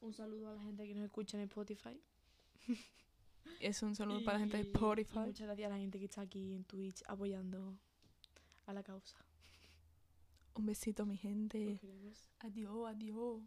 Un 0.00 0.12
saludo 0.12 0.50
a 0.50 0.54
la 0.54 0.62
gente 0.62 0.86
que 0.86 0.94
nos 0.94 1.04
escucha 1.04 1.36
en 1.36 1.44
Spotify. 1.44 2.00
Eso, 3.60 3.86
un 3.86 3.94
saludo 3.94 4.22
para 4.24 4.38
la 4.38 4.40
gente 4.40 4.56
de 4.58 4.62
Spotify. 4.64 5.18
muchas 5.20 5.46
gracias 5.46 5.66
a 5.66 5.74
la 5.74 5.78
gente 5.78 5.98
que 5.98 6.04
está 6.04 6.22
aquí 6.22 6.54
en 6.54 6.64
Twitch 6.64 7.02
apoyando 7.06 7.76
a 8.66 8.72
la 8.72 8.82
causa. 8.82 9.16
Un 10.54 10.66
besito, 10.66 11.06
mi 11.06 11.16
gente. 11.16 11.78
Adiós, 12.40 12.86
adiós. 12.86 13.42